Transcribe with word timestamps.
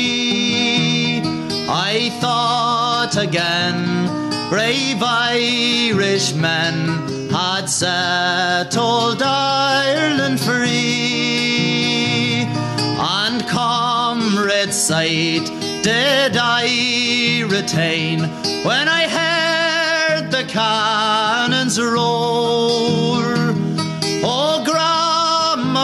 I 1.68 2.10
thought 2.20 3.16
again, 3.18 4.06
brave 4.48 5.02
Irishmen 5.02 7.08
had 7.30 7.66
set 7.66 8.76
old 8.76 9.22
Ireland 9.22 10.40
free, 10.40 12.46
and 12.98 13.46
comrade 13.48 14.72
sight 14.72 15.50
did 15.82 16.36
I 16.36 17.42
retain 17.50 18.20
when 18.64 18.88
I 18.88 19.08
heard 19.08 20.30
the 20.30 20.44
cannons 20.44 21.80
roar. 21.80 23.27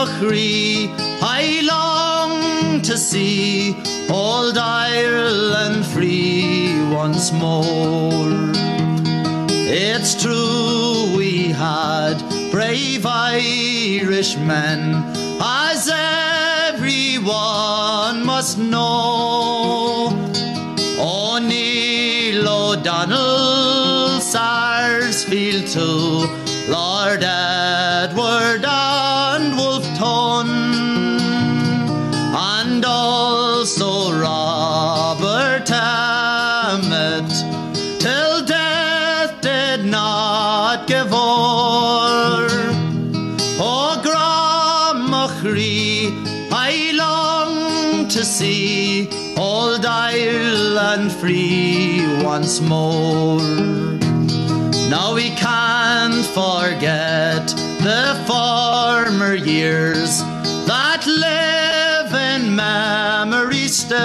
Oh, 0.07 1.17
I 1.21 1.61
long 1.63 2.81
to 2.83 2.95
see 2.97 3.75
old 4.09 4.57
Ireland 4.57 5.85
free 5.85 6.79
once 6.91 7.31
more. 7.31 8.51
It's 9.67 10.21
true 10.21 11.17
we 11.17 11.49
had 11.49 12.17
brave 12.51 13.05
Irishmen, 13.05 15.03
as 15.41 15.89
everyone 16.71 18.25
must 18.25 18.57
know. 18.59 20.13
O'Neill 20.99 22.47
O'Donnell, 22.47 24.21
Sarsfield 24.21 25.67
too, 25.67 26.27
Lord 26.69 27.23
once 52.59 52.69
more. 52.69 53.41
Now 54.89 55.15
we 55.15 55.29
can't 55.31 56.25
forget 56.25 57.47
the 57.83 58.15
former 58.27 59.35
years 59.35 60.19
that 60.65 61.05
live 61.05 62.13
in 62.13 62.55
memory 62.55 63.67
still 63.67 63.99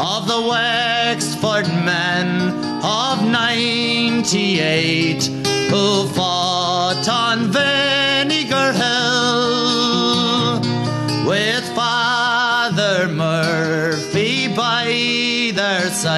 of 0.00 0.26
the 0.26 0.40
Wexford 0.48 1.68
men 1.84 2.52
of 2.82 3.24
98 3.28 5.24
who 5.70 6.06
fought 6.08 7.08
on 7.08 7.50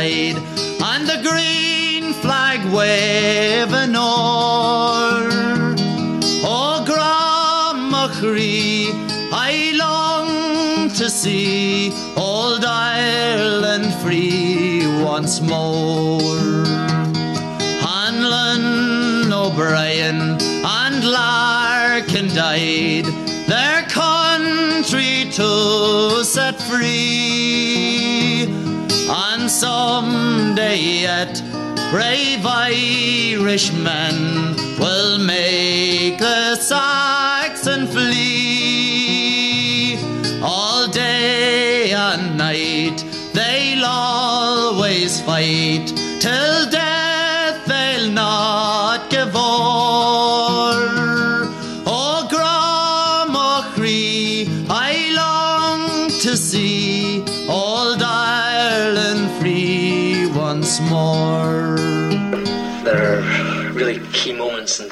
side 0.07 0.37
and 0.91 1.09
the 1.09 1.19
green 1.29 2.13
flag 2.23 2.61
waving 2.73 3.97
o'er. 3.97 5.75
Oh, 6.49 6.85
I 9.33 9.73
long 9.75 10.89
to 10.91 11.11
see 11.11 11.93
old 12.17 12.65
Ireland 12.65 13.93
free 14.03 14.87
once 15.03 15.41
more. 15.41 16.65
Hanlon, 17.87 19.33
O'Brien, 19.33 20.21
and 20.81 21.05
Larkin 21.05 22.29
died, 22.29 23.07
their 23.47 23.83
country 23.83 25.29
to 25.33 26.25
set 26.25 26.61
free. 26.63 27.26
Someday 29.59 30.77
yet, 30.77 31.43
brave 31.91 32.45
Irishmen 32.45 34.15
will 34.79 35.17
make 35.19 36.19
the 36.19 36.57
Saxon 36.57 37.87
flee. 37.87 38.27
All 40.43 40.89
day 40.89 41.93
and 41.93 42.37
night 42.37 43.03
they'll 43.33 43.87
always 43.87 45.23
fight 45.23 45.91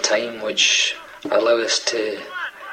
time 0.05 0.43
which 0.43 0.95
allow 1.31 1.57
us 1.57 1.83
to 1.87 2.21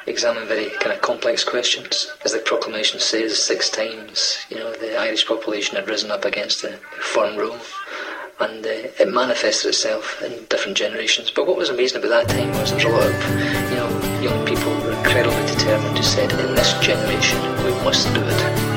examine 0.06 0.46
very 0.46 0.70
kind 0.80 0.92
of 0.92 1.00
complex 1.00 1.44
questions. 1.44 2.12
As 2.24 2.32
the 2.32 2.38
proclamation 2.40 3.00
says, 3.00 3.42
six 3.42 3.70
times, 3.70 4.44
you 4.50 4.58
know, 4.58 4.72
the 4.74 4.98
Irish 4.98 5.26
population 5.26 5.76
had 5.76 5.88
risen 5.88 6.10
up 6.10 6.24
against 6.24 6.62
the 6.62 6.78
foreign 7.00 7.36
rule. 7.36 7.58
And 8.40 8.64
uh, 8.66 8.70
it 9.00 9.12
manifested 9.12 9.68
itself 9.68 10.20
in 10.22 10.44
different 10.46 10.76
generations. 10.76 11.30
But 11.30 11.46
what 11.46 11.56
was 11.56 11.70
amazing 11.70 11.98
about 11.98 12.26
that 12.26 12.28
time 12.28 12.50
was 12.58 12.70
there 12.70 12.76
was 12.76 12.84
a 12.84 12.88
lot 12.88 13.06
of, 13.06 13.70
you 13.70 13.76
know, 13.76 14.20
young 14.20 14.44
people 14.44 14.72
were 14.80 14.92
incredibly 14.92 15.46
determined 15.46 15.96
who 15.96 16.02
said, 16.02 16.32
in 16.32 16.54
this 16.54 16.72
generation, 16.80 17.40
we 17.64 17.70
must 17.84 18.12
do 18.12 18.22
it. 18.24 18.71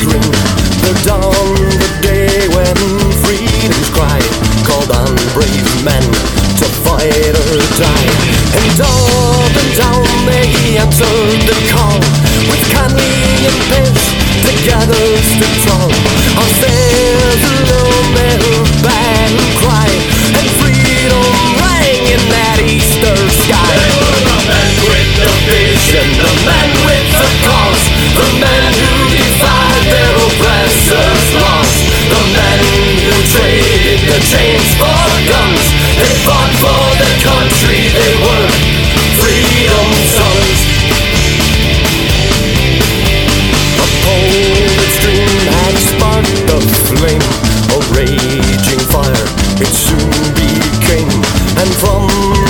Green. 0.00 0.22
The 0.82 0.92
dawn, 1.04 1.54
the 1.78 1.90
day 2.02 2.48
when 2.54 2.76
freedom's 3.22 3.88
cry 3.90 4.20
Called 4.66 4.92
vision, 25.92 26.08
the 26.16 26.32
men 26.48 26.70
with 26.88 27.08
the 27.20 27.30
cause 27.44 27.84
The 28.16 28.28
men 28.40 28.72
who 28.72 28.92
defied 29.12 29.84
their 29.92 30.14
oppressors' 30.24 31.28
laws 31.36 31.74
The 32.08 32.22
men 32.32 32.60
who 33.04 33.16
traded 33.32 34.00
the 34.08 34.20
chains 34.24 34.70
for 34.80 35.04
guns. 35.28 35.64
They 36.00 36.12
fought 36.24 36.52
for 36.60 36.84
their 36.96 37.18
country, 37.20 37.80
they 37.92 38.14
were 38.24 38.48
freedom's 39.20 40.08
sons. 40.16 40.58
A 43.76 43.86
poet's 44.04 44.96
dream 45.04 45.44
had 45.56 45.76
sparked 45.76 46.48
a 46.48 46.60
flame 46.88 47.26
A 47.72 47.78
raging 47.92 48.82
fire. 48.88 49.26
It 49.60 49.72
soon 49.72 50.10
became 50.40 51.12
And 51.60 51.70
from 51.76 52.41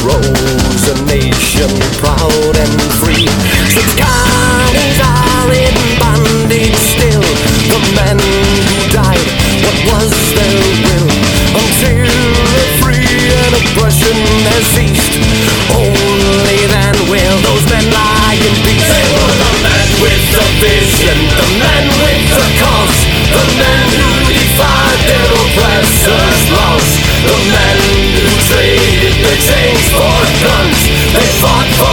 Arose 0.00 0.88
a 0.88 0.96
nation 1.04 1.68
proud 2.00 2.56
and 2.56 2.76
free 2.96 3.28
Six 3.68 3.84
counties 4.00 4.98
are 5.04 5.52
in 5.52 5.76
bondage 6.00 6.72
still 6.72 7.20
The 7.68 7.80
men 7.92 8.16
who 8.16 8.80
died, 8.96 9.28
what 9.60 9.76
was 9.92 10.12
their 10.32 10.56
will? 10.88 11.10
Until 11.52 12.08
the 12.08 12.64
free 12.80 13.28
and 13.44 13.52
oppression 13.60 14.16
has 14.48 14.64
ceased 14.72 15.20
Only 15.76 16.60
then 16.64 16.96
will 17.12 17.36
those 17.44 17.64
men 17.68 17.84
lie 17.92 18.40
in 18.40 18.54
peace 18.64 18.88
They 18.88 19.04
were 19.04 19.36
the 19.36 19.52
men 19.68 19.88
with 20.00 20.24
the 20.32 20.46
vision 20.64 21.18
The 21.28 21.48
men 21.60 21.84
with 22.00 22.24
the 22.40 22.48
cause 22.56 23.00
The 23.36 23.44
men 23.52 23.88
who 24.00 24.32
defied 24.32 25.00
their 25.04 25.28
oppressors' 25.44 26.44
laws 26.56 26.88
the 27.20 27.36
green 27.52 27.99
traded 28.50 29.14
their 29.22 29.38
chains 29.38 29.86
for 29.94 30.18
guns. 30.42 30.78
They 31.14 31.28
fought 31.38 31.70
for 31.78 31.89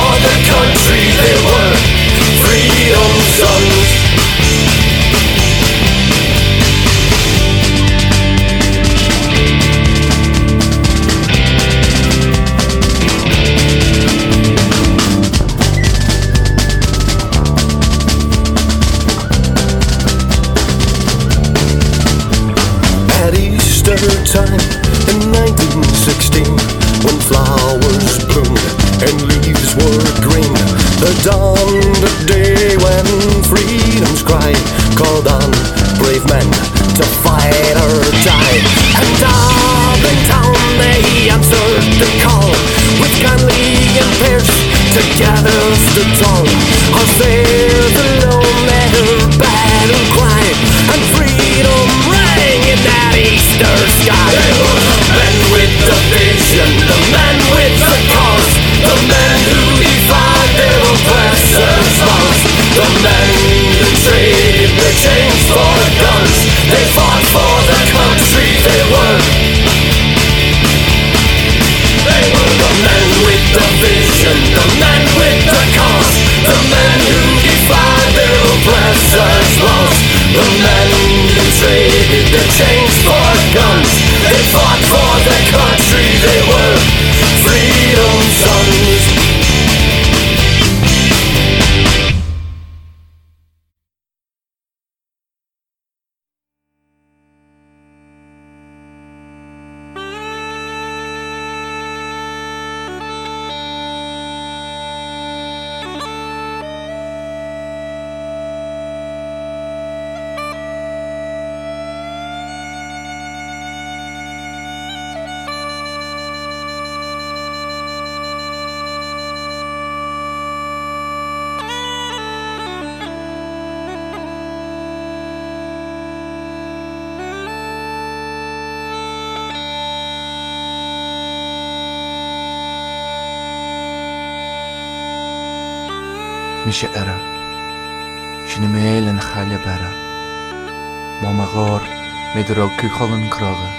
méidir 142.47 142.63
ó 142.63 142.69
cucholan 142.79 143.29
croga 143.29 143.69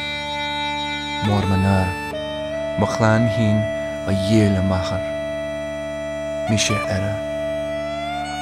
Mór 1.27 1.45
man 1.49 1.65
Má 2.79 2.87
hín 3.37 3.59
a 4.07 4.13
dhéle 4.13 4.61
machar 4.63 5.01
Mise 6.51 6.77
ara 6.97 7.15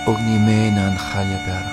Og 0.07 0.19
ní 0.27 0.39
mé 0.39 0.69
an 0.79 0.97
chaile 0.99 1.39
bara 1.47 1.73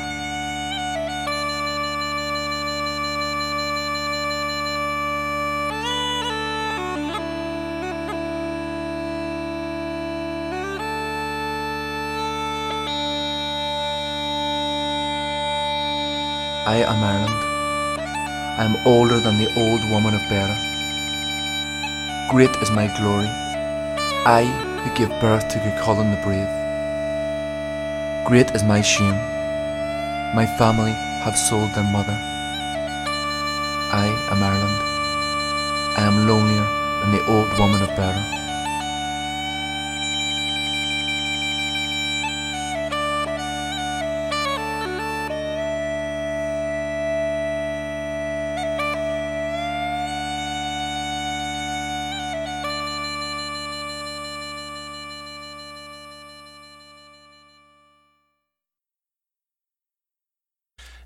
I 16.65 16.81
am 16.85 17.03
Ireland. 17.03 17.42
I 18.55 18.65
am 18.65 18.77
older 18.85 19.19
than 19.19 19.39
the 19.39 19.51
old 19.55 19.83
woman 19.89 20.13
of 20.13 20.21
Beara. 20.29 20.53
Great 22.29 22.55
is 22.61 22.69
my 22.69 22.85
glory. 22.99 23.25
I 24.25 24.45
who 24.83 24.93
gave 24.93 25.09
birth 25.19 25.49
to 25.49 25.57
Cuchulainn 25.57 26.11
the 26.11 26.21
brave. 26.21 26.51
Great 28.27 28.53
is 28.53 28.61
my 28.61 28.79
shame. 28.79 29.17
My 30.35 30.45
family 30.59 30.93
have 31.25 31.35
sold 31.35 31.73
their 31.73 31.83
mother. 31.83 32.13
I 33.91 34.05
am 34.29 34.43
Ireland. 34.43 34.79
I 35.97 36.03
am 36.05 36.27
lonelier 36.27 36.67
than 37.01 37.11
the 37.11 37.25
old 37.25 37.57
woman 37.57 37.81
of 37.81 37.89
Beara. 37.97 38.42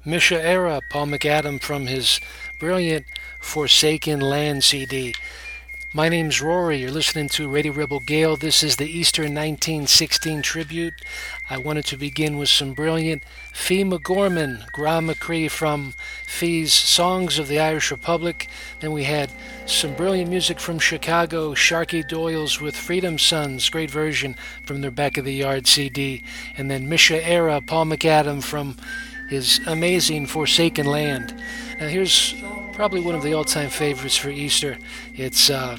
Mise 0.08 0.40
Éire, 0.40 0.80
Paul 0.88 1.08
McAdam 1.08 1.60
from 1.60 1.88
his 1.88 2.22
brilliant 2.62 3.06
Forsaken 3.42 4.22
Land 4.22 4.64
CD. 4.64 5.14
My 5.94 6.08
name's 6.08 6.42
Rory. 6.42 6.78
You're 6.78 6.92
listening 6.92 7.28
to 7.28 7.50
Radio 7.50 7.74
Rebel 7.74 8.00
Gael. 8.00 8.38
This 8.38 8.64
is 8.64 8.78
the 8.78 8.90
Easter 8.90 9.24
1916 9.24 10.42
tribute. 10.44 10.94
I 11.50 11.58
wanted 11.58 11.84
to 11.88 11.98
begin 11.98 12.38
with 12.38 12.48
some 12.48 12.72
brilliant 12.72 13.22
Fee 13.52 13.84
McGorman, 13.84 14.72
Graham 14.72 15.10
McCree 15.10 15.52
from 15.52 15.94
Fee's 16.26 16.74
Songs 16.74 17.38
of 17.38 17.50
the 17.50 17.60
Irish 17.60 17.92
Republic. 17.92 18.48
Then 18.80 18.94
we 18.94 19.04
had 19.04 19.30
some 19.66 19.94
brilliant 19.94 20.30
music 20.30 20.62
from 20.62 20.80
Chicago, 20.80 21.54
Sharky 21.54 22.08
Doyle's 22.08 22.62
with 22.62 22.78
Freedom 22.78 23.20
Sons, 23.20 23.70
great 23.70 23.92
version 23.92 24.38
from 24.64 24.80
their 24.80 24.90
Back 24.90 25.18
of 25.18 25.26
the 25.26 25.34
Yard 25.34 25.68
CD. 25.68 26.24
And 26.56 26.72
then 26.72 26.88
Mise 26.88 27.10
Éire, 27.10 27.68
Paul 27.68 27.88
McAdam 27.88 28.42
from 28.42 28.78
his 29.28 29.60
amazing 29.68 30.26
Forsaken 30.26 30.86
Land. 30.86 31.34
Now, 31.80 31.88
here's 31.88 32.34
probably 32.74 33.02
one 33.02 33.16
of 33.16 33.24
the 33.24 33.34
all 33.34 33.44
time 33.44 33.70
favorites 33.70 34.16
for 34.18 34.30
Easter. 34.30 34.78
It's 35.16 35.50
uh, 35.50 35.78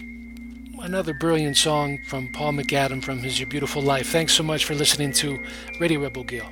another 0.81 1.14
brilliant 1.14 1.57
song 1.57 1.99
from 2.07 2.28
Paul 2.28 2.52
McAdam 2.52 3.02
from 3.02 3.19
his 3.19 3.38
Your 3.40 3.49
Beautiful 3.49 3.83
Life. 3.83 4.09
Thanks 4.09 4.35
so 4.35 4.43
much 4.43 4.64
for 4.64 4.75
listening 4.75 5.12
to 5.14 5.38
Radio 5.81 6.00
Rebel 6.00 6.25
Gael. 6.25 6.50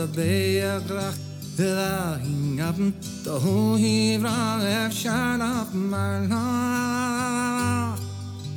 da 0.00 0.06
begrach 0.06 1.18
da 1.58 2.18
hingabn 2.24 2.92
da 3.24 3.32
hu 3.42 3.76
hi 3.76 4.18
vrach 4.22 4.64
efshan 4.64 5.42
af 5.42 5.74
mal 5.74 6.24
ha 6.32 8.09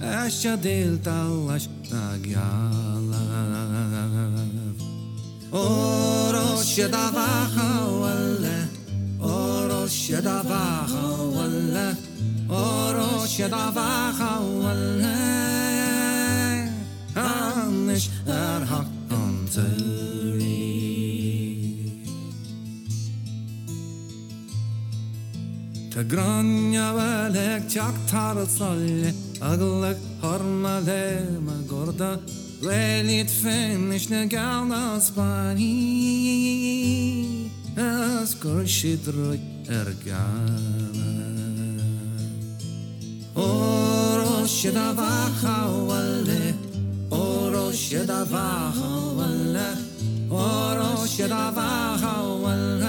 Asja 0.04 0.58
talash 1.04 1.68
tagjalav 1.90 3.14
Orosja 5.52 6.88
davaha 6.92 7.70
walle 8.02 8.58
Orosja 9.22 10.20
davaha 10.22 11.04
walle 11.36 11.88
Orosja 12.50 13.48
davaha 13.48 14.32
walle 14.64 15.16
Anish 17.16 18.10
er 18.28 18.62
hak 18.66 18.88
Të 25.94 26.02
granja 26.10 26.88
vëlek 26.96 27.68
qak 27.70 27.98
të 28.10 28.16
harët 28.18 28.50
salje 28.50 29.12
Aglag 29.44 30.00
horma 30.22 30.80
lema 30.88 31.58
gorda 31.68 32.12
Velit 32.62 33.30
finish 33.30 34.10
ne 34.10 34.26
galna 34.28 34.84
spani 35.06 35.74
Askur 37.76 38.64
shidruk 38.76 39.44
ergana 39.68 41.12
Oro 43.36 44.46
shidava 44.58 45.12
khawale 45.42 46.44
Oro 47.12 47.66
shidava 47.84 48.48
khawale 48.78 49.70
Oro 50.32 50.94
shidava 51.16 51.70
khawale 52.02 52.83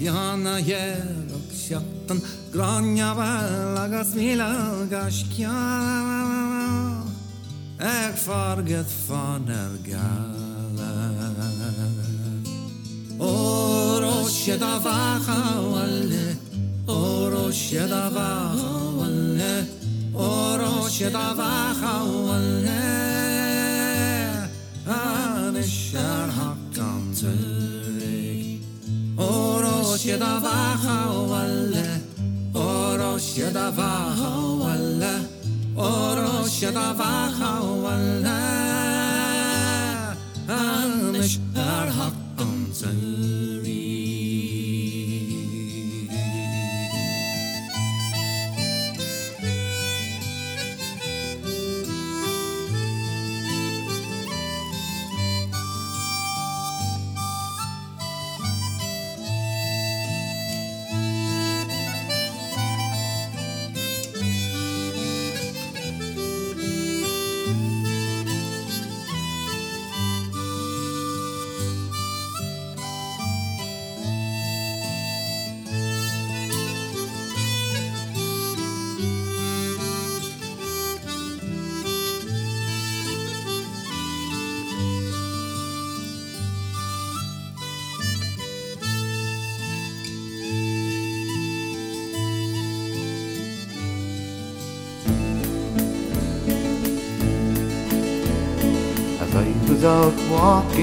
bjana 0.00 0.60
gjer 0.60 1.30
og 1.34 1.50
kjatten 1.52 2.20
Granja 2.52 3.12
valaga 3.14 4.02
smila 4.04 4.50
gaskja 4.90 5.52
Eg 7.76 8.14
farget 8.16 8.88
faner 9.06 9.76
gala. 9.84 10.92
Oro 13.18 14.28
sheda 14.28 14.78
vaha 14.84 15.40
walle 15.72 16.36
Oro 16.88 17.50
sheda 17.50 18.10
vaha 18.16 18.72
walle 18.98 19.66
Oro 20.14 20.88
sheda 20.88 21.34
vaha 21.36 21.66
Oro 30.06 30.14
sheda 30.14 30.38
vaha 30.40 30.96
walle 31.30 31.86
Oro 32.54 33.18
sheda 33.18 33.72
vaha 33.76 34.30
walle 34.62 35.14
Oro 35.76 36.46
sheda 36.46 36.94
vaha 37.00 37.50
walle 37.84 38.38
Anishar 40.46 41.88
hakkan 41.98 42.54
turi 42.78 43.15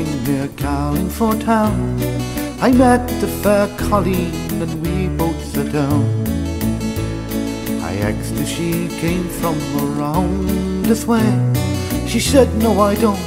walking 0.03 0.24
near 0.24 0.48
Carlingford 0.57 1.41
town, 1.41 2.00
I 2.62 2.72
met 2.72 3.07
the 3.22 3.27
fair 3.27 3.67
Colleen 3.77 4.33
and 4.62 4.81
we 4.81 5.07
both 5.17 5.43
sat 5.45 5.72
down. 5.72 6.03
I 7.81 7.95
asked 7.98 8.33
if 8.36 8.48
she 8.48 8.88
came 9.00 9.27
from 9.27 9.57
around 9.77 10.86
this 10.86 11.05
way. 11.05 11.27
She 12.07 12.19
said, 12.19 12.53
No, 12.55 12.81
I 12.81 12.95
don't, 12.95 13.19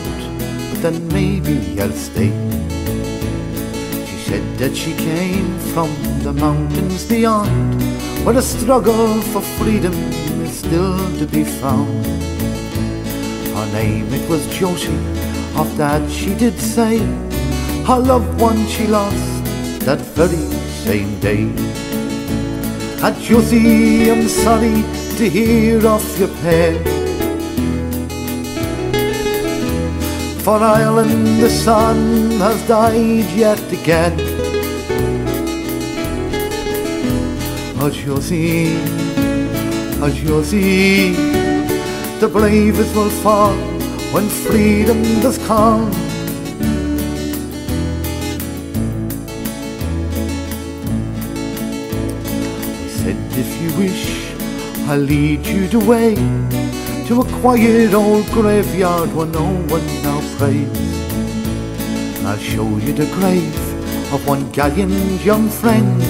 but 0.71 0.83
then 0.83 1.09
maybe 1.09 1.81
I'll 1.81 1.93
stay. 1.93 2.33
She 4.07 4.19
said 4.29 4.59
that 4.59 4.77
she 4.77 4.95
came 4.95 5.59
from 5.73 5.91
the 6.23 6.33
mountains 6.33 7.05
beyond, 7.05 7.81
where 8.25 8.35
the 8.35 8.43
struggle 8.43 9.21
for 9.33 9.41
freedom 9.59 9.95
is 10.43 10.59
still 10.59 10.99
to 11.19 11.27
be 11.27 11.45
found. 11.45 12.07
Her 13.55 13.67
name 13.73 14.13
it 14.13 14.29
was 14.29 14.47
Josie, 14.59 15.26
of 15.59 15.75
that 15.79 16.11
she 16.11 16.35
did 16.35 16.59
say, 16.59 16.99
her 17.87 17.99
loved 17.99 18.41
one 18.41 18.67
she 18.67 18.87
lost 18.87 19.45
that 19.87 19.99
very 20.15 20.47
same 20.85 21.19
day. 21.21 21.45
And 23.03 23.17
Josie, 23.21 24.11
I'm 24.11 24.29
sorry 24.29 24.83
to 25.17 25.31
hear 25.31 25.87
of 25.87 26.19
your 26.19 26.29
pain. 26.43 26.83
For 30.41 30.59
Ireland 30.59 31.43
the 31.43 31.49
sun 31.49 32.33
has 32.33 32.69
died 32.69 33.31
yet 33.35 33.73
again. 33.73 34.15
Oh 37.81 37.91
Josie, 37.91 38.77
oh 40.03 40.11
Josie, 40.13 41.13
the 42.21 42.29
bravest 42.29 42.95
will 42.95 43.11
fall 43.11 43.76
when 44.17 44.31
freedom 44.31 45.03
does 45.21 45.37
come. 45.47 45.93
He 52.81 52.89
said, 53.01 53.19
if 53.37 53.51
you 53.61 53.71
wish, 53.77 54.33
I'll 54.89 55.01
lead 55.01 55.45
you 55.45 55.69
the 55.69 55.81
way 55.81 56.15
to 57.09 57.21
a 57.21 57.25
quiet 57.43 57.93
old 57.93 58.25
graveyard 58.29 59.15
where 59.15 59.27
no 59.27 59.45
one 59.75 59.87
now 60.03 60.21
prays. 60.39 62.25
I'll 62.25 62.39
show 62.39 62.69
you 62.79 62.95
the 62.95 63.09
grave 63.17 64.15
of 64.15 64.27
one 64.27 64.51
gallant 64.53 65.23
young 65.23 65.51
friend. 65.51 66.03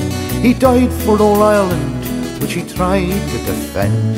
He 0.45 0.55
died 0.55 0.93
for 1.03 1.21
all 1.21 1.43
Ireland, 1.43 2.41
which 2.41 2.53
he 2.53 2.63
tried 2.63 3.19
to 3.33 3.39
defend. 3.51 4.17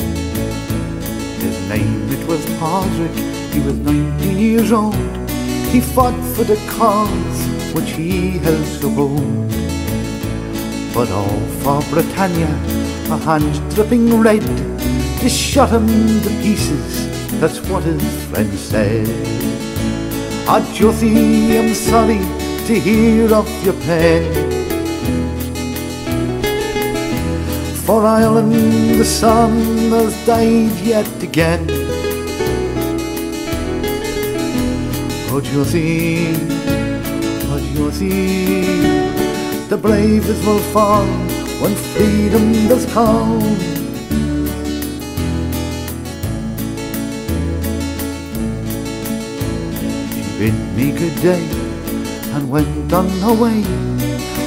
His 1.40 1.56
name 1.70 2.06
it 2.10 2.22
was 2.28 2.44
Padraig, 2.58 3.17
he 3.58 3.64
was 3.64 3.78
19 3.78 4.38
years 4.38 4.70
old. 4.72 4.94
He 5.72 5.80
fought 5.80 6.18
for 6.34 6.44
the 6.44 6.56
cause 6.78 7.38
which 7.74 7.90
he 7.90 8.38
held 8.38 8.64
so 8.66 8.88
bold. 8.94 9.50
But 10.94 11.10
all 11.10 11.40
for 11.62 11.80
Britannia, 11.90 12.52
a 13.14 13.16
hand 13.26 13.54
dripping 13.74 14.20
red, 14.20 14.42
they 15.20 15.28
shot 15.28 15.70
him 15.70 15.88
to 16.22 16.30
pieces, 16.42 17.08
that's 17.40 17.60
what 17.68 17.82
his 17.82 18.02
friend 18.26 18.52
said. 18.54 19.08
Ah, 20.46 20.62
Josie, 20.74 21.58
I'm 21.58 21.74
sorry 21.74 22.22
to 22.68 22.74
hear 22.86 23.34
of 23.34 23.48
your 23.64 23.78
pain. 23.88 24.24
For 27.84 28.06
Ireland 28.06 29.00
the 29.00 29.04
sun 29.04 29.52
has 29.90 30.14
died 30.26 30.76
yet 30.94 31.22
again. 31.22 31.77
But 35.38 35.52
you 35.52 35.64
see, 35.64 36.32
but 37.46 37.62
you 37.62 37.92
see, 37.92 38.64
the 39.68 39.78
bravest 39.80 40.44
will 40.44 40.58
fall 40.74 41.06
when 41.62 41.76
freedom 41.76 42.66
does 42.66 42.84
come. 42.86 43.40
She 50.10 50.22
bid 50.40 50.56
me 50.74 50.90
good 50.90 51.14
day 51.22 51.44
and 52.34 52.50
went 52.50 52.92
on 52.92 53.08
her 53.20 53.32
way. 53.32 53.62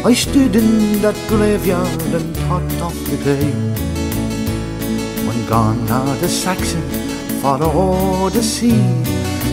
I 0.03 0.13
stood 0.13 0.57
in 0.57 1.01
that 1.03 1.15
graveyard 1.29 2.01
and 2.01 2.35
thought 2.35 2.73
of 2.81 2.95
the 3.09 3.17
day 3.23 3.49
when 5.25 5.45
gone 5.47 5.89
are 5.89 6.17
the 6.17 6.27
Saxons 6.27 7.41
for 7.41 7.63
o'er 7.63 8.29
the 8.29 8.43
sea, 8.43 8.83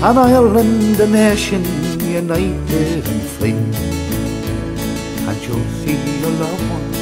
and 0.01 0.17
Ireland 0.17 1.01
a 1.01 1.07
nation 1.09 1.65
united 2.01 3.05
and 3.07 3.23
free. 3.37 3.59
And 5.29 5.39
you'll 5.43 5.71
see 5.81 5.99
your 6.21 6.31
loved 6.31 6.71
one, 6.71 6.93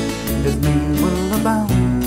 his 0.42 0.56
name 0.56 1.02
will 1.02 1.34
abound 1.38 2.04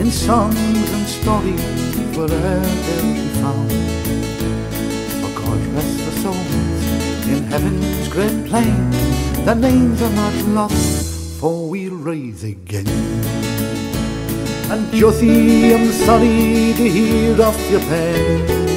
in 0.00 0.10
songs 0.12 0.56
and 0.56 1.06
stories 1.06 2.16
wherever 2.16 2.60
they'll 2.86 3.28
found. 3.42 3.70
For 5.20 5.30
God 5.42 5.60
rest 5.74 5.98
their 5.98 6.16
souls 6.22 7.28
in 7.28 7.42
heaven's 7.44 8.08
great 8.08 8.46
plain, 8.46 8.90
their 9.44 9.56
names 9.56 10.00
are 10.02 10.14
not 10.14 10.34
lost, 10.58 11.40
for 11.40 11.68
we'll 11.68 11.96
rise 11.96 12.44
again. 12.44 12.86
And 14.70 14.92
Josie, 14.92 15.74
I'm 15.74 15.90
sorry 15.90 16.74
to 16.76 16.88
hear 16.88 17.42
of 17.42 17.70
your 17.70 17.80
pain. 17.80 18.67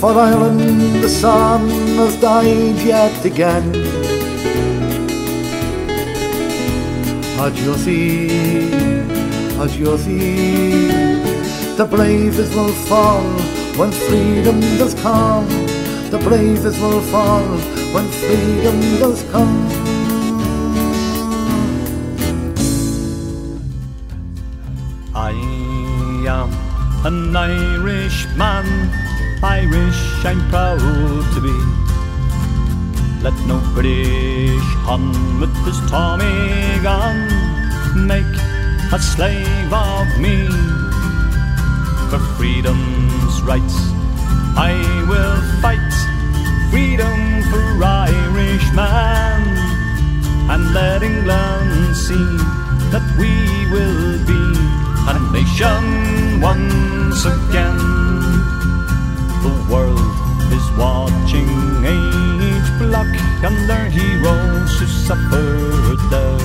For 0.00 0.12
Ireland 0.12 1.04
the 1.04 1.08
sun 1.10 1.68
has 2.00 2.16
died 2.16 2.78
yet 2.80 3.22
again. 3.22 3.90
Josie, 7.54 8.30
ah, 9.60 9.66
Josie, 9.66 10.88
the 11.76 11.84
bravest 11.84 12.54
will 12.54 12.72
fall 12.88 13.24
when 13.76 13.90
freedom 13.92 14.60
does 14.78 14.94
come. 15.02 15.48
The 16.10 16.18
bravest 16.18 16.80
will 16.80 17.02
fall 17.12 17.44
when 17.92 18.06
freedom 18.20 18.80
does 19.00 19.22
come. 19.32 19.68
I 25.14 25.32
am 26.24 26.50
an 27.04 27.36
Irishman, 27.36 29.09
Irish 29.42 30.24
I'm 30.26 30.40
proud 30.50 30.78
to 31.34 31.40
be. 31.40 31.56
Let 33.22 33.32
no 33.46 33.58
British 33.72 34.68
Hun 34.84 35.40
with 35.40 35.54
his 35.64 35.80
Tommy 35.90 36.78
gun 36.82 37.16
make 38.06 38.36
a 38.92 38.98
slave 38.98 39.72
of 39.72 40.06
me. 40.20 40.46
For 42.10 42.18
freedom's 42.36 43.40
rights, 43.42 43.76
I 44.56 44.76
will 45.08 45.40
fight. 45.62 45.92
Freedom 46.70 47.42
for 47.50 47.82
Irishmen, 47.82 49.42
and 50.52 50.74
let 50.74 51.02
England 51.02 51.96
see 51.96 52.36
that 52.92 53.02
we 53.18 53.32
will 53.72 54.18
be 54.26 54.42
a 55.08 55.16
nation 55.32 56.40
once 56.40 57.24
again. 57.24 57.99
The 59.42 59.66
world 59.72 59.98
is 60.52 60.66
watching 60.76 61.48
each 61.84 62.68
block 62.78 63.08
and 63.42 63.56
their 63.68 63.88
heroes 63.88 64.78
who 64.78 64.86
suffered 64.86 66.00
there. 66.10 66.44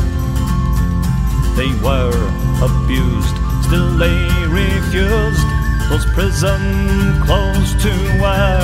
They 1.59 1.71
were 1.83 2.15
abused, 2.63 3.35
still 3.65 3.97
they 3.97 4.27
refused 4.47 5.47
those 5.89 6.05
prison 6.15 7.21
clothes 7.25 7.71
to 7.83 7.91
wear. 8.21 8.63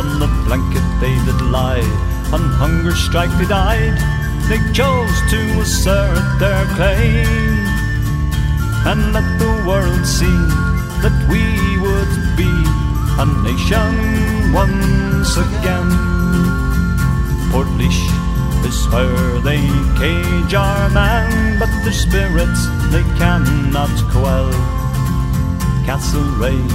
On 0.00 0.18
the 0.18 0.28
blanket 0.46 0.86
they 1.00 1.14
did 1.24 1.40
lie, 1.42 1.84
on 2.32 2.42
hunger 2.60 2.94
strike 2.94 3.30
they 3.38 3.46
died. 3.46 3.96
They 4.48 4.60
chose 4.72 5.16
to 5.30 5.40
assert 5.60 6.38
their 6.38 6.64
claim 6.76 7.56
and 8.86 9.12
let 9.12 9.26
the 9.38 9.64
world 9.66 10.06
see 10.06 10.38
that 11.02 11.16
we 11.28 11.75
a 13.18 13.24
nation 13.42 14.52
once 14.52 15.36
again. 15.36 15.88
Portlaoise 17.50 18.04
is 18.68 18.86
where 18.92 19.40
they 19.40 19.64
cage 19.96 20.52
our 20.54 20.90
men, 20.90 21.58
but 21.58 21.70
their 21.82 21.92
spirits 21.92 22.66
they 22.92 23.02
cannot 23.16 23.94
quell. 24.12 24.50
Castlereagh 25.86 26.68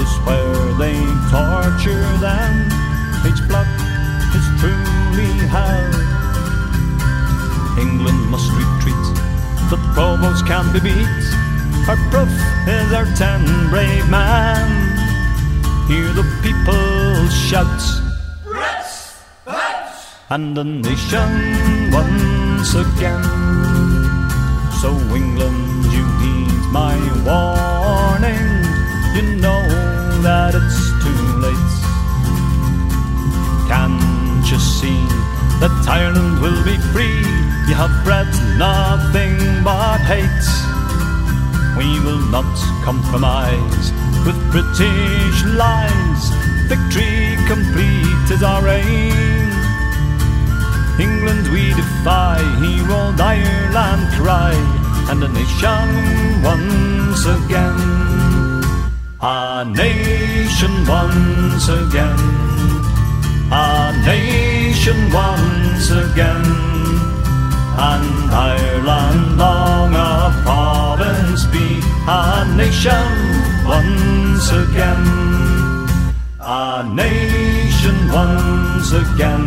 is 0.00 0.12
where 0.24 0.72
they 0.80 0.96
torture 1.28 2.08
them. 2.24 2.54
Each 3.28 3.42
block 3.48 3.68
is 4.32 4.46
truly 4.60 5.46
hell. 5.52 5.92
England 7.78 8.30
must 8.30 8.50
retreat. 8.52 9.04
The 9.68 9.76
Provos 9.92 10.40
can't 10.46 10.72
be 10.72 10.80
beat. 10.80 11.24
Our 11.88 12.00
proof 12.10 12.32
is 12.66 12.92
our 12.94 13.06
ten 13.14 13.44
brave 13.68 14.08
men. 14.08 14.81
Hear 15.88 16.12
the 16.12 16.24
people 16.42 17.28
shout. 17.28 17.82
And 20.30 20.56
the 20.56 20.64
nation 20.64 21.90
once 21.92 22.74
again. 22.74 23.22
So 24.80 24.90
England, 25.14 25.84
you 25.92 26.04
heed 26.20 26.62
my 26.72 26.96
warning. 27.26 28.48
You 29.14 29.36
know 29.42 29.62
that 30.22 30.54
it's 30.54 30.82
too 31.04 31.22
late. 31.44 31.74
Can't 33.68 34.46
you 34.50 34.58
see 34.58 35.04
that 35.60 35.74
Ireland 35.86 36.40
will 36.40 36.64
be 36.64 36.78
free? 36.92 37.20
You 37.68 37.74
have 37.74 37.92
bred 38.04 38.30
nothing 38.56 39.36
but 39.62 40.00
hate. 40.00 40.48
We 41.76 42.00
will 42.00 42.24
not 42.30 42.54
compromise 42.84 43.92
with 44.24 44.38
British 44.50 45.44
lines. 45.44 46.22
Victory 46.68 47.36
complete 47.46 48.26
is 48.30 48.42
our 48.42 48.66
aim. 48.68 49.50
England 50.98 51.48
we 51.52 51.74
defy, 51.74 52.38
hear 52.60 52.90
old 52.90 53.20
Ireland 53.20 54.06
cry, 54.14 54.54
and 55.10 55.24
a 55.24 55.28
nation 55.28 55.88
once 56.42 57.24
again. 57.26 57.80
A 59.20 59.64
nation 59.64 60.72
once 60.86 61.68
again. 61.68 62.22
A 63.50 63.92
nation 64.06 64.98
once 65.12 65.90
again. 65.90 66.46
And 67.90 68.30
Ireland 68.30 69.38
long 69.38 69.94
a 69.94 70.42
province 70.44 71.44
be 71.46 71.80
a 72.06 72.44
nation 72.56 73.51
once 73.64 74.50
again. 74.50 75.04
Our 76.40 76.84
nation 76.84 77.96
once 78.12 78.92
again. 78.92 79.46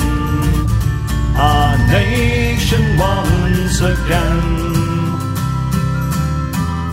Our 1.38 1.78
nation 1.88 2.98
once 2.98 3.80
again. 3.82 4.42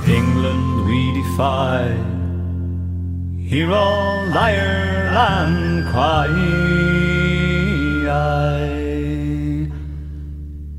England 0.06 0.86
we 0.86 1.00
defy. 1.18 1.94
Hear 3.48 3.72
all 3.72 4.26
Ireland 4.36 5.86
cry. 5.90 6.62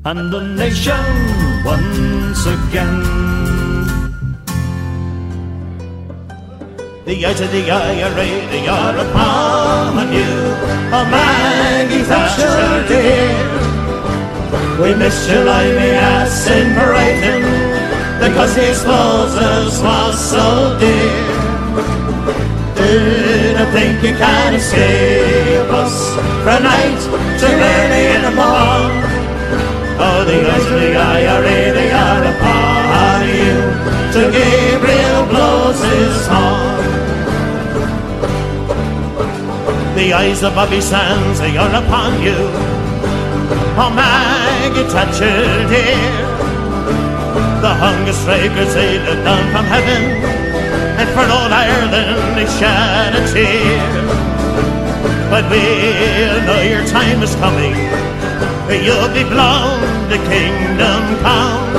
And 0.06 0.30
the 0.30 0.40
nation 0.40 1.64
once 1.64 2.44
again. 2.44 3.33
The 7.04 7.26
eyes 7.26 7.38
of 7.38 7.52
the 7.52 7.70
IRA, 7.70 8.48
they 8.48 8.66
are 8.66 8.96
upon 8.96 10.10
you. 10.10 10.24
Oh, 10.88 11.04
Maggie 11.04 12.02
Thatcher, 12.02 12.88
dear. 12.88 13.28
We 14.80 14.94
miss 14.96 15.28
you 15.28 15.44
like 15.44 15.68
the 15.68 16.00
ass 16.00 16.48
in 16.48 16.72
Brighton 16.72 17.44
because 18.24 18.54
the 18.54 18.70
explosives 18.70 19.82
was 19.84 20.16
so 20.16 20.78
dear. 20.80 21.20
Didn't 22.72 23.70
think 23.76 24.02
you 24.02 24.16
can 24.16 24.54
escape 24.54 25.68
us 25.76 26.16
a 26.48 26.56
night 26.56 27.00
to 27.36 27.48
early 27.52 28.16
in 28.16 28.22
the 28.24 28.32
morning. 28.32 29.04
Oh, 30.00 30.24
the 30.24 30.40
eyes 30.40 30.64
of 30.72 30.80
the 30.80 30.96
IRA, 30.96 31.68
they 31.68 31.92
are 31.92 32.24
upon 32.32 33.28
you. 33.28 33.60
To 34.16 34.20
Gabriel 34.32 35.26
blows 35.28 35.84
his 35.84 36.26
horn. 36.28 36.73
The 39.94 40.12
eyes 40.12 40.42
of 40.42 40.56
Bobby 40.56 40.80
Sands, 40.80 41.38
are 41.38 41.74
upon 41.74 42.20
you. 42.20 42.34
Oh, 43.78 43.92
Maggie 43.94 44.82
Thatcher, 44.90 45.38
dear. 45.70 46.34
The 47.62 47.72
hunger 47.72 48.12
strikers, 48.12 48.74
they 48.74 48.98
look 48.98 49.22
down 49.22 49.44
from 49.54 49.64
heaven. 49.64 50.02
And 50.98 51.08
for 51.14 51.22
old 51.22 51.52
Ireland, 51.54 52.36
they 52.36 52.46
shed 52.58 53.14
a 53.14 53.22
tear. 53.32 53.78
But 55.30 55.48
we'll 55.48 56.42
know 56.42 56.60
your 56.62 56.84
time 56.90 57.22
is 57.22 57.36
coming. 57.36 57.78
You'll 58.66 59.14
be 59.14 59.22
blown 59.22 59.78
to 60.10 60.18
kingdom 60.26 61.02
come. 61.22 61.70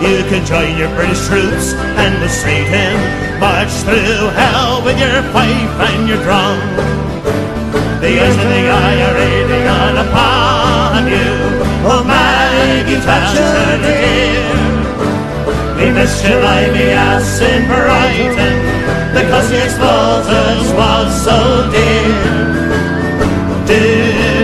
You 0.00 0.22
can 0.30 0.46
join 0.46 0.78
your 0.78 0.94
British 0.94 1.26
troops 1.26 1.74
and 1.74 2.22
with 2.22 2.30
Satan 2.30 3.26
march 3.40 3.72
through 3.84 4.30
hell 4.30 4.82
with 4.84 4.98
your 4.98 5.22
fife 5.32 5.80
and 5.90 6.08
your 6.08 6.22
drum. 6.22 6.95
The 8.06 8.12
they 8.12 9.66
are 9.66 9.96
upon 9.98 11.10
you. 11.10 11.26
Oh, 11.90 12.04
Maggie 12.06 13.02
Thatcher, 13.02 13.82
dear. 13.82 14.46
We 15.74 15.90
missed 15.90 16.22
your 16.22 16.40
lively 16.40 16.92
ass 16.92 17.40
in 17.40 17.66
Brighton 17.66 18.62
because 19.10 19.50
the 19.50 19.58
explosives 19.58 20.70
was 20.78 21.10
so 21.26 21.66
dear. 21.74 22.46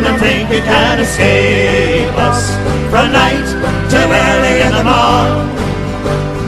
Not 0.02 0.18
think 0.18 0.50
you 0.50 0.60
can 0.62 0.98
escape 0.98 2.18
us 2.18 2.50
from 2.90 3.12
night 3.12 3.46
till 3.88 4.10
early 4.10 4.56
in 4.66 4.72
the 4.74 4.82
morn. 4.82 5.54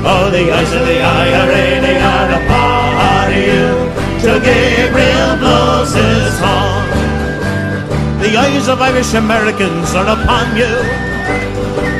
Oh, 0.02 0.30
the 0.34 0.50
eyes 0.50 0.72
of 0.72 0.84
the 0.84 0.98
IRA, 1.00 1.80
they 1.80 1.96
are 1.96 2.30
upon 2.42 3.30
you 3.38 3.70
till 4.20 4.40
Gabriel 4.40 5.36
blows 5.38 5.94
his 5.94 6.40
horn. 6.40 6.93
The 8.34 8.40
eyes 8.40 8.66
of 8.66 8.82
Irish 8.82 9.14
Americans 9.14 9.94
are 9.94 10.10
upon 10.10 10.58
you. 10.58 10.66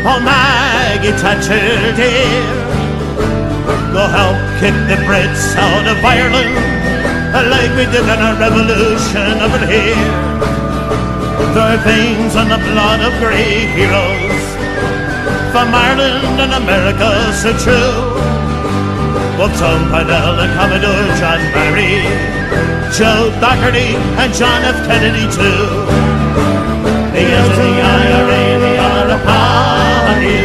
Oh, 0.03 0.19
Maggie 0.19 1.15
Thatcher, 1.15 1.63
dear. 1.95 2.43
Go 3.95 4.03
help 4.11 4.35
kick 4.59 4.75
the 4.91 4.99
Brits 5.07 5.55
out 5.55 5.87
of 5.87 5.95
Ireland 6.03 6.59
like 7.55 7.71
we 7.79 7.87
did 7.87 8.03
in 8.03 8.19
our 8.19 8.35
revolution 8.35 9.47
over 9.47 9.63
here. 9.63 9.95
There 11.55 11.79
are 11.79 11.83
veins 11.87 12.35
on 12.35 12.51
the 12.51 12.59
blood 12.67 12.99
of 13.07 13.15
great 13.23 13.71
heroes 13.79 14.43
from 15.55 15.71
Ireland 15.71 16.35
and 16.43 16.51
America 16.51 17.31
so 17.31 17.55
true. 17.63 18.11
Both 19.39 19.55
Tom 19.63 19.87
Parnell 19.87 20.43
and 20.43 20.51
Commodore 20.59 21.15
John 21.15 21.39
Barry, 21.55 22.03
Joe 22.91 23.31
Doherty 23.39 23.95
and 24.19 24.35
John 24.35 24.67
F. 24.67 24.83
Kennedy 24.91 25.31
too. 25.31 26.14
The 27.15 27.23
of 27.23 27.51
the 27.55 27.71
they 28.59 28.75
are 28.77 29.07
upon 29.07 30.19
you. 30.27 30.43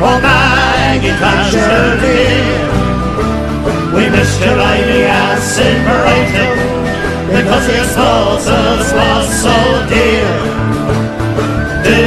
Oh, 0.00 0.16
Maggie 0.24 1.12
Thatcher, 1.20 2.00
dear. 2.00 2.56
We 3.92 4.08
missed 4.08 4.40
your 4.40 4.56
ivy 4.58 5.04
ass 5.04 5.58
in 5.60 5.76
Brighton 5.84 6.56
because 7.36 7.66
the 7.68 7.76
explosives 7.84 8.88
was 8.96 9.26
so 9.44 9.56
dear. 9.92 10.32
Do 11.84 12.00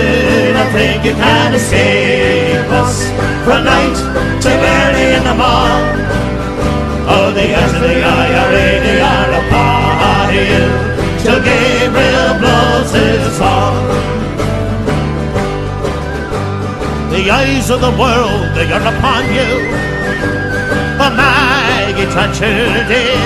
not 0.57 0.71
think 0.73 1.05
you 1.05 1.13
can 1.13 1.53
escape 1.53 2.65
us 2.81 3.05
from 3.45 3.63
night 3.63 3.97
to 4.41 4.49
early 4.49 5.07
in 5.17 5.23
the 5.29 5.35
morn. 5.37 5.85
Oh, 7.13 7.29
the 7.29 7.45
of 7.61 7.71
the 7.77 7.93
they 7.93 9.01
are 9.05 9.31
upon 9.37 10.33
you 10.33 10.89
till 11.21 11.39
Gabriel 11.43 12.39
blows 12.39 12.91
his 12.91 13.37
horn. 13.37 13.88
The 17.19 17.32
eyes 17.32 17.69
of 17.69 17.82
the 17.82 17.91
world, 17.99 18.47
they 18.55 18.71
are 18.71 18.79
upon 18.79 19.27
you. 19.27 19.51
Oh, 21.03 21.12
Maggie 21.19 22.08
Thatcher, 22.15 22.88
dear. 22.88 23.19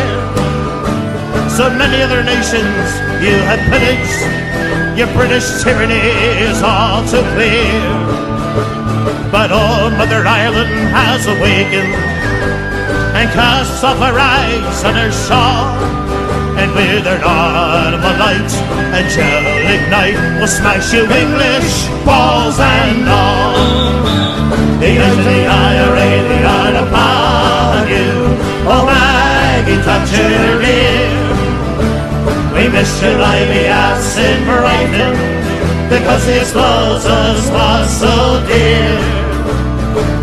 So 1.47 1.69
many 1.69 2.01
other 2.01 2.23
nations 2.23 2.89
you 3.21 3.37
have 3.45 3.61
pillaged. 3.69 4.97
Your 4.97 5.13
British 5.13 5.45
tyranny 5.61 6.09
is 6.41 6.63
all 6.63 7.05
too 7.05 7.21
clear. 7.37 7.85
But 9.29 9.51
old 9.51 9.93
Mother 9.93 10.25
Ireland 10.25 10.73
has 10.89 11.27
awakened 11.27 11.93
and 13.13 13.29
casts 13.29 13.83
off 13.83 13.99
her 13.99 14.17
eyes 14.17 14.83
and 14.83 14.97
her 14.97 15.11
shawl. 15.11 16.12
And 16.59 16.69
with 16.75 17.05
her 17.05 17.19
normal 17.19 18.15
light 18.19 18.53
and 18.95 19.05
gel 19.09 19.45
ignite, 19.75 20.19
will 20.39 20.47
smash 20.47 20.93
you 20.93 21.03
English 21.03 21.89
balls 22.05 22.59
and 22.59 23.09
all. 23.09 24.03
The 24.79 24.99
eyes 24.99 25.17
of 25.17 25.25
the 25.25 25.41
IRA, 25.47 26.13
are 26.45 26.75
upon 26.85 27.87
you. 27.87 28.09
Oh, 28.67 28.85
Maggie 28.85 29.81
Thatcher, 29.81 30.59
dear. 30.63 31.23
We 32.53 32.69
miss 32.69 33.01
your 33.01 33.17
lively 33.17 33.65
ass 33.65 34.17
in 34.17 34.43
Brighton 34.45 35.15
because 35.89 36.25
the 36.25 36.39
explosives 36.41 37.49
was 37.49 37.87
so 37.99 38.45
dear. 38.47 39.23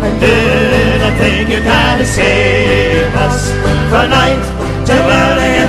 And 0.05 0.19
did 0.19 1.01
I 1.01 1.11
think 1.17 1.49
you 1.49 1.61
can 1.61 2.01
escape 2.01 3.15
us 3.25 3.51
from 3.89 4.09
night 4.09 4.43
till 4.85 5.05
early 5.05 5.60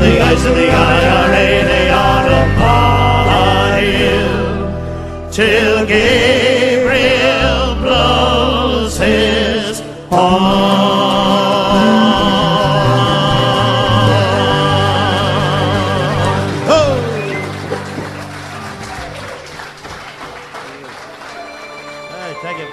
the 0.00 0.20
eyes 0.20 0.44
of 0.46 0.54
the 0.56 0.70
IRA, 0.70 1.64
they 1.64 1.90
are 1.90 2.26
upon 2.44 3.84
you 3.84 5.30
till 5.30 5.86
Gabriel 5.86 7.74
blows 7.82 8.96
his 8.96 9.80
horn. 10.08 10.40
Oh! 16.72 16.96
Hey, 22.08 22.34
thank 22.42 22.58
you. 22.58 22.66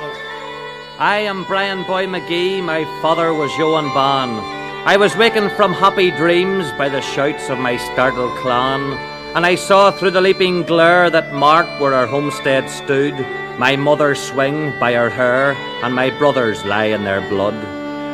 I 0.99 1.19
am 1.19 1.43
Brian 1.43 1.83
Boy 1.83 2.05
McGee. 2.07 2.63
My 2.63 2.85
father 3.01 3.33
was 3.33 3.51
Johan 3.57 3.93
Ban. 3.93 4.56
I 4.87 4.95
was 4.95 5.17
wakened 5.17 5.51
from 5.51 5.73
happy 5.73 6.11
dreams 6.11 6.71
by 6.77 6.87
the 6.87 7.01
shouts 7.01 7.49
of 7.49 7.59
my 7.59 7.75
startled 7.75 8.31
clan, 8.37 8.93
and 9.35 9.45
I 9.45 9.55
saw 9.55 9.91
through 9.91 10.11
the 10.11 10.21
leaping 10.21 10.63
glare 10.63 11.09
that 11.09 11.33
marked 11.33 11.81
where 11.81 11.93
our 11.93 12.07
homestead 12.07 12.69
stood, 12.69 13.13
my 13.59 13.75
mother 13.75 14.15
swing 14.15 14.71
by 14.79 14.93
her 14.93 15.09
hair, 15.09 15.55
and 15.83 15.93
my 15.93 16.09
brothers 16.17 16.63
lie 16.63 16.85
in 16.85 17.03
their 17.03 17.19
blood. 17.27 17.55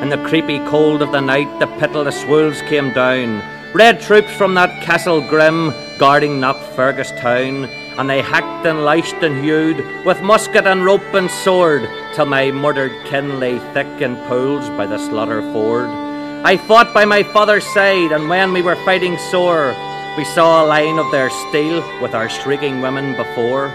In 0.02 0.10
the 0.10 0.28
creepy 0.28 0.58
cold 0.66 1.04
of 1.04 1.12
the 1.12 1.22
night, 1.22 1.60
the 1.60 1.68
pitiless 1.78 2.26
wolves 2.26 2.64
came 2.64 2.92
down, 2.92 3.44
red 3.76 4.02
troops 4.02 4.32
from 4.32 4.56
that 4.56 4.82
castle 4.82 5.22
grim, 5.22 5.72
guarding 6.00 6.42
that 6.42 6.58
Fergus 6.76 7.12
town, 7.12 7.66
and 8.00 8.10
they 8.10 8.24
hacked 8.24 8.66
and 8.66 8.84
lashed 8.84 9.22
and 9.22 9.46
hewed 9.46 9.78
with 10.08 10.24
musket 10.24 10.66
and 10.66 10.84
rope 10.84 11.14
and 11.14 11.30
sword 11.30 11.88
till 12.16 12.26
my 12.26 12.50
murdered 12.50 13.06
kin 13.06 13.40
lay 13.40 13.60
thick 13.76 14.02
in 14.02 14.16
pools 14.26 14.68
by 14.70 14.88
the 14.88 14.98
slaughter 14.98 15.44
ford. 15.54 16.03
I 16.46 16.58
fought 16.58 16.94
by 16.94 17.06
my 17.06 17.24
father's 17.24 17.66
side, 17.68 18.12
and 18.12 18.28
when 18.28 18.52
we 18.52 18.62
were 18.62 18.76
fighting 18.84 19.18
sore, 19.32 19.74
we 20.18 20.26
saw 20.26 20.62
a 20.62 20.68
line 20.68 21.00
of 21.00 21.10
their 21.10 21.30
steel 21.30 21.80
with 22.02 22.14
our 22.14 22.28
shrieking 22.28 22.82
women 22.82 23.16
before. 23.16 23.70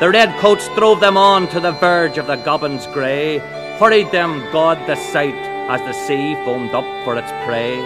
The 0.00 0.10
red 0.10 0.36
coats 0.40 0.66
drove 0.74 0.98
them 0.98 1.16
on 1.16 1.46
to 1.50 1.60
the 1.60 1.70
verge 1.70 2.18
of 2.18 2.26
the 2.26 2.34
Gobbins 2.34 2.88
grey, 2.88 3.38
hurried 3.78 4.10
them 4.10 4.40
God 4.50 4.84
the 4.88 4.96
sight 4.96 5.38
as 5.70 5.80
the 5.82 5.92
sea 5.92 6.34
foamed 6.44 6.74
up 6.74 7.04
for 7.04 7.16
its 7.16 7.30
prey. 7.46 7.78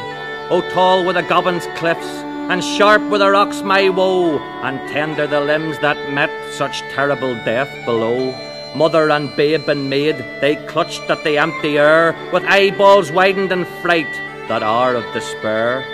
O 0.49 0.67
tall 0.73 1.05
were 1.05 1.13
the 1.13 1.21
Gobbins' 1.21 1.69
cliffs, 1.77 2.09
and 2.49 2.65
sharp 2.65 3.03
were 3.11 3.19
the 3.19 3.31
rocks 3.31 3.61
my 3.61 3.91
woe, 3.91 4.39
and 4.63 4.79
tender 4.89 5.27
the 5.27 5.43
limbs 5.43 5.79
that 5.81 6.11
met 6.11 6.31
such 6.55 6.81
terrible 6.95 7.35
death 7.45 7.69
below. 7.85 8.33
Mother 8.75 9.11
and 9.11 9.35
babe 9.37 9.69
and 9.69 9.91
maid, 9.91 10.17
they 10.41 10.57
clutched 10.67 11.11
at 11.11 11.23
the 11.25 11.37
empty 11.37 11.79
air, 11.79 12.17
with 12.33 12.43
eyeballs 12.45 13.13
widened 13.13 13.53
in 13.53 13.67
fright, 13.83 14.11
that 14.49 14.63
hour 14.63 14.95
of 14.95 15.05
despair. 15.13 15.85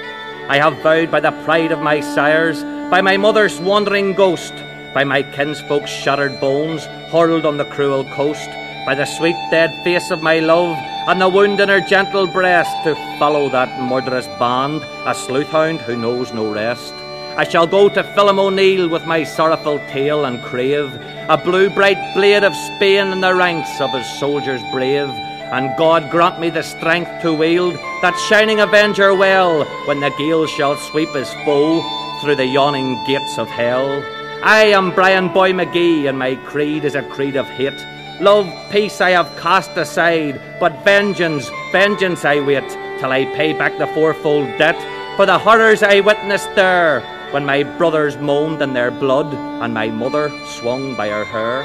I 0.49 0.59
have 0.59 0.81
vowed 0.83 1.11
by 1.11 1.19
the 1.21 1.33
pride 1.45 1.73
of 1.73 1.81
my 1.81 2.01
sires, 2.01 2.62
by 2.88 3.01
my 3.01 3.17
mother's 3.17 3.59
wandering 3.59 4.14
ghost, 4.14 4.55
by 4.95 5.03
my 5.03 5.23
kinsfolk's 5.23 5.91
shattered 5.91 6.41
bones, 6.41 6.85
hurled 7.11 7.45
on 7.45 7.57
the 7.57 7.64
cruel 7.64 8.05
coast, 8.14 8.49
by 8.87 8.95
the 8.95 9.05
sweet 9.05 9.37
dead 9.51 9.71
face 9.83 10.11
of 10.12 10.23
my 10.23 10.38
love, 10.38 10.77
and 11.09 11.21
the 11.21 11.29
wound 11.29 11.59
in 11.61 11.69
her 11.69 11.81
gentle 11.81 12.29
breast, 12.29 12.71
to 12.85 12.95
follow 13.19 13.49
that 13.51 13.83
murderous 13.83 14.27
band, 14.38 14.83
a 15.05 15.14
sleuth 15.14 15.49
hound 15.49 15.81
who 15.81 15.97
knows 15.97 16.33
no 16.33 16.51
rest. 16.53 16.95
I 17.38 17.44
shall 17.44 17.68
go 17.68 17.88
to 17.88 18.03
Phelim 18.03 18.40
O'Neill 18.40 18.88
with 18.88 19.07
my 19.07 19.22
sorrowful 19.22 19.79
tale 19.90 20.24
and 20.24 20.42
crave 20.42 20.92
a 21.29 21.38
blue 21.38 21.70
bright 21.70 22.12
blade 22.12 22.42
of 22.42 22.53
Spain 22.53 23.12
in 23.12 23.20
the 23.20 23.33
ranks 23.33 23.81
of 23.81 23.92
his 23.92 24.18
soldiers 24.18 24.61
brave. 24.72 25.09
And 25.55 25.70
God 25.79 26.11
grant 26.11 26.40
me 26.40 26.51
the 26.51 26.64
strength 26.64 27.22
to 27.22 27.33
wield 27.33 27.74
that 28.03 28.18
shining 28.29 28.59
avenger 28.59 29.14
well 29.14 29.64
when 29.87 30.01
the 30.01 30.11
gale 30.18 30.48
shall 30.48 30.77
sweep 30.77 31.11
his 31.11 31.33
foe 31.44 31.81
through 32.20 32.35
the 32.35 32.44
yawning 32.44 32.98
gates 33.07 33.38
of 33.38 33.46
hell. 33.46 34.03
I 34.42 34.64
am 34.74 34.92
Brian 34.92 35.33
Boy 35.33 35.53
McGee, 35.53 36.09
and 36.09 36.18
my 36.18 36.35
creed 36.35 36.85
is 36.85 36.96
a 36.96 37.09
creed 37.09 37.37
of 37.37 37.46
hate. 37.46 37.87
Love, 38.20 38.53
peace 38.72 39.01
I 39.01 39.11
have 39.11 39.38
cast 39.38 39.70
aside, 39.77 40.40
but 40.59 40.83
vengeance, 40.83 41.48
vengeance 41.70 42.24
I 42.24 42.40
wait 42.40 42.68
till 42.98 43.12
I 43.12 43.27
pay 43.37 43.53
back 43.53 43.79
the 43.79 43.87
fourfold 43.87 44.48
debt 44.59 44.74
for 45.16 45.24
the 45.24 45.38
horrors 45.38 45.85
I 45.85 46.01
witnessed 46.01 46.53
there 46.57 47.01
when 47.31 47.45
my 47.45 47.62
brothers 47.62 48.17
moaned 48.17 48.62
in 48.62 48.73
their 48.73 48.91
blood 48.91 49.35
and 49.62 49.75
my 49.75 49.88
mother 49.88 50.31
swung 50.47 50.95
by 50.95 51.09
her 51.09 51.25
hair. 51.25 51.62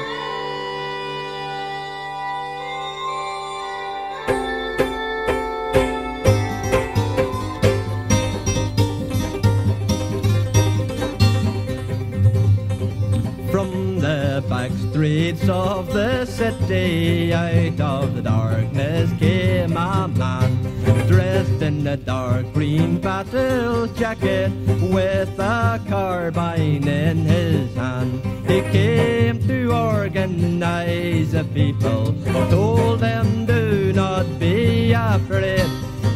From 13.50 14.00
the 14.00 14.44
back 14.48 14.70
streets 14.90 15.48
of 15.48 15.92
the 15.94 16.26
city, 16.26 17.32
out 17.32 17.80
of 17.80 18.16
the 18.16 18.22
darkness 18.22 19.10
came 19.18 19.76
a 19.76 20.08
man 20.08 20.63
in 21.84 21.90
a 21.90 21.96
dark 21.98 22.50
green 22.54 22.98
battle 22.98 23.86
jacket 23.88 24.50
with 24.90 25.38
a 25.38 25.78
carbine 25.86 26.88
in 26.88 27.18
his 27.18 27.74
hand. 27.74 28.24
He 28.48 28.62
came 28.72 29.46
to 29.46 29.70
organize 29.70 31.32
the 31.32 31.44
people, 31.52 32.14
told 32.48 33.00
them 33.00 33.44
do 33.44 33.92
not 33.92 34.24
be 34.38 34.92
afraid. 34.92 35.68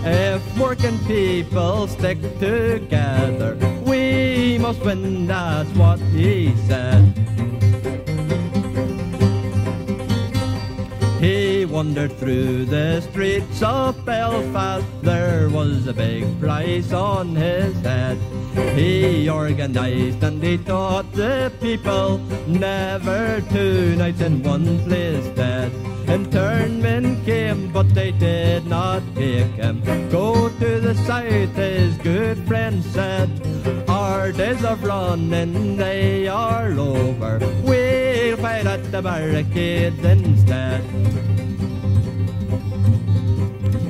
If 0.04 0.58
working 0.58 0.98
people 1.00 1.86
stick 1.86 2.18
together, 2.38 3.54
we 3.84 4.56
must 4.56 4.80
win, 4.80 5.26
that's 5.26 5.68
what 5.76 5.98
he 6.16 6.56
said. 6.66 7.12
He 11.20 11.66
wandered 11.66 12.12
through 12.12 12.66
the 12.66 13.02
streets 13.02 13.60
of 13.62 13.97
Belfast. 14.08 14.86
There 15.02 15.50
was 15.50 15.86
a 15.86 15.92
big 15.92 16.24
price 16.40 16.94
on 16.94 17.36
his 17.36 17.78
head. 17.82 18.16
He 18.74 19.28
organized 19.28 20.24
and 20.24 20.42
he 20.42 20.56
taught 20.56 21.12
the 21.12 21.52
people 21.60 22.16
never 22.46 23.42
two 23.52 23.96
nights 23.96 24.22
in 24.22 24.42
one 24.42 24.82
place 24.84 25.26
dead. 25.36 25.70
Internment 26.08 27.22
came, 27.26 27.70
but 27.70 27.94
they 27.94 28.12
did 28.12 28.66
not 28.66 29.02
take 29.14 29.52
him. 29.60 29.82
Go 30.08 30.48
to 30.58 30.80
the 30.80 30.94
south, 31.04 31.54
his 31.54 31.94
good 31.98 32.38
friend 32.48 32.82
said. 32.82 33.28
Our 33.90 34.32
days 34.32 34.64
of 34.64 34.82
running, 34.84 35.76
they 35.76 36.28
are 36.28 36.72
over. 36.72 37.40
We'll 37.62 38.38
fight 38.38 38.66
at 38.66 38.90
the 38.90 39.02
barricades 39.02 40.02
instead. 40.02 40.80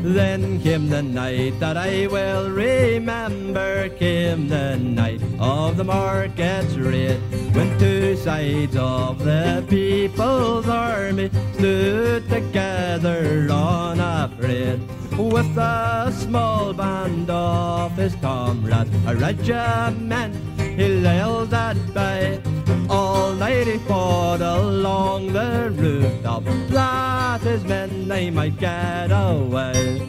Then 0.09 0.61
came 0.63 0.89
the 0.89 1.03
night 1.03 1.61
that 1.61 1.77
I 1.77 2.07
will 2.07 2.51
remember, 2.51 3.91
came 3.91 4.49
the 4.49 4.77
night 4.77 5.21
of 5.39 5.77
the 5.77 5.85
market's 5.85 6.75
raid, 6.77 7.21
when 7.55 7.79
two 7.79 8.17
sides 8.17 8.75
of 8.75 9.23
the 9.23 9.63
people's 9.69 10.67
army 10.67 11.31
stood 11.53 12.27
together 12.31 13.49
on 13.51 14.01
a 14.01 14.19
unafraid. 14.33 14.81
With 15.19 15.59
a 15.59 16.11
small 16.13 16.73
band 16.73 17.29
of 17.29 17.93
his 17.93 18.15
comrades, 18.17 18.91
a 19.07 19.15
regiment 19.15 20.35
he 20.59 21.03
held 21.05 21.53
at 21.53 21.77
bay. 21.93 22.41
All 22.89 23.35
night 23.35 23.67
he 23.67 23.79
fought 23.79 24.41
along 24.41 25.33
the 25.33 25.71
rooftop, 25.77 26.45
that 26.71 27.41
his 27.43 27.65
men 27.65 28.09
they 28.09 28.31
might 28.31 28.59
get 28.59 29.11
away. 29.11 30.09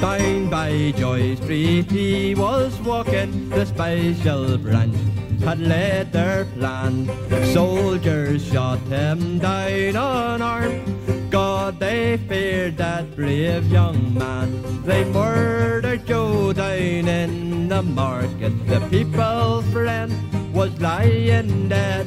Down 0.00 0.48
by 0.50 0.92
Joy 0.96 1.34
Street 1.36 1.90
he 1.90 2.34
was 2.34 2.78
walking, 2.80 3.48
the 3.50 3.66
special 3.66 4.58
branch 4.58 4.96
had 5.44 5.60
laid 5.60 6.12
their 6.12 6.44
plan. 6.44 7.10
Soldiers 7.52 8.44
shot 8.44 8.78
him 8.88 9.38
down 9.38 9.96
unarmed. 9.96 11.30
God, 11.30 11.80
they 11.80 12.16
feared 12.28 12.76
that 12.76 13.16
brave 13.16 13.66
young 13.72 14.14
man. 14.14 14.82
They 14.82 15.04
murdered 15.04 16.06
Joe 16.06 16.51
in 16.78 17.68
the 17.68 17.82
market. 17.82 18.52
The 18.66 18.80
people's 18.88 19.64
friend 19.72 20.12
was 20.52 20.70
lying 20.80 21.68
dead. 21.68 22.06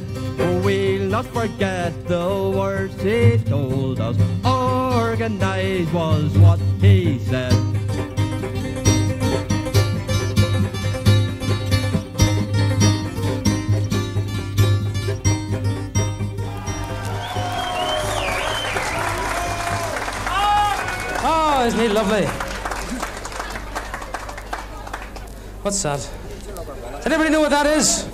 We'll 0.64 1.08
not 1.08 1.26
forget 1.26 1.92
the 2.06 2.52
words 2.54 3.00
he 3.02 3.38
told 3.38 4.00
us. 4.00 4.16
Organized 4.44 5.92
was 5.92 6.36
what 6.38 6.60
he 6.80 7.18
said. 7.18 7.52
Oh, 21.28 21.64
isn't 21.66 21.80
he 21.80 21.88
lovely? 21.88 22.35
What's 25.66 25.82
that? 25.82 26.08
Anybody 27.04 27.28
know 27.28 27.40
what 27.40 27.50
that 27.50 27.66
is? 27.66 28.06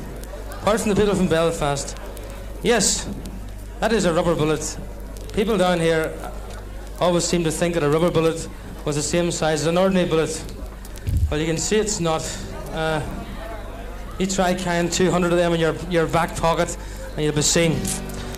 Apart 0.62 0.80
from 0.80 0.88
the 0.88 0.96
people 0.96 1.14
from 1.14 1.28
Belfast. 1.28 1.94
Yes, 2.62 3.06
that 3.78 3.92
is 3.92 4.06
a 4.06 4.14
rubber 4.14 4.34
bullet. 4.34 4.78
People 5.34 5.58
down 5.58 5.78
here 5.78 6.14
always 6.98 7.24
seem 7.24 7.44
to 7.44 7.50
think 7.50 7.74
that 7.74 7.82
a 7.82 7.90
rubber 7.90 8.10
bullet 8.10 8.48
was 8.86 8.96
the 8.96 9.02
same 9.02 9.30
size 9.30 9.60
as 9.60 9.66
an 9.66 9.76
ordinary 9.76 10.08
bullet. 10.08 10.42
Well, 11.30 11.38
you 11.38 11.44
can 11.44 11.58
see 11.58 11.76
it's 11.76 12.00
not. 12.00 12.22
Uh, 12.70 13.02
you 14.18 14.26
try 14.26 14.54
carrying 14.54 14.88
200 14.88 15.30
of 15.30 15.36
them 15.36 15.52
in 15.52 15.60
your, 15.60 15.74
your 15.90 16.06
back 16.06 16.34
pocket 16.36 16.74
and 17.16 17.24
you'll 17.26 17.34
be 17.34 17.42
seen. 17.42 17.78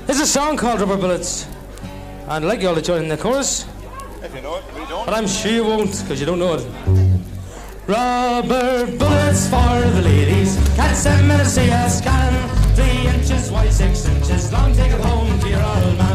There's 0.07 0.19
a 0.19 0.27
song 0.27 0.57
called 0.57 0.81
Rubber 0.81 0.97
Bullets. 0.97 1.47
And 2.23 2.33
I'd 2.33 2.43
like 2.43 2.63
you 2.63 2.69
all 2.69 2.75
to 2.75 2.83
join 2.83 3.05
in 3.05 3.09
the 3.09 3.17
chorus. 3.17 3.65
If 4.25 4.35
you 4.35 4.41
know 4.41 4.57
it, 4.57 4.65
we 4.75 4.85
don't. 4.87 5.07
But 5.07 5.15
I'm 5.15 5.29
sure 5.29 5.53
you 5.53 5.63
won't, 5.63 6.01
because 6.03 6.19
you 6.19 6.27
don't 6.27 6.41
know 6.41 6.55
it. 6.55 7.14
Rubber 7.87 8.87
bullets 8.97 9.47
for 9.47 9.91
the 9.91 10.03
ladies. 10.03 10.57
Catch 10.75 11.05
them 11.05 11.31
in 11.31 11.41
a 11.41 11.45
CS 11.45 12.01
can. 12.01 12.75
Three 12.75 13.07
inches 13.09 13.51
wide, 13.51 13.73
six 13.73 14.07
inches 14.07 14.51
long. 14.51 14.75
Take 14.75 14.93
it 14.93 15.01
home 15.01 15.39
to 15.41 15.49
your 15.49 15.63
old 15.63 15.99
man. 15.99 16.14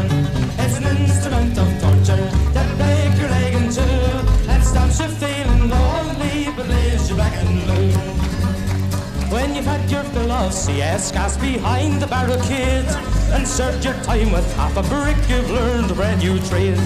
Of 10.40 10.54
CS 10.54 11.12
gas 11.12 11.36
behind 11.36 12.00
the 12.00 12.06
barricade 12.06 12.86
and 13.34 13.46
served 13.46 13.84
your 13.84 13.94
time 14.02 14.32
with 14.32 14.46
half 14.56 14.74
a 14.76 14.82
brick, 14.82 15.16
you've 15.28 15.50
learned 15.50 15.90
a 15.90 15.94
brand 15.94 16.20
new 16.20 16.38
trade. 16.48 16.78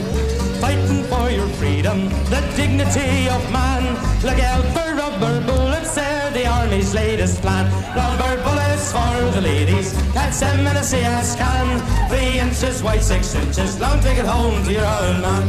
Fighting 0.60 1.04
for 1.04 1.30
your 1.30 1.46
freedom, 1.60 2.08
the 2.30 2.40
dignity 2.56 3.28
of 3.28 3.40
man. 3.52 3.94
For 4.20 4.94
rubber 4.96 5.40
bullets, 5.46 5.64
they're 5.64 5.73
the 6.34 6.46
army's 6.46 6.92
latest 6.92 7.40
plan. 7.40 7.64
Rubber 7.94 8.42
bullets 8.42 8.90
for 8.90 9.30
the 9.30 9.40
ladies, 9.40 9.92
catch 10.12 10.40
them 10.40 10.66
in 10.66 10.76
a 10.76 10.82
CS 10.82 11.36
can. 11.36 11.66
Three 12.08 12.40
inches 12.40 12.82
wide, 12.82 13.02
six 13.02 13.34
inches 13.36 13.78
long, 13.78 14.00
take 14.00 14.18
it 14.18 14.26
home 14.26 14.64
to 14.64 14.72
your 14.72 14.84
old 14.84 15.22
man. 15.22 15.44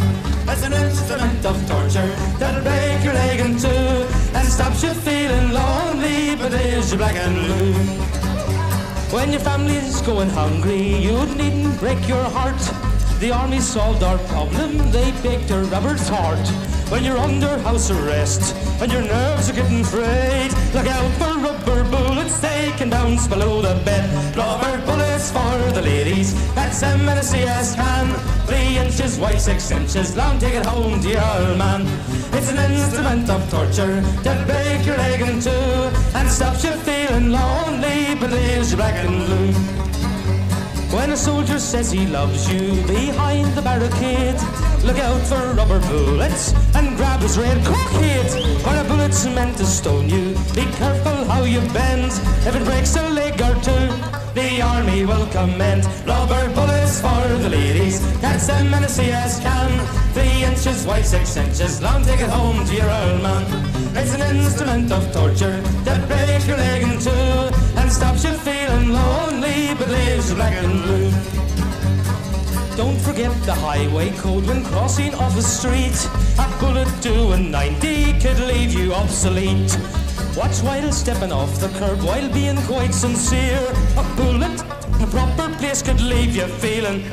It's 0.48 0.64
an 0.64 0.74
instrument 0.74 1.44
of 1.44 1.58
torture 1.68 2.08
that'll 2.38 2.62
break 2.62 3.04
your 3.04 3.14
leg 3.14 3.40
in 3.40 3.58
two 3.58 3.68
and 4.38 4.48
stops 4.48 4.84
you 4.84 4.94
feeling 4.94 5.52
lonely, 5.52 6.36
but 6.36 6.52
leaves 6.52 6.92
you 6.92 6.98
black 6.98 7.16
and 7.16 7.36
blue. 7.36 7.74
When 9.12 9.32
your 9.32 9.42
family's 9.42 10.02
going 10.02 10.30
hungry, 10.30 10.98
you 11.08 11.18
needn't 11.36 11.80
break 11.80 12.08
your 12.08 12.24
heart. 12.38 12.62
The 13.20 13.32
army 13.32 13.60
solved 13.60 14.04
our 14.04 14.20
problem, 14.30 14.78
they 14.92 15.12
baked 15.24 15.50
a 15.50 15.64
rubber 15.74 15.96
tart. 15.96 16.75
When 16.90 17.04
you're 17.04 17.18
under 17.18 17.58
house 17.60 17.90
arrest 17.90 18.56
and 18.80 18.92
your 18.92 19.02
nerves 19.02 19.50
are 19.50 19.54
getting 19.54 19.84
frayed, 19.84 20.52
look 20.74 20.86
out 20.86 21.12
for 21.18 21.34
rubber 21.40 21.84
bullets, 21.90 22.40
they 22.40 22.72
can 22.78 22.92
bounce 22.92 23.28
below 23.28 23.62
the 23.62 23.74
bed. 23.84 24.38
Rubber 24.38 24.86
bullets 24.86 25.32
for 25.32 25.72
the 25.74 25.82
ladies. 25.82 26.34
That's 26.54 26.84
a 26.84 27.24
CS 27.24 27.76
can. 27.76 28.08
Three 28.46 28.78
inches 28.78 29.18
wide, 29.18 29.42
six 29.42 29.72
inches 29.72 30.16
long. 30.16 30.38
Take 30.38 30.54
it 30.54 30.66
home 30.66 31.02
your 31.02 31.22
old 31.22 31.58
man. 31.58 31.82
It's 32.34 32.52
an 32.52 32.60
instrument 32.72 33.30
of 33.32 33.50
torture 33.50 34.02
to 34.24 34.44
break 34.46 34.86
your 34.86 34.98
leg 34.98 35.22
in 35.22 35.42
two 35.42 35.50
and 36.14 36.30
stops 36.30 36.64
you 36.64 36.72
feeling 36.72 37.32
lonely, 37.32 38.14
but 38.20 38.32
leaves 38.32 38.72
you 38.72 38.78
black 38.78 38.96
and 39.04 39.26
blue. 39.26 39.95
When 40.92 41.12
a 41.12 41.18
soldier 41.18 41.60
says 41.60 41.92
he 41.92 42.06
loves 42.08 42.52
you 42.52 42.82
behind 42.88 43.54
the 43.54 43.62
barricade, 43.62 44.40
look 44.84 44.98
out 45.00 45.22
for 45.28 45.54
rubber 45.54 45.80
bullets 45.88 46.54
and 46.76 46.96
grab 46.98 47.22
his 47.22 47.38
red 47.38 47.64
cockade. 47.66 48.32
Bullet's 49.06 49.26
meant 49.28 49.56
to 49.58 49.66
stone 49.68 50.10
you, 50.10 50.34
be 50.56 50.66
careful 50.78 51.26
how 51.26 51.44
you 51.44 51.60
bend. 51.74 52.12
If 52.48 52.56
it 52.56 52.66
breaks 52.66 52.96
a 52.96 53.08
leg 53.10 53.40
or 53.40 53.54
two, 53.62 53.86
the 54.34 54.64
army 54.64 55.06
will 55.06 55.28
commend. 55.28 55.86
Rubber 56.08 56.50
bullets 56.56 57.02
for 57.02 57.22
the 57.44 57.50
ladies, 57.50 58.00
catch 58.20 58.48
them 58.48 58.74
in 58.74 58.84
a 58.84 58.90
CS 58.90 59.42
can. 59.42 59.70
Three 60.16 60.44
inches 60.44 60.88
wide, 60.88 61.06
six 61.06 61.38
inches 61.38 61.84
long, 61.84 62.04
take 62.04 62.20
it 62.20 62.32
home 62.32 62.66
to 62.66 62.74
your 62.74 62.90
old 62.90 63.22
man. 63.22 63.46
It's 63.96 64.16
an 64.16 64.24
instrument 64.36 64.92
of 64.92 65.04
torture 65.14 65.62
that 65.86 66.08
breaks 66.08 66.48
your 66.48 66.58
leg 66.58 66.82
in 66.82 67.00
two 67.00 67.12
and 67.78 67.92
stops 67.92 68.24
you 68.24 68.34
feeling 68.34 68.90
lonely, 68.90 69.76
but 69.78 69.88
leaves 69.88 70.32
you 70.32 70.36
black 70.36 70.54
and 70.54 70.82
blue. 70.82 71.12
Don't 72.78 73.00
forget 73.00 73.32
the 73.46 73.54
highway 73.54 74.10
code 74.18 74.46
when 74.48 74.64
crossing 74.66 75.16
off 75.16 75.38
a 75.38 75.42
street. 75.42 75.96
A 76.38 76.48
bullet 76.60 76.92
doing 77.02 77.50
90 77.50 78.20
could 78.20 78.40
leave 78.40 78.74
you 78.74 78.94
obsolete. 78.94 79.78
Watch 80.36 80.60
while 80.60 80.92
stepping 80.92 81.32
off 81.32 81.60
the 81.62 81.70
curb 81.80 82.02
while 82.04 82.30
being 82.34 82.58
quite 82.64 82.94
sincere. 82.94 83.64
A 83.96 84.04
bullet, 84.18 84.60
a 85.02 85.08
proper 85.08 85.56
place 85.56 85.82
could 85.82 86.02
leave 86.02 86.36
you 86.36 86.48
feeling 86.48 87.04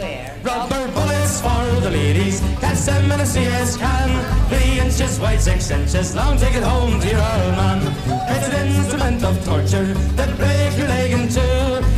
Rubber 0.42 0.88
bullets 0.90 1.40
for 1.40 1.80
the 1.80 1.90
ladies, 1.90 2.40
catch 2.60 2.80
them 2.80 3.12
in 3.12 3.20
a 3.20 3.26
CS 3.26 3.76
can. 3.76 4.10
Three 4.48 4.80
inches 4.80 5.20
wide, 5.20 5.40
six 5.40 5.70
inches 5.70 6.16
long, 6.16 6.36
take 6.38 6.56
it 6.56 6.64
home 6.64 7.00
to 7.00 7.06
your 7.08 7.20
old 7.20 7.54
man. 7.54 7.80
It's 8.28 8.48
an 8.48 8.66
instrument 8.66 9.22
of 9.22 9.44
torture 9.44 9.94
that 10.16 10.36
breaks 10.36 10.76
your 10.76 10.88
leg 10.88 11.12
in 11.12 11.28
two 11.28 11.40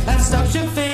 and 0.07 0.21
stops 0.21 0.53
you 0.53 0.61
feeling 0.69 0.84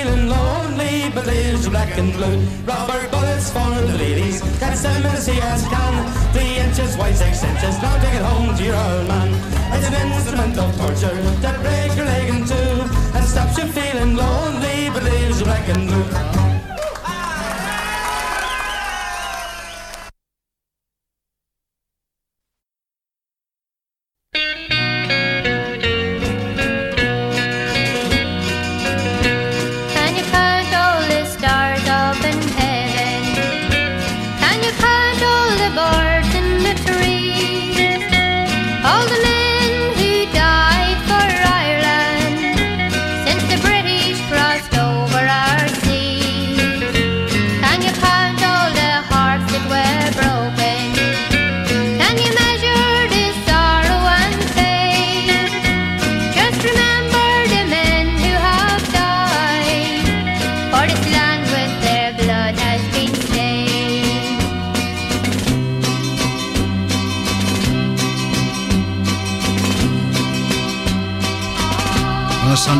leaves 1.20 1.68
black 1.68 1.98
and 1.98 2.12
blue. 2.12 2.38
Rubber 2.64 3.08
bullets 3.10 3.50
for 3.50 3.68
the 3.68 3.98
ladies, 3.98 4.40
catch 4.58 4.78
them 4.80 5.04
in 5.04 5.12
a 5.12 5.20
CS 5.20 5.68
can. 5.68 5.94
Three 6.32 6.56
inches 6.56 6.96
wide, 6.96 7.16
six 7.16 7.44
inches 7.44 7.76
long, 7.82 8.00
take 8.00 8.14
it 8.14 8.22
home 8.22 8.56
to 8.56 8.62
your 8.64 8.76
old 8.76 9.08
man. 9.08 9.28
It's 9.74 9.86
an 9.88 9.94
instrument 10.10 10.58
of 10.58 10.74
torture 10.78 11.14
that 11.44 11.60
breaks 11.60 11.96
your 11.96 12.06
leg 12.06 12.28
in 12.30 12.46
two 12.46 12.72
and 13.16 13.24
stops 13.24 13.58
you 13.58 13.66
feeling 13.66 14.16
lonely, 14.16 14.88
but 14.90 15.02
leaves 15.04 15.40
you 15.40 15.44
black 15.44 15.68
and 15.68 15.86
blue. 15.88 16.41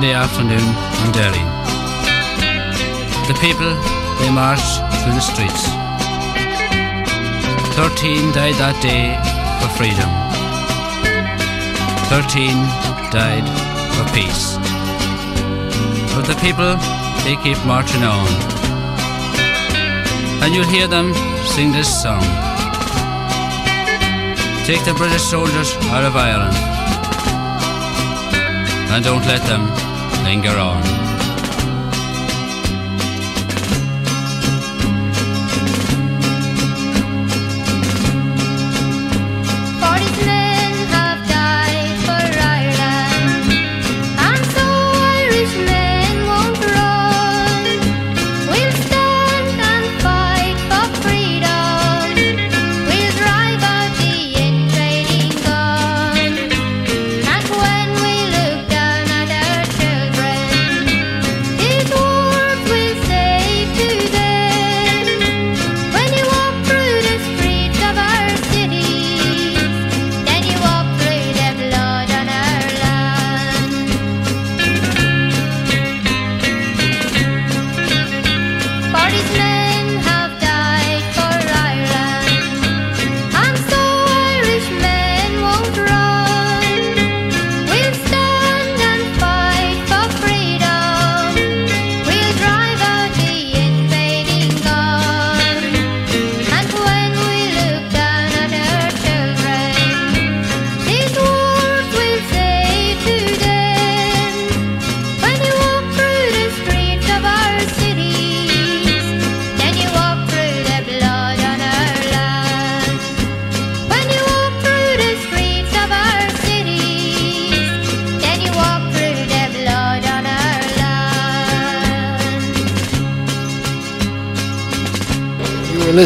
Sunday 0.02 0.18
afternoon 0.18 0.58
in 0.58 1.12
Derry. 1.12 1.44
The 3.28 3.38
people, 3.38 3.70
they 4.18 4.34
marched 4.34 4.82
through 4.98 5.14
the 5.14 5.20
streets. 5.20 5.62
Thirteen 7.78 8.32
died 8.34 8.58
that 8.58 8.74
day 8.82 9.14
for 9.62 9.70
freedom. 9.78 10.10
Thirteen 12.10 12.58
died 13.14 13.46
for 13.94 14.02
peace. 14.10 14.58
But 16.16 16.26
the 16.26 16.34
people, 16.42 16.74
they 17.22 17.38
keep 17.38 17.64
marching 17.64 18.02
on. 18.02 18.26
And 20.42 20.52
you'll 20.52 20.66
hear 20.66 20.88
them 20.88 21.14
sing 21.46 21.70
this 21.70 21.86
song. 22.02 22.22
Take 24.66 24.84
the 24.84 24.94
British 24.98 25.22
soldiers 25.22 25.76
out 25.94 26.02
of 26.02 26.16
Ireland 26.16 26.56
and 28.90 29.04
don't 29.04 29.24
let 29.26 29.40
them 29.46 29.91
linger 30.24 30.56
on. 30.56 31.11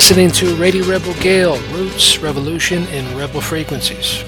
Listening 0.09 0.31
to 0.31 0.55
Radio 0.55 0.85
Rebel 0.85 1.15
Gael, 1.15 1.59
Roots, 1.73 2.19
Revolution, 2.19 2.85
and 2.91 3.19
Rebel 3.19 3.41
Frequencies. 3.41 4.23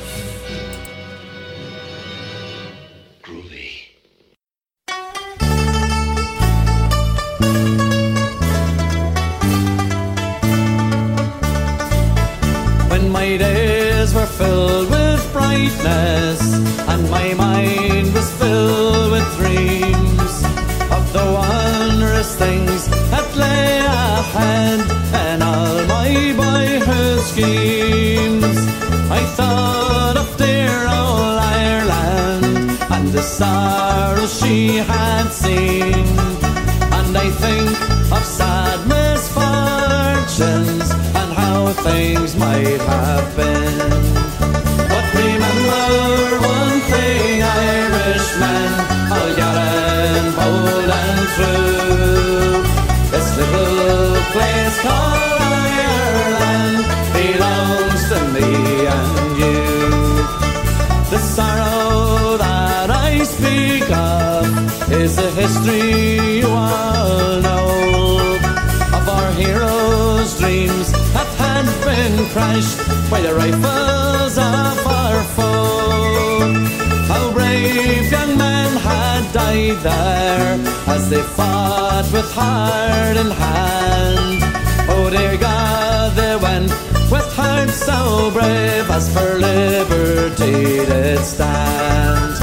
There 79.82 80.58
as 80.86 81.08
they 81.10 81.22
fought 81.22 82.08
with 82.12 82.30
heart 82.32 83.16
in 83.16 83.30
hand. 83.30 84.42
Oh 84.88 85.10
dear 85.10 85.36
God, 85.36 86.12
they 86.16 86.36
went 86.36 86.70
with 87.10 87.28
hearts 87.34 87.74
so 87.74 88.30
brave 88.30 88.90
as 88.90 89.12
for 89.12 89.38
liberty 89.38 90.86
did 90.86 91.18
stand. 91.20 92.34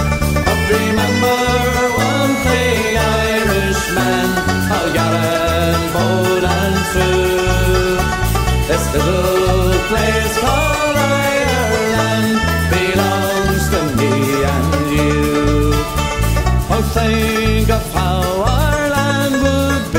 But 0.45 0.59
remember 0.75 1.39
one 2.11 2.33
thing, 2.47 2.97
Irishmen, 2.97 4.27
gallant, 4.97 5.93
bold 5.93 6.43
and 6.43 6.77
true. 6.91 7.97
This 8.67 8.83
little 8.93 9.73
place 9.89 10.37
called 10.39 10.74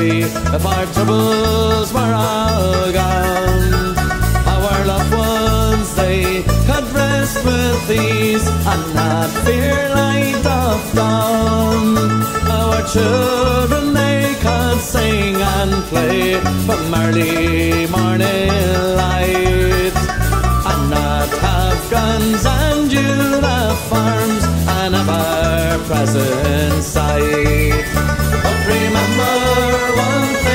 be 0.09 0.21
if 0.57 0.65
our 0.75 0.87
troubles 0.95 1.93
were 1.93 2.15
all 2.15 2.93
gone. 2.93 3.97
Our 4.55 4.79
loved 4.93 5.13
ones 5.13 5.89
they 5.95 6.43
could 6.69 6.87
rest 7.01 7.39
with 7.45 7.91
ease 7.91 8.47
and 8.73 8.85
not 8.95 9.29
fear 9.45 9.79
light 10.03 10.45
of 10.65 10.81
dawn. 10.95 11.87
Our 12.61 12.81
children 12.95 13.95
they 13.95 14.35
could 14.45 14.81
sing 14.95 15.35
and 15.57 15.73
play 15.93 16.41
from 16.67 16.83
early 17.05 17.87
morning 17.97 18.51
light 19.03 19.95
and 20.71 20.83
not 20.99 21.31
have 21.47 21.81
guns 21.91 22.43
and 22.63 22.93
uniforms 22.93 24.45
and 24.79 24.95
ever 25.01 25.85
present 25.89 26.83
sight. 26.85 28.16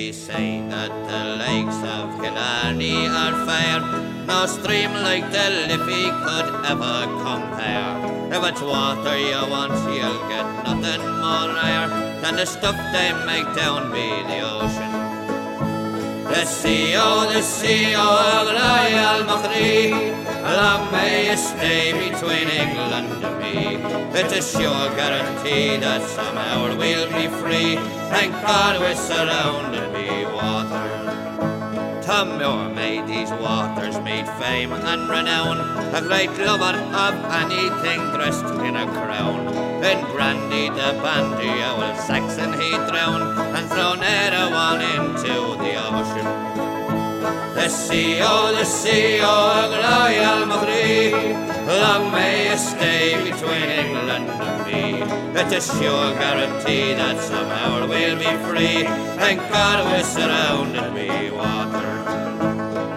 They 0.00 0.12
say 0.12 0.62
that 0.70 0.92
the 1.10 1.22
lakes 1.44 1.80
of 1.96 2.06
Killarney 2.22 3.06
are 3.06 3.36
fair. 3.44 3.80
No 4.24 4.46
stream 4.46 4.92
like 4.94 5.26
the 5.30 5.46
Liffey 5.68 6.06
could 6.24 6.48
ever 6.72 6.96
compare. 7.20 7.92
If 8.32 8.42
it's 8.50 8.62
water 8.62 9.18
you 9.18 9.42
want, 9.52 9.76
you'll 9.92 10.22
get 10.32 10.46
nothing 10.64 11.04
more 11.20 11.48
rare 11.52 11.88
than 12.22 12.36
the 12.36 12.46
stuff 12.46 12.76
they 12.94 13.12
make 13.28 13.48
down 13.54 13.90
by 13.92 14.10
the 14.30 14.40
ocean. 14.56 14.92
The 16.32 16.46
sea, 16.46 16.94
oh, 16.96 17.30
the 17.30 17.42
sea, 17.42 17.92
oh, 17.94 18.48
Royal 18.56 19.20
Machree, 19.28 19.90
long 20.42 20.90
may 20.90 21.34
stay 21.36 21.92
between 21.92 22.48
England 22.48 23.24
and 23.24 23.38
me. 23.40 23.76
It's 24.18 24.32
a 24.32 24.42
sure 24.42 24.88
guarantee 24.96 25.76
that 25.76 26.02
somehow 26.02 26.76
we'll 26.76 27.08
be 27.12 27.28
free. 27.40 27.76
Thank 28.10 28.32
God 28.42 28.80
we're 28.80 28.94
surrounded 28.94 29.92
by 29.92 30.24
water. 30.34 31.00
Tom 32.02 32.38
Moore 32.38 32.68
made 32.74 33.06
these 33.06 33.30
waters 33.30 33.98
meet 34.00 34.26
fame 34.40 34.72
and 34.72 35.08
renown, 35.08 35.58
a 35.94 36.00
great 36.00 36.30
lover 36.38 36.76
of 36.76 37.14
anything 37.42 38.00
dressed 38.14 38.44
in 38.66 38.76
a 38.76 38.86
crown. 38.86 39.46
In 39.84 40.00
brandy 40.12 40.68
the 40.68 40.98
bandy 41.02 41.62
old 41.62 41.96
Saxon 41.96 42.52
he 42.60 42.70
drowned 42.88 43.38
and 43.56 43.68
thrown 43.70 44.02
everyone 44.02 44.80
into 44.80 45.56
the 45.62 45.74
ocean. 45.88 46.49
The 47.54 47.68
sea, 47.68 48.20
oh, 48.22 48.54
the 48.56 48.64
sea, 48.64 49.20
oh, 49.22 49.70
Royal 49.84 50.46
Machree, 50.50 51.12
long 51.66 52.12
may 52.12 52.48
it 52.52 52.58
stay 52.58 53.16
between 53.22 53.68
England 53.82 54.28
and 54.28 54.66
me. 54.66 55.40
It's 55.40 55.52
a 55.52 55.78
sure 55.78 56.14
guarantee 56.14 56.94
that 56.94 57.18
somehow 57.20 57.86
we'll 57.88 58.18
be 58.18 58.32
free. 58.48 58.84
Thank 59.18 59.40
God 59.50 59.84
we're 59.86 60.02
surrounded 60.02 60.92
by 60.94 61.30
water. 61.36 61.90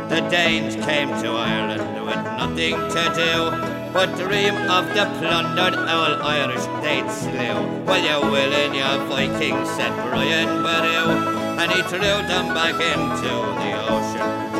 The 0.10 0.22
Danes 0.30 0.76
came 0.86 1.10
to 1.22 1.30
Ireland 1.32 2.06
with 2.06 2.16
nothing 2.16 2.76
to 2.96 3.04
do 3.16 3.74
but 3.94 4.16
dream 4.18 4.56
of 4.72 4.88
the 4.96 5.06
plundered 5.20 5.76
old 5.76 6.20
Irish 6.22 6.66
they'd 6.82 7.10
slew. 7.12 7.86
Well, 7.86 8.02
you 8.02 8.32
will 8.32 8.52
in 8.52 8.74
your 8.74 8.98
Vikings, 9.08 9.70
said 9.70 9.94
Brian 10.10 10.64
Boru, 10.64 11.43
and 11.60 11.72
he 11.72 11.82
threw 11.84 12.00
them 12.00 12.54
back 12.54 12.76
into 12.76 13.34
the 13.62 13.72
ocean. 13.94 14.54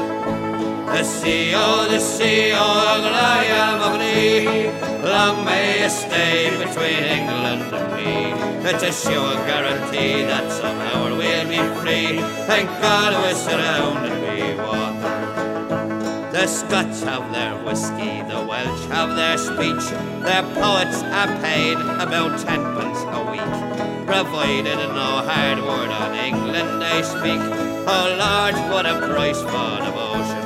The 0.88 1.04
sea, 1.04 1.54
oh, 1.56 1.88
the 1.90 2.00
sea, 2.00 2.52
oh, 2.54 3.02
Royal 3.02 3.80
Machree, 3.82 4.70
long 5.04 5.44
may 5.44 5.84
it 5.86 5.90
stay 5.90 6.52
between 6.52 7.04
England 7.18 7.74
and 7.74 7.88
me. 7.96 8.70
It's 8.70 8.84
a 8.84 8.92
sure 8.92 9.36
guarantee 9.48 10.24
that 10.24 10.52
somehow 10.52 11.18
we'll 11.18 11.48
be 11.48 11.62
free. 11.82 12.20
Thank 12.46 12.70
God 12.82 13.14
we're 13.22 13.34
surrounded 13.34 14.14
by 14.22 14.64
water. 14.64 16.32
The 16.32 16.48
Scots 16.48 17.02
have 17.04 17.32
their 17.34 17.56
whiskey, 17.66 18.22
the 18.24 18.46
Welsh 18.48 18.86
have 18.86 19.16
their 19.16 19.38
speech. 19.38 19.86
Their 20.22 20.44
poets 20.54 21.02
are 21.04 21.32
paid 21.42 21.78
about 21.78 22.40
tenpence 22.40 23.00
a 23.18 23.22
week, 23.32 23.73
provided 24.06 24.78
no 25.00 25.10
hard 25.30 25.60
word 25.60 25.90
on 25.90 26.14
England 26.16 26.82
they 26.82 27.02
speak. 27.04 27.42
Oh 27.88 28.06
Lord, 28.24 28.56
what 28.72 28.86
a 28.86 28.96
price 29.08 29.42
for 29.42 29.72
devotion! 29.86 30.44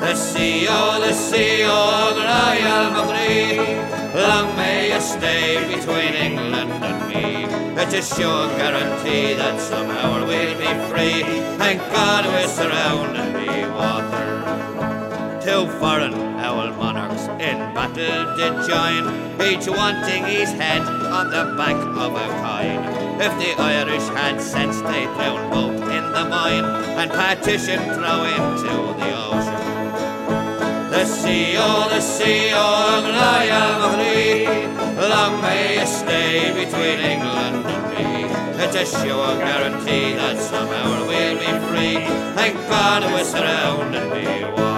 The 0.00 0.14
sea, 0.14 0.66
oh, 0.68 1.00
the 1.00 1.12
sea, 1.12 1.62
oh, 1.64 2.12
Royal 2.16 2.90
Machree, 2.94 3.56
long 4.14 4.56
may 4.56 4.92
it 4.92 5.02
stay 5.02 5.62
between 5.74 6.14
England 6.14 6.72
and 6.72 7.08
me. 7.08 7.44
It's 7.80 7.94
a 7.94 8.14
sure 8.14 8.48
guarantee 8.58 9.34
that 9.34 9.60
somehow 9.60 10.26
we'll 10.26 10.58
be 10.58 10.72
free. 10.90 11.22
Thank 11.58 11.80
God 11.92 12.26
we're 12.26 12.48
surrounded 12.48 13.32
by 13.32 13.68
water. 13.68 15.01
Two 15.44 15.66
foreign 15.80 16.14
owl 16.38 16.70
monarchs 16.74 17.24
in 17.42 17.58
battle 17.74 18.36
did 18.36 18.54
join, 18.70 19.02
each 19.42 19.66
wanting 19.66 20.24
his 20.24 20.50
head 20.52 20.82
on 20.82 21.30
the 21.30 21.56
back 21.56 21.74
of 21.74 22.14
a 22.14 22.26
coin. 22.42 22.78
If 23.20 23.32
the 23.40 23.60
Irish 23.60 24.06
had 24.14 24.40
sense, 24.40 24.80
they'd 24.82 25.10
drown 25.16 25.50
both 25.50 25.82
in 25.96 26.04
the 26.14 26.24
Boyne 26.30 26.64
and 26.96 27.10
partition 27.10 27.80
throw 27.94 28.22
into 28.22 28.72
the 29.00 29.10
ocean. 29.26 30.90
The 30.92 31.04
sea, 31.06 31.56
oh, 31.58 31.88
the 31.90 32.00
sea, 32.00 32.52
oh, 32.54 33.02
Royal 33.02 33.72
Machree, 33.82 34.72
Long 35.10 35.42
may 35.42 35.80
you 35.80 35.86
stay 35.86 36.52
between 36.52 37.00
England 37.00 37.66
and 37.66 37.84
me. 37.90 38.62
It's 38.62 38.76
a 38.76 38.86
sure 38.86 39.36
guarantee 39.38 40.14
that 40.14 40.38
somehow 40.38 41.04
we'll 41.08 41.36
be 41.36 41.52
free. 41.66 42.06
Thank 42.36 42.54
God 42.68 43.02
we're 43.12 43.24
surrounded 43.24 44.08
by 44.08 44.50
water. 44.52 44.71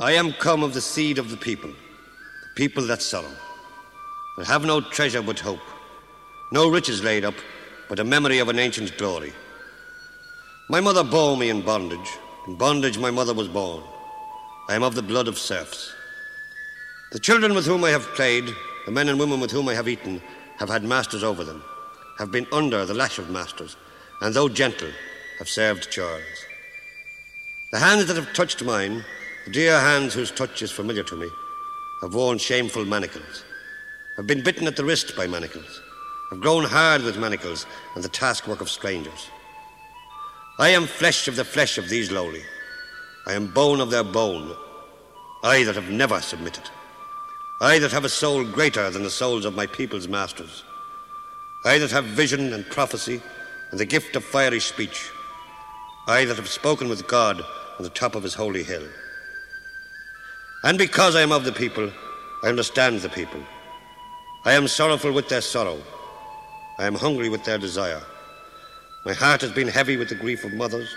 I 0.00 0.12
am 0.12 0.32
come 0.32 0.62
of 0.62 0.74
the 0.74 0.80
seed 0.80 1.18
of 1.18 1.28
the 1.28 1.36
people, 1.36 1.70
the 1.70 2.54
people 2.54 2.86
that 2.86 3.02
sorrow, 3.02 3.34
that 4.36 4.46
have 4.46 4.64
no 4.64 4.80
treasure 4.80 5.22
but 5.22 5.40
hope, 5.40 5.58
no 6.52 6.70
riches 6.70 7.02
laid 7.02 7.24
up, 7.24 7.34
but 7.88 7.98
a 7.98 8.04
memory 8.04 8.38
of 8.38 8.48
an 8.48 8.60
ancient 8.60 8.96
glory. 8.96 9.32
My 10.70 10.78
mother 10.78 11.02
bore 11.02 11.36
me 11.36 11.50
in 11.50 11.62
bondage. 11.62 12.10
In 12.46 12.54
bondage 12.54 12.96
my 12.96 13.10
mother 13.10 13.34
was 13.34 13.48
born. 13.48 13.82
I 14.68 14.76
am 14.76 14.84
of 14.84 14.94
the 14.94 15.02
blood 15.02 15.26
of 15.26 15.36
serfs. 15.36 15.92
The 17.10 17.18
children 17.18 17.52
with 17.52 17.66
whom 17.66 17.82
I 17.82 17.90
have 17.90 18.14
played, 18.14 18.54
the 18.86 18.92
men 18.92 19.08
and 19.08 19.18
women 19.18 19.40
with 19.40 19.50
whom 19.50 19.68
I 19.68 19.74
have 19.74 19.88
eaten, 19.88 20.22
have 20.58 20.68
had 20.68 20.84
masters 20.84 21.24
over 21.24 21.42
them, 21.42 21.64
have 22.18 22.30
been 22.30 22.46
under 22.52 22.84
the 22.84 22.94
lash 22.94 23.18
of 23.18 23.30
masters, 23.30 23.76
and 24.20 24.32
though 24.32 24.48
gentle, 24.48 24.90
have 25.38 25.48
served 25.48 25.90
chores. 25.90 26.22
The 27.72 27.78
hands 27.80 28.06
that 28.06 28.16
have 28.16 28.32
touched 28.32 28.62
mine, 28.62 29.04
the 29.48 29.54
dear 29.54 29.80
hands 29.80 30.12
whose 30.12 30.30
touch 30.30 30.60
is 30.60 30.70
familiar 30.70 31.02
to 31.02 31.16
me, 31.16 31.26
have 32.02 32.12
worn 32.12 32.36
shameful 32.36 32.84
manacles, 32.84 33.44
have 34.18 34.26
been 34.26 34.42
bitten 34.42 34.66
at 34.66 34.76
the 34.76 34.84
wrist 34.84 35.16
by 35.16 35.26
manacles, 35.26 35.80
have 36.28 36.38
grown 36.38 36.64
hard 36.64 37.02
with 37.02 37.16
manacles 37.16 37.64
and 37.94 38.04
the 38.04 38.10
taskwork 38.10 38.60
of 38.60 38.68
strangers. 38.68 39.30
I 40.58 40.68
am 40.68 40.84
flesh 40.84 41.28
of 41.28 41.36
the 41.36 41.46
flesh 41.46 41.78
of 41.78 41.88
these 41.88 42.10
lowly. 42.10 42.42
I 43.26 43.32
am 43.32 43.46
bone 43.46 43.80
of 43.80 43.90
their 43.90 44.04
bone. 44.04 44.54
I 45.42 45.64
that 45.64 45.76
have 45.76 45.88
never 45.88 46.20
submitted. 46.20 46.64
I 47.62 47.78
that 47.78 47.92
have 47.92 48.04
a 48.04 48.10
soul 48.10 48.44
greater 48.44 48.90
than 48.90 49.02
the 49.02 49.08
souls 49.08 49.46
of 49.46 49.56
my 49.56 49.64
people's 49.64 50.08
masters. 50.08 50.62
I 51.64 51.78
that 51.78 51.90
have 51.92 52.04
vision 52.04 52.52
and 52.52 52.66
prophecy 52.66 53.22
and 53.70 53.80
the 53.80 53.86
gift 53.86 54.14
of 54.14 54.24
fiery 54.24 54.60
speech. 54.60 55.08
I 56.06 56.26
that 56.26 56.36
have 56.36 56.48
spoken 56.48 56.90
with 56.90 57.08
God 57.08 57.40
on 57.40 57.82
the 57.82 57.88
top 57.88 58.14
of 58.14 58.22
his 58.22 58.34
holy 58.34 58.62
hill. 58.62 58.86
And 60.64 60.76
because 60.76 61.14
I 61.14 61.22
am 61.22 61.30
of 61.30 61.44
the 61.44 61.52
people, 61.52 61.90
I 62.42 62.48
understand 62.48 63.00
the 63.00 63.08
people. 63.08 63.40
I 64.44 64.54
am 64.54 64.66
sorrowful 64.66 65.12
with 65.12 65.28
their 65.28 65.40
sorrow. 65.40 65.80
I 66.78 66.86
am 66.86 66.94
hungry 66.94 67.28
with 67.28 67.44
their 67.44 67.58
desire. 67.58 68.02
My 69.06 69.12
heart 69.12 69.40
has 69.42 69.52
been 69.52 69.68
heavy 69.68 69.96
with 69.96 70.08
the 70.08 70.16
grief 70.16 70.44
of 70.44 70.52
mothers. 70.52 70.92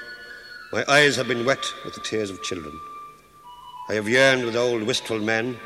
My 0.74 0.84
eyes 0.88 1.16
have 1.16 1.28
been 1.28 1.45
wet 1.45 1.64
with 1.86 1.93
the 1.93 2.01
tears 2.01 2.32
of 2.32 2.41
children. 2.41 2.80
I 3.88 3.93
have 3.93 4.09
yearned 4.09 4.45
with 4.45 4.55
old, 4.55 4.84
wistful 4.84 5.20
men, 5.20 5.59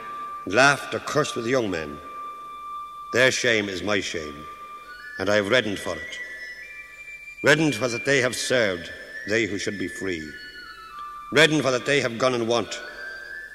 and 0.45 0.53
laughed 0.53 0.93
or 0.93 0.99
cursed 0.99 1.35
with 1.35 1.47
young 1.47 1.71
men. 1.71 1.97
Their 3.13 3.31
shame 3.31 3.69
is 3.69 3.81
my 3.81 4.01
shame, 4.01 4.35
and 5.19 5.29
I 5.29 5.35
have 5.35 5.49
reddened 5.49 5.79
for 5.79 5.95
it. 5.95 6.19
Reddened 7.43 7.75
for 7.75 7.87
that 7.87 8.05
they 8.05 8.19
have 8.19 8.35
served, 8.35 8.91
they 9.29 9.45
who 9.45 9.57
should 9.57 9.79
be 9.79 9.87
free. 9.87 10.27
Reddened 11.31 11.61
for 11.61 11.71
that 11.71 11.85
they 11.85 12.01
have 12.01 12.17
gone 12.17 12.33
in 12.33 12.47
want, 12.47 12.81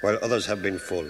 while 0.00 0.18
others 0.22 0.46
have 0.46 0.62
been 0.62 0.78
full. 0.78 1.06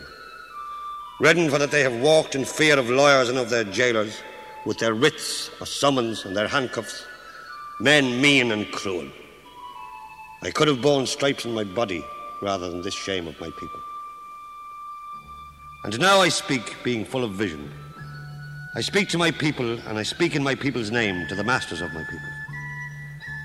Reddened 1.20 1.51
for 1.51 1.59
that 1.59 1.70
they 1.70 1.82
have 1.82 2.01
walked 2.01 2.34
in 2.34 2.45
fear 2.45 2.78
of 2.78 2.88
lawyers 2.88 3.28
and 3.28 3.38
of 3.38 3.51
their 3.51 3.64
jailers, 3.64 4.22
with 4.66 4.78
their 4.78 4.95
writs 4.95 5.51
or 5.61 5.66
summons 5.66 6.24
and 6.24 6.36
their 6.36 6.49
handcuffs, 6.49 7.05
men 7.80 8.20
mean 8.20 8.53
and 8.53 8.70
cruel. 8.72 9.07
I 10.43 10.51
could 10.51 10.68
have 10.68 10.82
borne 10.82 11.07
stripes 11.07 11.45
on 11.45 11.55
my 11.55 11.64
body 11.64 12.05
rather 12.43 12.70
than 12.70 12.82
this 12.82 12.95
shame 12.95 13.26
of 13.26 13.38
my 13.41 13.51
people. 13.51 13.80
And 15.84 15.99
now 15.99 16.20
I 16.20 16.28
speak, 16.28 16.76
being 16.82 17.05
full 17.05 17.24
of 17.24 17.32
vision. 17.32 17.70
I 18.74 18.80
speak 18.80 19.09
to 19.11 19.18
my 19.18 19.30
people, 19.30 19.78
and 19.88 19.99
I 19.99 20.03
speak 20.03 20.36
in 20.36 20.43
my 20.43 20.55
people's 20.55 20.91
name 20.91 21.26
to 21.28 21.34
the 21.34 21.45
masters 21.45 21.80
of 21.80 21.93
my 21.93 22.05
people. 22.05 22.28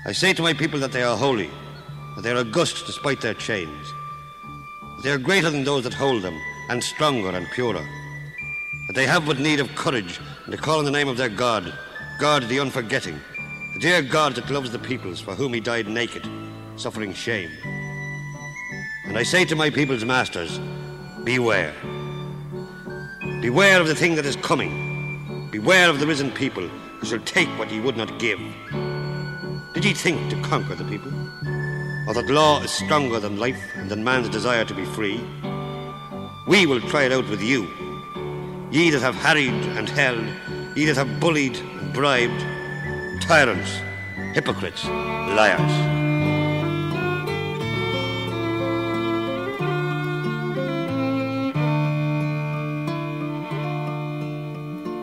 I 0.06 0.12
say 0.12 0.32
to 0.34 0.42
my 0.42 0.52
people 0.52 0.78
that 0.80 0.92
they 0.92 1.02
are 1.02 1.16
holy, 1.16 1.50
that 2.14 2.22
they 2.22 2.30
are 2.30 2.38
august 2.38 2.86
despite 2.86 3.20
their 3.20 3.34
chains, 3.34 3.92
they 5.06 5.12
are 5.12 5.18
greater 5.18 5.50
than 5.50 5.62
those 5.62 5.84
that 5.84 5.94
hold 5.94 6.20
them, 6.22 6.36
and 6.68 6.82
stronger 6.82 7.28
and 7.28 7.46
purer, 7.52 7.86
But 8.88 8.96
they 8.96 9.06
have 9.06 9.24
but 9.24 9.38
need 9.38 9.60
of 9.60 9.72
courage 9.76 10.18
and 10.44 10.50
to 10.50 10.58
call 10.58 10.80
on 10.80 10.84
the 10.84 10.90
name 10.90 11.06
of 11.06 11.16
their 11.16 11.28
God, 11.28 11.72
God 12.18 12.42
the 12.48 12.58
unforgetting, 12.58 13.14
the 13.74 13.78
dear 13.78 14.02
God 14.02 14.34
that 14.34 14.50
loves 14.50 14.72
the 14.72 14.80
peoples 14.80 15.20
for 15.20 15.36
whom 15.36 15.54
he 15.54 15.60
died 15.60 15.86
naked, 15.86 16.28
suffering 16.74 17.14
shame. 17.14 17.52
And 19.04 19.16
I 19.16 19.22
say 19.22 19.44
to 19.44 19.54
my 19.54 19.70
people's 19.70 20.04
masters, 20.04 20.58
beware. 21.22 21.72
Beware 23.40 23.80
of 23.80 23.86
the 23.86 23.94
thing 23.94 24.16
that 24.16 24.26
is 24.26 24.34
coming. 24.34 25.48
Beware 25.52 25.88
of 25.88 26.00
the 26.00 26.06
risen 26.08 26.32
people 26.32 26.66
who 26.66 27.06
shall 27.06 27.20
take 27.20 27.48
what 27.60 27.70
ye 27.70 27.78
would 27.78 27.96
not 27.96 28.18
give. 28.18 28.40
Did 29.72 29.84
ye 29.84 29.92
think 29.92 30.30
to 30.30 30.42
conquer 30.42 30.74
the 30.74 30.82
people? 30.82 31.12
Or 32.06 32.14
that 32.14 32.30
law 32.30 32.62
is 32.62 32.70
stronger 32.70 33.18
than 33.18 33.36
life 33.36 33.60
and 33.74 33.90
than 33.90 34.04
man's 34.04 34.28
desire 34.28 34.64
to 34.64 34.74
be 34.74 34.84
free? 34.84 35.20
We 36.46 36.64
will 36.64 36.80
try 36.82 37.02
it 37.02 37.12
out 37.12 37.28
with 37.28 37.42
you. 37.42 37.66
Ye 38.70 38.90
that 38.90 39.02
have 39.02 39.16
harried 39.16 39.64
and 39.76 39.88
held, 39.88 40.24
ye 40.76 40.84
that 40.86 40.96
have 40.96 41.18
bullied 41.18 41.56
and 41.56 41.92
bribed, 41.92 42.46
tyrants, 43.22 43.80
hypocrites, 44.34 44.84
liars. 44.84 45.96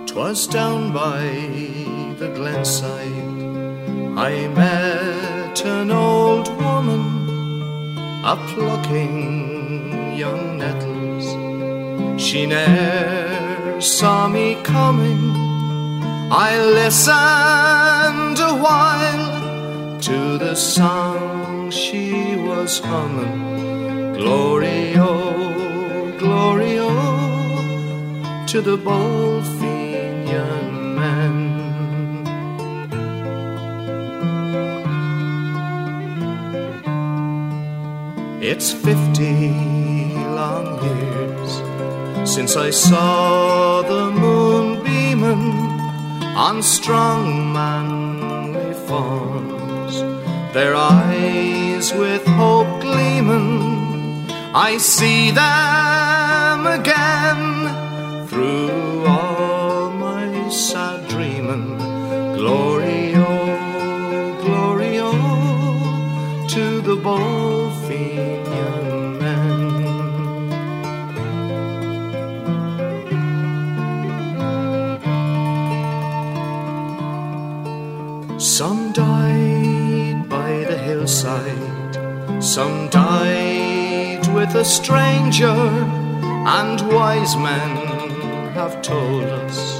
Twas 0.10 0.48
down 0.48 0.94
by 0.94 1.24
the 2.18 2.30
glen 2.30 2.64
side 2.64 3.12
I 4.16 4.48
met 4.48 5.13
an 5.62 5.92
old 5.92 6.48
woman 6.62 7.04
a 8.26 8.36
plucking 8.48 10.18
young 10.18 10.58
nettles. 10.58 11.26
She 12.22 12.46
ne'er 12.46 13.80
saw 13.82 14.28
me 14.28 14.56
coming. 14.64 15.32
I 16.32 16.58
listened 16.80 18.40
a 18.40 18.56
while 18.66 20.00
to 20.00 20.38
the 20.38 20.56
song 20.56 21.70
she 21.70 22.36
was 22.38 22.80
humming. 22.80 24.14
Glory, 24.14 24.94
oh, 24.96 26.16
glory, 26.18 26.78
oh, 26.80 28.46
to 28.48 28.62
the 28.62 28.78
bold 28.78 29.46
It's 38.56 38.72
fifty 38.72 39.50
long 40.40 40.68
years 40.86 41.52
since 42.30 42.56
I 42.56 42.70
saw 42.70 43.82
the 43.82 44.12
moon 44.12 44.84
beaming 44.84 45.54
on 46.38 46.62
strong 46.62 47.52
manly 47.52 48.76
forms, 48.88 49.96
their 50.54 50.76
eyes 50.76 51.94
with 51.94 52.24
hope 52.28 52.80
gleaming. 52.80 54.30
I 54.54 54.78
see 54.78 55.32
them 55.32 56.03
some 82.54 82.88
died 82.90 84.28
with 84.36 84.54
a 84.54 84.64
stranger, 84.64 85.58
and 86.60 86.80
wise 86.94 87.36
men 87.36 87.72
have 88.54 88.80
told 88.84 89.24
us 89.24 89.80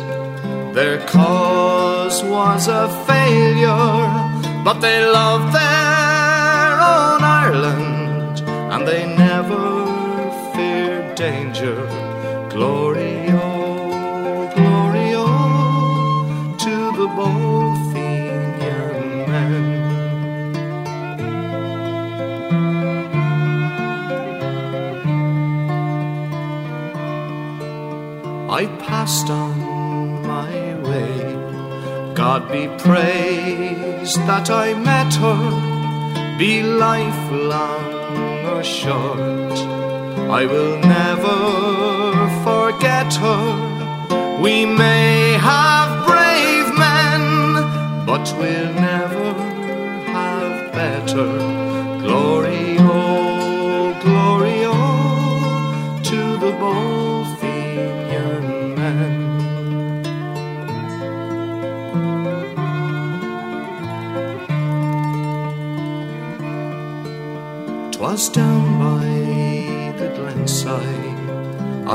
their 0.74 0.98
cause 1.06 2.24
was 2.24 2.68
a 2.68 2.90
failure, 3.06 4.64
but 4.64 4.80
they 4.82 5.06
loved 5.06 5.54
their 5.54 6.03
passed 29.04 29.30
on 29.30 29.58
my 30.26 30.56
way. 30.88 31.18
God 32.14 32.42
be 32.50 32.66
praised 32.86 34.20
that 34.30 34.50
I 34.50 34.68
met 34.90 35.12
her, 35.26 35.44
be 36.40 36.64
life 36.64 37.24
long 37.54 37.86
or 38.52 38.64
short. 38.64 39.58
I 40.40 40.46
will 40.54 40.78
never 40.98 41.38
forget 42.48 43.12
her. 43.26 43.46
We 44.42 44.66
may 44.66 45.34
have 45.52 45.92
brave 46.12 46.68
men, 46.88 47.24
but 48.10 48.26
we'll 48.40 48.74
never 48.92 49.28
have 50.18 50.56
better. 50.80 51.30
Glory, 52.06 52.78
oh, 52.80 53.23
Twas 68.14 68.30
down 68.30 68.66
by 68.78 69.98
the 69.98 70.10
glenside 70.16 71.30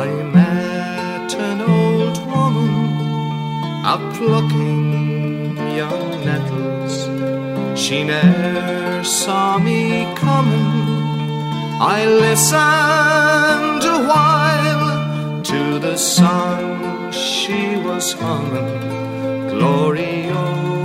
I 0.05 0.07
met 0.37 1.33
an 1.33 1.61
old 1.61 2.19
woman 2.27 2.75
a 3.95 3.97
plucking 4.17 5.57
young 5.77 6.11
nettles. 6.27 6.95
She 7.81 8.03
ne'er 8.03 9.05
saw 9.05 9.59
me 9.59 10.13
coming. 10.17 10.73
I 11.95 11.99
listened 12.25 13.85
a 13.97 13.99
while 14.11 15.41
to 15.51 15.79
the 15.79 15.97
song 15.97 17.13
she 17.13 17.77
was 17.77 18.15
humming. 18.15 19.51
Glory, 19.51 20.31
oh, 20.31 20.78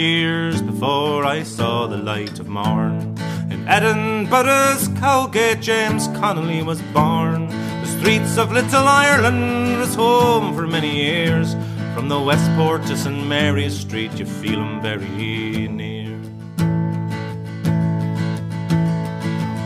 years 0.00 0.62
before 0.62 1.26
I 1.26 1.42
saw 1.42 1.86
the 1.86 1.98
light 1.98 2.40
of 2.40 2.48
morn, 2.48 3.14
in 3.50 3.68
Edinburgh's 3.68 4.88
Cowgate, 4.98 5.60
James 5.60 6.06
Connolly 6.18 6.62
was 6.62 6.80
born. 6.94 7.48
The 7.82 7.86
streets 7.98 8.38
of 8.38 8.50
Little 8.50 8.88
Ireland 8.88 9.78
was 9.78 9.94
home 9.94 10.54
for 10.54 10.66
many 10.66 10.92
years. 11.04 11.54
From 11.94 12.08
the 12.08 12.18
Westport 12.18 12.86
to 12.86 12.96
St 12.96 13.26
Mary's 13.26 13.76
Street, 13.78 14.12
you 14.18 14.24
feel 14.24 14.60
'em 14.60 14.80
very 14.80 15.68
near. 15.68 16.16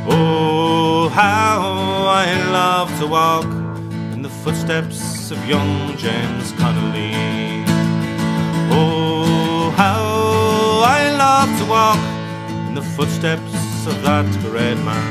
Oh, 0.08 1.08
how 1.10 1.60
I 2.24 2.26
love 2.60 2.88
to 2.98 3.06
walk 3.06 3.50
in 4.14 4.22
the 4.22 4.34
footsteps 4.42 5.30
of 5.30 5.38
young 5.46 5.96
James 5.96 6.48
Connolly. 6.58 7.14
Oh, 8.76 9.72
how 9.76 10.13
I 10.86 11.16
love 11.16 11.48
to 11.60 11.64
walk 11.64 11.98
in 12.68 12.74
the 12.74 12.82
footsteps 12.82 13.86
of 13.86 14.02
that 14.02 14.26
great 14.42 14.76
man. 14.84 15.10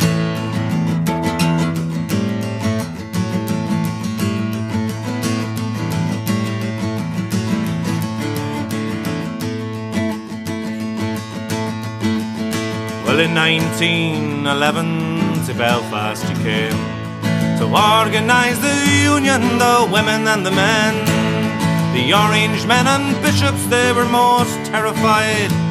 Well, 13.04 13.20
in 13.20 13.34
1911 13.34 15.46
to 15.48 15.54
Belfast 15.56 16.24
you 16.30 16.36
came 16.44 16.78
to 17.58 17.66
organise 17.66 18.60
the 18.60 18.76
union, 19.02 19.58
the 19.58 19.90
women 19.92 20.28
and 20.28 20.46
the 20.46 20.52
men. 20.52 21.04
The 21.96 22.14
orange 22.14 22.64
men 22.68 22.86
and 22.86 23.20
bishops, 23.24 23.66
they 23.68 23.92
were 23.92 24.06
most 24.06 24.54
terrified 24.66 25.63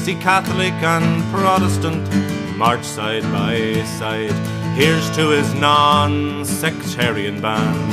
see 0.00 0.14
Catholic 0.14 0.72
and 0.82 1.22
Protestant 1.30 2.08
march 2.56 2.84
side 2.84 3.22
by 3.24 3.82
side. 3.98 4.38
Here's 4.74 5.08
to 5.16 5.28
his 5.28 5.52
non 5.52 6.44
sectarian 6.46 7.38
band, 7.42 7.90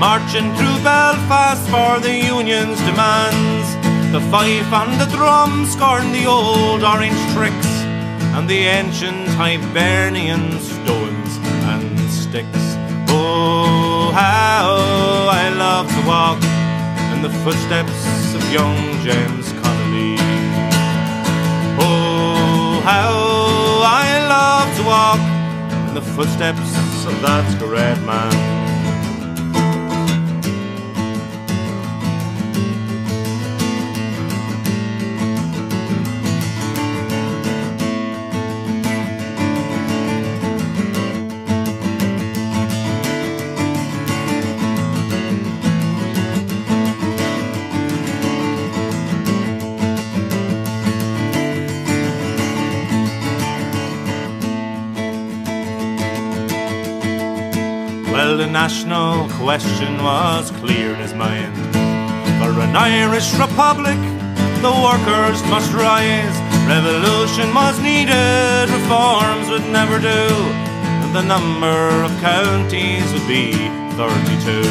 marching 0.00 0.48
through 0.56 0.78
Belfast 0.82 1.64
for 1.68 2.00
the 2.00 2.14
union's 2.34 2.80
demands. 2.88 3.68
The 4.12 4.22
fife 4.30 4.72
and 4.80 4.98
the 4.98 5.14
drum 5.14 5.66
scorn 5.66 6.10
the 6.12 6.24
old 6.24 6.82
orange 6.82 7.22
tricks 7.34 7.72
and 8.34 8.48
the 8.48 8.62
ancient 8.80 9.28
Hibernian 9.40 10.58
stones 10.58 11.32
and 11.72 11.98
sticks. 12.10 12.66
Oh, 13.10 14.10
how 14.14 15.28
I 15.42 15.50
love 15.50 15.86
to 15.96 16.02
walk 16.08 16.40
in 17.12 17.20
the 17.20 17.32
footsteps 17.44 18.34
of 18.34 18.42
young 18.50 18.78
James 19.04 19.57
how 22.88 23.82
I 23.84 24.06
love 24.34 24.68
to 24.78 24.82
walk 24.82 25.20
in 25.88 25.94
the 25.94 26.00
footsteps 26.00 27.04
of 27.04 27.20
that 27.20 27.44
great 27.58 28.00
man. 28.06 28.67
National 58.52 59.28
question 59.30 60.02
was 60.02 60.50
clear 60.52 60.92
in 60.94 61.00
his 61.00 61.12
mind. 61.12 61.54
For 62.40 62.52
an 62.60 62.74
Irish 62.74 63.32
republic, 63.34 63.98
the 64.62 64.72
workers 64.72 65.42
must 65.44 65.72
rise. 65.72 66.36
Revolution 66.66 67.54
was 67.54 67.78
needed, 67.80 68.70
reforms 68.70 69.48
would 69.50 69.66
never 69.70 69.98
do. 69.98 70.26
And 71.02 71.14
the 71.14 71.22
number 71.22 71.88
of 72.04 72.10
counties 72.20 73.12
would 73.12 73.28
be 73.28 73.52
32. 73.96 74.62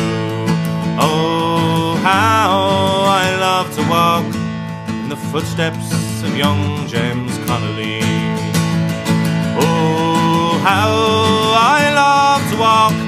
Oh, 1.00 2.00
how 2.04 3.06
I 3.06 3.36
love 3.40 3.74
to 3.76 3.84
walk 3.90 4.26
in 4.90 5.10
the 5.10 5.18
footsteps 5.32 5.92
of 6.24 6.36
young 6.36 6.88
James 6.88 7.38
Connolly. 7.46 8.00
Oh, 9.60 10.60
how 10.64 10.92
I 11.56 11.94
love 11.94 12.42
to 12.52 12.58
walk 12.58 13.07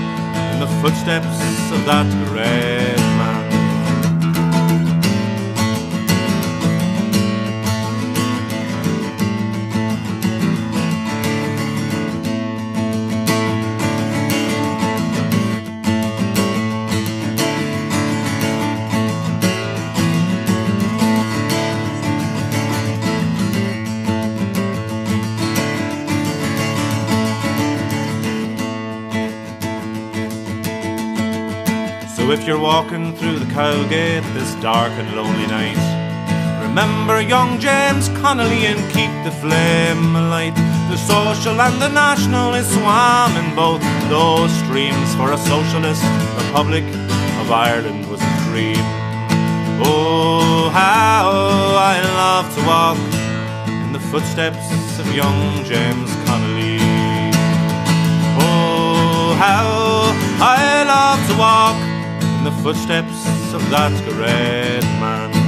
footsteps 0.81 1.25
of 1.71 1.85
that 1.85 2.07
great 2.29 2.78
you're 32.49 32.57
walking 32.57 33.15
through 33.15 33.37
the 33.37 33.53
Cowgate 33.53 34.23
this 34.33 34.55
dark 34.55 34.91
and 34.93 35.15
lonely 35.15 35.45
night, 35.45 35.77
Remember 36.63 37.21
young 37.21 37.59
James 37.59 38.09
Connolly 38.19 38.65
and 38.65 38.79
keep 38.91 39.13
the 39.23 39.29
flame 39.29 40.15
alight. 40.15 40.55
The 40.89 40.97
social 40.97 41.61
and 41.61 41.79
the 41.79 41.89
national 41.89 42.55
is 42.55 42.67
swarming 42.73 43.53
both 43.55 43.83
those 44.09 44.51
streams 44.63 45.13
for 45.13 45.31
a 45.31 45.37
socialist 45.37 46.03
republic 46.39 46.85
of 47.41 47.51
Ireland 47.51 48.09
was 48.09 48.19
a 48.19 48.33
dream. 48.49 48.85
Oh, 49.85 50.71
how 50.73 51.29
I 51.93 52.01
love 52.23 52.47
to 52.55 52.61
walk 52.65 52.97
in 53.85 53.93
the 53.93 54.03
footsteps 54.09 54.97
of 54.97 55.05
young 55.13 55.63
James 55.65 56.09
Connolly. 56.25 56.79
Oh, 58.41 59.35
how 59.37 59.69
I 60.41 60.83
love 60.95 61.21
to 61.29 61.37
walk 61.37 61.77
in 61.83 61.88
the 62.49 62.63
footsteps 62.63 63.53
of 63.53 63.61
that 63.69 63.91
great 64.05 64.83
man. 64.99 65.38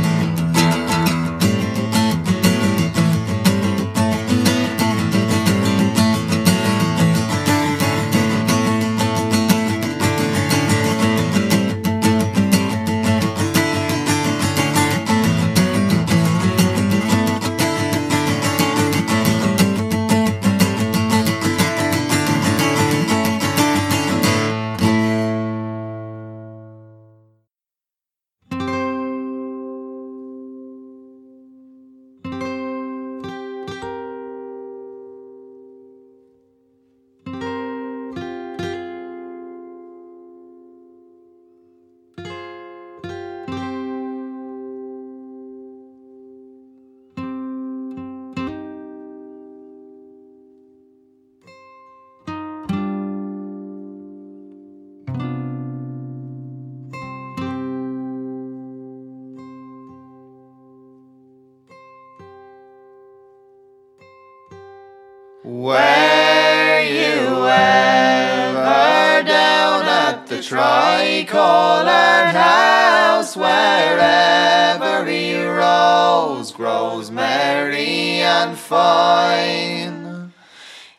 And 78.41 78.57
fine? 78.57 80.33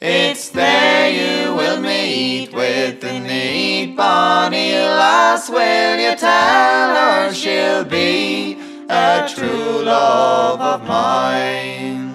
It's 0.01 0.49
there 0.51 1.07
you 1.21 1.55
will 1.55 1.81
meet 1.81 2.53
with 2.53 3.01
the 3.01 3.19
neat 3.19 3.97
bonny 3.97 4.73
lass. 5.01 5.51
Will 5.51 5.97
you 6.05 6.15
tell 6.17 6.89
her 7.01 7.33
she'll 7.33 7.85
be 7.85 8.59
a 8.89 9.29
true 9.35 9.83
love 9.83 10.61
of 10.61 10.81
mine? 10.87 12.11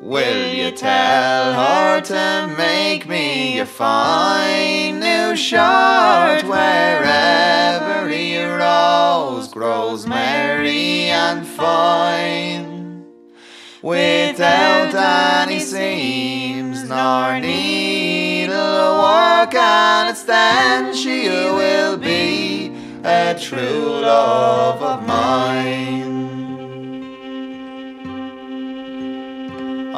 Will 0.00 0.44
you 0.58 0.70
tell 0.72 1.39
to 2.04 2.54
make 2.56 3.06
me 3.06 3.58
a 3.58 3.66
fine 3.66 5.00
new 5.00 5.36
shirt 5.36 6.42
where 6.44 7.02
every 7.04 8.36
rose 8.36 9.48
grows 9.48 10.06
merry 10.06 11.10
and 11.10 11.46
fine? 11.46 13.04
Without 13.82 14.94
any 14.94 15.60
seams 15.60 16.84
nor 16.84 17.38
needlework, 17.40 18.54
and 19.54 20.10
it's 20.10 20.22
then 20.24 20.94
she 20.94 21.28
will 21.28 21.98
be 21.98 22.74
a 23.04 23.38
true 23.38 24.00
love 24.00 24.82
of 24.82 25.06
mine. 25.06 26.09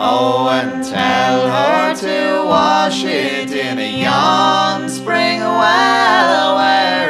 Oh, 0.04 0.48
and 0.48 0.84
tell 0.84 1.48
her 1.48 1.94
to 1.94 2.44
wash 2.44 3.04
it 3.04 3.52
in 3.52 3.78
a 3.78 4.02
yon 4.02 4.88
spring 4.88 5.38
well 5.38 6.56
where 6.56 7.08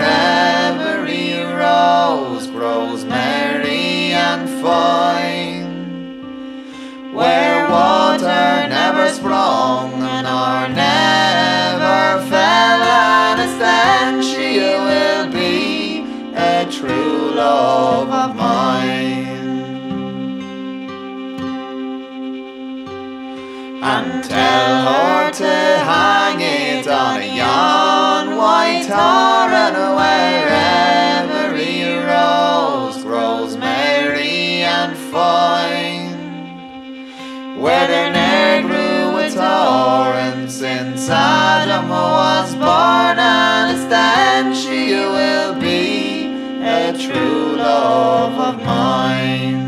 every 0.69 1.39
rose 1.41 2.49
grows 2.49 3.07
merry 3.07 4.13
and 4.13 4.47
fine. 4.61 5.65
Where 7.15 7.67
water 7.71 8.69
never 8.69 9.09
sprung 9.09 9.99
nor 9.99 10.69
never 10.69 10.92
torrent 40.83 40.99
since 40.99 41.89
was 41.89 42.55
born, 42.55 43.19
and 43.19 43.77
it's 43.77 43.85
then 43.87 44.55
she 44.55 44.93
will 44.95 45.55
be 45.61 46.27
a 46.63 46.93
true 46.99 47.57
love 47.57 48.39
of 48.39 48.65
mine. 48.65 49.61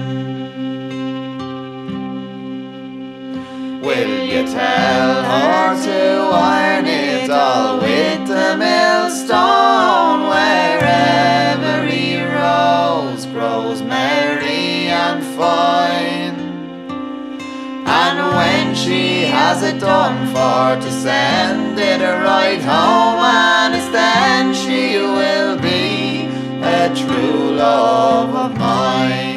Will 3.80 4.24
you 4.24 4.44
tell 4.46 5.22
her 5.22 5.84
to 5.84 6.30
iron 6.32 6.86
it 6.86 7.30
all 7.30 7.78
with 7.78 8.28
the 8.28 8.56
millstone 8.56 10.28
where 10.28 10.80
every 10.82 12.16
rose 12.22 13.26
grows 13.26 13.82
merry 13.82 14.88
and 14.88 15.22
fine? 15.36 16.34
And 17.86 18.18
when 18.36 18.74
she 18.74 19.13
has 19.46 19.62
it 19.62 19.78
done 19.78 20.26
for 20.28 20.82
to 20.82 20.90
send 20.90 21.78
it 21.78 22.00
right 22.00 22.62
home, 22.62 23.20
and 23.20 23.74
it's 23.74 23.90
then 23.90 24.54
she 24.54 24.96
will 25.18 25.58
be 25.58 26.24
a 26.62 26.88
true 26.96 27.54
love 27.54 28.34
of 28.34 28.58
mine. 28.58 29.33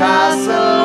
Castle 0.00 0.79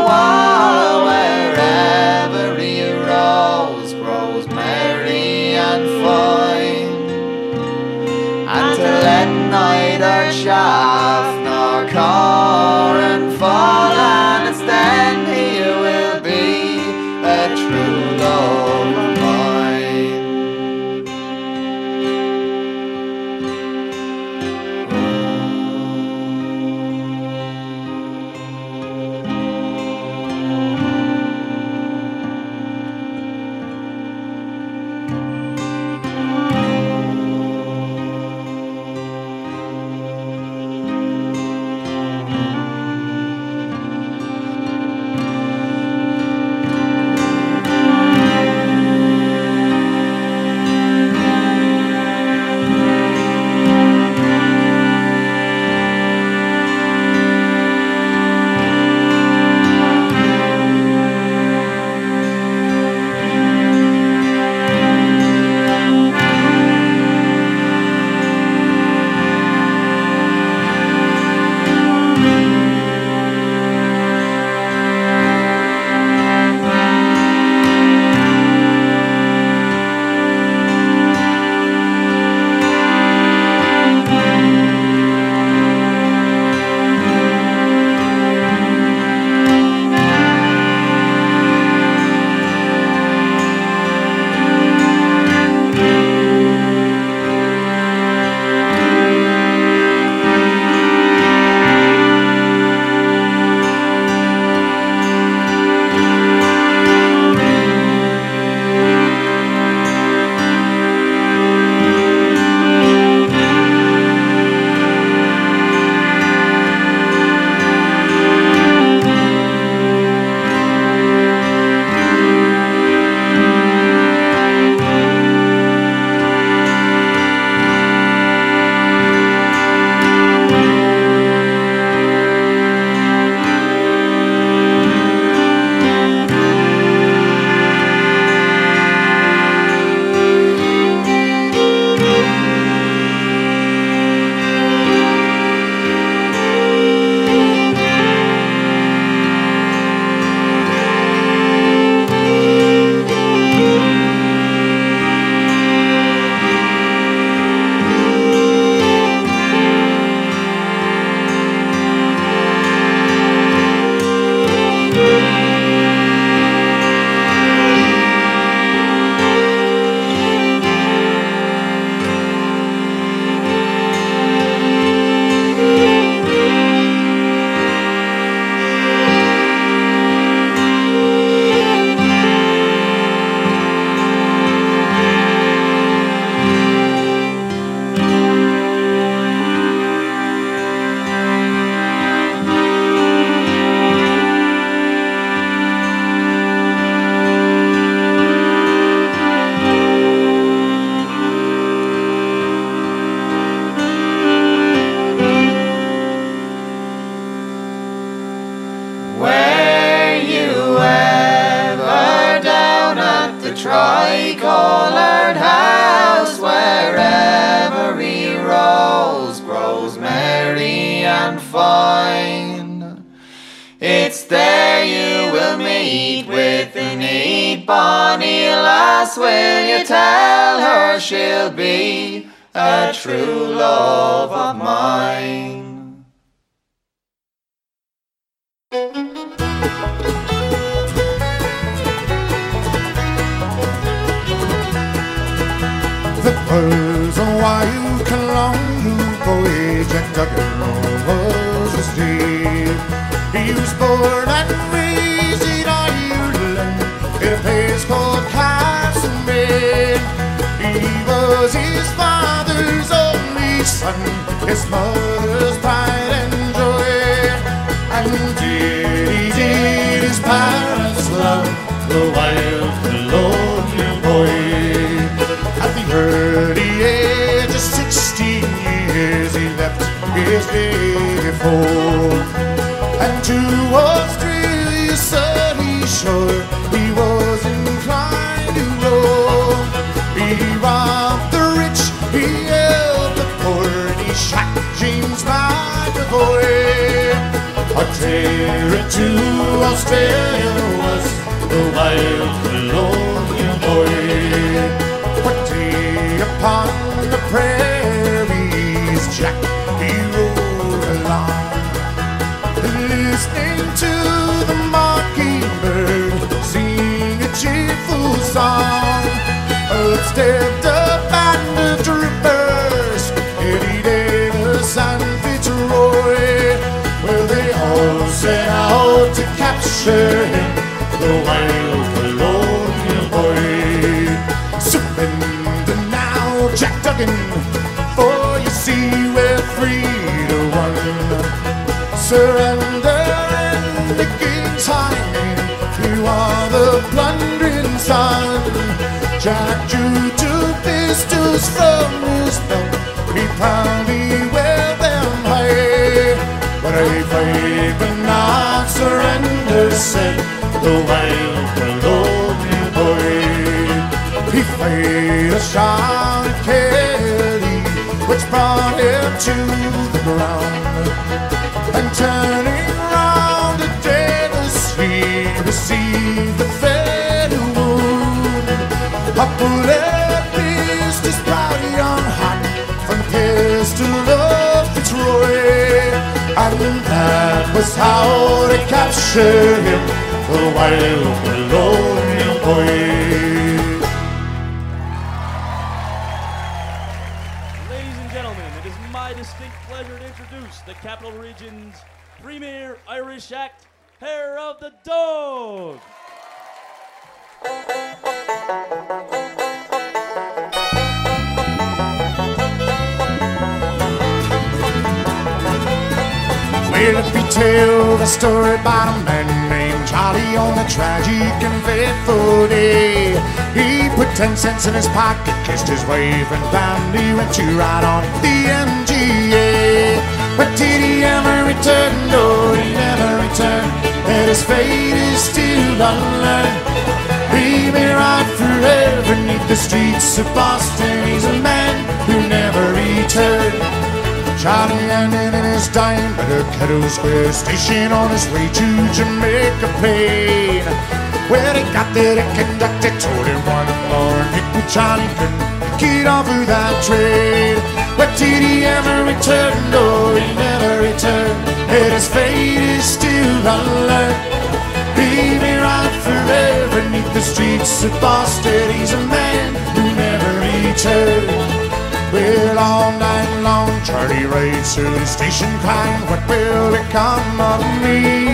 Silly 474.76 475.06
station 475.06 475.48
clown, 475.60 476.02
what 476.10 476.20
will 476.28 476.70
become 476.70 477.40
of 477.40 477.62
me? 477.80 478.28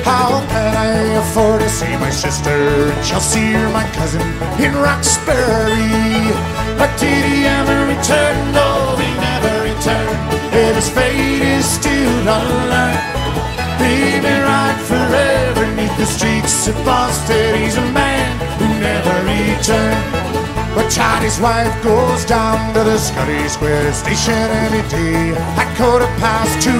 How 0.00 0.40
can 0.48 0.74
I 0.74 1.20
afford 1.20 1.60
to 1.60 1.68
see 1.68 1.94
my 1.98 2.08
sister 2.08 2.88
Chelsea 3.04 3.54
or 3.54 3.68
my 3.68 3.84
cousin 3.92 4.22
in 4.64 4.72
Roxbury? 4.72 6.32
But 6.80 6.88
did 6.98 7.22
he 7.28 7.44
ever 7.44 7.84
return? 7.84 8.36
No, 8.56 8.96
he 8.96 9.12
never 9.20 9.54
returned. 9.68 10.20
If 10.56 10.74
his 10.76 10.88
fate 10.88 11.42
is 11.44 11.66
still 11.66 12.24
unlearned, 12.38 13.04
he 13.76 14.24
may 14.24 14.40
ride 14.40 14.80
forever 14.88 15.66
neath 15.76 15.94
the 15.98 16.06
streets 16.06 16.66
of 16.66 16.76
Boston. 16.82 17.67
But 20.78 20.92
Charlie's 20.92 21.40
wife 21.40 21.74
goes 21.82 22.24
down 22.24 22.72
to 22.72 22.84
the 22.84 22.98
Scollay 22.98 23.50
Square 23.50 23.92
station 23.94 24.46
any 24.62 24.88
day. 24.88 25.34
At 25.58 25.66
quarter 25.76 26.06
past 26.22 26.54
two. 26.62 26.70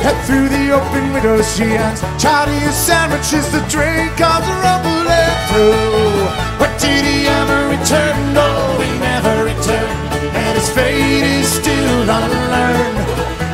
Head 0.00 0.16
through 0.24 0.48
the 0.48 0.72
open 0.72 1.12
window 1.12 1.42
she 1.42 1.68
hands 1.76 2.00
Charlie's 2.16 2.72
sandwiches, 2.72 3.44
the 3.52 3.60
train 3.68 4.08
comes 4.16 4.48
rumbling 4.64 5.36
through. 5.52 6.24
But 6.56 6.72
did 6.80 7.04
he 7.04 7.28
ever 7.28 7.68
return? 7.76 8.16
No, 8.32 8.48
he 8.80 8.88
never 8.98 9.52
returned. 9.52 10.00
And 10.32 10.56
his 10.56 10.70
fate 10.72 11.28
is 11.28 11.52
still 11.52 12.08
unlearned. 12.08 12.98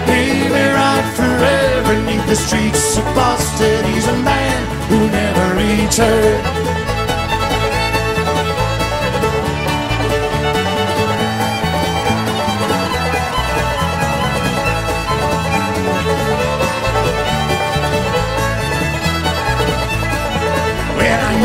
He 0.06 0.46
may 0.46 0.70
ride 0.78 1.08
forever 1.18 1.94
neath 2.06 2.26
the 2.30 2.36
streets 2.36 2.96
of 2.96 3.04
Boston. 3.18 3.84
He's 3.90 4.06
a 4.06 4.18
man 4.22 4.62
who 4.86 5.10
never 5.10 5.46
returned. 5.58 6.57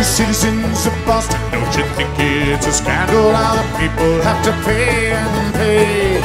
the 0.04 0.10
citizens 0.10 0.86
of 0.86 0.94
Boston, 1.06 1.40
don't 1.50 1.74
you 1.78 1.86
think 1.96 2.12
it's 2.20 2.68
a 2.68 2.74
scandal 2.74 3.32
how 3.32 3.56
the 3.56 3.68
people 3.80 4.20
have 4.28 4.44
to 4.44 4.52
pay 4.68 5.16
and 5.16 5.54
pay? 5.56 6.20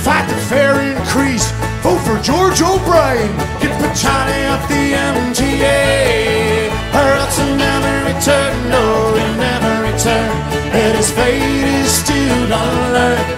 Fight 0.00 0.26
the 0.26 0.40
fare 0.48 0.80
increase, 0.80 1.52
vote 1.84 2.00
for 2.00 2.16
George 2.24 2.62
O'Brien, 2.62 3.32
get 3.60 3.76
Pachani 3.76 4.40
off 4.48 4.64
the 4.72 4.84
MTA. 5.12 6.72
Hurts 6.96 7.36
will 7.36 7.56
never 7.60 7.94
return, 8.08 8.54
no, 8.72 9.12
he 9.12 9.26
never 9.36 9.74
return, 9.84 10.32
and 10.80 10.96
his 10.96 11.10
fate 11.12 11.68
is 11.76 11.92
still 11.92 12.48
unlearned. 12.64 13.30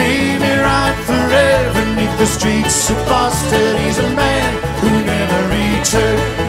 He 0.00 0.40
may 0.40 0.56
ride 0.56 0.96
forever 1.04 1.84
beneath 1.84 2.16
the 2.16 2.30
streets 2.36 2.88
of 2.88 2.96
Boston, 3.04 3.76
he's 3.84 3.98
a 3.98 4.08
man 4.16 4.50
who 4.80 4.88
never 5.04 5.40
returned. 5.52 6.41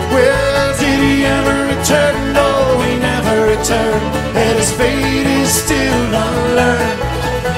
Never. 3.73 3.97
And 4.43 4.57
his 4.57 4.71
fate 4.71 5.27
is 5.41 5.49
still 5.63 6.05
unlearned. 6.25 6.99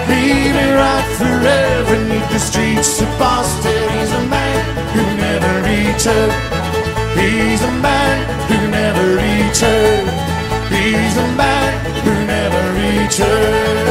May 0.09 0.71
ride 0.81 1.09
forever 1.21 1.95
neath 2.09 2.29
the 2.31 2.39
streets 2.39 3.01
of 3.01 3.09
Boston. 3.19 3.81
He's 3.95 4.11
a 4.11 4.23
man 4.35 4.61
who 4.93 5.03
never 5.25 5.53
returned. 5.69 6.35
He's 7.19 7.61
a 7.71 7.73
man 7.87 8.15
who 8.49 8.57
never 8.79 9.05
returned. 9.23 10.09
He's 10.75 11.15
a 11.25 11.27
man 11.43 11.71
who 12.03 12.13
never 12.33 12.63
returned. 12.81 13.84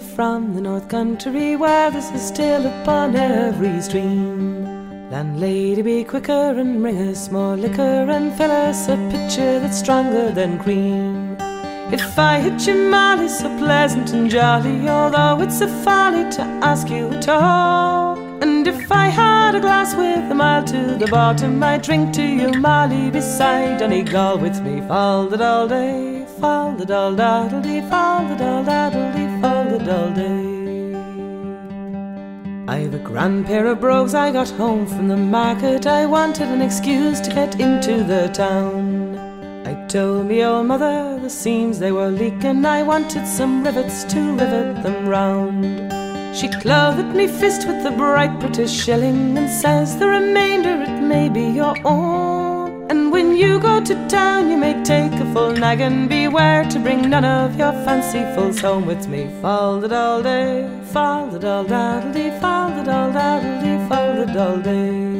From 0.00 0.54
the 0.54 0.60
North 0.60 0.88
Country, 0.88 1.56
where 1.56 1.90
there's 1.90 2.10
a 2.10 2.18
still 2.18 2.66
upon 2.66 3.16
every 3.16 3.80
stream. 3.80 4.64
Landlady, 5.10 5.82
be 5.82 6.04
quicker 6.04 6.32
and 6.32 6.80
bring 6.80 7.08
us 7.08 7.30
more 7.30 7.56
liquor 7.56 8.06
and 8.08 8.32
fill 8.36 8.50
us 8.50 8.88
a 8.88 8.96
pitcher 9.10 9.58
that's 9.58 9.78
stronger 9.78 10.30
than 10.30 10.58
cream. 10.58 11.36
If 11.92 12.18
I 12.18 12.40
hit 12.40 12.66
you, 12.66 12.90
Molly, 12.90 13.28
so 13.28 13.48
pleasant 13.58 14.12
and 14.12 14.30
jolly, 14.30 14.88
although 14.88 15.42
it's 15.42 15.60
a 15.60 15.68
folly 15.82 16.30
to 16.32 16.42
ask 16.62 16.88
you 16.88 17.08
at 17.08 17.28
all. 17.28 18.18
And 18.42 18.68
if 18.68 18.92
I 18.92 19.06
had 19.06 19.56
a 19.56 19.60
glass 19.60 19.96
with 19.96 20.30
a 20.30 20.34
mile 20.34 20.64
to 20.64 20.96
the 20.96 21.08
bottom, 21.08 21.62
I'd 21.62 21.82
drink 21.82 22.14
to 22.14 22.22
you, 22.22 22.52
Molly, 22.52 23.10
beside 23.10 23.78
Donegal 23.78 24.38
with 24.38 24.60
me. 24.62 24.80
Fall 24.86 25.26
the 25.26 25.38
dull 25.38 25.66
day, 25.66 26.24
fall 26.38 26.72
the 26.72 26.86
dull 26.86 27.16
daddle 27.16 27.62
fall 27.90 28.28
the 28.28 28.36
dull 28.36 28.64
daddle 28.64 29.27
fall 29.40 29.64
the 29.64 29.78
dull 29.78 30.10
day. 30.14 30.58
I've 32.68 32.94
a 32.94 32.98
grand 32.98 33.46
pair 33.46 33.66
of 33.66 33.80
brogues 33.80 34.14
I 34.14 34.30
got 34.30 34.50
home 34.50 34.86
from 34.86 35.08
the 35.08 35.16
market. 35.16 35.86
I 35.86 36.06
wanted 36.06 36.48
an 36.48 36.60
excuse 36.60 37.20
to 37.22 37.30
get 37.30 37.58
into 37.58 38.04
the 38.04 38.28
town. 38.28 39.16
I 39.66 39.86
told 39.86 40.26
me 40.26 40.44
old 40.44 40.66
mother 40.66 41.18
the 41.20 41.30
seams 41.30 41.78
they 41.78 41.92
were 41.92 42.10
leaking. 42.10 42.64
I 42.64 42.82
wanted 42.82 43.26
some 43.26 43.64
rivets 43.64 44.04
to 44.12 44.20
rivet 44.32 44.82
them 44.82 45.08
round. 45.08 46.36
She 46.36 46.48
clothed 46.48 47.16
me 47.16 47.26
fist 47.26 47.66
with 47.66 47.82
the 47.82 47.90
bright 47.90 48.38
British 48.38 48.70
shilling 48.70 49.36
and 49.38 49.50
says 49.50 49.96
the 49.98 50.06
remainder 50.06 50.82
it 50.82 51.00
may 51.00 51.28
be 51.28 51.44
your 51.44 51.74
own. 51.84 52.27
And 52.90 53.12
when 53.12 53.36
you 53.36 53.60
go 53.60 53.84
to 53.84 54.08
town, 54.08 54.50
you 54.50 54.56
may 54.56 54.82
take 54.82 55.12
a 55.12 55.32
full 55.34 55.52
nag 55.52 55.80
and 55.80 56.08
beware 56.08 56.64
to 56.64 56.78
bring 56.78 57.10
none 57.10 57.24
of 57.24 57.58
your 57.58 57.72
fancifuls 57.84 58.60
home 58.60 58.86
with 58.86 59.08
me. 59.08 59.30
Fall 59.42 59.80
the 59.80 59.88
dull 59.88 60.22
day, 60.22 60.66
fall 60.84 61.38
dull 61.38 61.64
daddle 61.64 62.12
dee, 62.12 62.30
fall 62.40 62.70
dull 62.84 63.12
daddle 63.12 63.60
dee, 63.62 63.88
fall 63.88 64.14
the 64.14 64.26
dull 64.32 64.58
day. 64.60 65.18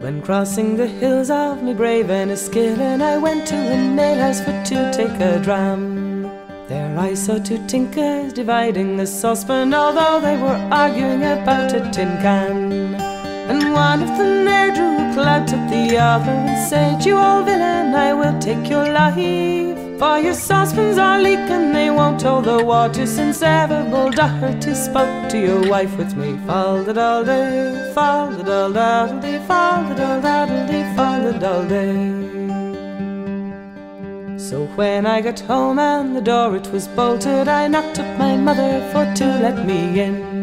When 0.00 0.20
crossing 0.20 0.76
the 0.76 0.86
hills 0.86 1.30
of 1.30 1.62
my 1.62 1.72
brave 1.72 2.06
Enniskillen, 2.06 3.00
I 3.00 3.16
went 3.16 3.46
to 3.48 3.56
a 3.56 3.76
nailhouse 3.76 4.40
for 4.44 4.52
to 4.70 4.92
take 4.92 5.20
a 5.20 5.38
dram. 5.38 6.22
There 6.68 6.98
I 6.98 7.14
saw 7.14 7.38
two 7.38 7.64
tinkers 7.68 8.32
dividing 8.32 8.98
a 8.98 9.06
saucepan, 9.06 9.72
although 9.72 10.20
they 10.20 10.36
were 10.36 10.60
arguing 10.72 11.22
about 11.22 11.72
a 11.72 11.88
tin 11.92 12.16
can. 12.20 13.15
And 13.50 13.72
one 13.72 14.02
of 14.02 14.08
them 14.18 14.44
there 14.44 14.74
drew 14.74 14.96
clout 15.14 15.52
at 15.52 15.70
the 15.70 15.96
other 15.96 16.30
and 16.30 16.68
said, 16.68 17.04
You 17.04 17.16
old 17.16 17.46
villain, 17.46 17.94
I 17.94 18.12
will 18.12 18.38
take 18.38 18.68
your 18.68 18.86
life. 18.92 19.76
For 19.98 20.18
your 20.18 20.34
saucepans 20.34 20.98
are 20.98 21.22
leaking, 21.22 21.72
they 21.72 21.88
won't 21.88 22.20
hold 22.20 22.44
the 22.44 22.62
water 22.62 23.06
since 23.06 23.40
ever 23.40 23.82
Bull 23.90 24.10
Doherty 24.10 24.74
spoke 24.74 25.30
to 25.30 25.38
your 25.38 25.70
wife 25.70 25.96
with 25.96 26.14
me. 26.14 26.36
Fall 26.46 26.82
the 26.82 26.92
dull 26.92 27.24
day, 27.24 27.92
fall 27.94 28.30
the 28.30 28.42
dull 28.42 28.72
daddle 28.72 29.20
dee, 29.20 29.38
fall 29.46 29.84
the 29.84 29.94
dull 29.94 30.20
daddle 30.20 30.66
dee, 30.66 30.84
fall 30.96 31.20
the 31.22 31.38
dull 31.38 31.66
day. 31.66 32.26
So 34.38 34.66
when 34.76 35.06
I 35.06 35.22
got 35.22 35.40
home 35.40 35.78
and 35.78 36.14
the 36.14 36.20
door 36.20 36.56
it 36.56 36.66
was 36.72 36.88
bolted, 36.88 37.48
I 37.48 37.66
knocked 37.66 37.98
up 37.98 38.18
my 38.18 38.36
mother 38.36 38.86
for 38.92 39.04
to 39.14 39.24
let 39.24 39.66
me 39.66 39.98
in. 39.98 40.35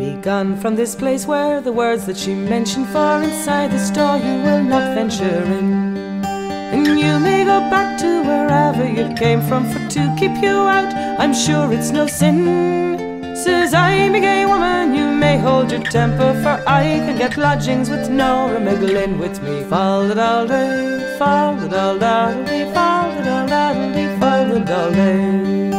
Be 0.00 0.14
gone 0.14 0.56
from 0.56 0.76
this 0.76 0.94
place 0.94 1.26
where 1.26 1.60
the 1.60 1.72
words 1.72 2.06
that 2.06 2.16
she 2.16 2.34
mentioned, 2.34 2.88
for 2.88 3.22
inside 3.22 3.70
this 3.70 3.90
door 3.90 4.16
you 4.16 4.36
will 4.46 4.62
not 4.62 4.94
venture 4.94 5.44
in. 5.58 6.24
And 6.24 6.98
you 6.98 7.18
may 7.18 7.44
go 7.44 7.60
back 7.68 8.00
to 8.00 8.22
wherever 8.22 8.88
you 8.88 9.14
came 9.14 9.42
from, 9.42 9.70
for 9.70 9.78
to 9.90 10.16
keep 10.18 10.34
you 10.42 10.56
out, 10.76 10.90
I'm 11.20 11.34
sure 11.34 11.70
it's 11.70 11.90
no 11.90 12.06
sin. 12.06 13.36
Says 13.36 13.74
I'm 13.74 14.14
a 14.14 14.20
gay 14.20 14.46
woman, 14.46 14.94
you 14.94 15.04
may 15.04 15.36
hold 15.36 15.70
your 15.70 15.82
temper, 15.82 16.32
for 16.42 16.56
I 16.66 16.84
can 17.04 17.18
get 17.18 17.36
lodgings 17.36 17.90
with 17.90 18.08
Nora 18.08 18.58
Miglin 18.58 19.18
with 19.18 19.42
me. 19.42 19.64
Fall 19.64 20.08
the 20.08 20.14
dull 20.14 20.46
day, 20.46 21.16
fall 21.18 21.56
the 21.56 21.68
dull 21.68 21.98
daddle 21.98 22.44
dee, 22.46 22.72
fall 22.72 23.14
the 23.16 23.22
dull 23.22 23.46
daddle 23.46 24.18
fall 24.18 24.46
the 24.46 24.60
day. 24.94 25.69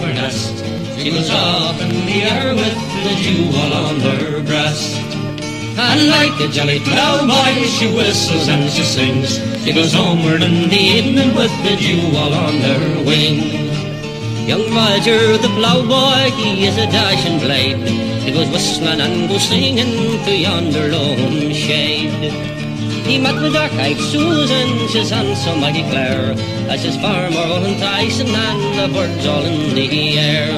Nest. 0.00 0.64
She 0.98 1.10
goes 1.10 1.30
off 1.30 1.80
in 1.80 1.90
the 2.06 2.22
air 2.22 2.54
with 2.54 2.78
the 3.04 3.14
jewel 3.22 3.72
on 3.72 4.00
her 4.00 4.42
breast. 4.42 5.00
And 5.76 6.08
like 6.08 6.38
a 6.40 6.48
jolly 6.48 6.78
ploughboy 6.80 7.64
she 7.66 7.86
whistles 7.94 8.48
and 8.48 8.70
she 8.70 8.82
sings. 8.82 9.38
She 9.64 9.72
goes 9.72 9.92
homeward 9.92 10.42
in 10.42 10.68
the 10.68 10.76
evening 10.76 11.34
with 11.34 11.52
the 11.64 11.76
jewel 11.76 12.32
on 12.34 12.54
her 12.60 13.04
wing. 13.04 13.64
Young 14.46 14.66
Roger 14.74 15.38
the 15.38 15.48
ploughboy, 15.48 16.30
he 16.36 16.66
is 16.66 16.76
a 16.78 16.86
dashing 16.86 17.38
blade. 17.38 17.88
He 18.22 18.32
goes 18.32 18.48
whistling 18.50 19.00
and 19.00 19.28
goes 19.28 19.42
singing 19.42 20.22
to 20.24 20.36
yonder 20.36 20.88
lone 20.88 21.52
shade. 21.52 22.32
He 23.04 23.18
met 23.18 23.34
with 23.40 23.52
dark-eyed 23.52 23.98
Susan, 23.98 24.88
she's 24.88 25.10
handsome 25.10 25.60
mighty 25.60 25.82
Clare, 25.90 26.34
as 26.68 26.82
his 26.82 26.96
farm 26.96 27.34
are 27.36 27.46
all 27.46 27.64
enticing 27.64 28.28
and 28.28 28.78
the 28.78 28.88
birds 28.92 29.26
all 29.26 29.44
in 29.44 29.74
the 29.74 30.18
air. 30.18 30.50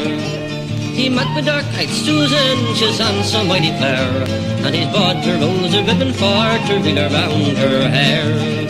He 0.94 1.08
met 1.08 1.28
with 1.36 1.46
dark-eyed 1.46 1.90
Susan, 1.90 2.74
she's 2.74 2.98
handsome 2.98 3.48
mighty 3.48 3.70
Clare, 3.76 4.24
and 4.64 4.74
he's 4.74 4.88
bought 4.88 5.22
her 5.24 5.36
rose 5.38 5.74
a 5.74 5.82
ribbon 5.84 6.12
for 6.12 6.48
to 6.66 6.80
ring 6.82 6.98
around 6.98 7.56
her 7.58 7.88
hair. 7.88 8.66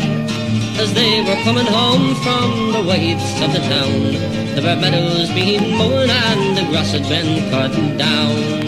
As 0.79 0.93
they 0.93 1.23
were 1.23 1.41
coming 1.45 1.67
home 1.67 2.15
from 2.17 2.73
the 2.73 2.83
waves 2.83 3.41
of 3.41 3.53
the 3.53 3.61
town, 3.61 4.13
the 4.57 4.63
red 4.63 4.81
meadows 4.81 5.31
being 5.33 5.77
mown 5.77 6.11
and 6.11 6.57
the 6.57 6.65
grass 6.69 6.93
had 6.93 7.09
been 7.09 7.49
cut 7.51 7.73
down. 7.97 8.67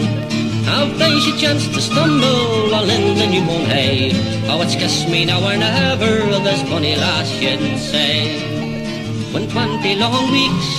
How 0.63 0.85
they 0.97 1.19
she 1.19 1.37
chanced 1.37 1.73
to 1.73 1.81
stumble 1.81 2.71
while 2.71 2.89
in 2.89 3.17
the 3.17 3.27
new 3.27 3.41
mown 3.41 3.65
hay. 3.65 4.11
Oh, 4.47 4.61
it's 4.61 4.75
kiss 4.75 5.07
me 5.09 5.25
now 5.25 5.43
or 5.43 5.57
never, 5.57 6.39
this 6.43 6.61
funny 6.69 6.95
lass 6.95 7.29
she'd 7.29 7.77
say. 7.77 8.58
When 9.39 9.47
twenty 9.47 9.95
long 9.95 10.31
weeks 10.33 10.69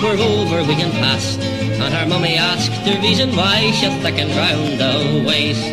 were 0.00 0.14
over, 0.14 0.62
we 0.62 0.78
and 0.78 0.92
past, 1.02 1.40
and 1.40 1.92
her 1.92 2.06
mummy 2.06 2.36
asked 2.36 2.84
the 2.84 2.94
reason 3.02 3.34
why 3.34 3.72
she 3.72 3.90
thickened 4.06 4.30
round 4.38 4.78
the 4.78 5.24
waist. 5.26 5.66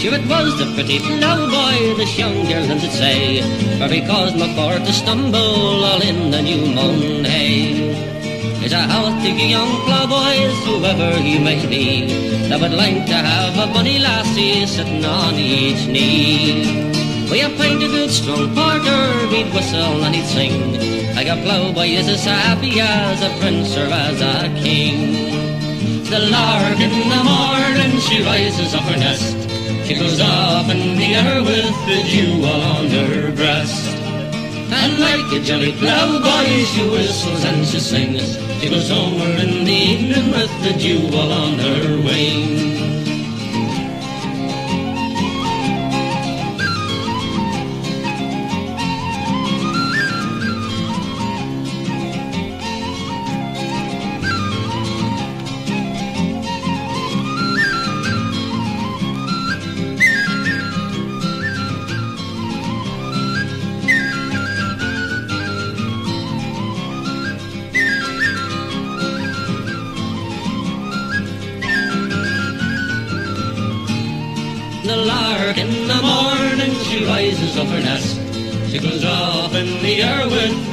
Sure 0.00 0.14
it 0.14 0.26
was 0.32 0.56
the 0.56 0.72
pretty 0.72 0.98
ploughboy, 0.98 1.98
this 1.98 2.16
young 2.16 2.46
girl 2.48 2.66
did 2.66 2.90
say, 2.90 3.42
for 3.76 3.92
he 3.92 4.00
caused 4.00 4.38
my 4.38 4.48
for 4.56 4.78
to 4.78 4.92
stumble 4.94 5.84
all 5.84 6.00
in 6.00 6.30
the 6.30 6.40
new 6.40 6.72
mown 6.74 7.22
hay. 7.26 7.92
Is 8.64 8.72
a 8.72 8.88
healthy 8.88 9.32
young 9.52 9.84
ploughboy, 9.84 10.48
whoever 10.64 11.20
he 11.20 11.38
may 11.38 11.60
be, 11.66 12.48
that 12.48 12.62
would 12.62 12.72
like 12.72 13.04
to 13.04 13.14
have 13.14 13.58
a 13.58 13.70
bonny 13.74 13.98
lassie 13.98 14.64
sitting 14.64 15.04
on 15.04 15.34
each 15.34 15.86
knee. 15.86 16.88
We 17.30 17.42
a 17.42 17.50
pint 17.50 17.82
a 17.82 17.88
good 17.88 18.10
strong 18.10 18.54
porter, 18.54 19.28
he'd 19.28 19.52
whistle 19.52 20.02
and 20.02 20.14
he'd 20.14 20.24
sing, 20.24 21.01
like 21.14 21.28
a 21.28 21.36
ploughboy 21.42 21.88
is 21.88 22.08
as 22.08 22.24
happy 22.24 22.80
as 22.80 23.22
a 23.22 23.30
prince 23.40 23.76
or 23.76 23.86
as 23.86 24.20
a 24.20 24.48
king. 24.62 25.30
The 26.04 26.18
lark 26.30 26.78
in 26.80 27.08
the 27.08 27.22
morning, 27.24 27.98
she 28.00 28.22
rises 28.22 28.74
up 28.74 28.82
her 28.82 28.98
nest, 28.98 29.36
she 29.86 29.94
goes 29.94 30.20
off 30.20 30.70
in 30.70 30.96
the 30.96 31.14
air 31.14 31.42
with 31.42 31.76
the 31.88 32.02
dew 32.10 32.44
on 32.44 32.88
her 32.88 33.32
breast. 33.34 33.96
And 34.72 34.98
like 34.98 35.32
a 35.32 35.40
jolly 35.44 35.72
ploughboy, 35.72 36.64
she 36.64 36.88
whistles 36.88 37.44
and 37.44 37.66
she 37.66 37.78
sings. 37.78 38.38
She 38.60 38.70
goes 38.70 38.88
homeward 38.88 39.38
in 39.40 39.64
the 39.64 39.72
evening 39.72 40.30
with 40.30 40.52
the 40.62 40.72
jewel 40.78 41.32
on 41.32 41.58
her 41.58 41.96
wing. 42.02 42.71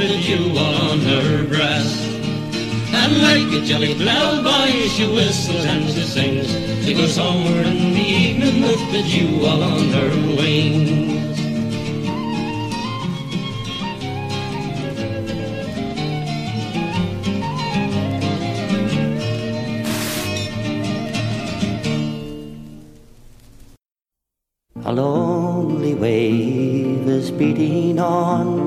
With 0.09 0.21
jewel 0.21 0.57
on 0.57 0.99
her 1.01 1.43
breast. 1.47 2.05
And 2.91 3.21
like 3.21 3.61
a 3.61 3.65
jolly 3.65 3.93
ploughboy, 3.93 4.87
she 4.89 5.05
whistles 5.07 5.65
and 5.65 5.85
she 5.85 6.01
sings. 6.01 6.85
She 6.85 6.93
goes 6.93 7.15
homeward 7.15 7.67
in 7.67 7.93
the 7.93 7.99
evening 7.99 8.63
with 8.63 8.91
the 8.91 9.03
jewel 9.03 9.63
on 9.63 9.89
her 9.89 10.09
wings. 10.35 11.19
A 24.85 24.91
lonely 24.91 25.93
wave 25.93 27.07
is 27.07 27.29
beating 27.29 27.99
on 27.99 28.58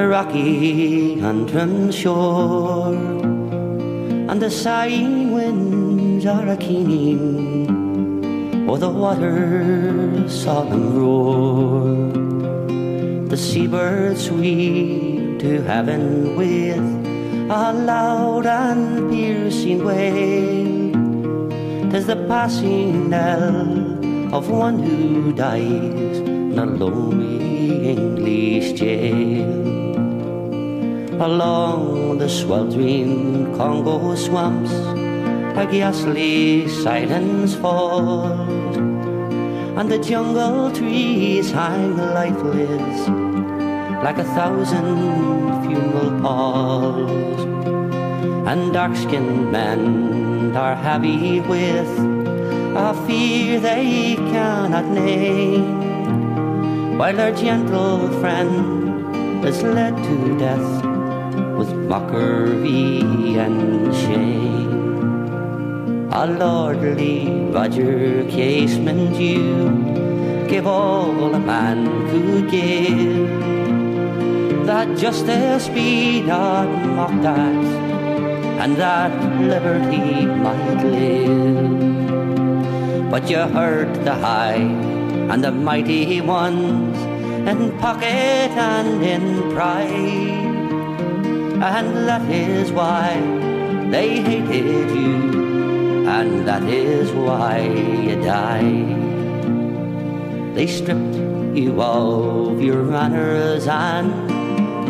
the 0.00 0.08
rocky 0.08 1.20
Antrim 1.20 1.92
shore, 1.92 2.94
and 4.30 4.40
the 4.40 4.50
sighing 4.50 5.32
winds 5.32 6.24
are 6.24 6.48
a 6.48 6.56
keening 6.56 7.68
o'er 8.66 8.78
the 8.78 8.88
water's 8.88 10.32
solemn 10.42 10.86
roar. 10.96 11.84
The 13.28 13.36
seabirds 13.36 14.24
sweep 14.28 15.38
to 15.40 15.60
heaven 15.70 16.34
with 16.34 16.86
a 17.62 17.64
loud 17.90 18.46
and 18.46 19.10
piercing 19.10 19.84
wail. 19.84 21.90
Tis 21.90 22.06
the 22.06 22.16
passing 22.26 23.10
knell 23.10 24.34
of 24.34 24.48
one 24.48 24.78
who 24.78 25.34
dies 25.34 26.18
in 26.18 26.58
a 26.58 26.64
lonely 26.64 27.90
English 27.96 28.72
jail. 28.80 29.69
Along 31.20 32.16
the 32.16 32.30
sweltering 32.30 33.54
Congo 33.54 34.14
swamps, 34.14 34.72
a 34.72 35.68
ghastly 35.70 36.66
silence 36.66 37.54
falls, 37.56 38.78
and 38.78 39.90
the 39.90 39.98
jungle 39.98 40.72
trees 40.72 41.52
hang 41.52 41.94
lifeless 41.94 43.06
like 44.02 44.16
a 44.16 44.24
thousand 44.32 45.62
funeral 45.62 46.18
palls, 46.22 47.40
and 48.48 48.72
dark-skinned 48.72 49.52
men 49.52 50.56
are 50.56 50.74
heavy 50.74 51.40
with 51.40 51.98
a 52.74 52.94
fear 53.06 53.60
they 53.60 54.16
cannot 54.32 54.86
name, 54.86 56.96
while 56.96 57.14
their 57.14 57.34
gentle 57.34 58.08
friend 58.20 59.44
is 59.44 59.62
led 59.62 59.94
to 59.98 60.38
death 60.38 60.79
mockery 61.90 63.02
and 63.34 63.92
shame. 63.92 64.70
A 66.12 66.24
lordly 66.24 67.50
Roger 67.50 68.24
Casement 68.30 69.16
you 69.18 69.42
give 70.46 70.68
all 70.68 71.34
a 71.34 71.38
man 71.40 71.78
could 72.10 72.48
give, 72.48 73.28
that 74.66 74.96
justice 74.96 75.66
be 75.68 76.22
not 76.22 76.68
mocked 76.94 77.24
at, 77.24 77.64
and 78.62 78.76
that 78.76 79.12
liberty 79.52 80.26
might 80.26 80.84
live. 80.94 81.80
But 83.10 83.28
you 83.28 83.42
hurt 83.58 83.92
the 84.04 84.14
high 84.14 84.62
and 85.30 85.42
the 85.42 85.50
mighty 85.50 86.20
ones 86.20 86.96
in 87.50 87.76
pocket 87.78 88.54
and 88.70 89.02
in 89.02 89.50
pride. 89.52 90.29
And 91.62 92.08
that 92.08 92.22
is 92.30 92.72
why 92.72 93.20
they 93.90 94.22
hated 94.22 94.96
you, 94.96 96.08
and 96.08 96.48
that 96.48 96.62
is 96.62 97.12
why 97.12 97.60
you 97.60 98.16
died. 98.22 98.96
They 100.54 100.66
stripped 100.66 101.16
you 101.54 101.82
of 101.82 102.62
your 102.62 102.82
manners 102.82 103.66
and 103.68 104.30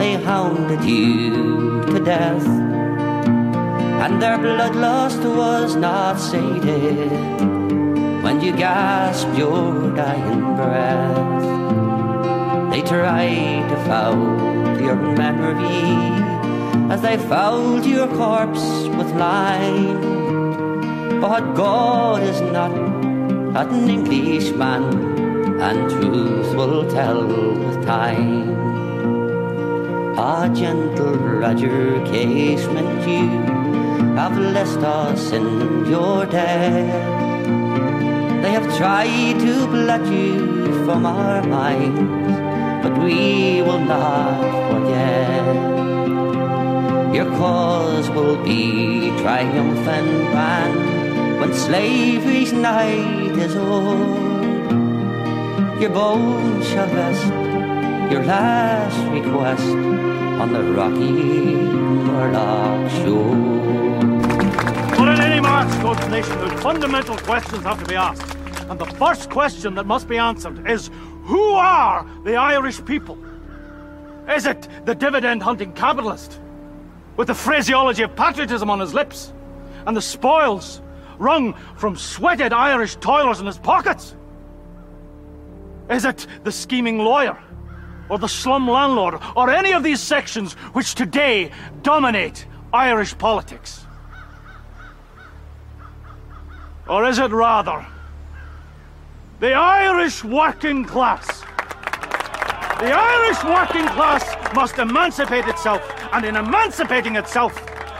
they 0.00 0.14
hounded 0.14 0.84
you 0.84 1.82
to 1.86 2.04
death. 2.04 2.46
And 2.46 4.22
their 4.22 4.38
bloodlust 4.38 5.24
was 5.24 5.74
not 5.74 6.20
sated 6.20 7.10
when 8.22 8.40
you 8.40 8.52
gasped 8.52 9.36
your 9.36 9.90
dying 9.96 10.54
breath. 10.54 11.42
They 12.70 12.82
tried 12.82 13.68
to 13.70 13.76
foul 13.86 14.80
your 14.80 14.94
memory 14.94 16.19
as 16.90 17.02
they 17.02 17.16
fouled 17.16 17.86
your 17.86 18.08
corpse 18.08 18.88
with 18.98 19.10
lime. 19.14 21.20
But 21.20 21.54
God 21.54 22.22
is 22.22 22.40
not 22.40 22.72
an 22.72 23.88
Englishman, 23.88 24.82
and 25.60 25.90
truth 25.90 26.52
will 26.56 26.90
tell 26.90 27.24
with 27.26 27.86
time. 27.86 28.58
Ah, 30.18 30.48
gentle 30.48 31.14
Roger 31.14 32.04
Casement, 32.06 33.08
you 33.08 33.28
have 34.18 34.34
blessed 34.34 34.80
us 34.80 35.30
in 35.30 35.86
your 35.86 36.26
debt. 36.26 36.90
They 38.42 38.50
have 38.50 38.66
tried 38.76 39.38
to 39.46 39.66
blot 39.68 40.04
you 40.06 40.84
from 40.84 41.06
our 41.06 41.46
minds, 41.46 42.36
but 42.82 42.98
we 42.98 43.62
will 43.62 43.78
not 43.78 44.40
forget. 44.70 45.69
Your 47.12 47.26
cause 47.38 48.08
will 48.10 48.36
be 48.44 49.10
triumphant 49.18 50.30
grand 50.30 51.40
when 51.40 51.52
slavery's 51.52 52.52
night 52.52 53.36
is 53.36 53.56
o'er. 53.56 53.98
Your 55.80 55.90
bones 55.90 56.68
shall 56.68 56.86
rest, 56.94 57.26
your 58.12 58.22
last 58.22 58.96
request 59.10 59.66
on 60.40 60.52
the 60.52 60.62
rocky 60.62 61.10
Murlough 62.06 62.88
shore. 63.02 63.34
But 64.96 65.08
in 65.08 65.20
any 65.20 65.40
march 65.40 65.80
towards 65.80 66.06
nationhood, 66.06 66.60
fundamental 66.60 67.16
questions 67.16 67.64
have 67.64 67.80
to 67.80 67.86
be 67.86 67.96
asked. 67.96 68.36
And 68.70 68.78
the 68.78 68.86
first 68.86 69.30
question 69.30 69.74
that 69.74 69.84
must 69.84 70.06
be 70.06 70.16
answered 70.16 70.64
is 70.70 70.90
who 71.24 71.54
are 71.54 72.06
the 72.22 72.36
Irish 72.36 72.84
people? 72.84 73.18
Is 74.28 74.46
it 74.46 74.68
the 74.84 74.94
dividend 74.94 75.42
hunting 75.42 75.72
capitalist 75.72 76.38
with 77.20 77.26
the 77.26 77.34
phraseology 77.34 78.02
of 78.02 78.16
patriotism 78.16 78.70
on 78.70 78.80
his 78.80 78.94
lips 78.94 79.34
and 79.84 79.94
the 79.94 80.00
spoils 80.00 80.80
wrung 81.18 81.52
from 81.76 81.94
sweated 81.94 82.50
Irish 82.50 82.96
toilers 82.96 83.40
in 83.40 83.46
his 83.46 83.58
pockets? 83.58 84.16
Is 85.90 86.06
it 86.06 86.26
the 86.44 86.50
scheming 86.50 86.96
lawyer 86.96 87.38
or 88.08 88.18
the 88.18 88.26
slum 88.26 88.66
landlord 88.66 89.20
or 89.36 89.50
any 89.50 89.74
of 89.74 89.82
these 89.82 90.00
sections 90.00 90.54
which 90.72 90.94
today 90.94 91.50
dominate 91.82 92.46
Irish 92.72 93.18
politics? 93.18 93.84
Or 96.88 97.04
is 97.04 97.18
it 97.18 97.32
rather 97.32 97.86
the 99.40 99.52
Irish 99.52 100.24
working 100.24 100.86
class? 100.86 101.44
The 102.80 102.92
Irish 102.92 103.44
working 103.44 103.86
class 103.88 104.54
must 104.54 104.78
emancipate 104.78 105.46
itself, 105.46 105.82
and 106.12 106.24
in 106.24 106.36
emancipating 106.36 107.16
itself, 107.16 107.54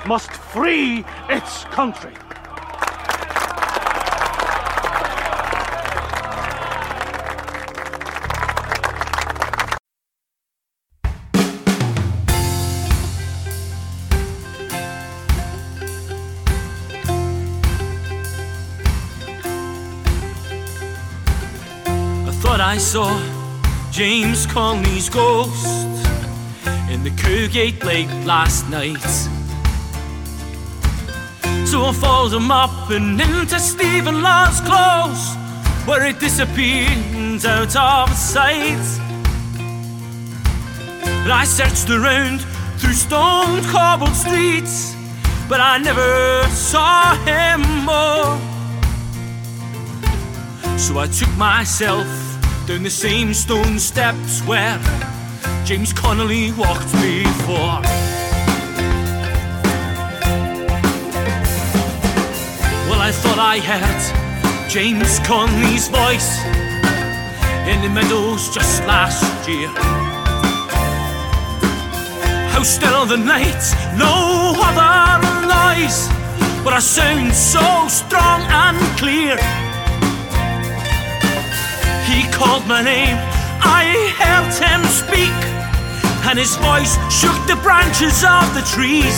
must 0.07 0.31
free 0.31 1.05
its 1.29 1.65
country. 1.65 2.15
I 22.63 22.79
saw 22.79 23.40
James 23.91 24.47
Connolly's 24.47 25.09
ghost 25.09 25.67
in 26.91 27.03
the 27.03 27.11
Cowgate 27.17 27.85
Lake 27.85 28.09
last 28.25 28.69
night. 28.71 28.97
So 31.67 31.85
I 31.85 31.93
followed 31.93 32.33
him 32.33 32.51
up 32.53 32.91
and 32.91 33.21
into 33.21 33.59
Stephen 33.59 34.23
Law's 34.23 34.61
close, 34.61 35.35
where 35.87 36.07
it 36.07 36.21
disappeared 36.21 37.45
out 37.45 37.77
of 37.77 38.17
sight. 38.17 38.79
I 41.33 41.45
searched 41.45 41.91
around 41.91 42.41
through 42.79 42.93
stone 42.93 43.63
cobbled 43.65 44.15
streets, 44.15 44.95
but 45.49 45.61
I 45.61 45.79
never 45.79 46.45
saw 46.49 47.17
him 47.25 47.61
more. 47.85 48.39
So 50.79 50.99
I 50.99 51.09
took 51.09 51.37
myself 51.37 52.30
down 52.67 52.83
the 52.83 52.91
same 52.91 53.35
stone 53.35 53.79
steps 53.79 54.41
where 54.43 54.79
James 55.65 55.93
Connolly 55.93 56.53
walked 56.53 56.93
before. 56.93 57.81
Well, 62.89 63.01
I 63.01 63.13
thought 63.13 63.39
I 63.39 63.59
heard 63.61 64.69
James 64.69 65.19
Connolly's 65.21 65.89
voice 65.89 66.39
in 67.69 67.83
the 67.83 67.89
meadows 67.89 68.49
just 68.51 68.85
last 68.87 69.49
year. 69.49 69.69
How 72.51 72.63
still 72.63 73.07
the 73.07 73.17
night, 73.17 73.63
no 73.97 74.55
other 74.57 75.21
noise, 75.47 76.09
but 76.65 76.77
a 76.77 76.81
sound 76.81 77.33
so 77.33 77.87
strong 77.89 78.43
and 78.43 78.79
clear. 78.99 79.70
He 82.11 82.27
called 82.33 82.67
my 82.67 82.83
name, 82.83 83.17
I 83.63 84.11
heard 84.19 84.51
him 84.59 84.83
speak, 84.91 85.37
and 86.27 86.37
his 86.37 86.57
voice 86.57 86.99
shook 87.07 87.39
the 87.47 87.55
branches 87.63 88.25
of 88.27 88.51
the 88.53 88.67
trees. 88.67 89.15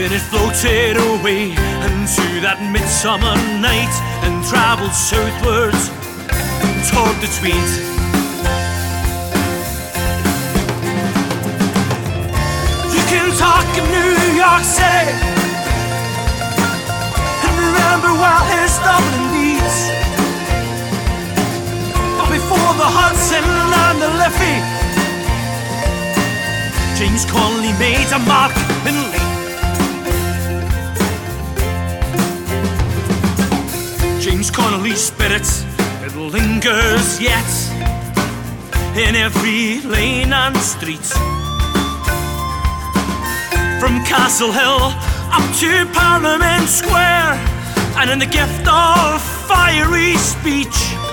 Then 0.00 0.10
it 0.16 0.24
floated 0.32 0.96
away 0.96 1.52
into 1.84 2.40
that 2.40 2.58
midsummer 2.72 3.36
night 3.60 3.94
and 4.24 4.42
travelled 4.48 4.96
southwards 4.96 5.92
toward 6.88 7.16
the 7.20 7.28
Tweed. 7.36 7.70
You 12.96 13.02
can 13.12 13.28
talk 13.36 13.68
of 13.76 13.86
New 13.92 14.34
York 14.40 14.64
City 14.64 15.14
and 17.44 17.54
remember 17.60 18.10
well 18.18 18.44
his 18.56 18.72
Dublin 18.80 19.24
deeds. 19.36 20.03
Before 22.54 22.74
the 22.74 22.86
Hudson 22.86 23.42
and 23.42 23.98
the 24.00 24.10
Liffey, 24.20 24.56
James 26.96 27.24
Connolly 27.24 27.72
made 27.82 28.06
a 28.14 28.20
mark 28.30 28.54
in 28.86 28.94
Lee. 29.10 29.26
James 34.20 34.52
Connolly's 34.52 35.00
spirit, 35.00 35.42
it 36.06 36.14
lingers 36.14 37.20
yet 37.20 37.50
in 38.96 39.16
every 39.16 39.80
lane 39.80 40.32
and 40.32 40.56
street. 40.56 41.08
From 43.80 44.04
Castle 44.04 44.52
Hill 44.52 44.94
up 45.34 45.42
to 45.58 45.86
Parliament 45.92 46.68
Square, 46.68 47.34
and 47.98 48.10
in 48.10 48.20
the 48.20 48.26
gift 48.26 48.68
of 48.68 49.20
fiery 49.20 50.16
speech. 50.18 51.03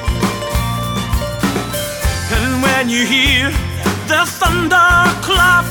When 2.81 2.89
you 2.89 3.05
hear 3.05 3.51
the 4.09 4.25
thunder 4.25 4.89
clap, 5.21 5.65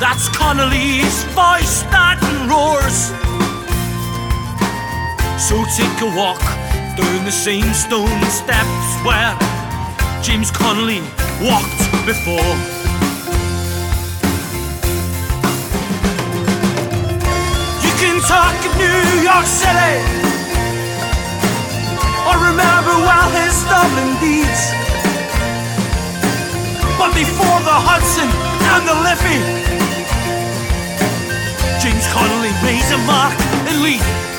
that's 0.00 0.26
Connolly's 0.30 1.20
voice 1.36 1.84
that 1.92 2.16
roars. 2.48 3.12
So 5.36 5.60
take 5.76 6.00
a 6.00 6.08
walk 6.16 6.40
down 6.96 7.26
the 7.26 7.30
same 7.30 7.68
stone 7.76 8.24
steps 8.32 8.88
where 9.04 9.36
James 10.24 10.50
Connolly 10.50 11.04
walked 11.44 11.84
before. 12.08 12.56
You 17.84 17.92
can 18.00 18.16
talk 18.24 18.56
of 18.64 18.72
New 18.80 19.28
York 19.28 19.44
City 19.44 19.92
or 22.24 22.36
remember 22.48 22.96
well 23.04 23.28
his 23.28 23.60
Dublin 23.68 24.16
deeds. 24.24 24.89
But 27.00 27.14
before 27.14 27.60
the 27.64 27.72
Hudson 27.72 28.28
and 28.28 28.82
the 28.84 28.92
Liffey, 28.92 29.40
James 31.80 32.06
Connolly 32.12 32.52
a 32.92 32.98
mark 33.08 33.32
in 33.72 33.82
Lee. 33.82 34.29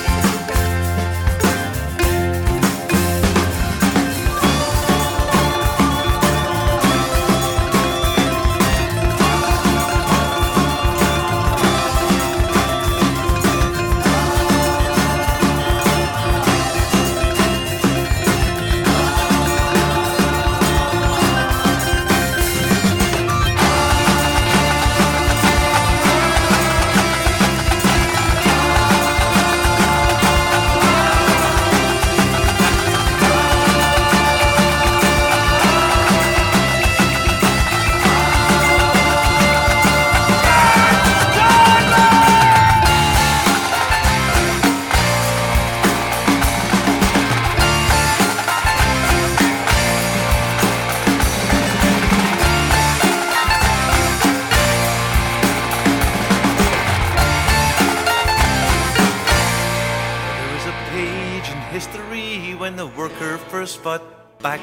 Worker 62.12 63.38
first 63.38 63.80
fought 63.80 64.04
back. 64.40 64.60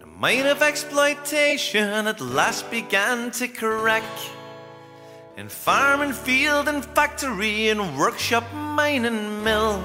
The 0.00 0.06
mine 0.06 0.46
of 0.46 0.62
exploitation 0.62 2.06
at 2.06 2.20
last 2.20 2.70
began 2.70 3.30
to 3.32 3.46
crack. 3.46 4.02
In 5.36 5.48
farm 5.48 6.00
and 6.00 6.14
field 6.14 6.68
and 6.68 6.84
factory 6.84 7.68
and 7.68 7.98
workshop, 7.98 8.44
mine 8.54 9.04
and 9.04 9.44
mill, 9.44 9.84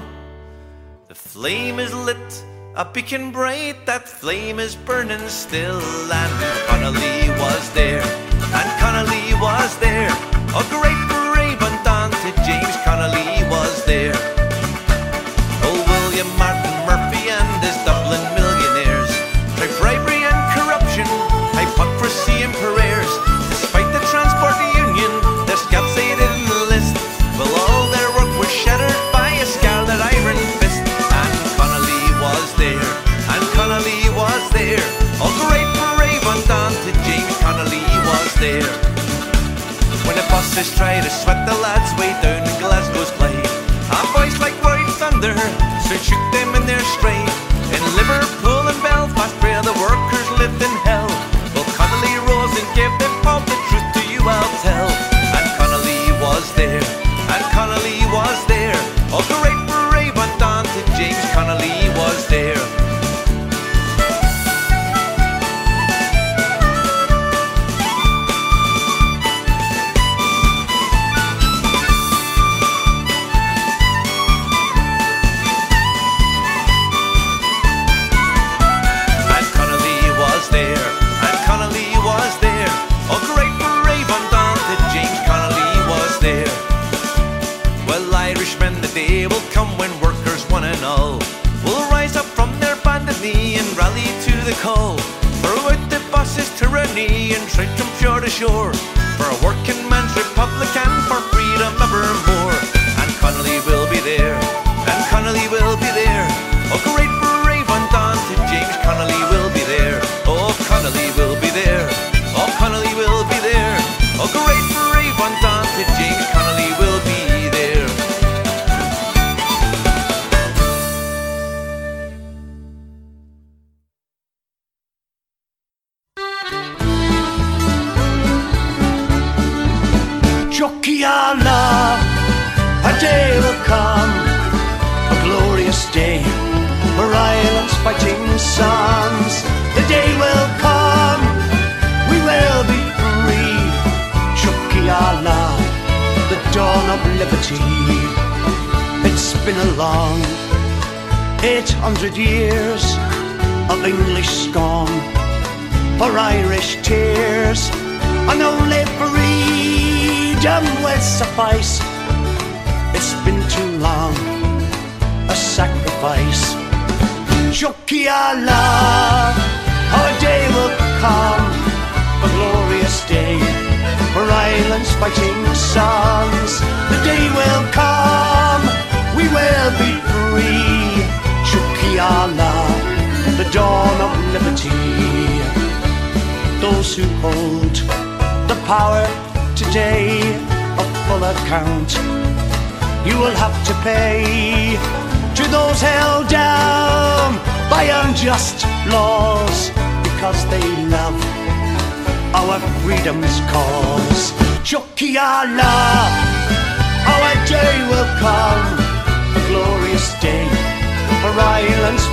the 1.08 1.14
flame 1.14 1.78
is 1.78 1.92
lit, 1.92 2.44
a 2.74 2.84
beacon 2.84 3.30
bright, 3.30 3.84
that 3.84 4.08
flame 4.08 4.58
is 4.58 4.76
burning 4.76 5.28
still. 5.28 5.80
And 6.20 6.32
Connolly 6.68 7.28
was 7.36 7.70
there, 7.74 8.02
and 8.02 8.68
Connolly 8.80 9.34
was 9.40 9.78
there, 9.78 10.10
a 10.56 10.64
great 10.72 11.02
brave 11.12 11.60
and 11.60 12.36
James 12.46 12.76
Connolly 12.84 13.44
was 13.50 13.84
there. 13.84 14.37
The 40.58 40.64
try 40.74 40.98
to 41.00 41.08
sweat 41.08 41.46
the 41.46 41.54
lads 41.54 41.94
way 42.00 42.10
down 42.18 42.42
in 42.42 42.58
Glasgow's 42.58 43.12
Clyde 43.12 43.46
A 43.94 44.02
voice 44.10 44.40
like 44.40 44.58
white 44.58 44.90
thunder 44.98 45.38
soon 45.86 46.00
shook 46.02 46.24
them 46.34 46.52
in 46.56 46.66
their 46.66 46.82
stride. 46.98 47.30
In 47.70 47.78
Liverpool 47.94 48.66
and 48.66 48.82
Belfast 48.82 49.38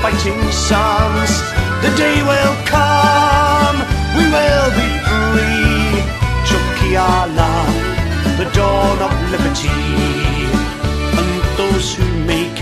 fighting 0.02 0.42
sons. 0.52 1.32
The 1.84 1.92
day 1.98 2.18
will 2.32 2.56
come, 2.66 3.78
we 4.18 4.24
will 4.36 4.70
be 4.80 4.90
free. 5.10 6.02
Tiocfaidh 6.48 6.98
ár 6.98 7.28
lá, 7.38 7.54
the 8.40 8.48
dawn 8.58 8.98
of 9.08 9.14
liberty. 9.32 9.70
And 11.20 11.32
those 11.60 11.88
who 11.96 12.08
make 12.26 12.58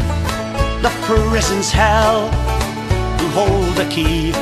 the 0.86 0.92
prison's 1.08 1.72
hell, 1.72 2.30
who 3.18 3.28
hold 3.40 3.76
the 3.76 3.88
key, 3.96 4.34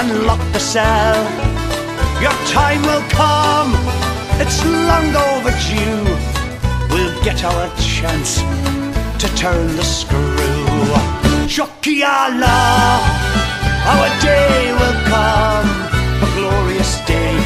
unlock 0.00 0.42
the 0.52 0.60
cell. 0.74 1.20
Your 2.24 2.36
time 2.58 2.82
will 2.90 3.06
come, 3.10 3.72
it's 4.42 4.58
long 4.88 5.08
overdue. 5.30 6.04
We'll 6.90 7.16
get 7.24 7.42
our 7.44 7.66
chance 7.78 8.30
to 9.22 9.26
turn 9.34 9.76
the 9.76 9.84
screw. 9.84 10.51
Tiocfaidh 11.52 12.02
ár 12.02 12.30
lá, 12.40 12.60
our 13.92 14.08
day 14.24 14.72
will 14.72 14.98
come, 15.12 15.68
a 16.24 16.28
glorious 16.36 16.92
day 17.04 17.36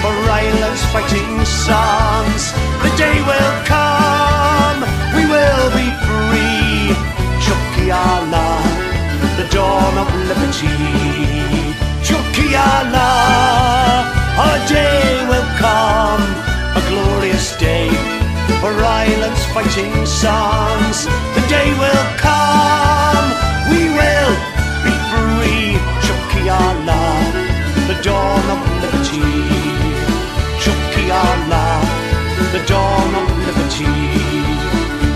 for 0.00 0.14
Ireland's 0.30 0.84
fighting 0.92 1.44
sons. 1.44 2.54
The 2.84 2.92
day 2.96 3.18
will 3.26 3.54
come, 3.66 4.86
we 5.16 5.26
will 5.26 5.66
be 5.74 5.88
free. 6.06 6.94
Tiocfaidh 7.42 7.90
ár 7.90 8.22
lá, 8.30 8.50
the 9.36 9.46
dawn 9.50 9.98
of 9.98 10.08
liberty. 10.30 10.78
Tiocfaidh 12.06 12.54
ár 12.54 12.84
lá, 12.94 13.10
our 14.44 14.58
day 14.70 15.26
will 15.26 15.50
come, 15.58 16.22
a 16.78 16.82
glorious 16.86 17.58
day 17.58 17.90
for 18.62 18.70
Ireland's 18.78 19.44
fighting 19.50 20.06
sons. 20.06 21.10
The 21.34 21.42
day 21.48 21.68
will 21.82 22.06
come, 22.22 23.29
Tiocfaidh 26.40 26.66
ár 26.66 26.76
lá, 26.86 27.02
the 27.86 27.94
dawn 28.02 28.50
of 28.50 28.60
liberty. 28.80 29.20
Tiocfaidh 30.60 31.12
ár 31.12 31.38
lá, 31.50 31.64
the 32.52 32.60
dawn 32.66 33.14
of 33.14 33.28
liberty. 33.46 33.84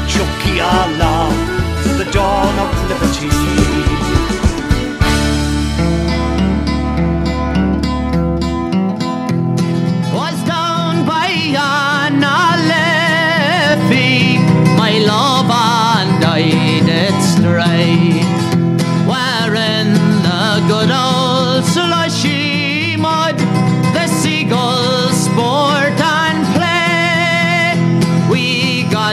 Tiocfaidh 0.06 0.60
ár 0.60 0.90
lá, 1.00 1.14
the 1.96 2.04
dawn 2.12 2.58
of 2.58 2.70
liberty. 2.90 3.83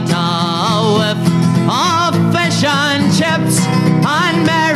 a 0.10 0.96
with 0.98 1.22
of 1.70 2.14
fish 2.34 2.64
and 2.64 3.12
chips 3.14 3.66
and 4.06 4.46
berries. 4.46 4.71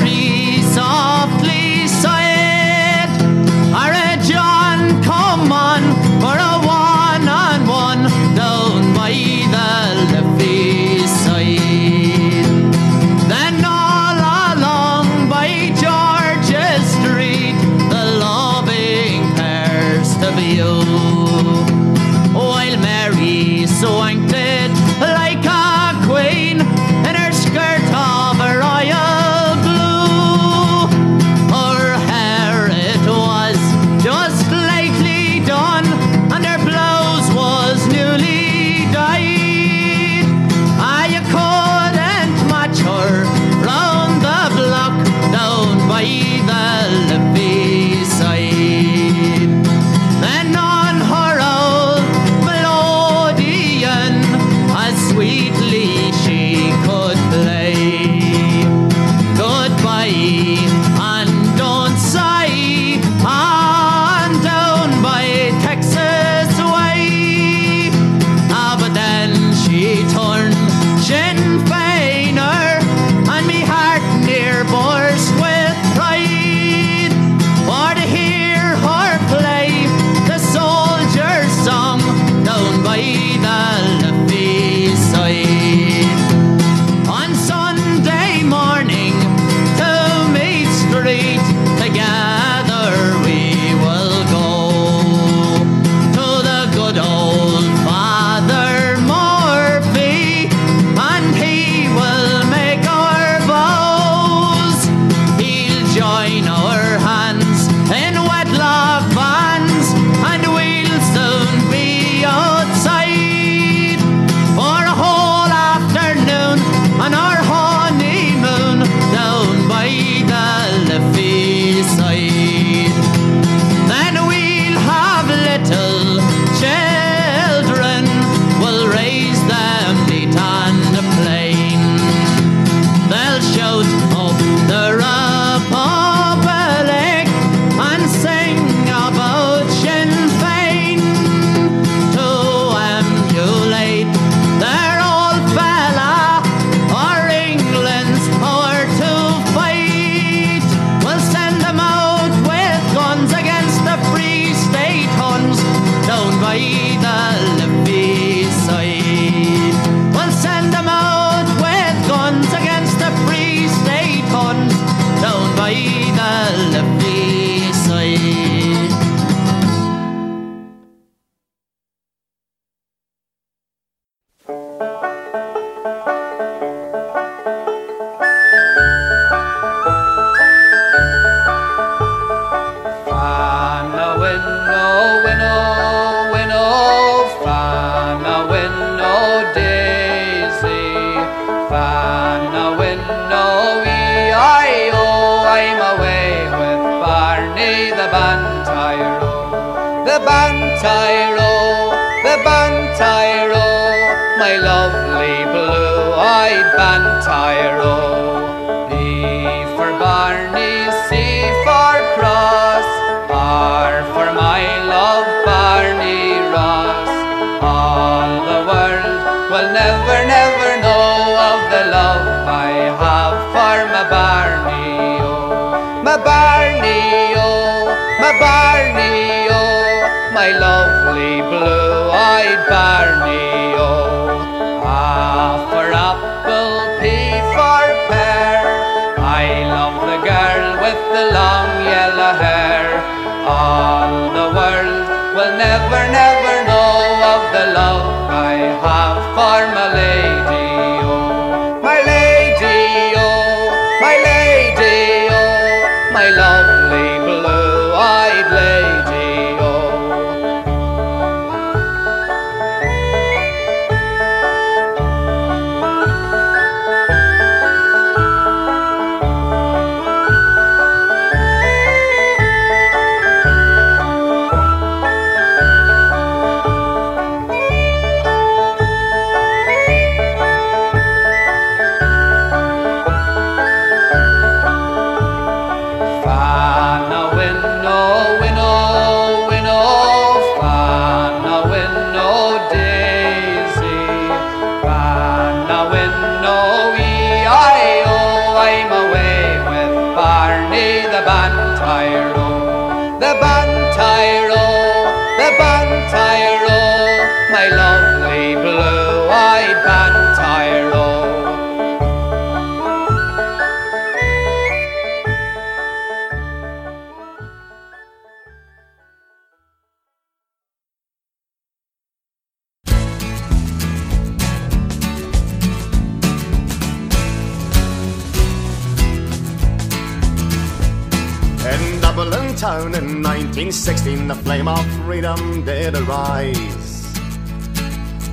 Town 332.56 332.96
in 332.96 333.22
1916, 333.22 334.28
the 334.28 334.36
flame 334.36 334.68
of 334.68 334.86
freedom 335.04 335.66
did 335.66 335.94
arise. 335.96 337.18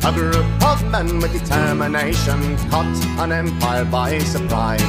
A 0.05 0.13
group 0.13 0.47
of 0.63 0.79
men 0.91 1.19
with 1.19 1.33
determination 1.33 2.57
caught 2.71 2.97
an 3.19 3.33
empire 3.33 3.85
by 3.85 4.19
surprise. 4.19 4.81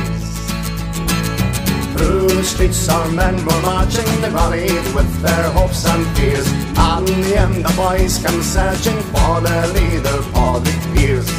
Through 1.94 2.28
the 2.30 2.44
streets 2.44 2.88
our 2.90 3.10
men 3.12 3.36
were 3.46 3.62
marching, 3.62 4.06
they 4.22 4.30
rallied 4.30 4.94
with 4.94 5.22
their 5.22 5.52
hopes 5.52 5.86
and 5.88 6.06
fears. 6.16 6.48
And 6.78 7.08
the 7.08 7.40
end 7.40 7.66
the 7.66 7.74
boys 7.76 8.18
came 8.24 8.42
searching 8.44 9.00
for 9.14 9.42
their 9.42 9.68
leader, 9.68 10.22
Padraig 10.34 10.82
Pearse. 10.94 11.32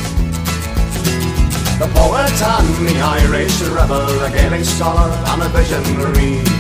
The 1.79 1.89
poet 1.95 2.43
and 2.55 2.89
the 2.89 2.99
Irish 3.01 3.61
rebel, 3.63 4.23
a 4.25 4.31
Gaelic 4.31 4.65
scholar 4.65 5.11
and 5.31 5.43
a 5.43 5.49
visionary. 5.49 6.54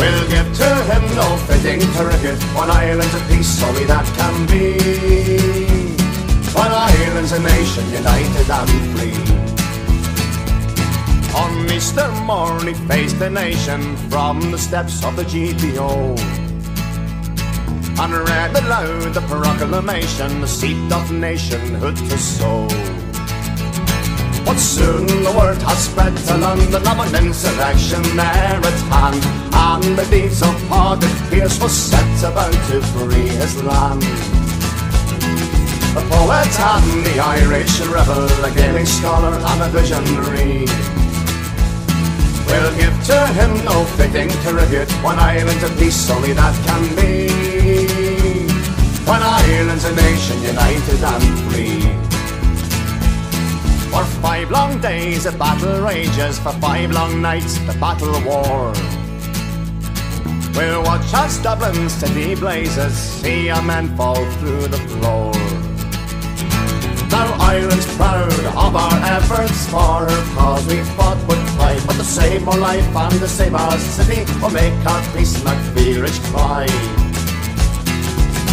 We'll 0.00 0.28
give 0.30 0.48
to 0.56 0.70
him 0.90 1.04
no 1.14 1.26
oh, 1.28 1.36
fitting 1.46 1.80
tribute 1.92 2.42
One 2.56 2.70
Ireland's 2.70 3.14
a 3.14 3.20
peace, 3.28 3.62
only 3.62 3.84
that 3.84 4.06
can 4.16 4.34
be. 4.48 4.66
One 6.56 6.72
Ireland's 6.72 7.32
a 7.32 7.40
nation 7.40 7.84
united 7.90 8.48
and 8.58 8.70
free. 8.92 9.30
On 11.36 11.70
Easter 11.70 12.10
morn 12.24 12.66
he 12.66 12.74
faced 12.88 13.18
the 13.18 13.28
nation 13.28 13.96
From 14.08 14.50
the 14.50 14.58
steps 14.58 15.04
of 15.04 15.16
the 15.16 15.22
GPO 15.22 16.18
And 18.00 18.12
read 18.28 18.56
aloud 18.56 19.14
the 19.14 19.20
proclamation 19.28 20.40
The 20.40 20.48
seat 20.48 20.92
of 20.92 21.12
nationhood 21.12 21.96
to 21.96 22.18
sow 22.18 22.99
but 24.50 24.58
soon 24.58 25.06
the 25.06 25.32
word 25.38 25.62
has 25.62 25.78
spread 25.84 26.16
to 26.26 26.36
London 26.36 26.74
of 26.74 26.98
an 26.98 27.24
insurrection 27.24 28.02
there 28.18 28.58
at 28.70 28.80
hand. 28.90 29.22
And 29.54 29.96
the 29.96 30.04
deeds 30.10 30.42
of 30.42 30.54
Padraig 30.68 31.18
Pearse 31.30 31.60
was 31.62 31.70
set 31.70 32.18
about 32.28 32.52
to 32.68 32.82
free 32.90 33.30
his 33.40 33.62
land. 33.62 34.02
The 35.94 36.02
poet 36.10 36.52
and 36.74 37.06
the 37.06 37.16
Irish 37.38 37.78
rebel, 37.94 38.26
a 38.42 38.50
Gaelic 38.50 38.88
scholar 38.88 39.34
and 39.38 39.60
a 39.62 39.68
visionary 39.70 40.66
We'll 42.46 42.74
give 42.74 42.96
to 43.10 43.18
him 43.38 43.52
no 43.64 43.84
fitting 43.96 44.30
tribute 44.42 44.90
One 45.02 45.18
Ireland's 45.18 45.62
a 45.62 45.70
peace, 45.78 46.10
only 46.10 46.32
that 46.32 46.56
can 46.66 46.82
be 46.98 47.26
One 49.06 49.22
Ireland's 49.22 49.84
a 49.84 49.94
nation 49.94 50.42
united 50.42 51.02
and 51.02 51.24
free 51.46 51.79
for 53.90 54.04
five 54.22 54.50
long 54.50 54.80
days 54.80 55.24
the 55.24 55.32
battle 55.32 55.80
rages, 55.82 56.38
for 56.38 56.52
five 56.60 56.90
long 56.92 57.20
nights 57.20 57.58
the 57.66 57.74
battle 57.80 58.12
war. 58.24 58.72
We'll 60.54 60.82
watch 60.82 61.12
as 61.14 61.38
Dublin 61.38 61.88
city 61.88 62.34
blazes, 62.34 62.94
see 62.94 63.48
a 63.48 63.60
man 63.62 63.96
fall 63.96 64.24
through 64.38 64.68
the 64.68 64.78
floor. 64.90 65.32
Now 67.10 67.28
Ireland's 67.40 67.86
proud 67.96 68.32
of 68.66 68.76
our 68.76 68.96
efforts 69.16 69.68
for 69.68 70.06
her 70.08 70.34
cause 70.34 70.66
we 70.68 70.82
fought 70.96 71.18
with 71.26 71.42
pride, 71.56 71.82
but 71.86 71.96
to 71.96 72.04
save 72.04 72.46
our 72.48 72.58
life 72.58 72.96
and 72.96 73.20
to 73.20 73.28
save 73.28 73.54
our 73.54 73.78
city 73.78 74.24
will 74.40 74.50
make 74.50 74.74
our 74.86 75.02
peace 75.12 75.42
not 75.42 75.58
feverish 75.74 76.18
cry. 76.30 76.66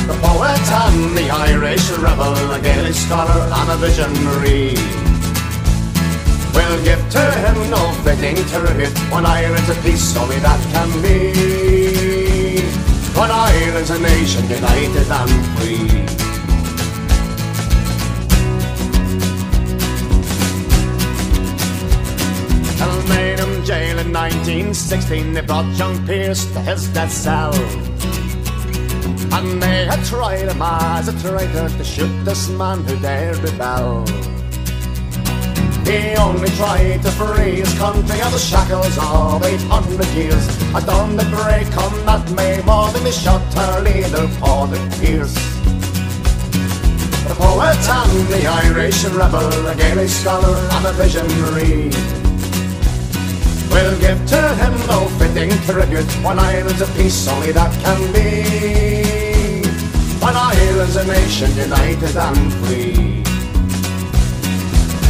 The 0.07 0.17
poet 0.23 0.65
and 0.83 1.17
the 1.17 1.29
Irish 1.29 1.91
rebel, 1.91 2.33
a 2.51 2.59
Gaelic 2.59 2.93
scholar 2.93 3.41
and 3.59 3.69
a 3.71 3.77
visionary. 3.77 5.16
We'll 6.57 6.83
give 6.83 7.07
to 7.11 7.23
him 7.43 7.69
no 7.69 7.81
fitting 8.03 8.35
tribute 8.47 8.97
One 9.11 9.27
Ireland's 9.27 9.69
a 9.69 9.75
peace, 9.83 10.17
only 10.17 10.39
that 10.39 10.59
can 10.73 10.89
be 11.03 12.61
When 13.13 13.29
Ireland's 13.29 13.91
a 13.91 13.99
nation 13.99 14.43
united 14.49 15.07
and 15.19 15.31
free. 15.53 16.27
Elmadam 22.85 23.63
jail 23.63 23.99
in 23.99 24.11
1916, 24.11 25.33
they 25.33 25.41
brought 25.41 25.65
young 25.77 26.03
Pierce 26.07 26.51
to 26.53 26.61
his 26.61 26.87
death 26.89 27.11
cell. 27.11 27.53
And 29.33 29.61
they 29.61 29.85
had 29.85 30.03
tried 30.05 30.49
him 30.49 30.61
as 30.61 31.07
a 31.07 31.13
traitor 31.21 31.69
to 31.69 31.83
shoot 31.83 32.25
this 32.25 32.49
man 32.49 32.83
who 32.83 32.99
dared 32.99 33.37
rebel. 33.43 34.05
He 35.87 36.13
only 36.17 36.49
tried 36.49 37.01
to 37.03 37.11
free 37.11 37.63
his 37.63 37.73
country 37.77 38.19
of 38.19 38.31
the 38.33 38.37
shackles 38.37 38.97
of 38.97 39.41
800 39.41 40.05
years. 40.07 40.45
A 40.75 40.81
dawn 40.81 41.15
the 41.15 41.23
on 41.23 42.05
that 42.05 42.29
May 42.35 42.61
morning, 42.63 43.05
they 43.05 43.11
shot 43.11 43.41
her 43.53 43.79
leader, 43.79 44.27
Paul 44.37 44.67
Pierce. 44.99 45.33
The 47.23 47.35
poet 47.39 47.79
and 47.79 48.27
the 48.27 48.47
Irish 48.67 49.05
rebel, 49.05 49.47
a 49.65 49.75
Gaelic 49.75 50.09
scholar 50.09 50.57
and 50.75 50.85
a 50.87 50.91
visionary. 50.91 51.89
We'll 53.71 53.97
give 54.01 54.19
to 54.27 54.55
him 54.55 54.73
no 54.87 55.07
fitting 55.19 55.51
tribute 55.63 56.11
One 56.23 56.39
Ireland's 56.39 56.81
a 56.81 56.87
peace, 56.97 57.27
only 57.27 57.51
that 57.51 57.71
can 57.83 58.11
be 58.11 59.67
One 60.19 60.35
Ireland's 60.35 60.95
a 60.95 61.05
nation 61.05 61.55
united 61.55 62.17
and 62.17 62.53
free 62.53 63.16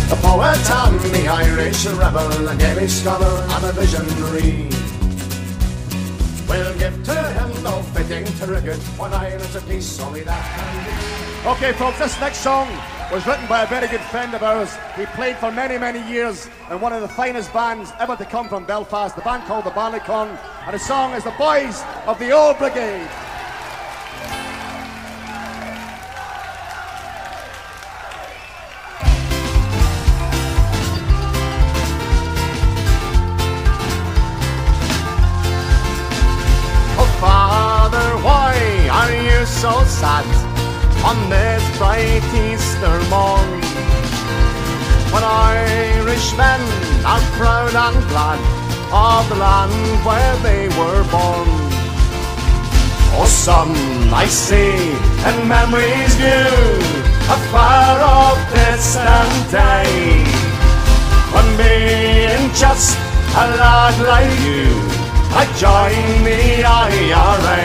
The 0.10 0.16
poet 0.16 0.70
and 0.72 1.00
the 1.02 1.28
Irish 1.28 1.86
rebel 1.88 2.48
A 2.48 2.56
Gaelic 2.56 2.90
scholar 2.90 3.46
and 3.50 3.66
a 3.66 3.72
visionary 3.74 4.70
We'll 6.48 6.78
give 6.80 7.04
to 7.04 7.32
him 7.34 7.64
no 7.64 7.82
fitting 7.94 8.26
tribute 8.38 8.82
One 8.98 9.14
Ireland's 9.14 9.56
a 9.56 9.62
peace, 9.62 10.00
only 10.00 10.24
that 10.24 10.44
can 10.56 10.86
be 10.86 11.50
Okay, 11.50 11.74
folks, 11.74 12.00
this 12.00 12.18
next 12.22 12.38
song 12.38 12.68
was 13.12 13.26
written 13.26 13.48
by 13.48 13.64
a 13.64 13.68
very 13.68 13.88
good 13.88 14.02
friend 14.02 14.34
of 14.34 14.44
ours. 14.44 14.76
He 14.98 15.06
played 15.08 15.38
for 15.38 15.50
many, 15.52 15.78
many 15.78 16.06
years 16.12 16.50
in 16.70 16.82
one 16.82 16.92
of 16.92 17.02
the 17.02 17.08
finest 17.08 17.54
bands 17.54 17.92
ever 18.00 18.16
to 18.18 18.26
come 18.26 18.50
from 18.50 18.66
Belfast, 18.66 19.16
the 19.16 19.22
band 19.22 19.44
called 19.44 19.64
the 19.64 19.72
Ballycon, 19.72 20.38
and 20.66 20.74
the 20.74 20.80
song 20.80 21.14
is 21.14 21.24
The 21.24 21.32
Boys 21.32 21.84
of 22.06 22.20
the 22.20 22.32
Old 22.32 22.58
Brigade. 22.58 23.27
So 39.58 39.84
sad 39.86 40.26
on 41.04 41.18
this 41.32 41.64
bright 41.80 42.22
Easter 42.46 42.98
morn? 43.10 43.50
When 45.12 45.24
Irishmen 45.24 46.62
are 47.04 47.26
proud 47.40 47.74
and 47.74 47.98
glad 48.10 48.40
of 48.94 49.28
the 49.30 49.36
land 49.36 50.06
where 50.06 50.36
they 50.46 50.68
were 50.78 51.04
born. 51.10 51.50
Oh, 53.18 53.26
son, 53.26 53.72
I 54.14 54.26
see 54.28 54.94
in 55.28 55.48
memories 55.48 56.14
new 56.20 57.08
a 57.36 57.38
far 57.50 57.98
off 58.00 58.40
distant 58.54 59.52
day 59.52 60.24
when 61.34 61.48
being 61.58 62.54
just 62.54 62.96
a 63.34 63.46
lad 63.58 63.96
like 64.06 64.34
you, 64.46 64.97
I 65.32 65.44
joined 65.58 66.26
the 66.26 66.64
IRA. 66.64 67.64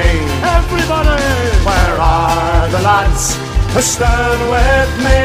Everybody! 0.59 1.23
Where 1.67 1.97
are 2.01 2.69
the 2.69 2.83
lads 2.83 3.37
who 3.75 3.81
stood 3.81 4.41
with 4.51 4.91
me 5.07 5.23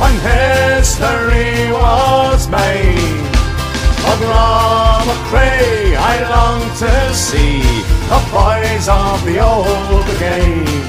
when 0.00 0.14
history 0.20 1.72
was 1.72 2.48
made? 2.48 3.26
Of 4.10 4.18
Ramacray, 4.32 5.96
I 5.96 6.14
long 6.34 6.62
to 6.82 7.14
see 7.14 7.62
the 8.10 8.20
boys 8.32 8.88
of 8.88 9.24
the 9.24 9.38
old 9.40 10.04
brigade. 10.06 10.84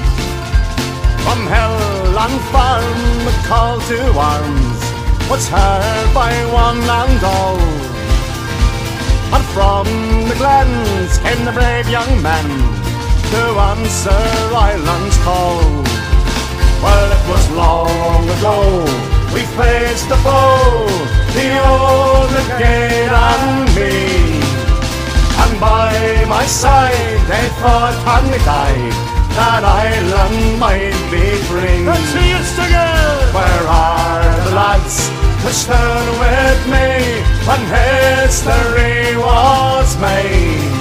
From 1.24 1.46
hill 1.46 2.18
and 2.24 2.40
farm, 2.52 3.00
the 3.24 3.34
call 3.48 3.80
to 3.80 3.98
arms 4.18 4.82
was 5.30 5.48
heard 5.48 6.14
by 6.14 6.32
one 6.52 6.82
and 6.82 7.24
all. 7.24 7.91
And 9.34 9.44
from 9.56 9.86
the 10.28 10.36
glens 10.36 11.18
came 11.18 11.44
the 11.44 11.52
brave 11.52 11.88
young 11.88 12.12
men 12.22 12.48
to 13.32 13.42
answer 13.72 14.22
Ireland's 14.52 15.16
call. 15.24 15.62
Well, 16.84 17.08
it 17.16 17.24
was 17.32 17.44
long 17.52 18.28
ago 18.36 19.12
we 19.32 19.40
faced 19.56 20.08
the 20.10 20.16
foe, 20.16 20.86
the 21.32 21.48
old 21.64 22.28
brigade 22.28 23.08
and 23.08 23.74
me. 23.74 24.42
And 25.42 25.58
by 25.58 26.26
my 26.28 26.44
side 26.44 27.20
they 27.30 27.48
fought 27.60 27.96
and 28.14 28.26
they 28.32 28.42
died 28.44 28.92
that 29.32 29.64
Ireland 29.64 30.60
might 30.60 30.98
be 31.10 31.24
free. 31.48 31.86
Let's 31.88 32.04
see 32.12 32.32
it 32.36 32.46
together! 32.52 33.32
Where 33.32 33.64
are 33.66 34.44
the 34.44 34.54
lads 34.54 35.31
stood 35.50 36.08
with 36.22 36.60
me 36.66 37.18
when 37.46 37.62
history 37.66 39.16
was 39.16 39.96
made? 39.98 40.72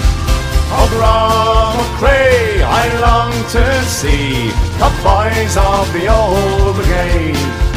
Oh, 0.74 0.88
Gramacray, 0.94 2.62
I 2.64 2.86
long 3.02 3.34
to 3.56 3.66
see 3.86 4.52
the 4.78 4.92
boys 5.02 5.58
of 5.58 5.92
the 5.94 6.08
old 6.08 6.76
brigade. 6.76 7.72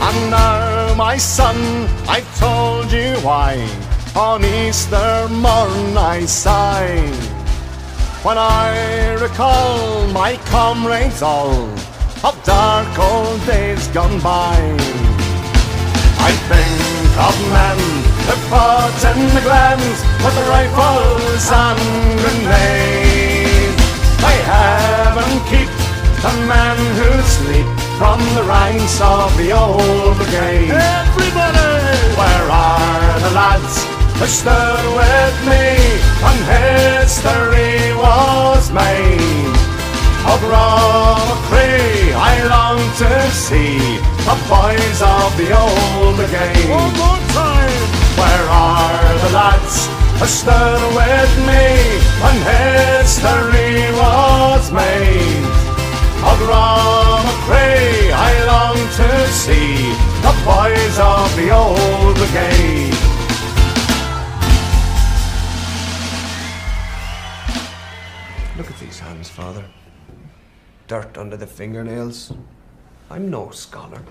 And 0.00 0.30
now, 0.30 0.94
my 0.94 1.16
son, 1.16 1.56
I've 2.08 2.28
told 2.38 2.90
you 2.90 3.14
why 3.20 3.56
on 4.16 4.44
Easter 4.44 5.28
morn 5.30 5.96
I 5.96 6.24
sigh. 6.26 6.98
When 8.22 8.38
I 8.38 9.12
recall 9.20 10.08
my 10.08 10.36
comrades 10.46 11.22
all 11.22 11.68
of 12.24 12.34
dark 12.44 12.98
old 12.98 13.46
days 13.46 13.86
gone 13.88 14.18
by. 14.20 15.05
I 16.18 16.32
think 16.50 17.06
of 17.28 17.34
men 17.52 17.78
who 18.26 18.34
fought 18.50 19.02
in 19.10 19.20
the 19.34 19.42
glens 19.42 19.98
with 20.22 20.34
the 20.34 20.46
rifles 20.50 21.44
and 21.50 21.80
grenades. 22.20 23.80
May 24.22 24.38
heaven 24.52 25.30
keep 25.50 25.70
the 26.24 26.32
men 26.46 26.78
who 26.98 27.10
sleep 27.22 27.68
from 27.98 28.18
the 28.34 28.44
ranks 28.44 29.00
of 29.00 29.36
the 29.36 29.52
old 29.52 30.16
brigade. 30.16 30.70
Everybody! 30.70 31.66
Where 32.18 32.48
are 32.50 33.20
the 33.20 33.32
lads 33.34 33.76
who 34.18 34.26
stood 34.26 34.86
with 35.00 35.36
me 35.48 35.66
when 36.22 36.38
history 36.48 37.94
was 37.96 38.70
made? 38.70 39.55
Of 40.32 40.40
Ramacray, 40.42 42.12
I 42.14 42.34
long 42.50 42.80
to 43.00 43.10
see 43.30 43.78
the 44.28 44.36
boys 44.50 44.98
of 45.00 45.30
the 45.38 45.48
old 45.54 46.16
brigade. 46.16 46.68
One 46.68 46.94
more 46.98 47.22
time! 47.30 47.78
Where 48.18 48.46
are 48.50 49.14
the 49.22 49.30
lads 49.38 49.86
who 50.18 50.26
stood 50.26 50.82
with 50.98 51.32
me 51.50 51.66
when 52.22 52.36
history 52.52 53.86
was 54.02 54.72
made? 54.72 55.46
Of 56.30 56.38
Ramacray, 56.50 58.10
I 58.28 58.32
long 58.50 58.78
to 58.98 59.08
see 59.30 59.94
the 60.26 60.34
boys 60.44 60.96
of 60.98 61.26
the 61.36 61.48
old 61.54 62.16
brigade. 62.16 63.05
Dirt 70.86 71.18
under 71.18 71.36
the 71.36 71.48
fingernails. 71.48 72.32
I'm 73.10 73.28
no 73.28 73.50
scholar. 73.50 74.02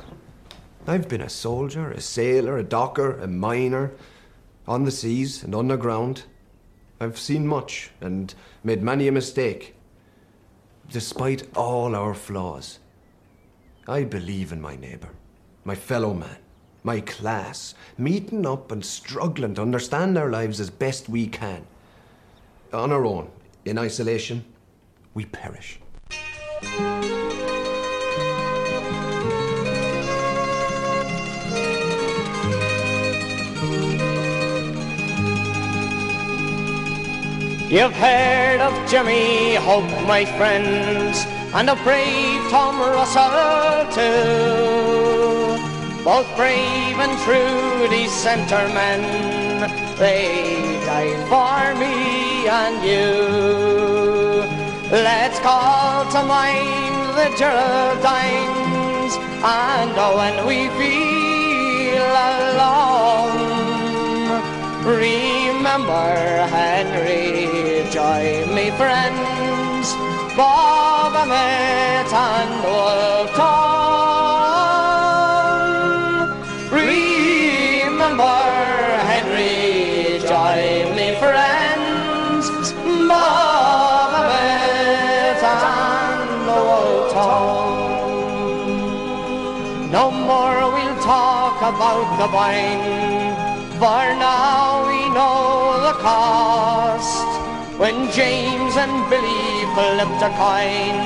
I've 0.85 1.07
been 1.07 1.21
a 1.21 1.29
soldier, 1.29 1.91
a 1.91 2.01
sailor, 2.01 2.57
a 2.57 2.63
docker, 2.63 3.17
a 3.19 3.27
miner, 3.27 3.91
on 4.67 4.83
the 4.83 4.91
seas 4.91 5.41
and 5.41 5.55
underground. 5.55 6.23
I've 6.99 7.17
seen 7.17 7.47
much 7.47 7.91
and 8.01 8.33
made 8.63 8.83
many 8.83 9.07
a 9.07 9.11
mistake. 9.13 9.75
Despite 10.89 11.47
all 11.55 11.95
our 11.95 12.13
flaws, 12.13 12.79
I 13.87 14.03
believe 14.03 14.51
in 14.51 14.59
my 14.59 14.75
neighbour, 14.75 15.09
my 15.63 15.75
fellow 15.75 16.13
man, 16.13 16.37
my 16.83 16.99
class, 16.99 17.73
meeting 17.97 18.45
up 18.45 18.71
and 18.71 18.85
struggling 18.85 19.55
to 19.55 19.61
understand 19.61 20.17
our 20.17 20.29
lives 20.29 20.59
as 20.59 20.69
best 20.69 21.07
we 21.07 21.27
can. 21.27 21.65
On 22.73 22.91
our 22.91 23.05
own, 23.05 23.31
in 23.63 23.77
isolation, 23.77 24.43
we 25.13 25.23
perish. 25.25 25.79
You've 37.67 37.91
heard 37.91 38.61
of 38.61 38.89
Jimmy 38.89 39.55
Hope, 39.55 39.83
my 40.07 40.23
friends, 40.37 41.25
and 41.53 41.69
of 41.69 41.77
brave 41.83 42.49
Tom 42.49 42.79
Russell 42.79 43.91
too. 43.91 45.25
Both 46.05 46.33
brave 46.37 46.97
and 46.99 47.19
true, 47.25 48.07
centre 48.07 48.67
men, 48.69 49.69
they 49.97 50.79
died 50.85 51.27
for 51.27 51.75
me 51.79 52.47
and 52.47 52.83
you. 52.85 53.84
Let's 54.91 55.39
call 55.39 56.05
to 56.11 56.23
mind 56.23 57.17
the 57.17 57.35
Geraldines, 57.39 59.17
and 59.43 59.95
when 60.15 60.45
we 60.45 60.69
feel 60.77 62.05
alone, 62.45 63.33
remember 64.85 66.45
Henry 66.53 67.89
Joy, 67.89 68.45
me 68.53 68.69
friends, 68.77 69.95
Bob 70.37 71.15
Emmett 71.15 72.13
and 72.13 72.63
Wolf 72.63 73.35
talk 91.05 91.61
about 91.61 92.09
the 92.17 92.27
vine, 92.33 93.37
for 93.77 94.05
now 94.17 94.89
we 94.89 95.01
know 95.13 95.77
the 95.87 95.95
cost. 96.01 97.29
When 97.77 98.09
James 98.11 98.73
and 98.75 98.95
Billy 99.09 99.45
flipped 99.75 100.21
a 100.29 100.31
coin, 100.41 100.97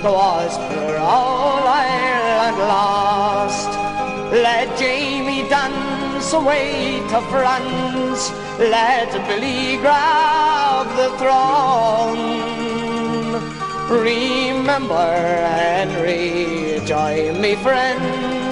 'twas 0.00 0.52
for 0.68 0.92
all 0.98 1.64
Ireland 1.64 2.58
lost. 2.74 3.70
Let 4.46 4.66
Jamie 4.76 5.48
dance 5.48 6.30
away 6.34 7.00
to 7.10 7.18
France, 7.32 8.22
let 8.58 9.10
Billy 9.28 9.78
grab 9.84 10.86
the 11.00 11.10
throne. 11.20 12.24
Remember 13.88 15.08
Henry, 15.56 16.82
join 16.84 17.40
me 17.40 17.52
friends, 17.64 18.47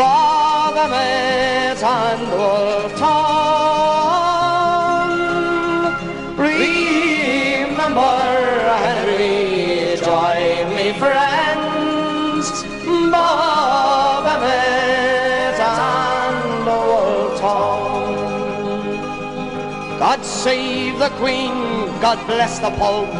Emmett 0.00 1.82
and 1.82 2.30
Wolf 2.30 2.94
Tom. 2.96 3.48
Remember 6.38 8.00
Henry, 8.84 9.96
join 9.96 10.68
me 10.76 10.92
friends, 10.98 12.46
Bob 13.10 14.24
Emmett 14.36 15.58
and 15.58 16.66
Wolf 16.66 17.40
Tom. 17.40 18.18
God 19.98 20.24
save 20.24 20.98
the 21.00 21.10
Queen, 21.18 21.54
God 22.00 22.24
bless 22.26 22.60
the 22.60 22.70
Pope, 22.70 23.12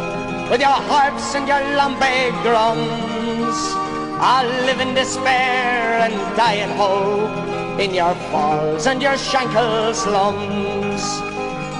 with 0.49 0.61
your 0.61 0.79
harps 0.87 1.35
and 1.35 1.45
your 1.45 1.61
lambe 1.77 2.31
drums. 2.41 3.75
I'll 4.21 4.65
live 4.65 4.81
in 4.81 4.93
despair 4.95 6.01
and 6.03 6.13
die 6.35 6.55
in 6.55 6.71
hope 6.71 7.79
in 7.79 7.93
your 7.93 8.13
falls 8.29 8.85
and 8.85 9.01
your 9.01 9.15
shankle 9.15 9.93
slums. 9.93 11.01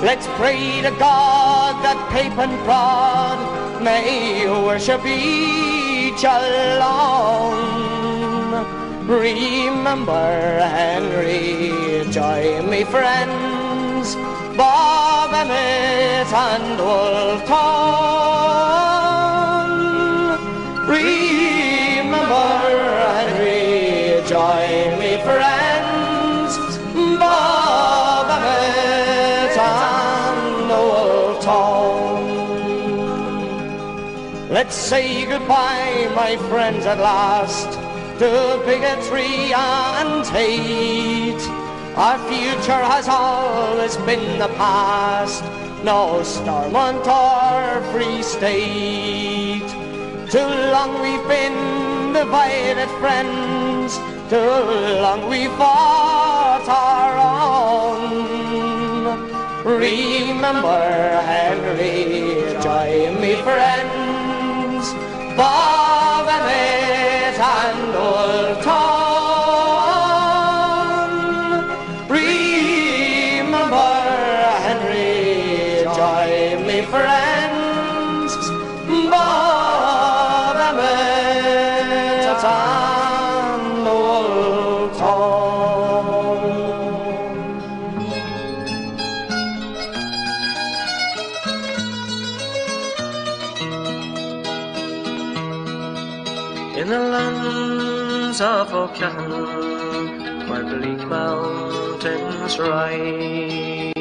Let's 0.02 0.26
pray 0.40 0.82
to 0.82 0.92
God 0.92 1.84
that 1.84 2.00
Pape 2.10 2.38
and 2.38 2.58
Prod 2.64 3.84
may 3.84 4.48
worship 4.48 5.06
each 5.06 6.24
alone. 6.24 7.60
Remember 9.06 10.60
Henry, 10.62 12.10
join 12.10 12.70
me 12.70 12.86
friends, 12.86 14.16
Bob 14.56 15.34
Emmett 15.34 16.32
and 16.32 16.80
Wolf 16.80 17.46
Tom. 17.46 18.89
Join 24.40 24.92
me 25.00 25.12
friends, 25.24 26.52
Bob 27.20 28.28
Emmett 28.40 29.58
and 29.58 30.70
Wolf 30.70 31.44
Tom. 31.44 32.24
Let's 34.50 34.76
say 34.76 35.26
goodbye, 35.26 36.10
my 36.16 36.38
friends, 36.50 36.86
at 36.86 37.00
last, 37.00 37.70
to 38.20 38.62
bigotry 38.66 39.52
and 39.54 40.26
hate. 40.28 41.44
Our 41.98 42.18
future 42.30 42.84
has 42.94 43.10
always 43.10 43.98
been 44.10 44.40
the 44.40 44.52
past, 44.64 45.44
no 45.84 46.24
Stormont 46.24 47.06
or 47.06 47.82
Free 47.92 48.24
State. 48.24 49.70
Too 50.32 50.52
long 50.76 50.92
we've 51.02 51.28
been 51.28 51.99
divided 52.14 52.90
friends, 53.00 53.98
too 54.30 54.38
long 55.02 55.30
we 55.30 55.48
fought 55.58 56.66
our 56.68 57.14
own. 57.88 58.10
Remember 59.66 61.22
Henry, 61.26 62.44
join 62.62 63.22
me 63.22 63.36
friends, 63.44 64.94
Bob 65.38 66.28
Emmett 66.28 67.40
and 67.40 67.96
Old 67.96 68.64
Tom. 68.64 68.89
Of 98.42 98.74
O'Callaghan, 98.74 100.48
where 100.50 100.64
bleak 100.64 101.06
mountains 101.08 102.58
rise, 102.58 103.94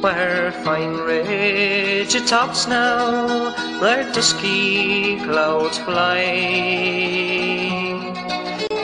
where 0.00 0.52
fine 0.64 0.96
ridge 0.96 2.14
tops 2.28 2.66
now 2.68 3.50
their 3.80 4.04
dusky 4.12 5.18
clouds 5.20 5.78
fly, 5.78 6.22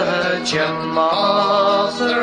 The 0.00 0.40
gem 0.44 0.96
of 0.96 1.98
the 1.98 2.14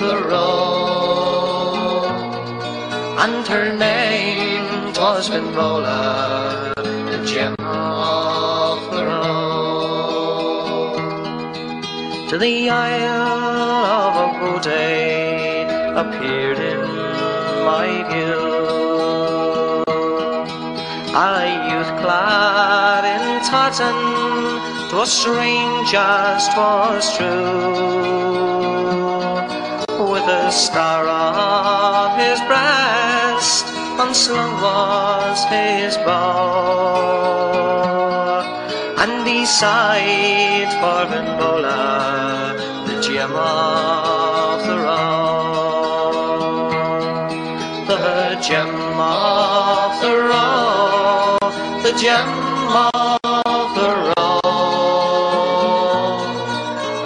the 0.00 0.16
roe. 0.28 2.04
And 3.18 3.46
her 3.48 3.76
name 3.76 4.92
'twas 4.94 5.28
Benrola, 5.28 6.72
the 6.76 7.20
gem 7.26 7.54
of 7.60 8.78
the 8.90 9.04
roe. 9.04 10.96
To 12.30 12.38
the 12.38 12.70
Isle 12.70 13.84
of 14.00 14.14
Obude 14.24 14.88
appeared 16.02 16.58
in 16.58 16.80
my 17.68 17.88
view 18.10 18.47
a 21.14 21.70
youth 21.70 21.92
clad 22.00 23.04
in 23.04 23.40
tartan 23.44 23.68
tartan, 23.78 23.98
'twas 24.88 25.10
strange 25.12 25.94
as 25.94 26.48
'twas 26.48 27.16
true. 27.16 28.48
With 30.12 30.26
a 30.28 30.50
star 30.50 31.08
on 31.08 32.18
his 32.18 32.40
breast, 32.50 33.66
unslung 33.98 34.52
was 34.60 35.44
his 35.44 35.96
bow, 35.98 37.28
and 39.02 39.26
he 39.26 39.44
sighed 39.44 40.72
for 40.80 41.06
Benbola, 41.10 42.56
the 42.86 42.94
gem 43.00 43.32
gem 52.00 52.28
of 52.94 53.18
the 53.74 53.90
road. 54.06 54.22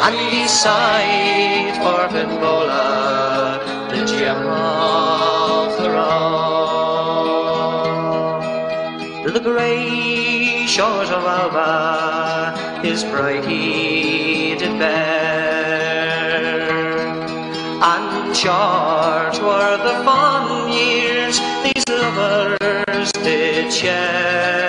And 0.04 0.16
beside 0.30 1.76
Fort 1.82 2.12
Bola, 2.40 3.58
the 3.88 4.04
gem 4.04 4.46
of 4.46 5.68
the 5.80 5.88
road. 5.96 6.12
The 9.32 9.40
grey 9.40 10.66
shores 10.66 11.08
of 11.08 11.24
Alba, 11.24 12.82
his 12.82 13.02
bride 13.04 13.46
he 13.46 14.56
did 14.56 14.78
bear. 14.78 16.68
And 17.92 18.36
short 18.36 19.40
were 19.42 19.78
the 19.88 20.04
fond 20.04 20.70
years 20.70 21.40
these 21.64 21.88
lovers 21.88 23.10
did 23.12 23.72
share. 23.72 24.61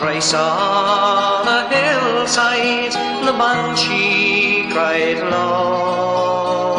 Thrice 0.00 0.32
on 0.32 1.46
a 1.46 1.68
hillside 1.68 2.92
the 3.26 3.32
banshee 3.36 4.64
cried 4.72 5.20
low. 5.30 6.70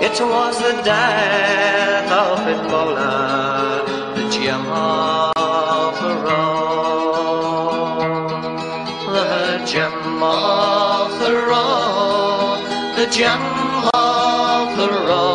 It 0.00 0.18
was 0.18 0.58
the 0.58 0.80
death 0.82 2.10
of 2.10 2.38
Bitbola, 2.46 3.84
the 4.16 4.24
gem 4.30 4.66
of 5.36 6.00
the 6.00 6.14
road. 6.24 6.88
The 9.12 9.58
gem 9.66 10.22
of 10.22 11.10
the 11.20 11.34
road, 11.50 12.60
the 12.96 13.06
gem 13.12 13.44
of 13.92 14.76
the 14.78 14.88
road. 15.08 15.28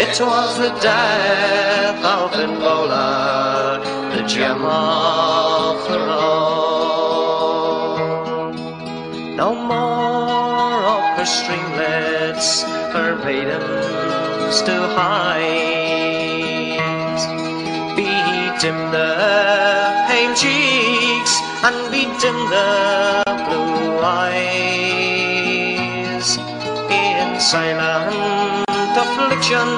It 0.00 0.18
was 0.20 0.58
the 0.58 0.72
death 0.80 2.04
of 2.04 2.32
Bitbola, 2.32 3.23
road. 6.06 7.44
No 9.36 9.54
more 9.54 10.84
of 10.94 11.18
her 11.18 11.26
streamlets, 11.26 12.62
her 12.92 13.16
maidens 13.24 14.62
to 14.62 14.76
hide. 14.96 15.84
Beat 17.96 18.62
him 18.62 18.90
the 18.90 19.12
pale 20.08 20.34
cheeks 20.34 21.34
and 21.62 21.76
beat 21.92 22.22
him 22.22 22.38
the 22.48 23.24
blue 23.46 23.98
eyes. 24.00 25.18
In 26.90 27.40
silent 27.40 28.64
affliction, 28.96 29.68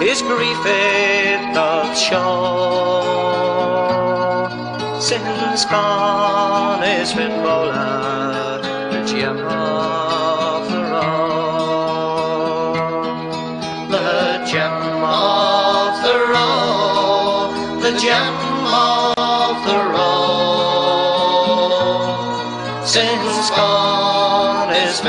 his 0.00 0.20
grief 0.22 0.62
it 0.66 1.54
doth 1.54 1.96
show. 1.96 3.27
Gone 5.64 6.84
is 6.84 7.12
the 7.12 9.02
gem 9.06 9.38
of 9.38 10.70
the 10.70 10.82
road. 10.92 11.10
The 13.90 14.44
gem 14.46 14.72
of 15.02 16.02
the 16.04 16.14
road, 16.32 17.82
the 17.82 17.92
gem 17.98 18.34
of 18.66 19.56
the. 19.66 19.78
Since 22.86 23.50
gone 23.50 24.70
is 24.70 25.00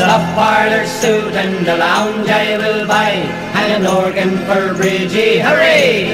A 0.00 0.18
parlor 0.34 0.86
suit 0.86 1.34
and 1.34 1.68
a 1.68 1.76
lounge 1.76 2.26
I 2.28 2.56
will 2.56 2.88
buy, 2.88 3.12
and 3.60 3.84
an 3.84 3.86
organ 3.86 4.38
for 4.48 4.72
Bridgie, 4.74 5.40
hooray! 5.40 6.08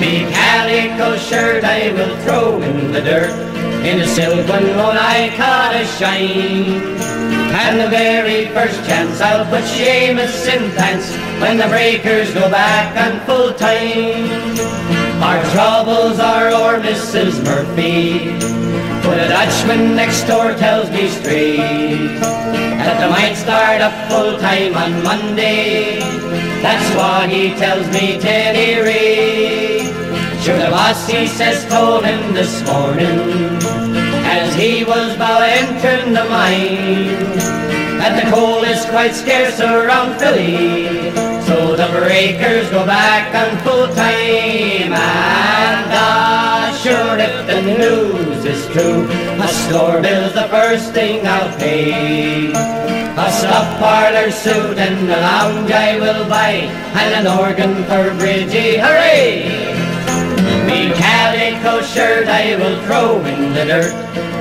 Me 0.00 0.24
calico 0.32 1.18
shirt 1.18 1.64
I 1.64 1.92
will 1.92 2.16
throw 2.22 2.62
in 2.62 2.90
the 2.90 3.02
dirt, 3.02 3.30
in 3.84 4.00
a 4.00 4.06
silk 4.06 4.48
one 4.48 4.66
won't 4.74 4.96
I 4.96 5.28
cut 5.36 5.76
a 5.76 5.84
shine. 5.84 6.80
And 7.52 7.78
the 7.78 7.90
very 7.90 8.46
first 8.54 8.82
chance 8.88 9.20
I'll 9.20 9.44
put 9.44 9.64
Seamus 9.64 10.48
in 10.48 10.72
pants 10.74 11.12
when 11.42 11.58
the 11.58 11.68
breakers 11.68 12.32
go 12.32 12.50
back 12.50 12.96
on 12.96 13.20
full 13.26 13.52
time. 13.52 15.01
Our 15.22 15.40
troubles 15.52 16.18
are 16.18 16.48
o'er, 16.48 16.80
Mrs. 16.80 17.44
Murphy. 17.44 18.32
But 19.06 19.20
a 19.20 19.28
Dutchman 19.28 19.94
next 19.94 20.24
door 20.24 20.52
tells 20.54 20.90
me 20.90 21.08
straight 21.08 22.18
that 22.18 22.98
they 22.98 23.08
might 23.08 23.34
start 23.34 23.80
up 23.80 23.94
full 24.10 24.36
time 24.38 24.74
on 24.74 25.02
Monday. 25.04 26.00
That's 26.60 26.88
what 26.96 27.30
he 27.30 27.54
tells 27.54 27.86
me 27.94 28.18
any 28.20 28.82
rate. 28.82 29.86
Sure, 30.42 30.58
the 30.58 30.70
boss 30.70 31.08
he 31.08 31.28
says 31.28 31.64
told 31.70 32.04
him 32.04 32.34
this 32.34 32.66
morning 32.66 33.58
as 34.26 34.54
he 34.56 34.82
was 34.82 35.14
about 35.14 35.42
entering 35.42 36.14
the 36.14 36.24
mine 36.24 37.38
that 37.98 38.20
the 38.24 38.28
coal 38.28 38.64
is 38.64 38.84
quite 38.86 39.14
scarce 39.14 39.60
around 39.60 40.18
Philly. 40.18 41.31
The 41.72 41.88
breakers 41.88 42.68
go 42.68 42.84
back 42.84 43.34
on 43.34 43.56
full 43.64 43.88
time 43.94 44.92
and 44.92 45.88
ah, 45.88 46.68
sure 46.84 47.16
if 47.16 47.46
the 47.46 47.62
news 47.62 48.44
is 48.44 48.66
true, 48.68 49.08
a 49.40 49.48
store 49.48 50.02
bill's 50.02 50.34
the 50.34 50.48
first 50.48 50.92
thing 50.92 51.26
I'll 51.26 51.48
pay. 51.58 52.52
A 52.52 53.32
slop 53.32 53.80
parlor 53.80 54.30
suit 54.30 54.76
and 54.76 55.08
a 55.10 55.16
lounge 55.16 55.70
I 55.72 55.98
will 55.98 56.28
buy, 56.28 56.68
and 56.92 57.26
an 57.26 57.38
organ 57.40 57.84
for 57.84 58.14
Bridgie, 58.20 58.76
hooray! 58.76 59.72
Me 60.68 60.92
calico 60.92 61.80
shirt 61.80 62.28
I 62.28 62.54
will 62.56 62.76
throw 62.84 63.24
in 63.24 63.54
the 63.54 63.64
dirt, 63.64 63.94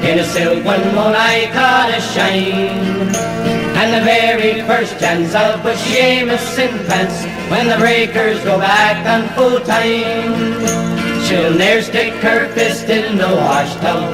in 0.03 0.19
a 0.19 0.25
silk 0.25 0.65
one 0.65 0.83
won't 0.93 1.15
I 1.15 1.47
cut 1.53 1.95
a 1.95 2.01
shine. 2.01 3.60
And 3.81 3.95
the 3.95 4.05
very 4.05 4.61
first 4.67 4.99
chance 4.99 5.33
I'll 5.33 5.59
put 5.59 5.75
Seamus 5.75 6.59
in 6.59 6.69
pants 6.85 7.25
when 7.49 7.65
the 7.67 7.77
breakers 7.77 8.37
go 8.43 8.59
back 8.59 9.01
on 9.09 9.27
full 9.33 9.59
time. 9.61 10.37
She'll 11.25 11.55
ne'er 11.55 11.81
stick 11.81 12.13
her 12.21 12.47
fist 12.53 12.89
in 12.89 13.17
the 13.17 13.25
wash 13.25 13.73
tub. 13.81 14.13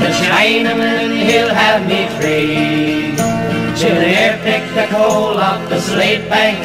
The 0.00 0.08
Chinaman 0.24 1.12
he'll 1.22 1.52
have 1.52 1.86
me 1.86 2.08
trade. 2.18 3.18
She'll 3.76 4.00
ne'er 4.00 4.40
pick 4.42 4.64
the 4.74 4.86
coal 4.88 5.36
off 5.36 5.68
the 5.68 5.78
slate 5.78 6.26
bank. 6.30 6.58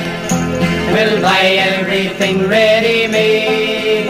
We'll 0.94 1.22
buy 1.22 1.60
everything 1.76 2.48
ready-made. 2.48 4.08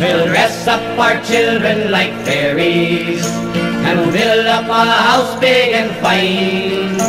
We'll 0.00 0.26
dress 0.26 0.66
up 0.66 0.82
our 0.98 1.22
children 1.22 1.92
like 1.92 2.10
fairies. 2.26 3.47
And 3.88 4.12
build 4.12 4.46
up 4.46 4.68
a 4.68 4.84
house 4.84 5.40
big 5.40 5.72
and 5.72 5.90
fine. 6.04 7.00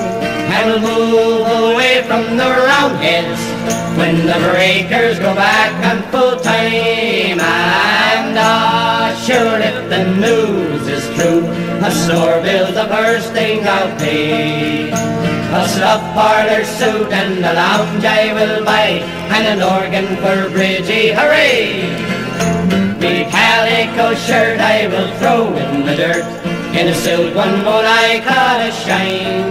And 0.58 0.82
move 0.82 1.48
away 1.64 2.04
from 2.08 2.38
the 2.38 2.50
roundheads 2.68 3.42
when 4.00 4.16
the 4.26 4.40
breakers 4.50 5.20
go 5.20 5.36
back 5.36 5.76
on 5.90 6.02
full 6.12 6.40
time. 6.40 7.40
And 7.40 8.36
ah, 8.40 9.12
sure, 9.28 9.60
if 9.60 9.78
the 9.92 10.04
news 10.24 10.88
is 10.88 11.04
true, 11.16 11.44
a 11.84 11.92
store 11.92 12.42
bill's 12.42 12.74
the 12.74 12.88
first 12.88 13.34
thing 13.34 13.68
I'll 13.68 13.92
pay. 14.00 14.90
A 15.52 15.68
slop 15.68 16.02
parlor 16.14 16.64
suit 16.64 17.12
and 17.12 17.44
a 17.44 17.54
lounge 17.54 18.06
I 18.06 18.34
will 18.34 18.64
buy, 18.64 19.04
and 19.36 19.46
an 19.54 19.62
organ 19.76 20.08
for 20.22 20.50
Bridgie, 20.54 21.12
hooray! 21.12 21.90
Me 23.02 23.26
calico 23.32 24.14
shirt 24.14 24.60
I 24.60 24.88
will 24.88 25.12
throw 25.18 25.52
in 25.58 25.86
the 25.86 25.96
dirt, 25.96 26.26
in 26.78 26.88
a 26.88 26.94
silk 26.94 27.36
one 27.36 27.66
won't 27.66 27.88
I 27.88 28.20
cut 28.22 28.60
a 28.68 28.72
shine. 28.72 29.50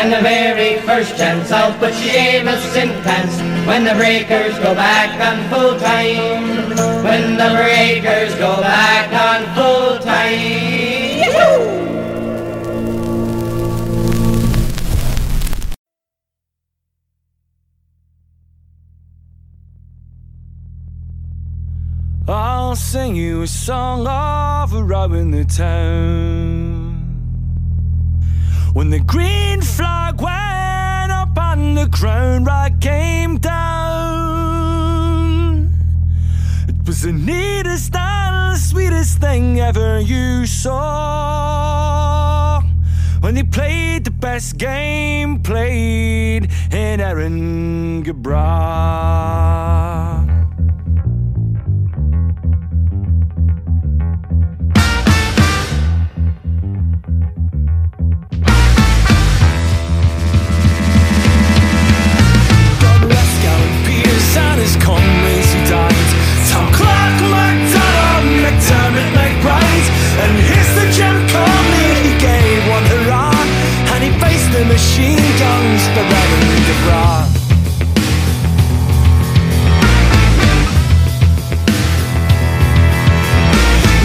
And 0.00 0.12
the 0.12 0.20
very 0.22 0.80
first 0.80 1.16
chance 1.16 1.52
I'll 1.52 1.76
put 1.78 1.92
Seamus 1.92 2.74
in 2.76 2.90
pants 3.02 3.36
when 3.66 3.84
the 3.84 3.94
breakers 3.94 4.58
go 4.58 4.74
back 4.74 5.10
on 5.20 5.36
full 5.50 5.78
time. 5.78 6.70
When 7.04 7.36
the 7.36 7.50
breakers 7.56 8.34
go 8.36 8.60
back 8.60 9.08
on 9.12 9.40
full 9.54 9.98
time. 9.98 10.79
I'll 22.28 22.76
sing 22.76 23.16
you 23.16 23.42
a 23.42 23.46
song 23.46 24.06
of 24.06 24.72
rowing 24.72 25.30
the 25.30 25.44
town. 25.44 27.00
When 28.72 28.90
the 28.90 29.00
green 29.00 29.62
flag 29.62 30.20
went 30.20 31.10
up 31.10 31.36
and 31.36 31.76
the 31.76 31.88
crown 31.88 32.44
right 32.44 32.72
came 32.80 33.38
down, 33.38 33.60
it 36.68 36.86
was 36.86 37.02
the 37.02 37.12
neatest 37.12 37.96
and 37.96 38.56
sweetest 38.58 39.18
thing 39.18 39.58
ever 39.58 39.98
you 39.98 40.46
saw. 40.46 41.80
When 43.20 43.34
they 43.34 43.42
played 43.42 44.04
the 44.04 44.12
best 44.12 44.56
game 44.56 45.40
played 45.42 46.48
in 46.72 47.00
Erin 47.00 48.04
Gabra. 48.04 49.50
MacDonald, 68.70 68.94
McDermott, 68.94 69.10
McBride, 69.18 69.88
and 70.22 70.32
here's 70.46 70.70
the 70.78 70.86
Jim 70.94 71.16
Conley. 71.28 71.90
He 72.06 72.14
gave 72.18 72.68
one 72.70 72.84
hurrah, 72.86 73.34
and 73.94 74.04
he 74.04 74.10
faced 74.20 74.50
the 74.52 74.64
machine 74.64 75.18
guns, 75.38 75.82
the 75.94 76.02
Gabra. 76.06 77.26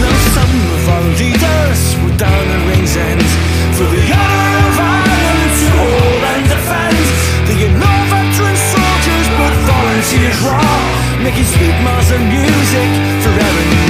Now 0.02 0.16
some 0.34 0.54
of 0.76 0.88
our 0.88 1.04
leaders 1.14 1.80
were 2.02 2.16
down 2.18 2.44
at 2.54 2.62
Rings 2.68 2.96
End 2.96 3.22
for 3.76 3.86
the 3.86 4.02
honor 4.10 4.66
of 4.66 4.78
Ireland 4.78 5.52
to 5.60 5.66
hold 5.78 6.22
and 6.32 6.44
defend. 6.50 7.06
The 7.46 7.54
no 7.70 7.92
veteran 8.10 8.56
soldiers 8.56 9.26
but 9.38 9.54
volunteers 9.70 10.38
raw, 10.42 11.22
making 11.22 11.44
sweet 11.44 11.76
modern 11.86 12.28
music 12.28 12.90
for 13.22 13.85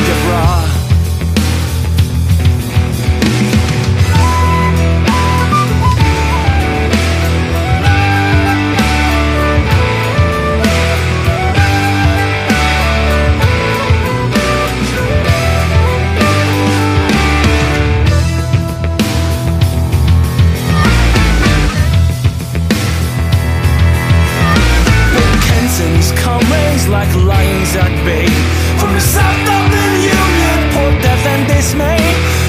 From 28.07 28.95
the 28.95 29.01
south 29.01 29.49
of 29.51 29.65
the 29.75 29.87
Union, 29.99 31.03
death 31.03 31.27
and 31.27 31.43
dismay. 31.49 31.99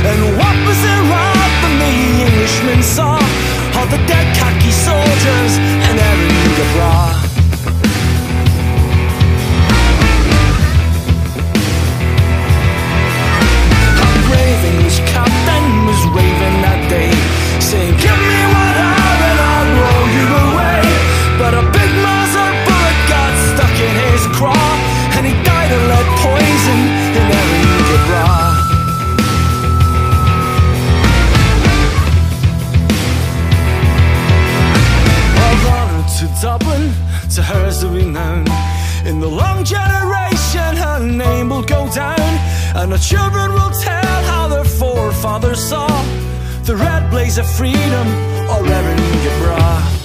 And 0.06 0.38
what 0.38 0.56
was 0.68 0.78
there 0.86 1.02
right 1.10 1.54
when 1.64 1.80
the 1.82 1.96
Englishmen 2.30 2.84
saw. 2.84 3.18
All 3.74 3.88
the 3.88 3.98
dead 4.06 4.37
In 39.08 39.22
the 39.22 39.28
long 39.28 39.64
generation 39.64 40.76
her 40.76 41.00
name 41.00 41.48
will 41.48 41.64
go 41.64 41.90
down 41.94 42.30
And 42.76 42.92
the 42.92 42.98
children 42.98 43.54
will 43.54 43.72
tell 43.72 44.24
how 44.26 44.50
their 44.50 44.66
forefathers 44.66 45.64
saw 45.64 45.88
The 46.64 46.76
red 46.76 47.10
blaze 47.10 47.38
of 47.38 47.50
freedom 47.50 48.08
or 48.50 48.68
Erin 48.68 49.97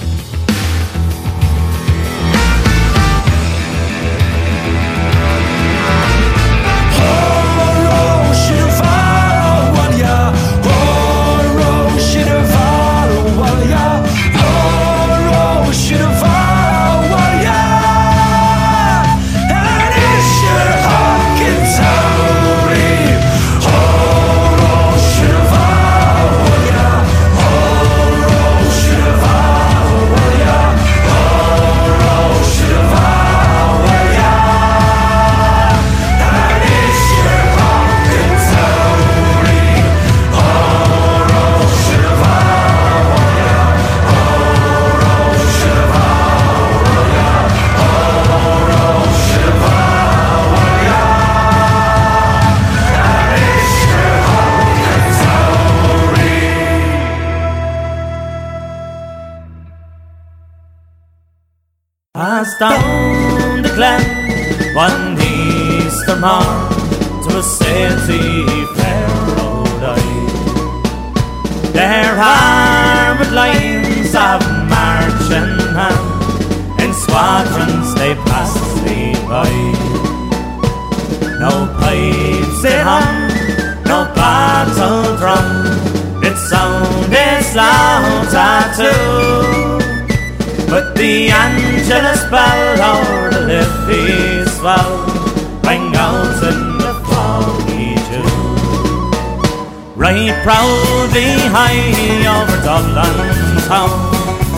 high 101.53 102.25
over 102.25 102.57
Dublin 102.65 103.61
town, 103.69 103.93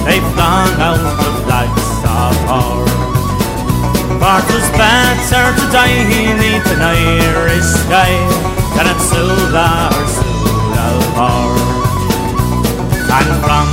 they 0.07 0.23
flung 0.31 0.72
out 0.80 1.03
the 1.19 1.31
flags 1.43 1.89
of 2.07 2.35
our. 2.47 2.88
For 4.22 4.39
'twas 4.47 4.67
better 4.80 5.45
to 5.59 5.65
die 5.76 6.07
neath 6.39 6.72
an 6.72 6.81
Irish 6.81 7.69
sky. 7.84 8.15
Than 8.76 8.88
at 8.88 8.99
Sula 8.99 9.88
or 9.95 10.05
Sula 10.15 10.88
And 13.17 13.31
from 13.39 13.67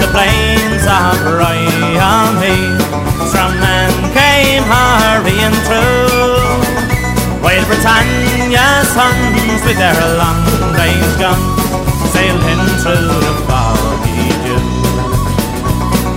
the 0.00 0.08
plains 0.08 0.84
of 0.88 1.20
Ryamhe 1.36 2.56
Strong 3.28 3.60
men 3.60 3.92
came 4.16 4.64
hurrying 4.72 5.58
through. 5.68 6.48
While 7.44 7.64
Britannia's 7.68 8.88
sons 8.96 9.60
with 9.66 9.76
their 9.76 10.00
long 10.16 10.40
range 10.72 11.18
guns 11.20 11.77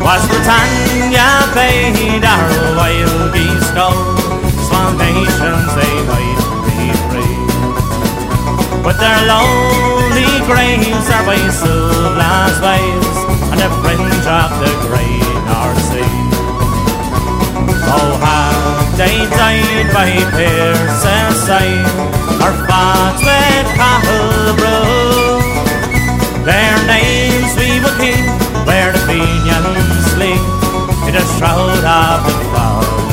Was 0.02 0.28
Britannia 0.28 1.30
bade 1.54 2.26
our 2.26 2.76
wild 2.76 3.34
geese 3.34 3.72
go 3.72 3.90
Small 4.68 4.92
nations 4.98 5.70
they 5.78 5.96
might 6.10 6.42
be 6.68 6.92
free 7.08 7.38
But 8.84 8.98
their 9.00 9.22
lonely 9.28 10.32
graves 10.50 11.08
are 11.16 11.26
by 11.26 11.40
Suvla's 11.54 12.58
waves 12.60 13.18
and 13.52 13.60
the 13.60 13.70
fringe 13.82 14.26
of 14.28 14.52
the 14.60 14.72
great 14.88 15.32
North 15.48 15.82
Sea. 15.92 16.18
Oh, 17.94 18.12
have 18.24 18.98
they 18.98 19.18
died 19.30 19.94
by 19.94 20.12
Pearse's 20.32 21.36
side 21.46 21.86
or 22.42 22.54
fought 22.68 23.20
with 23.22 23.68
Cahilbrook? 23.78 25.31
Their 26.44 26.78
names 26.88 27.54
we 27.56 27.80
will 27.80 27.96
keep 28.02 28.26
where 28.66 28.92
the 28.92 29.00
Fenians 29.06 30.06
sleep 30.14 30.42
in 31.08 31.14
the 31.14 31.24
shroud 31.38 31.84
of 31.86 32.26
the 32.26 32.34
foggy 32.54 33.11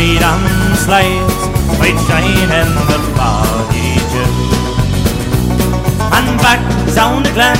that 0.00 0.20
freedom 0.30 0.40
slaves 0.76 1.40
might 1.78 1.98
shine 2.08 2.50
in 2.60 2.70
the 2.88 2.98
foggy 3.16 4.00
dew. 4.10 4.32
And 6.12 6.38
back 6.40 6.60
down 6.94 7.22
the 7.22 7.30
glen, 7.30 7.58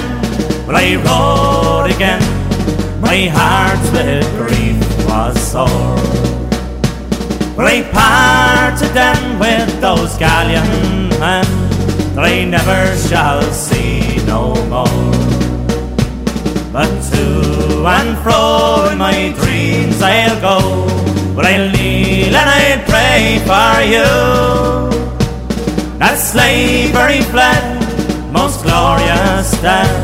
well 0.67 0.77
I 0.77 0.97
rode 0.97 1.91
again. 1.95 2.23
My 3.01 3.29
heart 3.29 3.81
with 3.93 4.25
grief 4.39 4.81
was 5.07 5.39
sore. 5.41 5.97
Well 7.57 7.67
I 7.67 7.83
parted 7.93 8.95
then 8.95 9.39
with 9.39 9.81
those 9.81 10.17
galleon 10.17 11.09
men 11.21 11.47
that 12.15 12.25
I 12.25 12.45
never 12.45 12.97
shall 13.09 13.43
see 13.53 14.17
no 14.27 14.55
more. 14.67 14.87
But 16.73 16.91
to 17.11 17.85
and 17.87 18.19
fro 18.23 18.89
in 18.93 18.99
my 18.99 19.33
dreams 19.41 20.01
I'll 20.01 20.41
go 20.41 21.10
But 21.35 21.47
I'll 21.47 21.71
kneel 21.71 22.35
and 22.35 22.51
I'll 22.59 22.85
pray 22.93 23.39
for 23.51 23.73
you. 23.95 24.11
That 25.99 26.17
slavery 26.17 27.23
fled, 27.33 28.33
most 28.33 28.63
glorious 28.65 29.51
death 29.61 30.00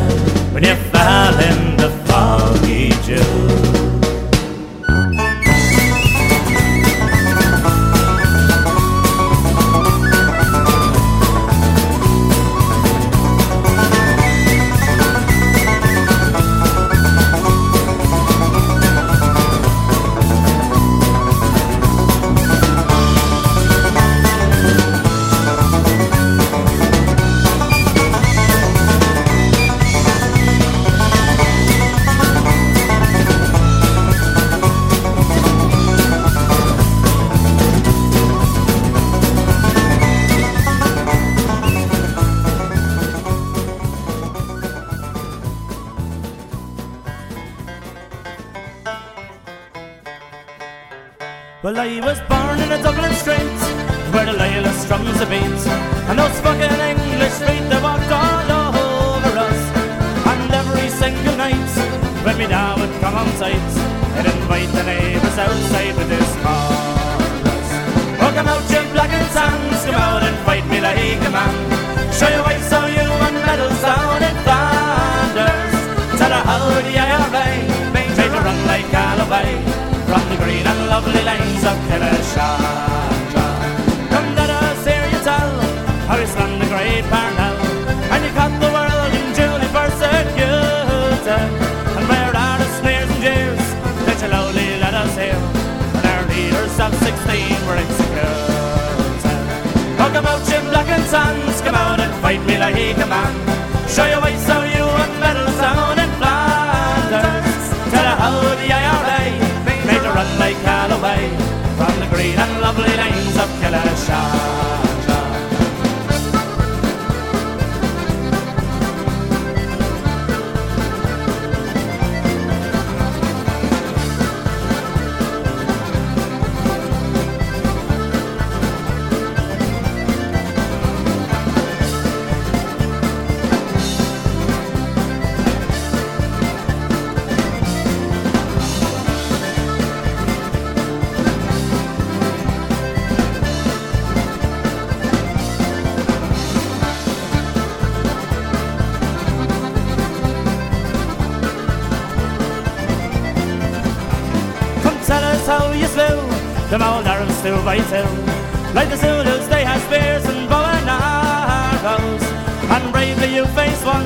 Like 158.76 158.90
the 158.90 158.98
Zulus, 158.98 159.48
they 159.48 159.64
had 159.64 159.80
spears 159.88 160.26
and 160.26 160.46
bow 160.50 160.60
and 160.60 160.84
arrows. 160.84 162.24
And 162.68 162.92
bravely 162.92 163.34
you 163.34 163.46
faced 163.56 163.86
one 163.86 164.04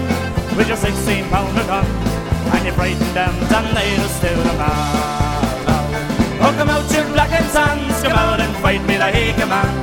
with 0.57 0.69
your 0.69 0.77
16 0.77 1.27
pounder 1.27 1.67
gun. 1.67 1.85
And 2.55 2.65
you 2.65 2.71
frightened 2.79 3.11
them 3.11 3.35
and 3.35 3.67
they 3.75 3.99
to 3.99 4.31
the 4.31 4.55
marrow. 4.55 5.51
Oh, 6.47 6.55
come 6.55 6.71
out, 6.71 6.87
you 6.95 7.03
and 7.03 7.51
sons, 7.51 7.99
come 8.01 8.15
out 8.15 8.39
and 8.39 8.55
fight 8.63 8.87
me 8.87 8.97
like 8.97 9.43
a 9.43 9.47
man. 9.51 9.75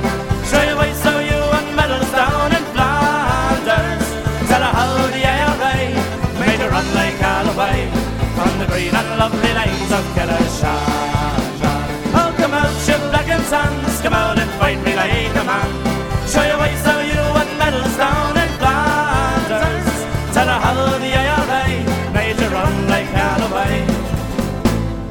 Show 0.48 0.62
your 0.64 0.78
ways 0.80 0.96
so 1.02 1.20
you 1.20 1.36
and 1.36 1.68
medals 1.76 2.10
down 2.16 2.48
in 2.56 2.64
Flanders. 2.72 4.08
Tell 4.48 4.64
her 4.64 4.72
how 4.72 5.04
the 5.12 5.20
IRA 5.20 5.92
made 6.40 6.60
her 6.64 6.70
run 6.72 6.88
like 6.96 7.18
Callaway 7.20 7.92
from 8.32 8.58
the 8.58 8.64
green 8.64 8.96
and 8.96 9.08
lovely 9.20 9.52
lanes 9.52 9.92
of 9.92 10.04
Killers. 10.16 10.64
Oh, 10.64 12.32
come 12.40 12.54
out, 12.56 12.72
you 12.88 12.96
and 13.36 13.44
sons. 13.44 13.87
Come 14.02 14.14
out 14.14 14.38
and 14.38 14.50
fight 14.60 14.78
me 14.84 14.94
like 14.94 15.36
a 15.36 15.44
man. 15.44 15.70
Show 16.28 16.42
your 16.42 16.58
ways 16.60 16.82
how 16.84 17.00
you 17.00 17.18
won 17.34 17.48
medals 17.58 17.96
down 17.96 18.36
in 18.36 18.50
Flanders. 18.60 19.88
Tell 20.34 20.46
her 20.46 20.60
how 20.66 20.98
the 20.98 21.10
IRA 21.24 22.12
made 22.12 22.38
you 22.40 22.48
run 22.48 22.88
like 22.88 23.06
hell 23.06 23.42
away. 23.50 23.86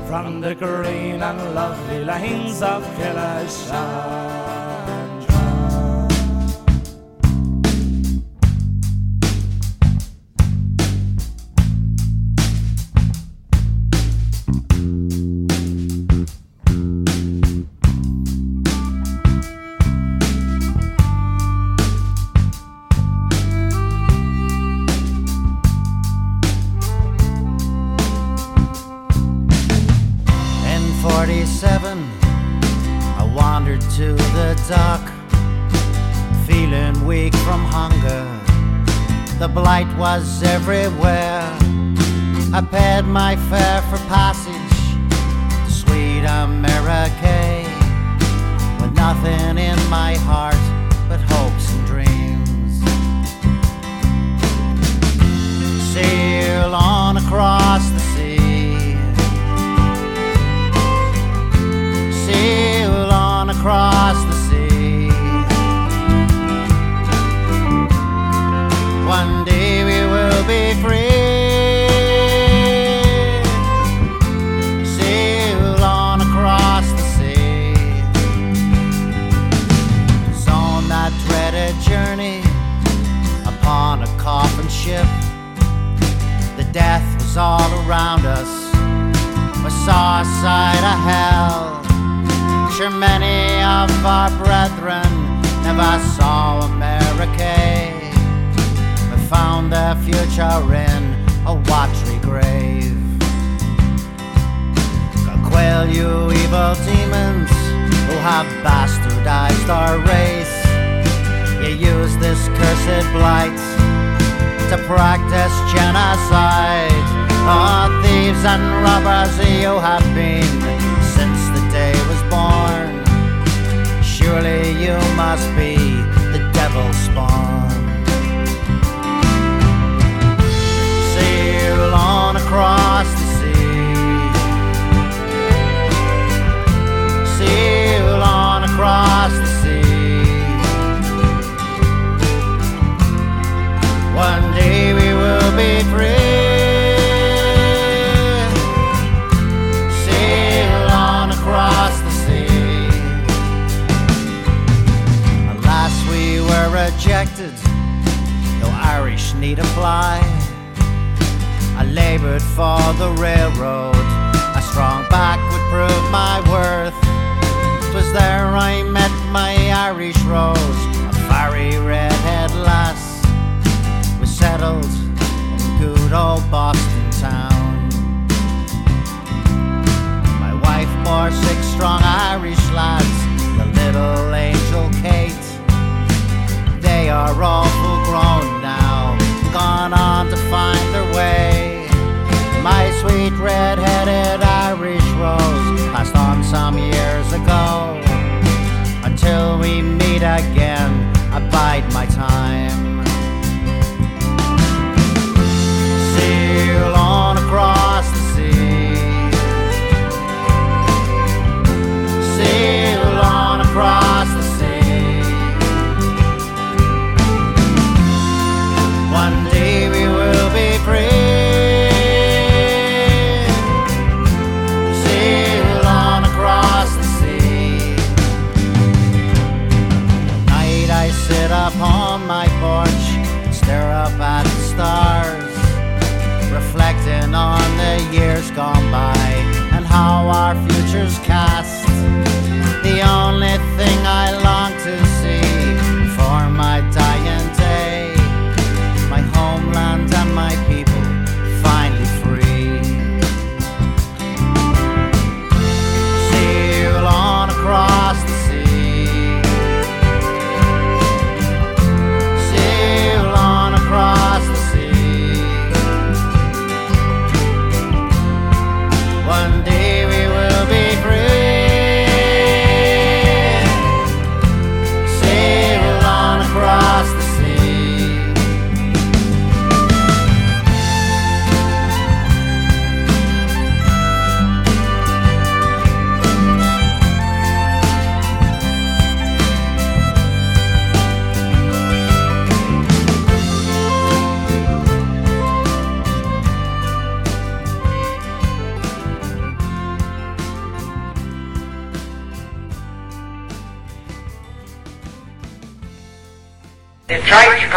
From 0.07 0.39
the 0.39 0.55
green 0.55 1.21
and 1.21 1.53
lovely 1.53 2.05
lanes 2.05 2.61
of 2.61 2.81
Killishan. 2.97 4.66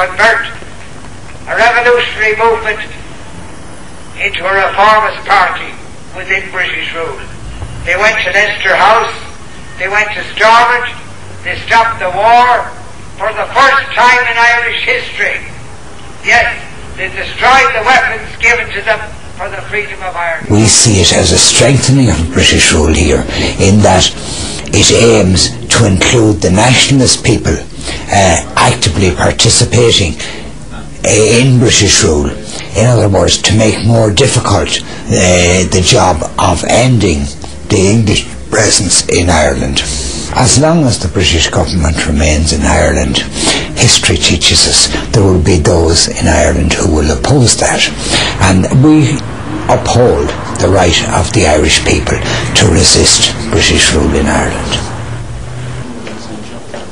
Convert 0.00 0.48
a 1.44 1.54
revolutionary 1.60 2.32
movement 2.40 2.80
into 4.16 4.40
a 4.48 4.52
reformist 4.64 5.20
party 5.28 5.68
within 6.16 6.40
British 6.48 6.88
rule. 6.96 7.20
They 7.84 7.96
went 8.00 8.16
to 8.24 8.32
Leinster 8.32 8.76
House, 8.76 9.12
they 9.76 9.88
went 9.88 10.08
to 10.16 10.24
Stormont, 10.32 10.88
they 11.44 11.56
stopped 11.68 12.00
the 12.00 12.08
war 12.16 12.64
for 13.20 13.28
the 13.36 13.44
first 13.52 13.92
time 13.92 14.24
in 14.24 14.36
Irish 14.40 14.80
history. 14.88 15.36
Yes, 16.24 16.48
they 16.96 17.12
destroyed 17.12 17.68
the 17.76 17.84
weapons 17.84 18.24
given 18.40 18.72
to 18.72 18.80
them 18.80 19.00
for 19.36 19.50
the 19.52 19.60
freedom 19.68 20.00
of 20.00 20.16
Ireland. 20.16 20.48
We 20.48 20.64
see 20.64 21.00
it 21.00 21.12
as 21.12 21.32
a 21.32 21.38
strengthening 21.38 22.08
of 22.08 22.32
British 22.32 22.72
rule 22.72 22.92
here 22.92 23.20
in 23.60 23.84
that 23.84 24.08
it 24.72 24.92
aims 24.92 25.52
to 25.76 25.84
include 25.84 26.40
the 26.40 26.50
nationalist 26.50 27.24
people 27.24 27.56
uh, 28.10 28.52
actively 28.56 29.14
participating 29.14 30.14
in 31.04 31.58
British 31.58 32.02
rule. 32.04 32.28
In 32.76 32.86
other 32.86 33.08
words, 33.08 33.40
to 33.42 33.56
make 33.56 33.86
more 33.86 34.10
difficult 34.10 34.68
uh, 34.68 35.66
the 35.70 35.82
job 35.84 36.22
of 36.38 36.64
ending 36.68 37.24
the 37.68 37.78
English 37.78 38.26
presence 38.50 39.08
in 39.08 39.30
Ireland. 39.30 39.80
As 40.34 40.60
long 40.60 40.84
as 40.84 40.98
the 40.98 41.08
British 41.08 41.50
government 41.50 42.06
remains 42.06 42.52
in 42.52 42.62
Ireland, 42.62 43.18
history 43.78 44.16
teaches 44.16 44.66
us 44.68 44.86
there 45.12 45.24
will 45.24 45.42
be 45.42 45.56
those 45.56 46.08
in 46.08 46.28
Ireland 46.28 46.72
who 46.72 46.94
will 46.94 47.10
oppose 47.18 47.56
that. 47.58 47.82
And 48.42 48.66
we 48.84 49.18
uphold 49.66 50.28
the 50.60 50.70
right 50.70 50.98
of 51.14 51.32
the 51.32 51.46
Irish 51.46 51.84
people 51.84 52.18
to 52.18 52.70
resist 52.70 53.34
British 53.50 53.92
rule 53.94 54.14
in 54.14 54.26
Ireland. 54.26 54.99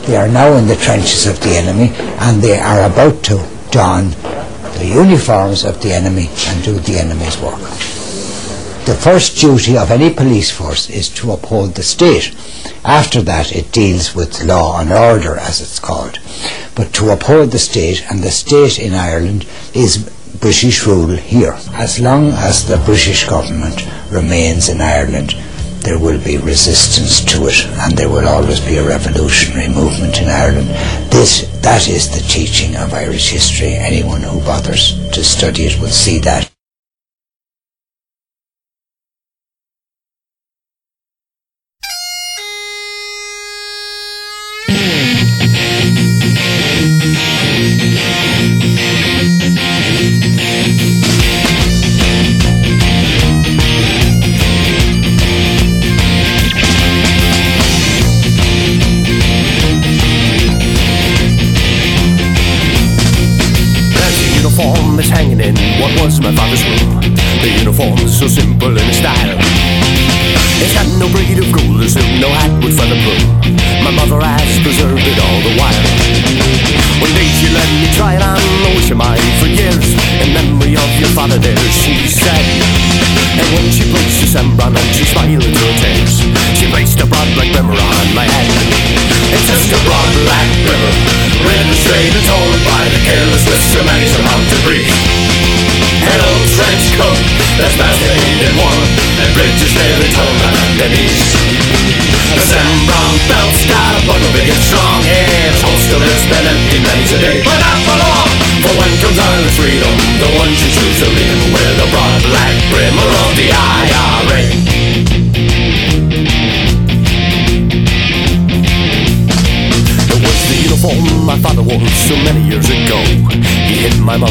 They 0.08 0.16
are 0.16 0.26
now 0.26 0.54
in 0.54 0.66
the 0.66 0.74
trenches 0.74 1.26
of 1.26 1.38
the 1.40 1.50
enemy 1.50 1.92
and 2.18 2.40
they 2.40 2.58
are 2.58 2.90
about 2.90 3.22
to 3.24 3.46
don 3.70 4.12
the 4.78 4.90
uniforms 4.90 5.66
of 5.66 5.82
the 5.82 5.92
enemy 5.92 6.30
and 6.46 6.64
do 6.64 6.78
the 6.78 6.98
enemy's 6.98 7.38
work. 7.38 7.60
The 8.86 8.98
first 8.98 9.36
duty 9.36 9.76
of 9.76 9.90
any 9.90 10.08
police 10.08 10.50
force 10.50 10.88
is 10.88 11.10
to 11.10 11.32
uphold 11.32 11.74
the 11.74 11.82
state. 11.82 12.34
After 12.86 13.20
that 13.20 13.54
it 13.54 13.70
deals 13.70 14.14
with 14.14 14.42
law 14.42 14.80
and 14.80 14.90
order 14.90 15.36
as 15.36 15.60
it's 15.60 15.78
called. 15.78 16.18
But 16.74 16.94
to 16.94 17.10
uphold 17.10 17.50
the 17.50 17.58
state 17.58 18.02
and 18.08 18.22
the 18.22 18.30
state 18.30 18.78
in 18.78 18.94
Ireland 18.94 19.44
is 19.74 20.10
British 20.40 20.86
rule 20.86 21.16
here. 21.16 21.58
As 21.72 22.00
long 22.00 22.30
as 22.30 22.66
the 22.66 22.78
British 22.78 23.28
government 23.28 23.86
remains 24.10 24.70
in 24.70 24.80
Ireland 24.80 25.34
there 25.82 25.98
will 25.98 26.22
be 26.22 26.38
resistance 26.38 27.24
to 27.24 27.46
it 27.46 27.66
and 27.82 27.96
there 27.96 28.08
will 28.08 28.28
always 28.28 28.60
be 28.60 28.76
a 28.76 28.86
revolutionary 28.86 29.68
movement 29.68 30.20
in 30.20 30.28
Ireland. 30.28 30.68
This, 31.10 31.48
that 31.62 31.88
is 31.88 32.10
the 32.10 32.26
teaching 32.28 32.76
of 32.76 32.92
Irish 32.92 33.30
history. 33.30 33.74
Anyone 33.74 34.22
who 34.22 34.40
bothers 34.40 34.98
to 35.10 35.24
study 35.24 35.64
it 35.64 35.80
will 35.80 35.88
see 35.88 36.18
that. 36.20 36.50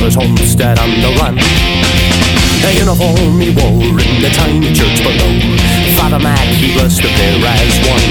Hit 0.08 0.16
homestead 0.16 0.80
on 0.80 0.92
the 1.04 1.12
run. 1.20 1.36
A 1.36 2.72
uniform 2.80 3.40
he 3.44 3.52
wore 3.52 4.00
in 4.00 4.24
the 4.24 4.32
tiny 4.32 4.72
church 4.72 5.04
below. 5.04 5.32
Father 6.00 6.20
Mac, 6.20 6.48
he 6.56 6.72
the 6.72 7.12
pair 7.12 7.36
as 7.44 7.76
one. 7.84 8.08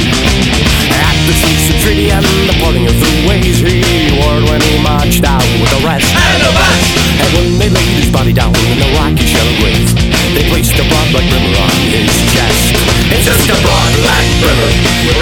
At 0.92 1.16
the 1.24 1.32
truce 1.40 1.66
of 1.72 1.76
treaty 1.80 2.12
and 2.12 2.24
the 2.48 2.56
parting 2.60 2.84
of 2.84 2.96
the 3.00 3.12
ways, 3.24 3.64
he 3.64 3.80
wore 4.12 4.44
when 4.44 4.60
he 4.60 4.76
marched 4.84 5.24
out 5.24 5.44
with 5.56 5.72
the 5.72 5.80
rest. 5.88 6.12
And 6.12 6.40
the 6.44 6.52
best! 6.52 6.88
And 7.16 7.30
when 7.32 7.48
they 7.56 7.70
laid 7.72 7.96
his 7.96 8.12
body 8.12 8.32
down 8.36 8.52
in 8.52 8.76
the 8.76 8.90
rocky 9.00 9.24
shallow 9.24 9.56
grave, 9.64 9.88
they 10.36 10.44
placed 10.52 10.76
a 10.76 10.84
broad 10.92 11.08
black 11.16 11.24
brimmer 11.32 11.54
on 11.56 11.76
his 11.88 12.12
chest. 12.36 12.76
It's 13.08 13.24
just 13.24 13.48
a 13.48 13.56
broad 13.64 13.92
black 14.04 14.26
brimmer, 14.44 14.72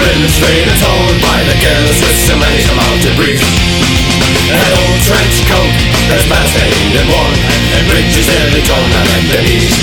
written 0.03 0.27
straight 0.27 0.67
and 0.67 0.75
torn 0.83 1.15
by 1.23 1.39
the 1.47 1.55
careless 1.63 1.99
with 2.03 2.19
so 2.27 2.35
many 2.35 2.59
a 2.67 2.73
mountain 2.75 3.15
breeze. 3.15 4.04
An 4.45 4.71
old 4.77 4.99
trench 5.01 5.41
coat 5.49 5.73
that's 6.05 6.25
stained 6.53 6.93
and 6.93 7.09
worn, 7.09 7.33
and 7.73 7.83
bridges 7.89 8.29
nearly 8.29 8.61
torn 8.61 8.91
at 8.93 9.23
the 9.31 9.41
knees. 9.41 9.73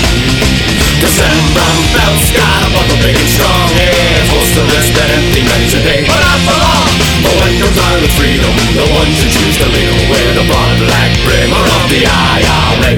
The 1.03 1.09
sembron 1.11 1.77
belt's 1.91 2.31
got 2.31 2.63
a 2.63 2.69
buckle 2.71 2.95
big 3.03 3.11
and 3.11 3.27
strong, 3.27 3.67
yeah, 3.75 4.23
holster 4.31 4.63
that's 4.71 4.87
been 4.95 5.11
empty 5.19 5.43
many 5.43 5.67
a 5.67 5.81
day, 5.83 6.01
but 6.07 6.15
not 6.15 6.39
for 6.47 6.55
long. 6.55 6.87
But 7.27 7.33
when 7.43 7.53
comes 7.59 7.75
Ireland's 7.75 8.15
freedom, 8.15 8.55
the 8.71 8.87
ones 8.87 9.15
who 9.19 9.27
choose 9.35 9.57
to 9.59 9.67
lead 9.67 9.91
with 10.07 10.39
a 10.39 10.45
broad 10.47 10.79
black 10.79 11.11
brimmer 11.27 11.59
of 11.59 11.83
the 11.91 12.07
IRA. 12.07 12.93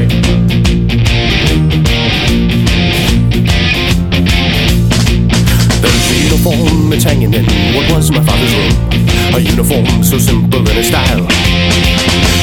Uniform 6.16 6.90
that's 6.90 7.04
hanging 7.04 7.34
in 7.34 7.46
what 7.76 7.90
was 7.92 8.12
my 8.12 8.24
father's 8.24 8.54
room. 8.54 9.05
A 9.36 9.38
uniform 9.38 9.84
so 10.00 10.16
simple 10.16 10.64
in 10.64 10.80
its 10.80 10.88
style. 10.88 11.28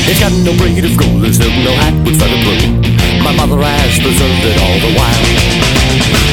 It's 0.05 0.21
got 0.21 0.29
no 0.45 0.53
braid 0.61 0.85
of 0.85 0.93
gold, 0.93 1.25
there's 1.25 1.41
no 1.41 1.73
hat 1.81 1.97
with 2.05 2.21
feather 2.21 2.37
plume. 2.45 2.85
My 3.25 3.33
mother 3.33 3.57
has 3.65 3.97
preserved 3.97 4.45
it 4.45 4.61
all 4.61 4.77
the 4.77 4.93
while. 4.93 5.25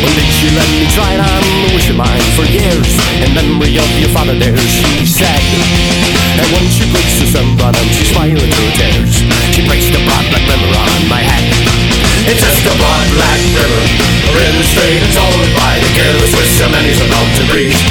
One 0.04 0.12
day 0.20 0.28
she 0.36 0.52
let 0.52 0.68
me 0.76 0.84
try 0.92 1.16
it 1.16 1.24
on, 1.24 1.44
a 1.64 1.72
wish 1.72 1.88
of 1.88 1.96
mine 1.96 2.28
for 2.36 2.44
years. 2.44 2.92
In 3.24 3.32
memory 3.32 3.80
of 3.80 3.88
your 4.04 4.12
father 4.12 4.36
there, 4.36 4.60
she 4.60 5.08
said. 5.08 5.40
And 6.36 6.48
when 6.52 6.68
she 6.68 6.84
placed 6.92 7.24
the 7.24 7.28
sunburn 7.32 7.80
and 7.80 7.90
she 7.96 8.04
smiling 8.12 8.36
through 8.36 8.72
tears, 8.76 9.16
she 9.56 9.64
placed 9.64 9.96
a 9.96 10.02
broad 10.04 10.28
black 10.28 10.44
brimmer 10.44 10.76
on 10.76 11.08
my 11.08 11.24
head. 11.24 11.79
It's 12.30 12.46
just 12.46 12.62
a 12.62 12.74
broad 12.78 13.08
black 13.18 13.42
river, 13.58 13.82
written 14.38 14.62
straight 14.62 15.02
and 15.02 15.14
torn 15.18 15.50
by 15.58 15.82
the 15.82 15.90
careless 15.98 16.30
with 16.30 16.46
so 16.62 16.70
many's 16.70 17.02
a 17.02 17.10
mountain 17.10 17.50
breeze. 17.50 17.82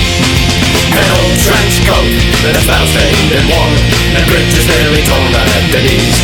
An 0.94 1.08
old 1.18 1.34
trench 1.42 1.82
coat 1.82 2.06
that 2.46 2.54
is 2.54 2.62
foul 2.62 2.86
stained 2.86 3.34
and 3.34 3.50
worn, 3.50 3.74
and 4.14 4.22
bridges 4.30 4.62
nearly 4.70 5.02
torn 5.10 5.34
at 5.34 5.64
the 5.74 5.82
knees. 5.82 6.22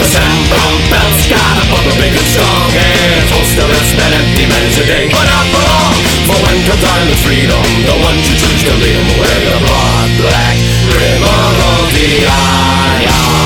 The 0.00 0.08
sand-brown 0.08 0.76
belt's 0.88 1.28
got 1.28 1.60
a 1.60 1.64
buckle 1.68 1.92
big 2.00 2.16
and 2.16 2.28
strong, 2.32 2.72
and 2.80 3.12
its 3.20 3.28
holster 3.28 3.68
has 3.68 3.92
been 3.92 4.12
empty 4.16 4.48
many 4.48 4.72
a 4.72 4.84
day, 4.88 5.04
but 5.12 5.28
not 5.28 5.46
for 5.52 5.60
long. 5.68 5.92
For 6.32 6.38
when 6.48 6.64
comes 6.64 6.80
Ireland's 6.80 7.20
freedom, 7.20 7.60
the 7.84 7.96
ones 8.08 8.24
you 8.24 8.40
choose 8.40 8.64
to 8.64 8.74
lead 8.80 8.96
'em 8.96 9.08
with 9.20 9.52
a 9.52 9.60
broad 9.68 10.08
black 10.16 10.56
brimmer 10.88 11.44
of 11.76 11.92
the 11.92 12.24
IRA. 12.24 13.41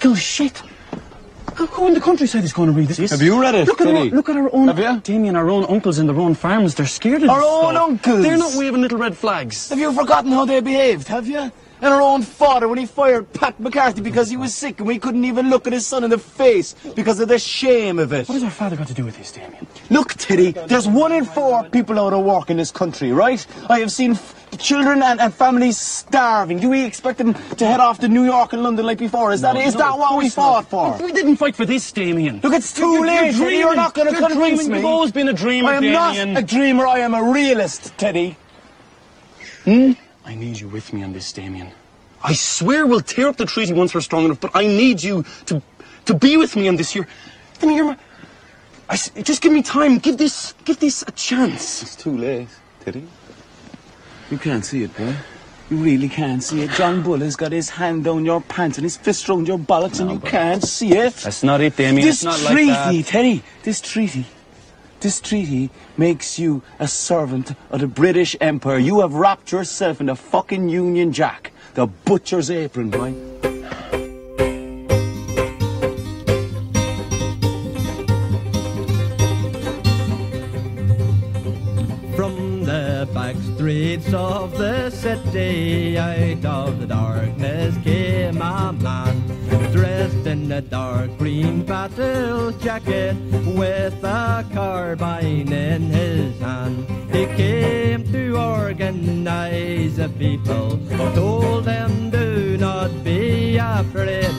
This 0.00 0.18
shit. 0.18 0.62
Who- 1.56 1.66
Who 1.66 1.88
in 1.88 1.94
the 1.94 2.00
countryside 2.00 2.44
is 2.44 2.52
going 2.52 2.68
to 2.72 2.76
read 2.78 2.88
this? 2.88 3.10
Have 3.10 3.20
you 3.22 3.40
read 3.40 3.54
it, 3.54 3.66
Look 3.66 3.80
at, 3.82 3.86
our, 3.88 4.04
look 4.04 4.28
at 4.28 4.36
our 4.36 4.48
own. 4.54 4.68
Have 4.68 4.78
you? 4.78 5.00
Damien, 5.02 5.36
our 5.36 5.50
own 5.50 5.64
uncles 5.68 5.98
in 5.98 6.06
their 6.06 6.16
own 6.16 6.34
farms. 6.34 6.74
They're 6.74 6.86
scared 6.86 7.22
of 7.22 7.28
Our 7.28 7.42
own 7.42 7.74
stuff. 7.74 7.88
uncles? 7.88 8.22
They're 8.22 8.38
not 8.38 8.52
waving 8.56 8.80
little 8.80 8.98
red 8.98 9.16
flags. 9.16 9.68
Have 9.68 9.78
you 9.78 9.92
forgotten 9.92 10.32
how 10.32 10.44
they 10.46 10.60
behaved, 10.60 11.08
have 11.08 11.26
you? 11.26 11.50
And 11.82 11.94
our 11.94 12.02
own 12.02 12.22
father 12.22 12.68
when 12.68 12.78
he 12.78 12.84
fired 12.86 13.32
Pat 13.32 13.58
McCarthy 13.58 14.02
because 14.02 14.28
he 14.28 14.36
was 14.36 14.54
sick 14.54 14.78
and 14.78 14.86
we 14.86 14.98
couldn't 14.98 15.24
even 15.24 15.48
look 15.48 15.66
at 15.66 15.72
his 15.72 15.86
son 15.86 16.04
in 16.04 16.10
the 16.10 16.18
face 16.18 16.74
because 16.94 17.18
of 17.20 17.28
the 17.28 17.38
shame 17.38 17.98
of 17.98 18.12
it. 18.12 18.28
What 18.28 18.34
has 18.34 18.44
our 18.44 18.50
father 18.50 18.76
got 18.76 18.88
to 18.88 18.94
do 18.94 19.04
with 19.04 19.16
this, 19.16 19.32
Damien? 19.32 19.66
Look, 19.88 20.14
Teddy, 20.14 20.52
there's 20.52 20.86
one 20.86 21.10
in 21.12 21.24
four 21.24 21.64
people 21.70 21.98
out 21.98 22.12
of 22.12 22.24
work 22.24 22.50
in 22.50 22.58
this 22.58 22.70
country, 22.70 23.12
right? 23.12 23.44
I 23.70 23.80
have 23.80 23.90
seen 23.90 24.12
f- 24.12 24.34
children 24.58 25.02
and, 25.02 25.20
and 25.20 25.32
families 25.32 25.78
starving. 25.78 26.58
Do 26.58 26.68
we 26.68 26.84
expect 26.84 27.16
them 27.18 27.32
to 27.34 27.64
head 27.66 27.80
off 27.80 27.98
to 28.00 28.08
New 28.08 28.24
York 28.24 28.52
and 28.52 28.62
London 28.62 28.84
like 28.84 28.98
before? 28.98 29.32
Is 29.32 29.40
that 29.40 29.54
No, 29.54 29.60
is 29.60 29.72
no, 29.74 29.78
that 29.80 29.98
what 29.98 30.18
we 30.18 30.28
fought 30.28 30.70
not. 30.72 30.98
for? 30.98 31.04
We 31.06 31.12
didn't 31.12 31.36
fight 31.36 31.56
for 31.56 31.64
this, 31.64 31.90
Damien. 31.92 32.40
Look, 32.42 32.52
it's 32.52 32.74
too 32.74 32.82
You're- 32.82 32.96
you're 32.96 33.22
late. 33.22 33.34
Dreaming. 33.36 33.58
You're 33.60 33.74
not 33.76 33.94
going 33.94 34.12
to 34.12 34.18
You're 34.20 34.28
convince 34.28 34.58
dreaming. 34.60 34.72
me. 34.72 34.78
You've 34.78 34.86
always 34.86 35.12
been 35.12 35.28
a 35.28 35.32
dreamer, 35.32 35.70
I 35.70 35.74
am 35.76 35.82
Damien. 35.82 36.34
not 36.34 36.42
a 36.42 36.46
dreamer. 36.46 36.86
I 36.86 36.98
am 36.98 37.14
a 37.14 37.22
realist, 37.22 37.96
Teddy. 37.96 38.36
Hmm? 39.64 39.92
I 40.30 40.36
need 40.36 40.60
you 40.60 40.68
with 40.68 40.92
me 40.92 41.02
on 41.02 41.12
this, 41.12 41.32
Damien. 41.32 41.72
I 42.22 42.34
swear 42.34 42.86
we'll 42.86 43.00
tear 43.00 43.26
up 43.26 43.36
the 43.36 43.46
treaty 43.46 43.72
once 43.72 43.92
we're 43.92 44.00
strong 44.00 44.26
enough, 44.26 44.40
but 44.40 44.52
I 44.54 44.64
need 44.64 45.02
you 45.02 45.24
to 45.46 45.60
to 46.04 46.14
be 46.14 46.36
with 46.36 46.54
me 46.54 46.68
on 46.68 46.76
this. 46.76 46.94
You're, 46.94 47.08
Damien, 47.58 47.76
you're 47.76 47.86
my. 47.86 47.98
I 48.88 48.96
just 49.22 49.42
give 49.42 49.52
me 49.52 49.60
time. 49.60 49.98
Give 49.98 50.16
this, 50.16 50.54
give 50.64 50.78
this 50.78 51.02
a 51.02 51.10
chance. 51.10 51.82
It's 51.82 51.96
too 51.96 52.16
late, 52.16 52.46
Teddy. 52.78 53.08
You 54.30 54.38
can't 54.38 54.64
see 54.64 54.84
it, 54.84 54.96
boy. 54.96 55.16
You 55.68 55.78
really 55.78 56.08
can't 56.08 56.44
see 56.44 56.62
it. 56.62 56.70
John 56.70 57.02
Bull 57.02 57.18
has 57.18 57.34
got 57.34 57.50
his 57.50 57.68
hand 57.68 58.04
down 58.04 58.24
your 58.24 58.40
pants 58.40 58.78
and 58.78 58.84
his 58.84 58.96
fist 58.96 59.28
round 59.28 59.48
your 59.48 59.58
bollocks 59.58 59.98
and 59.98 60.12
you 60.12 60.20
can't 60.20 60.62
see 60.62 60.92
it. 60.92 61.14
That's 61.14 61.42
not 61.42 61.60
it, 61.60 61.74
Damien. 61.74 62.06
This 62.06 62.22
it's 62.22 62.24
not 62.24 62.40
like 62.44 62.52
treaty, 62.52 63.02
that. 63.02 63.06
Teddy, 63.06 63.42
this 63.64 63.80
treaty, 63.80 64.26
this 65.00 65.20
treaty 65.20 65.70
makes 65.96 66.38
you 66.38 66.62
a 66.78 66.86
servant 66.86 67.52
of 67.70 67.80
the 67.80 67.86
British 67.86 68.36
Empire. 68.40 68.78
You 68.78 69.00
have 69.00 69.14
wrapped 69.14 69.52
yourself 69.52 70.00
in 70.00 70.06
the 70.06 70.16
fucking 70.16 70.68
Union 70.68 71.12
Jack, 71.12 71.52
the 71.74 71.86
butcher's 71.86 72.50
apron, 72.50 72.90
boy. 72.90 73.14
Of 84.08 84.56
the 84.56 84.90
city, 84.90 85.98
out 85.98 86.44
of 86.44 86.80
the 86.80 86.86
darkness 86.86 87.76
came 87.84 88.36
a 88.40 88.72
man, 88.72 89.72
dressed 89.72 90.26
in 90.26 90.50
a 90.52 90.60
dark 90.60 91.16
green 91.18 91.62
battle 91.64 92.50
jacket, 92.52 93.14
with 93.56 94.02
a 94.02 94.44
carbine 94.52 95.52
in 95.52 95.82
his 95.82 96.38
hand. 96.40 96.86
He 97.12 97.26
came 97.36 98.04
to 98.12 98.36
organize 98.36 99.96
the 99.96 100.08
people, 100.08 100.78
told 101.14 101.64
them 101.64 102.10
do 102.10 102.56
not 102.58 102.90
be 103.04 103.56
afraid. 103.56 104.34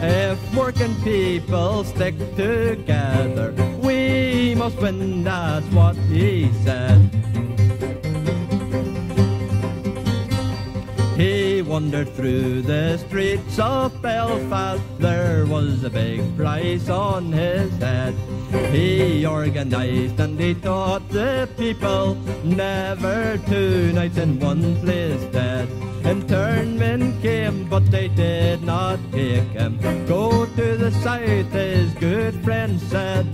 If 0.00 0.54
working 0.54 0.94
people 1.02 1.84
stick 1.84 2.16
together, 2.36 3.52
we 3.82 4.54
must 4.54 4.76
win, 4.76 5.24
that's 5.24 5.66
what 5.66 5.96
he 5.96 6.52
said. 6.64 7.10
He 11.16 11.62
wandered 11.62 12.14
through 12.14 12.60
the 12.60 12.98
streets 12.98 13.58
of 13.58 14.02
Belfast. 14.02 14.82
There 14.98 15.46
was 15.46 15.82
a 15.82 15.88
big 15.88 16.36
price 16.36 16.90
on 16.90 17.32
his 17.32 17.74
head. 17.78 18.14
He 18.70 19.24
organized 19.24 20.20
and 20.20 20.38
he 20.38 20.54
taught 20.54 21.08
the 21.08 21.48
people 21.56 22.16
never 22.44 23.38
two 23.48 23.92
nights 23.94 24.18
in 24.18 24.38
one 24.38 24.78
place 24.82 25.22
dead. 25.32 25.70
Internment 26.04 27.22
came, 27.22 27.64
but 27.64 27.90
they 27.90 28.08
did 28.08 28.62
not 28.62 28.98
take 29.10 29.48
him. 29.56 29.78
Go 30.06 30.44
to 30.44 30.76
the 30.76 30.90
south, 31.02 31.50
his 31.50 31.94
good 31.94 32.34
friend 32.44 32.78
said. 32.78 33.26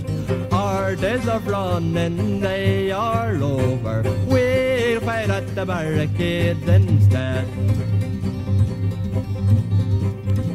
Our 0.53 0.95
days 0.95 1.27
of 1.27 1.45
running, 1.47 2.39
they 2.39 2.91
are 2.91 3.35
over. 3.35 4.03
We'll 4.25 4.62
fight 5.05 5.29
at 5.29 5.55
the 5.55 5.65
barricades 5.65 6.67
instead. 6.67 7.45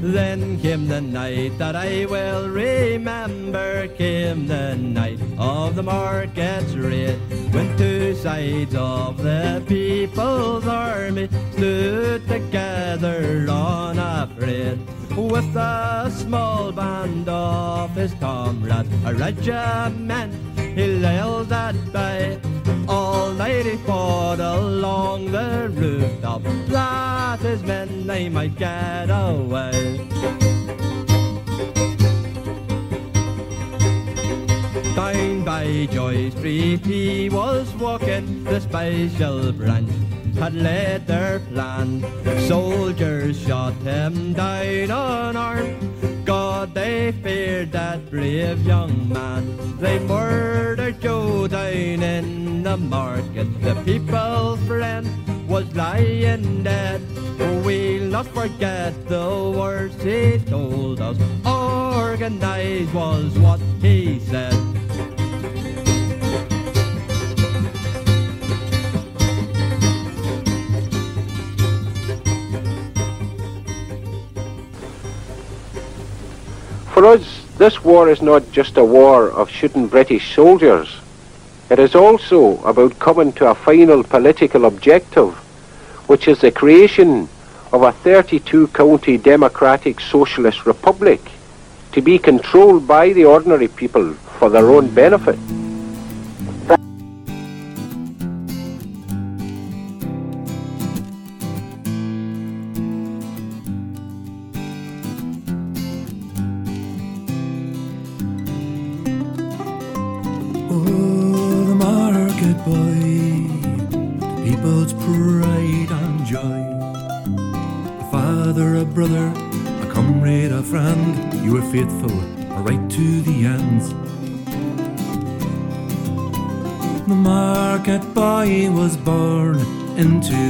Then 0.00 0.58
came 0.60 0.88
the 0.88 1.00
night 1.00 1.58
that 1.58 1.76
I 1.76 2.06
will 2.06 2.48
remember, 2.48 3.88
came 3.88 4.46
the 4.46 4.74
night 4.76 5.20
of 5.38 5.74
the 5.74 5.82
market's 5.82 6.72
raid, 6.74 7.18
when 7.52 7.76
two 7.76 8.14
sides 8.14 8.74
of 8.74 9.22
the 9.22 9.62
people's 9.66 10.66
army 10.66 11.28
stood 11.52 12.26
together 12.26 13.46
unafraid. 13.50 14.78
With 15.14 15.56
a 15.56 16.10
small 16.10 16.72
band 16.72 17.28
of 17.28 17.90
his 17.94 18.14
comrades, 18.14 18.88
a 19.04 19.12
regiment 19.14 20.32
he 20.76 21.00
yelled 21.00 21.52
at 21.52 21.76
bay. 21.92 22.38
All 22.88 23.32
night 23.32 23.66
he 23.66 23.76
fought 23.76 24.40
along 24.40 25.30
the 25.30 25.70
rooftop, 25.74 26.42
that 26.68 27.40
his 27.40 27.62
men 27.62 28.06
they 28.06 28.28
might 28.28 28.56
get 28.56 29.10
away. 29.10 30.08
Down 34.96 35.44
by 35.44 35.86
Joy 35.90 36.30
Street 36.30 36.86
he 36.86 37.28
was 37.28 37.74
walking, 37.74 38.44
the 38.44 38.60
special 38.60 39.52
branch 39.52 39.90
had 40.38 40.54
laid 40.54 41.06
their 41.06 41.40
plan. 41.40 42.04
Soldiers 42.46 43.38
shot 43.40 43.74
him 43.82 44.32
down 44.32 44.90
unarmed. 44.90 46.24
God, 46.24 46.74
they 46.74 47.12
feared 47.22 47.72
that 47.72 48.10
brave 48.10 48.64
young 48.66 49.08
man. 49.08 49.78
They 49.78 49.98
murdered 49.98 51.00
Joe 51.00 51.47
in 51.74 52.62
the 52.62 52.76
market. 52.76 53.46
The 53.62 53.74
people's 53.84 54.60
friend 54.66 55.06
was 55.48 55.64
lying 55.74 56.62
dead. 56.62 57.00
We'll 57.64 58.04
not 58.10 58.26
forget 58.26 58.92
the 59.08 59.52
words 59.56 60.02
he 60.02 60.38
told 60.38 61.00
us. 61.00 61.16
Organize 61.44 62.92
was 62.92 63.38
what 63.38 63.60
he 63.80 64.20
said. 64.20 64.54
For 76.92 77.06
us, 77.06 77.44
this 77.58 77.84
war 77.84 78.08
is 78.08 78.22
not 78.22 78.50
just 78.50 78.76
a 78.76 78.84
war 78.84 79.30
of 79.30 79.48
shooting 79.48 79.86
British 79.86 80.34
soldiers. 80.34 81.00
It 81.70 81.78
is 81.78 81.94
also 81.94 82.62
about 82.62 82.98
coming 82.98 83.32
to 83.34 83.50
a 83.50 83.54
final 83.54 84.02
political 84.02 84.64
objective, 84.64 85.34
which 86.08 86.26
is 86.26 86.40
the 86.40 86.50
creation 86.50 87.28
of 87.72 87.82
a 87.82 87.92
32 87.92 88.68
county 88.68 89.18
democratic 89.18 90.00
socialist 90.00 90.64
republic 90.64 91.20
to 91.92 92.00
be 92.00 92.18
controlled 92.18 92.86
by 92.86 93.12
the 93.12 93.26
ordinary 93.26 93.68
people 93.68 94.14
for 94.38 94.48
their 94.48 94.70
own 94.70 94.88
benefit. 94.94 95.38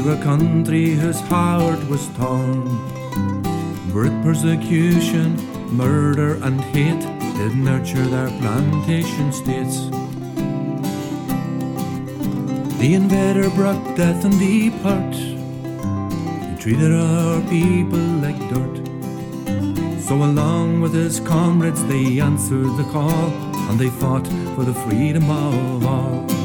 A 0.09 0.23
country 0.23 0.95
whose 0.95 1.21
heart 1.21 1.79
was 1.89 2.09
torn. 2.17 2.65
Where 3.93 4.11
persecution, 4.23 5.37
murder, 5.77 6.35
and 6.43 6.61
hate 6.73 7.01
did 7.37 7.55
nurture 7.57 8.07
their 8.07 8.29
plantation 8.41 9.33
states. 9.33 9.89
The 12.79 12.95
invader 12.95 13.51
brought 13.51 13.97
death 13.97 14.25
and 14.25 14.39
depart. 14.39 15.15
He 15.15 16.57
treated 16.63 16.93
our 16.93 17.41
people 17.49 18.07
like 18.25 18.39
dirt. 18.49 18.77
So, 20.01 20.15
along 20.15 20.81
with 20.81 20.95
his 20.95 21.21
comrades, 21.21 21.85
they 21.85 22.21
answered 22.21 22.77
the 22.77 22.89
call 22.93 23.31
and 23.69 23.79
they 23.79 23.91
fought 23.91 24.27
for 24.55 24.65
the 24.65 24.75
freedom 24.75 25.29
of 25.29 25.85
all. 25.85 26.38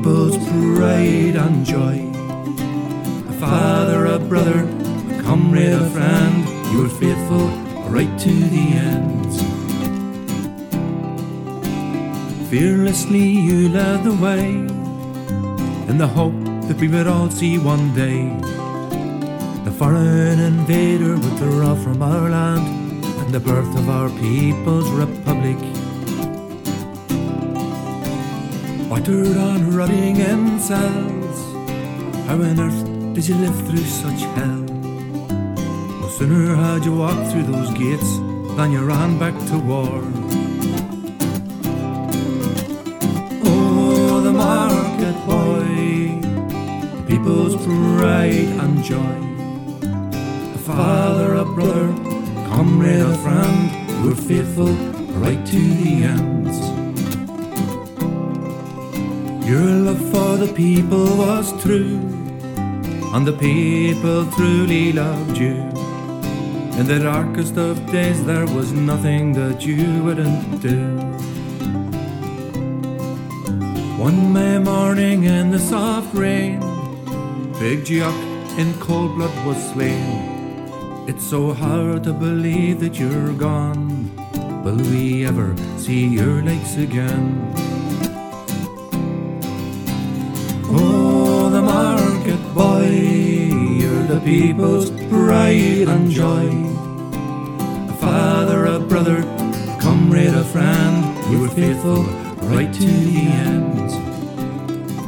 People's 0.00 0.38
pride 0.48 1.36
and 1.36 1.66
joy. 1.66 1.98
A 3.28 3.32
father, 3.38 4.06
a 4.06 4.18
brother, 4.18 4.60
a 4.60 5.22
comrade, 5.22 5.74
a 5.74 5.90
friend, 5.90 6.48
you 6.72 6.82
were 6.82 6.88
faithful 6.88 7.48
right 7.90 8.18
to 8.20 8.32
the 8.32 8.66
end. 8.88 9.30
Fearlessly 12.48 13.28
you 13.28 13.68
led 13.68 14.04
the 14.04 14.14
way 14.14 14.46
in 15.90 15.98
the 15.98 16.06
hope 16.06 16.40
that 16.68 16.78
we 16.80 16.88
would 16.88 17.06
all 17.06 17.28
see 17.28 17.58
one 17.58 17.94
day 17.94 18.24
the 19.64 19.70
foreign 19.70 20.40
invader 20.40 21.16
withdraw 21.16 21.74
from 21.74 22.00
our 22.00 22.30
land 22.30 23.04
and 23.20 23.34
the 23.34 23.40
birth 23.40 23.76
of 23.76 23.90
our 23.90 24.08
people's 24.18 24.88
republic. 24.92 25.58
Battered 28.90 29.36
and 29.36 29.72
rotting 29.72 30.16
in 30.16 30.58
cells, 30.58 31.38
how 32.26 32.34
on 32.34 32.58
earth 32.58 33.14
did 33.14 33.28
you 33.28 33.36
live 33.36 33.56
through 33.68 33.84
such 33.84 34.22
hell? 34.34 34.64
No 36.00 36.08
sooner 36.08 36.56
had 36.56 36.84
you 36.84 36.96
walked 36.96 37.30
through 37.30 37.44
those 37.44 37.70
gates 37.78 38.18
than 38.56 38.72
you 38.72 38.84
ran 38.84 39.16
back 39.16 39.34
to 39.50 39.58
war. 39.58 40.02
Oh, 43.44 44.20
the 44.24 44.32
market 44.32 45.16
boy, 45.24 46.18
the 46.96 47.04
people's 47.06 47.54
pride 47.64 48.50
and 48.58 48.82
joy. 48.82 49.20
A 50.56 50.58
father, 50.58 51.34
a 51.34 51.44
brother, 51.44 51.94
comrade, 52.48 53.02
a 53.02 53.16
friend, 53.18 54.04
we're 54.04 54.16
faithful 54.16 54.74
right 55.22 55.46
to 55.46 55.58
the 55.58 56.02
end. 56.02 56.69
Your 59.50 59.72
love 59.86 59.98
for 60.12 60.36
the 60.36 60.52
people 60.54 61.16
was 61.16 61.50
true, 61.60 61.98
and 63.12 63.26
the 63.26 63.32
people 63.32 64.24
truly 64.36 64.92
loved 64.92 65.36
you. 65.36 65.56
In 66.78 66.86
the 66.86 67.00
darkest 67.02 67.56
of 67.56 67.84
days, 67.90 68.24
there 68.24 68.46
was 68.46 68.70
nothing 68.70 69.32
that 69.32 69.66
you 69.66 70.04
wouldn't 70.04 70.60
do. 70.60 70.78
One 73.98 74.32
May 74.32 74.60
morning 74.60 75.24
in 75.24 75.50
the 75.50 75.58
soft 75.58 76.14
rain, 76.14 76.60
Big 77.58 77.84
Jock 77.84 78.14
in 78.56 78.72
cold 78.74 79.16
blood 79.16 79.34
was 79.44 79.58
slain. 79.72 81.08
It's 81.08 81.26
so 81.28 81.52
hard 81.52 82.04
to 82.04 82.12
believe 82.12 82.78
that 82.78 83.00
you're 83.00 83.32
gone. 83.32 84.14
Will 84.62 84.80
we 84.92 85.26
ever 85.26 85.56
see 85.76 86.06
your 86.06 86.40
legs 86.40 86.76
again? 86.76 87.49
You're 92.92 94.04
the 94.04 94.20
people's 94.24 94.90
pride 95.08 95.88
and 95.88 96.10
joy. 96.10 96.48
A 97.90 97.96
father, 97.96 98.66
a 98.66 98.78
brother, 98.78 99.18
a 99.18 99.78
comrade, 99.80 100.34
a 100.34 100.44
friend, 100.44 101.32
you 101.32 101.40
were 101.40 101.48
faithful 101.48 102.02
right 102.48 102.72
to 102.72 102.86
the 102.86 103.26
end. 103.28 103.90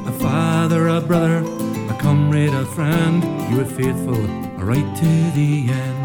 A 0.09 0.12
father, 0.12 0.89
a 0.89 1.01
brother, 1.01 1.39
a 1.91 1.97
comrade, 2.01 2.55
a 2.55 2.67
friend, 2.67 3.23
you 3.51 3.59
were 3.59 3.65
faithful 3.65 4.20
right 4.57 4.97
to 4.97 5.31
the 5.39 5.70
end. 5.70 6.02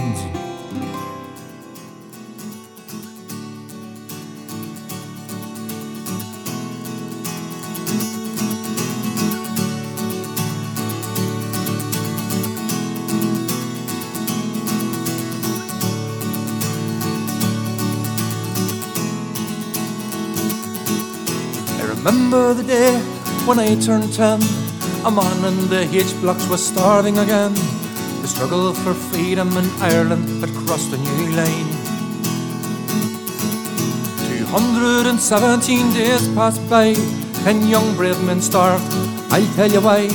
Remember 22.38 22.62
the 22.62 22.68
day 22.68 23.00
when 23.48 23.60
I 23.60 23.76
turned 23.80 24.14
ten. 24.14 24.40
A 25.06 25.12
man 25.12 25.46
in 25.46 25.70
the 25.70 25.82
H 25.92 26.14
blocks 26.22 26.48
was 26.50 26.66
starving 26.66 27.18
again. 27.18 27.54
The 28.22 28.28
struggle 28.28 28.74
for 28.74 28.94
freedom 28.94 29.50
in 29.58 29.66
Ireland 29.82 30.28
had 30.42 30.54
crossed 30.54 30.94
a 30.94 30.98
new 30.98 31.32
line. 31.40 31.70
217 34.52 35.94
days 35.94 36.28
passed 36.36 36.64
by, 36.70 36.94
ten 37.44 37.68
young 37.68 37.96
brave 37.96 38.22
men 38.24 38.42
starved. 38.42 38.86
I'll 39.32 39.54
tell 39.56 39.72
you 39.72 39.82
why. 39.82 40.10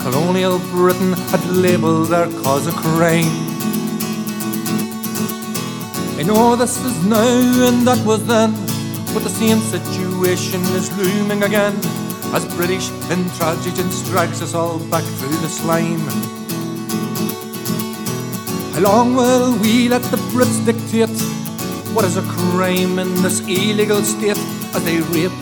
Colonial 0.00 0.58
Britain 0.72 1.12
had 1.30 1.44
labelled 1.46 2.08
their 2.08 2.28
cause 2.42 2.66
a 2.66 2.72
crime. 2.72 3.32
I 6.18 6.22
know 6.22 6.56
this 6.56 6.76
is 6.78 7.04
now 7.04 7.68
and 7.68 7.86
that 7.86 8.04
was 8.06 8.26
then, 8.26 8.69
but 9.12 9.24
the 9.24 9.30
same 9.30 9.58
situation 9.60 10.60
is 10.78 10.90
looming 10.96 11.42
again 11.42 11.74
as 12.32 12.46
British 12.54 12.88
intransigence 13.10 14.04
drags 14.06 14.40
us 14.40 14.54
all 14.54 14.78
back 14.90 15.02
through 15.02 15.36
the 15.38 15.48
slime. 15.48 15.98
How 18.72 18.80
long 18.80 19.16
will 19.16 19.58
we 19.58 19.88
let 19.88 20.02
the 20.04 20.16
Brits 20.32 20.64
dictate 20.64 21.10
what 21.94 22.04
is 22.04 22.16
a 22.16 22.22
crime 22.22 23.00
in 23.00 23.12
this 23.22 23.40
illegal 23.40 24.00
state 24.02 24.38
as 24.74 24.84
they 24.84 25.00
rape, 25.00 25.32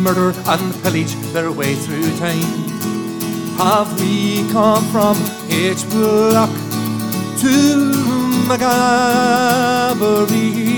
murder, 0.00 0.34
and 0.46 0.82
pillage 0.82 1.14
their 1.32 1.50
way 1.50 1.74
through 1.74 2.14
time? 2.18 2.42
Have 3.56 3.98
we 4.00 4.46
come 4.52 4.84
from 4.92 5.16
H 5.48 5.88
Block 5.88 6.50
to 7.40 7.92
Magaberry? 8.48 10.73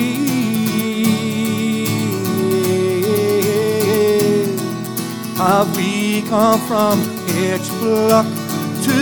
Have 5.36 5.76
we 5.76 6.22
come 6.22 6.58
from 6.60 6.98
H 7.28 7.68
Block 7.78 8.24
to 8.24 8.98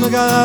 Magaberry? 0.00 0.40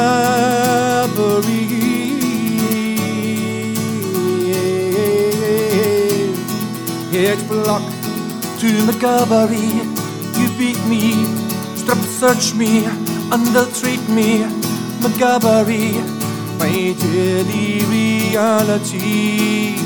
H 7.13 7.47
Block 7.47 7.81
to 8.59 8.67
Magaberry, 8.83 9.67
you 10.37 10.47
beat 10.57 10.81
me, 10.89 11.23
strip 11.77 11.99
search 11.99 12.53
me, 12.53 12.85
undertreat 13.31 14.03
me, 14.09 14.43
Magaberry, 14.99 16.03
my 16.59 16.93
daily 16.99 17.79
reality. 17.87 19.77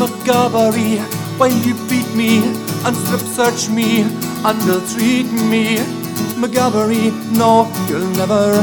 Magaberry, 0.00 1.04
while 1.36 1.52
you 1.52 1.74
beat 1.86 2.10
me 2.14 2.65
and 2.84 2.96
strip 2.96 3.20
search 3.20 3.68
me, 3.68 4.02
and 4.44 4.60
treat 4.92 5.30
me, 5.50 5.78
Magaberry, 6.36 7.12
no, 7.32 7.70
you'll 7.88 8.10
never 8.16 8.62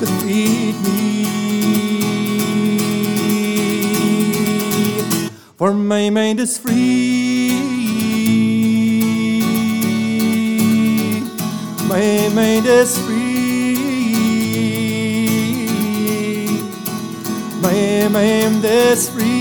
defeat 0.00 0.76
me. 0.84 1.08
For 5.56 5.72
my 5.72 6.10
mind 6.10 6.40
is 6.40 6.58
free. 6.58 7.50
My 11.88 12.28
mind 12.34 12.66
is 12.66 12.98
free. 12.98 13.74
My 17.60 18.08
mind 18.08 18.64
is 18.64 19.08
free. 19.08 19.37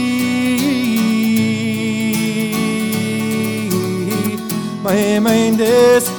My 4.87 5.19
mind 5.19 5.59
is 5.59 6.16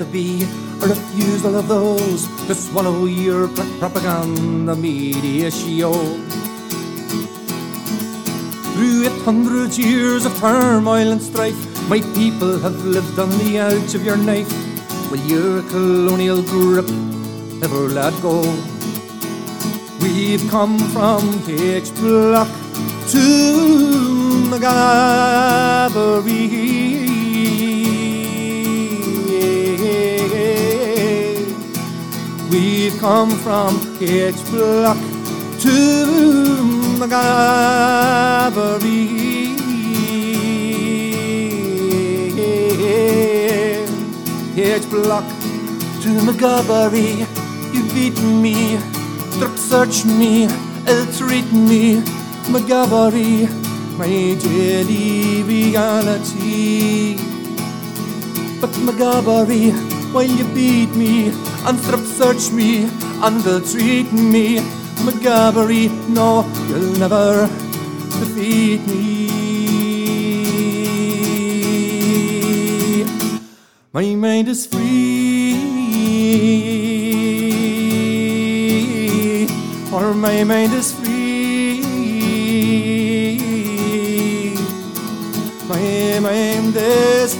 to 0.00 0.06
be 0.06 0.44
a 0.80 0.86
refusal 0.88 1.56
of 1.56 1.68
those 1.68 2.26
to 2.46 2.54
swallow 2.54 3.04
your 3.04 3.48
pro- 3.48 3.66
propaganda 3.78 4.74
media 4.74 5.50
show. 5.50 5.92
Through 8.72 9.04
eight 9.04 9.20
hundred 9.28 9.76
years 9.76 10.24
of 10.24 10.34
turmoil 10.38 11.12
and 11.12 11.20
strife, 11.20 11.60
my 11.90 12.00
people 12.16 12.58
have 12.60 12.82
lived 12.82 13.18
on 13.18 13.28
the 13.44 13.58
edge 13.58 13.94
of 13.94 14.02
your 14.02 14.16
knife. 14.16 14.48
Will 15.10 15.20
your 15.28 15.60
colonial 15.68 16.40
grip 16.40 16.88
ever 17.60 17.92
let 17.92 18.16
go? 18.22 18.40
We've 20.00 20.48
come 20.48 20.78
from 20.96 21.44
H 21.46 21.94
Block 21.96 22.48
to 23.12 23.20
McGarvery. 24.48 26.69
We've 32.90 33.00
come 33.00 33.30
from 33.30 33.78
H 34.00 34.42
Block 34.50 34.96
to 35.60 35.76
McGarvery. 36.98 37.20
H 44.56 44.90
Block 44.90 45.24
to 46.02 46.08
McGarvery. 46.26 47.26
You 47.72 47.82
beat 47.94 48.18
me, 48.22 48.78
strip 49.30 49.56
search 49.56 50.04
me, 50.04 50.48
ill 50.88 51.06
treat 51.12 51.52
me, 51.52 52.02
McGarvery 52.50 53.48
my 53.98 54.34
daily 54.34 55.42
reality. 55.44 57.16
But 58.60 58.70
McGarvery, 58.86 59.72
while 60.12 60.24
you 60.24 60.44
beat 60.54 60.94
me 60.96 61.49
and 61.66 61.78
strip 61.78 62.00
search 62.00 62.50
me 62.52 62.88
and 63.24 63.44
ill 63.46 63.60
treat 63.60 64.12
me, 64.12 64.60
McGarvery, 65.04 65.90
no, 66.08 66.44
you'll 66.68 66.98
never 66.98 67.48
defeat 68.20 68.86
me. 68.86 69.28
My 73.92 74.14
mind 74.14 74.48
is 74.48 74.66
free, 74.66 75.56
or 79.92 80.14
my 80.14 80.44
mind 80.44 80.72
is 80.72 80.92
free. 80.92 81.80
My 85.68 86.20
mind 86.20 86.76
is 86.76 87.34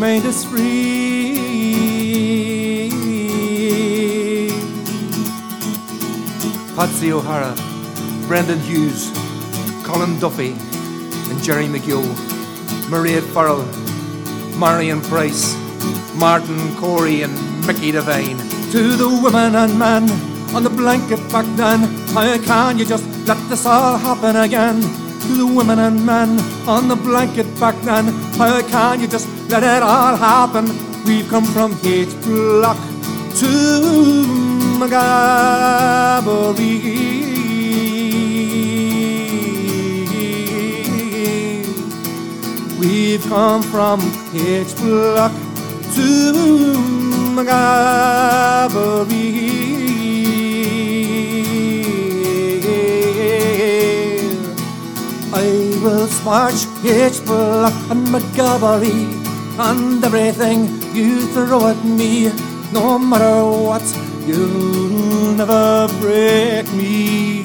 My 0.00 0.16
us 0.16 0.46
free. 0.46 1.36
Patsy 6.74 7.12
O'Hara, 7.12 7.54
Brendan 8.26 8.60
Hughes, 8.60 9.12
Colin 9.84 10.18
Duffy, 10.18 10.52
and 11.28 11.42
Jerry 11.42 11.66
McGill, 11.66 12.08
Maria 12.88 13.20
Farrell, 13.20 13.66
Marion 14.56 15.02
Price, 15.02 15.54
Martin 16.16 16.74
Corey, 16.76 17.20
and 17.20 17.36
Mickey 17.66 17.92
Devine. 17.92 18.38
To 18.72 18.96
the 18.96 19.20
women 19.22 19.54
and 19.54 19.78
men 19.78 20.08
on 20.56 20.64
the 20.64 20.70
blanket 20.70 21.20
back 21.30 21.44
then, 21.58 21.80
how 22.14 22.38
can 22.38 22.78
you 22.78 22.86
just 22.86 23.04
let 23.28 23.36
this 23.50 23.66
all 23.66 23.98
happen 23.98 24.34
again? 24.36 24.80
To 24.80 25.34
the 25.36 25.46
women 25.46 25.78
and 25.78 26.06
men 26.06 26.40
on 26.66 26.88
the 26.88 26.96
blanket 26.96 27.44
back 27.60 27.78
then, 27.82 28.06
how 28.40 28.62
can 28.62 29.00
you 29.02 29.06
just 29.06 29.28
let 29.50 29.64
it 29.64 29.82
all 29.82 30.16
happen? 30.16 30.66
We've 31.04 31.28
come 31.28 31.44
from 31.44 31.76
H 31.82 32.14
Block 32.22 32.76
to 33.40 34.22
McGarvery. 34.78 35.18
We've 42.78 43.22
come 43.24 43.62
from 43.62 44.00
H 44.32 44.76
Block 44.76 45.32
to 45.96 46.32
McGarvery. 47.34 49.00
I 55.32 55.44
will 55.82 56.06
smash 56.06 56.66
H 56.84 57.24
Block 57.24 57.72
and 57.90 58.06
McGarvery 58.06 59.19
and 59.60 60.02
everything 60.02 60.64
you 60.94 61.20
throw 61.34 61.66
at 61.68 61.84
me, 61.84 62.30
no 62.72 62.98
matter 62.98 63.44
what, 63.44 63.84
you'll 64.26 65.34
never 65.36 65.86
break 66.00 66.66
me. 66.72 67.42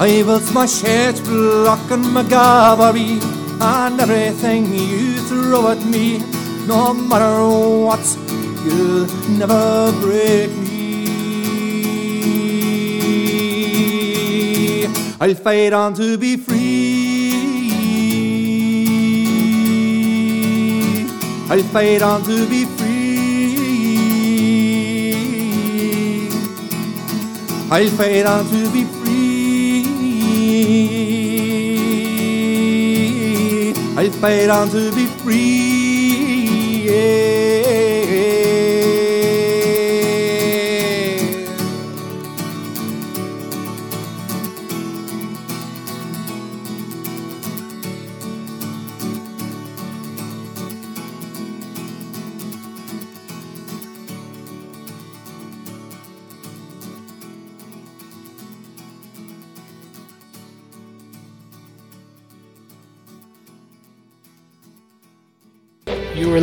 I 0.00 0.22
will 0.26 0.40
smash 0.40 0.82
H 0.82 1.22
Block 1.24 1.90
and 1.90 2.04
McGarvery 2.06 3.20
and 3.60 4.00
everything 4.00 4.72
you 4.72 5.18
throw 5.28 5.68
at 5.68 5.84
me, 5.84 6.18
no 6.66 6.94
matter 6.94 7.48
what, 7.86 8.04
you'll 8.64 9.06
never 9.38 9.92
break 10.00 10.50
me. 10.56 10.74
I'll 15.20 15.34
fight 15.34 15.72
on 15.72 15.94
to 15.94 16.16
be 16.18 16.36
free. 16.36 16.53
I'll 21.50 21.62
fight 21.62 22.00
on 22.00 22.22
to 22.24 22.48
be 22.48 22.64
free. 22.64 22.94
I'll 27.70 27.90
fight 27.90 28.24
on 28.24 28.46
to 28.48 28.70
be 28.72 28.84
free. 28.84 29.04
I'll 33.96 34.10
fight 34.10 34.48
on 34.48 34.70
to 34.70 34.90
be 34.94 35.06
free. 35.06 36.88
Yeah. 36.88 37.23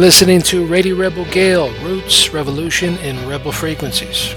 Listening 0.02 0.42
to 0.42 0.66
Radio 0.66 0.96
Rebel 0.96 1.26
Gale, 1.26 1.72
Roots, 1.84 2.34
Revolution, 2.34 2.98
and 3.04 3.20
Rebel 3.30 3.52
Frequencies. 3.52 4.34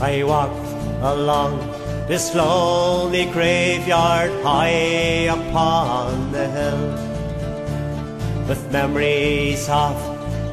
I 0.00 0.24
walk 0.24 0.50
along 1.02 1.58
this 2.08 2.34
lonely 2.34 3.26
graveyard 3.26 4.30
high 4.42 5.28
upon 5.28 6.32
the 6.32 6.48
hill 6.48 6.88
with 8.48 8.72
memories 8.72 9.68
of 9.68 9.94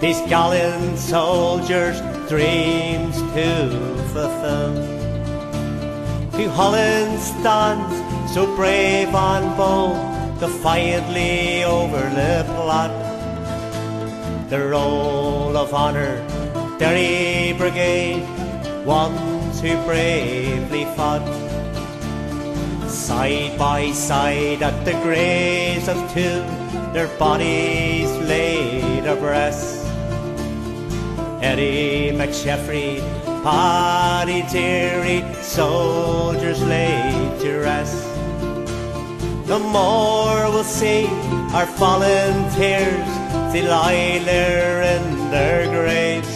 these 0.01 0.19
gallant 0.27 0.99
soldiers' 0.99 2.01
dreams 2.27 3.15
to 3.31 3.69
fulfill. 4.11 4.96
Hugh 6.37 6.51
Holland 6.51 7.19
stands 7.19 8.31
so 8.31 8.45
brave 8.55 9.09
and 9.09 9.57
bold, 9.57 9.97
defiantly 10.39 11.63
over 11.63 11.97
the 11.97 12.45
plot. 12.53 12.91
The 14.47 14.67
roll 14.67 15.57
of 15.57 15.73
honour, 15.73 16.21
Derry 16.77 17.57
Brigade, 17.57 18.21
ones 18.85 19.59
who 19.61 19.75
bravely 19.83 20.85
fought. 20.95 21.25
Side 22.87 23.57
by 23.57 23.91
side 23.91 24.61
at 24.61 24.85
the 24.85 24.93
graves 25.01 25.87
of 25.87 25.97
two, 26.13 26.45
their 26.93 27.07
bodies 27.17 28.11
laid 28.29 29.07
abreast. 29.07 29.87
Eddie 31.41 32.11
McSheffrey, 32.15 33.01
Paddy 33.47 34.43
Deary, 34.51 35.23
soldiers 35.41 36.61
laid 36.63 37.39
to 37.39 37.59
rest. 37.59 38.03
The 39.47 39.57
more 39.57 40.51
we'll 40.51 40.65
see 40.65 41.07
our 41.55 41.65
they 43.53 43.61
lie 43.61 44.19
there 44.25 44.81
in 44.81 45.31
their 45.31 45.65
graves. 45.69 46.27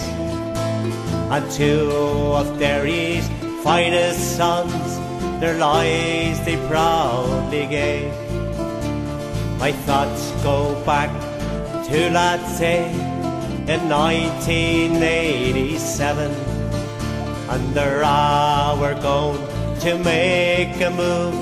And 1.33 1.51
two 1.51 1.91
of 2.39 2.57
Derry's 2.57 3.27
finest 3.61 4.37
sons, 4.37 4.97
their 5.41 5.57
lives 5.57 6.39
they 6.45 6.55
proudly 6.69 7.67
gave. 7.67 8.13
My 9.59 9.73
thoughts 9.83 10.31
go 10.43 10.81
back 10.85 11.11
to 11.89 12.09
that 12.15 12.39
day 12.57 12.89
in 13.67 13.89
1987, 13.89 16.50
ah, 17.53 18.77
we're 18.79 18.99
going 19.01 19.39
to 19.79 19.97
make 20.03 20.79
a 20.81 20.89
move 20.89 21.35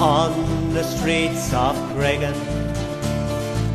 on 0.00 0.72
the 0.72 0.82
streets 0.82 1.52
of 1.52 1.76
Cregan. 1.92 2.34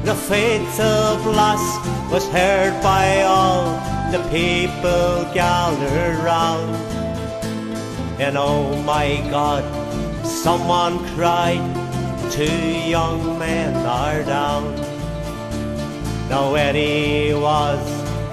The 0.03 0.15
fatal 0.15 1.21
blast 1.23 2.11
was 2.11 2.27
heard 2.29 2.81
by 2.81 3.21
all 3.21 3.73
the 4.11 4.19
people 4.29 5.31
gathered 5.33 6.17
round. 6.23 6.75
And 8.19 8.37
oh 8.37 8.81
my 8.83 9.17
God, 9.29 9.63
someone 10.25 10.97
cried, 11.15 11.61
two 12.31 12.89
young 12.89 13.37
men 13.37 13.75
are 13.85 14.23
down. 14.23 14.75
Now 16.29 16.55
Eddie 16.55 17.33
was 17.33 17.79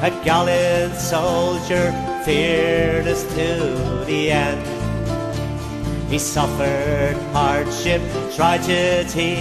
a 0.02 0.10
gallant 0.24 0.94
soldier, 0.94 1.92
fearless 2.26 3.22
to 3.22 4.04
the 4.04 4.32
end. 4.32 4.60
He 6.10 6.18
suffered 6.18 7.16
hardship, 7.32 8.02
tragedy, 8.34 9.36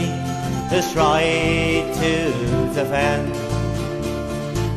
his 0.70 0.96
right 0.96 1.84
to 2.02 2.32
defend. 2.76 3.34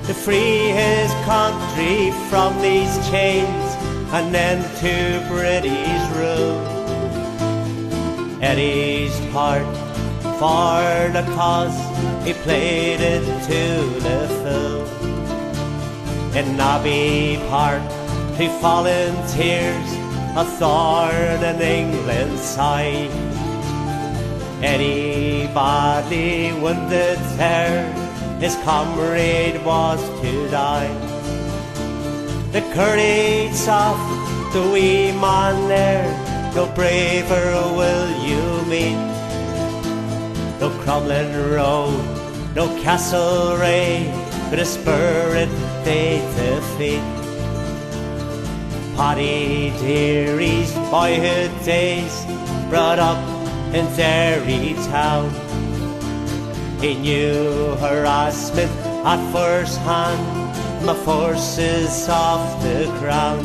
To 0.06 0.14
free 0.14 0.70
his 0.82 1.12
country 1.26 2.10
from 2.30 2.58
these 2.62 2.96
chains 3.10 3.68
and 4.16 4.34
end 4.34 4.64
to 4.80 5.22
British 5.28 6.02
rule. 6.16 6.64
Eddie's 8.40 9.20
part 9.32 9.68
for 10.40 11.12
the 11.12 11.24
cause, 11.36 11.78
he 12.26 12.32
played 12.32 13.00
it 13.02 13.24
to 13.50 14.00
the 14.00 14.28
full. 14.40 14.97
In 16.34 16.56
Nobby 16.56 17.38
Park, 17.48 17.82
he 18.36 18.46
volunteers 18.60 19.90
a 20.36 20.44
thorn 20.44 21.42
in 21.42 21.60
England's 21.60 22.42
side. 22.42 23.10
Any 24.62 25.46
badly 25.54 26.52
wounded 26.60 27.18
there, 27.36 27.92
his 28.38 28.56
comrade 28.56 29.64
was 29.64 30.00
to 30.20 30.50
die. 30.50 30.92
The 32.52 32.60
courage 32.72 33.66
of 33.68 33.98
the 34.52 34.70
wee 34.72 35.12
man 35.12 35.68
there, 35.68 36.08
no 36.54 36.66
braver 36.74 37.52
will 37.76 38.08
you 38.22 38.42
meet. 38.66 39.00
No 40.60 40.70
Crumlin 40.82 41.32
Road, 41.56 42.04
no 42.54 42.68
Castlereagh, 42.82 44.27
a 44.56 44.64
spirit 44.64 45.48
they 45.84 46.18
defeat. 46.36 47.02
Paddy 48.96 49.70
Deary's 49.78 50.72
boyhood 50.90 51.50
days 51.64 52.24
brought 52.70 52.98
up 52.98 53.18
in 53.74 53.84
Derry 53.96 54.74
town. 54.88 55.30
He 56.80 56.94
knew 56.94 57.76
harassment 57.76 58.70
at 59.04 59.20
first 59.32 59.78
hand, 59.80 60.86
my 60.86 60.94
forces 60.94 62.08
off 62.08 62.62
the 62.62 62.86
ground. 62.98 63.44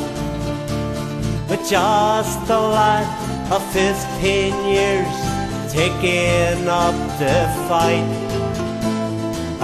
But 1.48 1.60
just 1.68 2.48
a 2.48 2.58
lad 2.58 3.52
of 3.52 3.62
fifteen 3.72 4.54
years 4.66 5.14
taking 5.72 6.66
up 6.66 6.94
the 7.18 7.46
fight. 7.68 8.23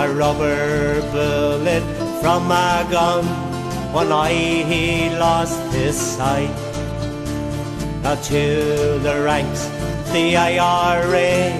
A 0.01 0.09
rubber 0.15 1.03
bullet 1.12 1.85
from 2.23 2.51
a 2.51 2.89
gun, 2.91 3.23
one 3.93 4.11
eye 4.11 4.65
he 4.65 5.11
lost 5.11 5.61
his 5.75 5.95
sight. 5.95 6.57
Now 8.03 8.15
to 8.15 8.99
the 9.07 9.20
ranks, 9.23 9.69
the 10.11 10.39
IRA, 10.39 11.53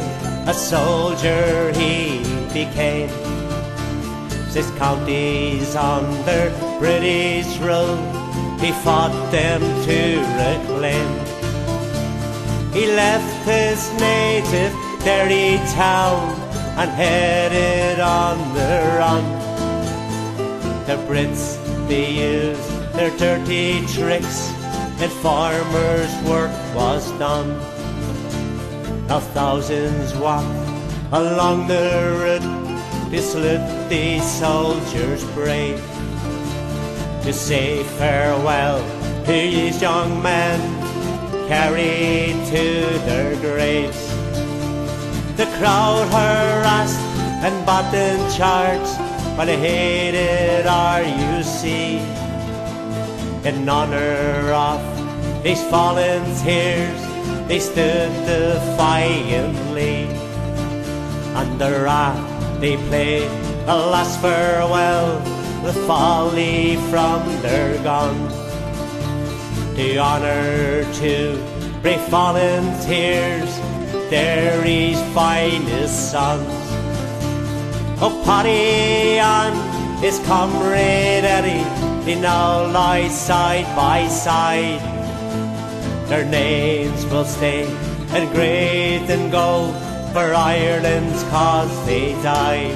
a 0.49 0.55
soldier 0.55 1.71
he 1.73 2.25
became. 2.55 3.11
Six 4.49 4.71
counties 4.79 5.77
under 5.77 6.49
British 6.79 7.59
rule, 7.59 8.01
he 8.59 8.73
fought 8.73 9.13
them 9.31 9.61
to 9.85 10.01
reclaim. 10.41 11.11
He 12.73 12.87
left 12.87 13.45
his 13.45 13.93
native 14.01 14.73
Derry 15.05 15.59
town 15.75 16.40
and 16.81 16.91
headed 16.93 18.01
on 18.01 18.39
the 18.55 18.97
run. 18.97 19.25
The 20.87 20.97
Brits, 21.07 21.59
they 21.89 22.11
used 22.11 22.71
their 22.95 23.15
dirty 23.19 23.85
tricks 23.87 24.51
and 24.99 25.13
farmers' 25.21 26.15
work 26.25 26.51
was 26.75 27.13
done. 27.19 27.51
Now 29.09 29.21
thousands 29.21 30.15
walked 30.15 30.49
along 31.13 31.67
the 31.67 32.17
route 32.23 33.11
to 33.11 33.21
salute 33.21 33.89
these 33.91 34.25
soldiers 34.25 35.23
brave. 35.35 35.85
To 37.25 37.33
say 37.35 37.83
farewell 38.01 38.81
to 39.27 39.33
these 39.33 39.83
young 39.83 40.23
men 40.23 40.59
carried 41.47 42.37
to 42.47 42.65
their 43.05 43.37
graves. 43.37 44.10
The 45.41 45.47
crowd 45.57 46.07
harassed 46.13 47.01
and 47.41 47.65
button 47.65 48.21
charged 48.31 48.99
by 49.39 49.47
the 49.47 49.57
hated 49.57 50.67
RUC. 50.67 51.65
In 53.47 53.67
honor 53.67 54.53
of 54.53 54.83
these 55.43 55.63
fallen 55.71 56.23
tears, 56.45 57.01
they 57.49 57.59
stood 57.59 58.13
defiantly. 58.27 60.09
Under 61.35 61.85
wrath, 61.85 62.61
they 62.61 62.77
played 62.77 63.31
a 63.67 63.75
last 63.75 64.21
farewell 64.21 65.23
with 65.65 65.77
folly 65.87 66.77
from 66.91 67.25
their 67.41 67.83
guns 67.83 68.35
The 69.75 69.97
honor 69.97 70.85
to 71.01 71.43
brave 71.81 72.07
volunteers, 72.11 73.60
Derry's 74.11 75.01
finest 75.15 76.11
sons. 76.11 76.51
Oh, 78.03 78.21
Paddy 78.25 79.21
and 79.21 79.55
his 80.03 80.19
comrade 80.27 81.23
Eddie, 81.23 81.63
they 82.05 82.21
now 82.21 82.67
lie 82.73 83.07
side 83.07 83.67
by 83.77 84.09
side. 84.09 84.81
Their 86.09 86.25
names 86.25 87.07
will 87.07 87.25
stay 87.25 87.71
engraved 88.13 89.11
in 89.11 89.31
gold 89.31 89.77
for 90.13 90.35
Ireland's 90.35 91.23
cause 91.31 91.71
they 91.87 92.15
died. 92.21 92.75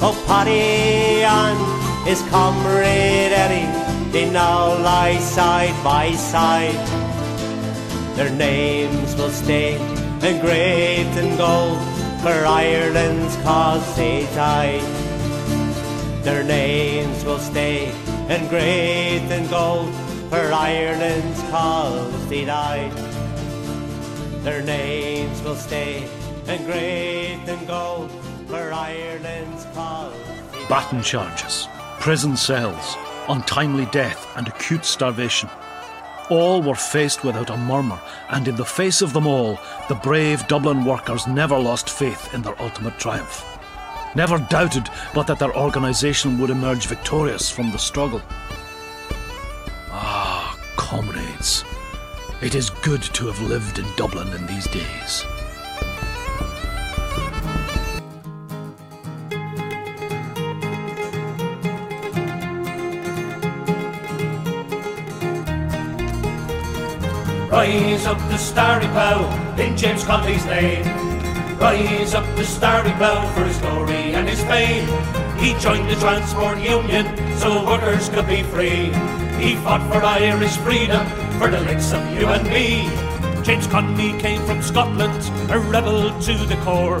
Oh, 0.00 0.14
Paddy 0.28 1.24
and 1.26 2.06
his 2.06 2.22
comrade 2.30 3.32
Eddie, 3.32 3.66
they 4.12 4.30
now 4.30 4.78
lie 4.80 5.18
side 5.18 5.74
by 5.82 6.12
side. 6.12 7.07
Their 8.18 8.30
names 8.30 9.14
will 9.14 9.30
stay 9.30 9.76
engraved 10.26 11.16
in 11.16 11.36
gold, 11.36 11.78
for 12.20 12.34
Ireland's 12.34 13.36
cause 13.46 13.94
they 13.94 14.24
died. 14.34 14.82
Their 16.24 16.42
names 16.42 17.24
will 17.24 17.38
stay 17.38 17.92
engraved 18.28 19.30
in 19.30 19.48
gold, 19.48 19.94
for 20.30 20.52
Ireland's 20.52 21.40
cause 21.42 22.28
they 22.28 22.44
died. 22.44 22.90
Their 24.42 24.62
names 24.62 25.40
will 25.42 25.54
stay 25.54 26.02
engraved 26.48 27.48
in 27.48 27.64
gold, 27.66 28.10
for 28.48 28.72
Ireland's 28.72 29.64
cause. 29.76 30.12
Baton 30.68 31.04
charges, 31.04 31.68
prison 32.00 32.36
cells, 32.36 32.96
untimely 33.28 33.86
death, 33.92 34.26
and 34.36 34.48
acute 34.48 34.84
starvation. 34.84 35.48
All 36.30 36.60
were 36.60 36.74
faced 36.74 37.24
without 37.24 37.48
a 37.48 37.56
murmur, 37.56 37.98
and 38.28 38.46
in 38.48 38.56
the 38.56 38.64
face 38.64 39.00
of 39.00 39.12
them 39.12 39.26
all, 39.26 39.58
the 39.88 39.94
brave 39.94 40.46
Dublin 40.46 40.84
workers 40.84 41.26
never 41.26 41.58
lost 41.58 41.88
faith 41.88 42.34
in 42.34 42.42
their 42.42 42.60
ultimate 42.60 42.98
triumph. 42.98 43.44
Never 44.14 44.38
doubted 44.38 44.88
but 45.14 45.26
that 45.26 45.38
their 45.38 45.56
organisation 45.56 46.38
would 46.38 46.50
emerge 46.50 46.86
victorious 46.86 47.50
from 47.50 47.70
the 47.70 47.78
struggle. 47.78 48.20
Ah, 49.90 50.58
comrades, 50.76 51.64
it 52.42 52.54
is 52.54 52.70
good 52.70 53.02
to 53.02 53.26
have 53.26 53.40
lived 53.40 53.78
in 53.78 53.86
Dublin 53.96 54.28
in 54.34 54.46
these 54.46 54.66
days. 54.68 55.24
Rise 67.58 68.06
up 68.06 68.18
the 68.30 68.36
starry 68.36 68.86
plough 68.86 69.26
in 69.58 69.76
James 69.76 70.04
Connolly's 70.04 70.44
name. 70.44 70.86
Rise 71.58 72.14
up 72.14 72.24
the 72.36 72.44
starry 72.44 72.92
plough 72.92 73.28
for 73.34 73.42
his 73.42 73.58
glory 73.58 74.14
and 74.14 74.28
his 74.28 74.40
fame. 74.44 74.86
He 75.40 75.58
joined 75.58 75.90
the 75.90 75.96
Transport 75.96 76.58
Union 76.58 77.04
so 77.36 77.66
workers 77.66 78.10
could 78.10 78.28
be 78.28 78.44
free. 78.44 78.94
He 79.42 79.56
fought 79.56 79.82
for 79.92 80.00
Irish 80.04 80.56
freedom 80.58 81.04
for 81.40 81.50
the 81.50 81.60
likes 81.62 81.92
of 81.92 82.08
you 82.16 82.28
and 82.28 82.46
me. 82.48 82.88
James 83.42 83.66
Connolly 83.66 84.16
came 84.20 84.40
from 84.46 84.62
Scotland, 84.62 85.20
a 85.50 85.58
rebel 85.58 86.16
to 86.20 86.34
the 86.46 86.60
core. 86.62 87.00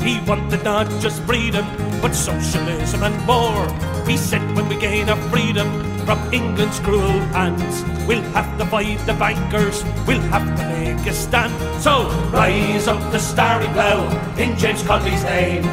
He 0.00 0.20
wanted 0.20 0.64
not 0.64 0.88
just 1.02 1.20
freedom, 1.24 1.66
but 2.00 2.14
socialism 2.14 3.02
and 3.02 3.26
more. 3.26 3.68
He 4.06 4.16
said 4.16 4.40
when 4.56 4.70
we 4.70 4.76
gain 4.76 5.10
our 5.10 5.20
freedom 5.28 5.68
from 6.08 6.32
England's 6.32 6.80
cruel 6.80 7.20
hands, 7.36 7.84
we'll 8.08 8.24
have 8.32 8.48
to 8.56 8.64
fight 8.64 8.96
the 9.04 9.12
bankers, 9.12 9.84
we'll 10.06 10.24
have 10.32 10.48
to 10.56 10.64
make 10.72 11.04
a 11.06 11.12
stand. 11.12 11.52
So 11.82 12.08
rise 12.32 12.88
up 12.88 13.12
the 13.12 13.18
starry 13.18 13.68
plough 13.76 14.08
in 14.38 14.56
James 14.56 14.82
Connolly's 14.84 15.22
name. 15.24 15.68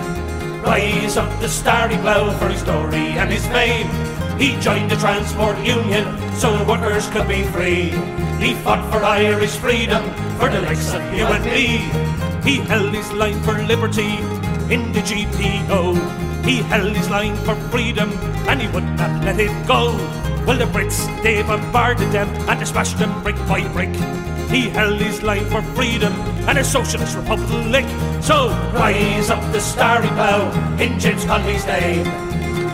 Rise 0.62 1.16
up 1.16 1.32
the 1.40 1.48
starry 1.48 1.96
plough 2.04 2.38
for 2.38 2.50
his 2.50 2.64
glory 2.64 3.16
and 3.16 3.32
his 3.32 3.48
fame. 3.48 3.88
He 4.38 4.60
joined 4.60 4.92
the 4.92 4.98
Transport 4.98 5.56
Union 5.64 6.04
so 6.36 6.52
workers 6.68 7.08
could 7.16 7.30
be 7.30 7.44
free. 7.56 7.96
He 8.44 8.56
fought 8.56 8.84
for 8.92 9.06
Irish 9.06 9.56
freedom 9.56 10.04
for 10.36 10.50
the 10.50 10.60
likes 10.68 10.92
of 10.94 11.02
you 11.16 11.24
and 11.32 11.46
me. 11.46 11.80
He 12.44 12.60
held 12.68 12.94
his 12.94 13.10
line 13.14 13.40
for 13.44 13.56
liberty 13.64 14.20
in 14.68 14.92
the 14.92 15.00
GPO. 15.00 15.96
He 16.44 16.58
held 16.68 16.92
his 16.92 17.10
line 17.10 17.38
for 17.48 17.56
freedom 17.72 18.12
and 18.52 18.62
he 18.62 18.68
would 18.76 18.84
not 19.00 19.24
let 19.24 19.40
it 19.40 19.56
go. 19.66 19.96
Well, 20.46 20.60
the 20.60 20.66
Brits, 20.66 21.02
they 21.24 21.42
bombarded 21.42 22.12
them 22.12 22.30
and 22.48 22.62
they 22.62 22.66
smashed 22.66 23.00
them 23.00 23.24
brick 23.24 23.36
by 23.48 23.68
brick. 23.70 23.94
He 24.50 24.70
held 24.70 25.02
his 25.02 25.24
line 25.24 25.46
for 25.46 25.64
freedom 25.74 26.14
and 26.48 26.60
a 26.60 26.64
socialist 26.64 27.18
republic. 27.18 27.86
So 28.22 28.50
rise 28.74 29.32
up 29.32 29.42
the 29.52 29.60
starry 29.60 30.08
plough 30.10 30.52
in 30.80 31.00
James 31.00 31.26
Connolly's 31.26 31.66
name. 31.66 32.06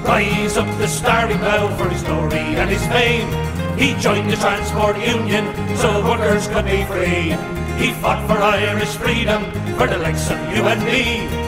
Rise 0.03 0.58
up 0.58 0.67
the 0.80 0.88
starry 0.88 1.35
plough 1.38 1.74
for 1.77 1.88
his 1.88 2.03
glory 2.03 2.59
and 2.59 2.69
his 2.69 2.85
fame. 2.88 3.30
He 3.77 3.93
joined 4.01 4.30
the 4.30 4.35
Transport 4.35 4.98
Union 4.98 5.45
so 5.77 6.03
workers 6.06 6.50
could 6.50 6.66
be 6.66 6.83
free. 6.83 7.32
He 7.80 7.93
fought 8.01 8.27
for 8.27 8.38
Irish 8.38 8.95
freedom 8.98 9.45
for 9.77 9.88
the 9.88 9.98
likes 9.98 10.30
of 10.30 10.38
you 10.53 10.64
and 10.67 10.83
me. 10.83 11.40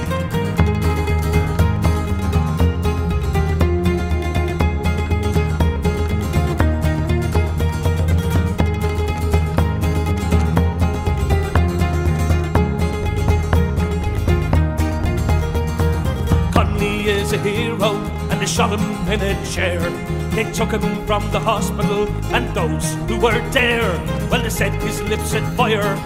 Shot 18.53 18.79
him 18.79 19.11
in 19.11 19.19
a 19.19 19.33
chair. 19.49 19.79
They 20.29 20.43
took 20.51 20.69
him 20.69 21.07
from 21.07 21.23
the 21.31 21.39
hospital 21.39 22.07
and 22.35 22.45
those 22.53 22.93
who 23.09 23.19
were 23.19 23.41
there, 23.49 23.97
well, 24.29 24.43
they 24.43 24.49
set 24.49 24.79
his 24.83 25.01
lips 25.01 25.33
at 25.33 25.41
fire 25.57 25.97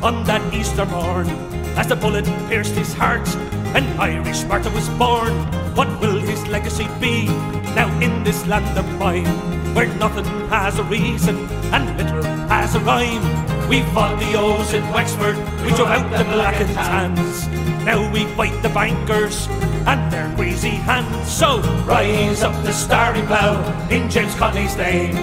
on 0.00 0.22
that 0.26 0.54
Easter 0.54 0.86
morn 0.86 1.26
as 1.74 1.88
the 1.88 1.96
bullet 1.96 2.24
pierced 2.48 2.76
his 2.76 2.94
heart. 2.94 3.26
An 3.74 3.84
Irish 3.98 4.44
martyr 4.44 4.70
was 4.70 4.88
born. 4.90 5.34
What 5.74 5.88
will 6.00 6.20
his 6.20 6.46
legacy 6.46 6.86
be 7.00 7.26
now 7.74 7.90
in 8.00 8.22
this 8.22 8.46
land 8.46 8.78
of 8.78 8.86
mine, 9.00 9.26
where 9.74 9.92
nothing 9.98 10.26
has 10.50 10.78
a 10.78 10.84
reason 10.84 11.48
and 11.74 11.98
little 11.98 12.22
has 12.46 12.76
a 12.76 12.80
rhyme? 12.80 13.26
We 13.68 13.82
fought 13.90 14.20
the 14.20 14.38
O's 14.38 14.72
in 14.72 14.88
Wexford, 14.92 15.36
we 15.64 15.74
drove 15.74 15.88
out 15.88 16.16
the 16.16 16.24
black 16.30 16.60
and 16.60 16.72
tans. 16.74 17.48
Now 17.84 18.08
we 18.12 18.24
fight 18.36 18.62
the 18.62 18.68
bankers 18.68 19.48
and 19.88 20.12
their 20.12 20.28
greasy 20.36 20.76
hands. 20.84 21.32
So 21.32 21.62
rise 21.86 22.42
up 22.42 22.52
the 22.62 22.72
starry 22.72 23.22
plough 23.22 23.88
in 23.88 24.10
James 24.10 24.34
Connolly's 24.34 24.76
name. 24.76 25.16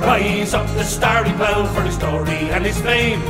Rise 0.00 0.54
up 0.54 0.66
the 0.74 0.82
starry 0.82 1.30
plough 1.34 1.72
for 1.72 1.82
his 1.82 1.96
glory 1.98 2.50
and 2.50 2.64
his 2.66 2.80
fame. 2.80 3.20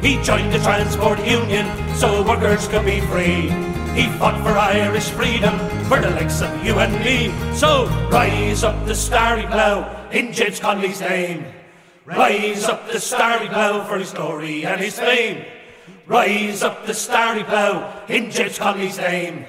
He 0.00 0.22
joined 0.22 0.52
the 0.52 0.60
Transport 0.60 1.18
Union 1.26 1.66
so 1.96 2.22
workers 2.22 2.68
could 2.68 2.84
be 2.84 3.00
free. 3.12 3.50
He 3.98 4.06
fought 4.18 4.40
for 4.44 4.56
Irish 4.56 5.10
freedom 5.10 5.58
for 5.88 6.00
the 6.00 6.10
likes 6.10 6.40
of 6.40 6.64
you 6.64 6.78
and 6.78 6.94
me. 7.04 7.34
So 7.52 7.88
rise 8.08 8.62
up 8.62 8.86
the 8.86 8.94
starry 8.94 9.46
plough 9.46 10.08
in 10.12 10.32
James 10.32 10.60
Connolly's 10.60 11.00
name. 11.00 11.44
Rise 12.06 12.64
up 12.66 12.86
the 12.86 13.00
starry 13.00 13.48
plough 13.48 13.84
for 13.84 13.98
his 13.98 14.12
glory 14.12 14.64
and 14.64 14.80
his 14.80 14.96
fame. 14.96 15.44
Rise 16.06 16.62
up 16.62 16.86
the 16.86 16.94
starry 16.94 17.42
plough 17.42 18.04
in 18.08 18.30
James 18.30 18.58
Connolly's 18.58 18.98
name. 18.98 19.44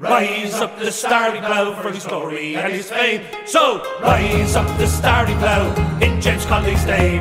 Rise 0.00 0.54
up 0.54 0.78
the 0.78 0.92
starry 0.92 1.40
plough 1.40 1.74
for 1.82 1.90
his 1.90 2.06
glory 2.06 2.54
and 2.54 2.72
his 2.72 2.88
fame. 2.88 3.22
So 3.46 3.82
rise 4.00 4.54
up 4.54 4.78
the 4.78 4.86
starry 4.86 5.34
plough 5.34 5.74
in 6.00 6.20
James 6.20 6.46
Connolly's 6.46 6.86
name. 6.86 7.20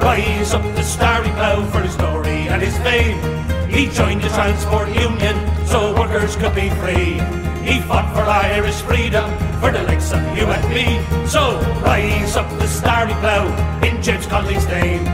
Rise 0.00 0.52
up 0.52 0.64
the 0.74 0.82
starry 0.82 1.28
plough 1.28 1.64
for 1.70 1.78
his 1.78 1.94
glory 1.94 2.48
and 2.48 2.60
his 2.60 2.76
fame. 2.78 3.20
He 3.70 3.86
joined 3.86 4.20
the 4.20 4.30
Transport 4.30 4.88
Union 4.88 5.36
so 5.64 5.94
workers 5.96 6.34
could 6.34 6.56
be 6.56 6.70
free. 6.70 7.22
He 7.62 7.80
fought 7.82 8.12
for 8.12 8.22
Irish 8.22 8.82
freedom 8.82 9.30
for 9.60 9.70
the 9.70 9.84
likes 9.84 10.12
of 10.12 10.22
you 10.36 10.46
and 10.46 10.74
me. 10.74 10.98
So 11.28 11.60
rise 11.82 12.34
up 12.34 12.50
the 12.58 12.66
starry 12.66 13.14
plough 13.22 13.80
in 13.84 14.02
James 14.02 14.26
Connolly's 14.26 14.66
name. 14.66 15.04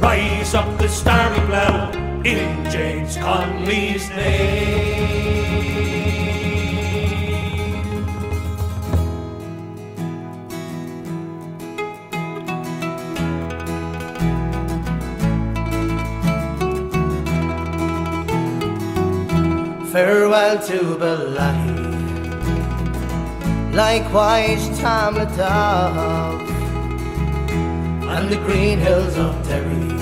Rise 0.00 0.54
up 0.54 0.78
the 0.78 0.88
starry 0.88 1.40
plough 1.48 1.90
in 2.24 2.70
James 2.70 3.18
Connolly's 3.18 4.08
name. 4.08 5.93
Farewell 19.94 20.58
to 20.66 20.96
Bellaghy, 20.98 21.78
likewise 23.72 24.68
Tamlaghtduff, 24.80 26.40
and 28.02 28.28
the 28.28 28.38
green 28.38 28.80
hills 28.80 29.16
of 29.16 29.32
Derry 29.46 29.96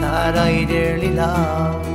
that 0.00 0.36
I 0.36 0.64
dearly 0.64 1.12
love. 1.12 1.86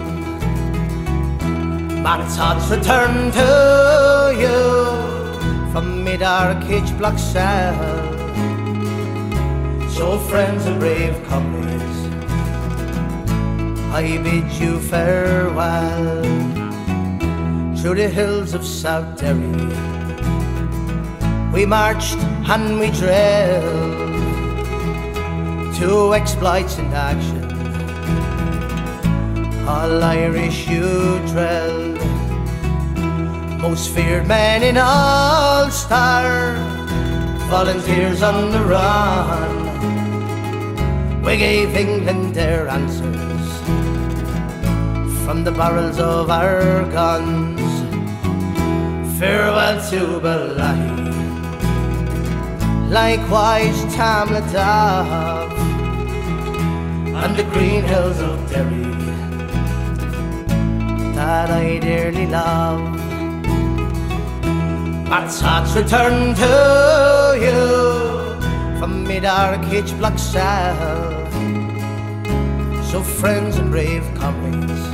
Thoughts 2.02 2.70
return 2.72 3.30
to 3.34 4.34
you 4.40 5.74
from 5.74 6.02
mid 6.02 6.24
arcade 6.24 6.98
block 6.98 7.20
cell. 7.20 7.76
So 9.90 10.18
friends 10.30 10.66
and 10.66 10.80
brave 10.80 11.22
comrades, 11.26 12.03
I 13.96 14.18
bid 14.18 14.52
you 14.54 14.80
farewell 14.80 16.24
through 17.78 17.94
the 17.94 18.10
hills 18.10 18.56
of 18.56 18.66
South 18.66 19.20
Derry. 19.20 19.70
We 21.54 21.68
marched 21.68 22.18
and 22.50 22.80
we 22.80 22.90
drilled 22.90 24.66
to 25.76 26.16
exploits 26.16 26.80
and 26.80 26.92
action. 26.92 27.46
All 29.68 30.04
Irish 30.04 30.68
you 30.68 31.20
drilled, 31.28 32.02
most 33.62 33.94
feared 33.94 34.26
men 34.26 34.64
in 34.64 34.76
Ulster, 34.76 36.58
volunteers 37.48 38.24
on 38.24 38.50
the 38.50 38.64
run. 38.64 39.62
We 41.22 41.38
gave 41.38 41.76
England 41.76 42.34
their 42.34 42.68
answers 42.68 43.33
from 45.34 45.44
the 45.44 45.52
barrels 45.52 45.98
of 45.98 46.30
our 46.30 46.86
guns. 46.92 47.60
Farewell 49.18 49.82
to 49.90 50.20
Bellaghy, 50.24 51.10
likewise 52.92 53.80
Tamlaghtduff, 53.96 55.52
and 57.24 57.36
the 57.36 57.46
green 57.46 57.84
hills 57.84 58.20
of 58.22 58.38
Derry 58.48 58.94
that 61.16 61.50
I 61.50 61.80
dearly 61.80 62.28
love. 62.28 62.82
My 65.10 65.28
thoughts 65.28 65.76
return 65.76 66.36
to 66.36 66.54
you 67.46 68.80
from 68.80 69.04
mid 69.08 69.26
arcade 69.26 69.90
block 69.98 70.20
cell. 70.20 71.24
So 72.92 73.02
friends 73.02 73.58
and 73.58 73.72
brave 73.72 74.06
comrades, 74.14 74.93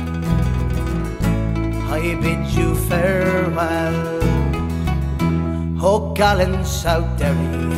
I 2.02 2.14
bid 2.14 2.46
you 2.56 2.74
farewell. 2.88 4.20
Oh, 5.82 6.14
gallant 6.14 6.66
South 6.66 7.18
Derry, 7.18 7.76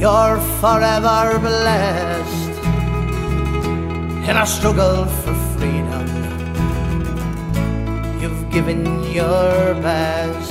You're 0.00 0.40
forever 0.58 1.38
blessed 1.40 2.56
in 4.28 4.34
our 4.34 4.46
struggle 4.46 5.04
for 5.20 5.34
freedom. 5.52 6.08
You've 8.18 8.50
given 8.50 8.80
your 9.12 9.74
best. 9.84 10.50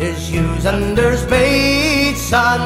There's 0.00 0.28
Hughes 0.28 0.66
and 0.66 0.98
there's 0.98 1.24
Bateson, 1.26 2.62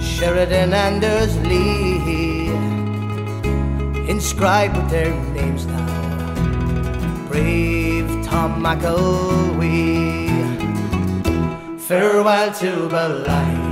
Sheridan 0.00 0.72
and 0.72 1.00
there's 1.00 1.38
Lee, 1.46 2.48
inscribed 4.10 4.76
with 4.76 4.90
their 4.90 5.14
names 5.34 5.64
now. 5.66 5.77
Brave 7.28 8.08
Tom 8.24 8.62
McElwee, 8.64 10.30
farewell 11.78 12.52
to 12.54 12.88
Beli. 12.88 13.68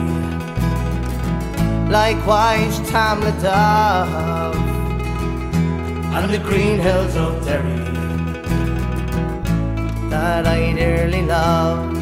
Likewise, 1.91 2.79
Tam 2.91 3.21
Dove 3.41 4.57
and 6.15 6.31
the 6.31 6.39
green 6.39 6.79
hills 6.79 7.17
of 7.17 7.43
Derry 7.47 7.87
that 10.11 10.47
I 10.47 10.73
dearly 10.75 11.23
love. 11.23 11.93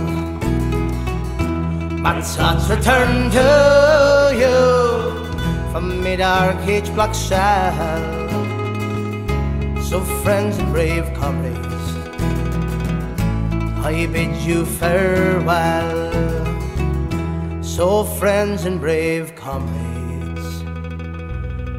My 2.01 2.21
thoughts 2.21 2.69
return 2.69 3.31
to 3.31 4.33
you 4.43 5.71
from 5.71 6.03
mid 6.03 6.19
dark 6.19 6.57
H 6.67 6.93
block. 6.95 7.15
So, 9.89 10.01
friends 10.25 10.59
and 10.59 10.73
brave 10.73 11.05
comrades, 11.15 11.87
I 13.85 14.07
bid 14.11 14.35
you 14.37 14.65
farewell. 14.65 16.11
So, 17.63 18.05
friends 18.05 18.65
and 18.65 18.81
brave 18.81 19.35
comrades, 19.37 20.63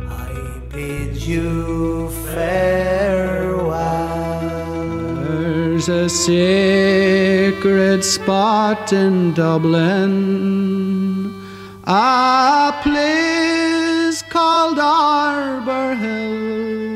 I 0.08 0.62
bid 0.70 1.16
you 1.16 2.10
farewell. 2.34 3.76
There's 5.24 5.90
a 5.90 6.08
sacred 6.08 8.04
spot 8.04 8.94
in 8.94 9.34
Dublin, 9.34 10.14
a 11.86 12.72
place 12.84 14.22
called 14.22 14.78
Arbor 14.80 15.96
Hill, 15.96 16.95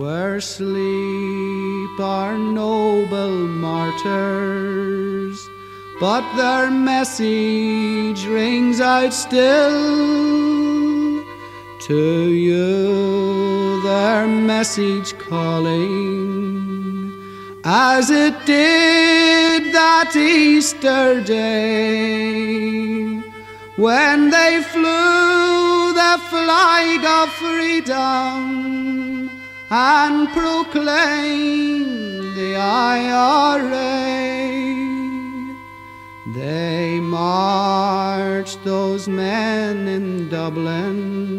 where 0.00 0.40
sleep 0.40 2.00
our 2.00 2.38
noble 2.38 3.36
martyrs, 3.68 5.38
but 6.00 6.24
their 6.36 6.70
message 6.70 8.24
rings 8.24 8.80
out 8.80 9.12
still. 9.12 10.40
To 11.88 12.30
you, 12.30 13.82
their 13.82 14.26
message 14.26 15.18
calling, 15.18 17.12
as 17.62 18.08
it 18.10 18.34
did 18.46 19.74
that 19.74 20.16
Easter 20.16 21.22
day, 21.22 23.20
when 23.76 24.30
they 24.30 24.62
flew 24.62 25.92
the 25.92 26.18
flag 26.30 27.04
of 27.04 27.28
freedom 27.34 28.99
and 29.70 30.28
proclaimed 30.30 31.86
the 32.36 32.56
IRA. 32.56 33.70
They 36.34 36.98
marched 37.00 38.64
those 38.64 39.06
men 39.08 39.86
in 39.86 40.28
Dublin 40.28 41.30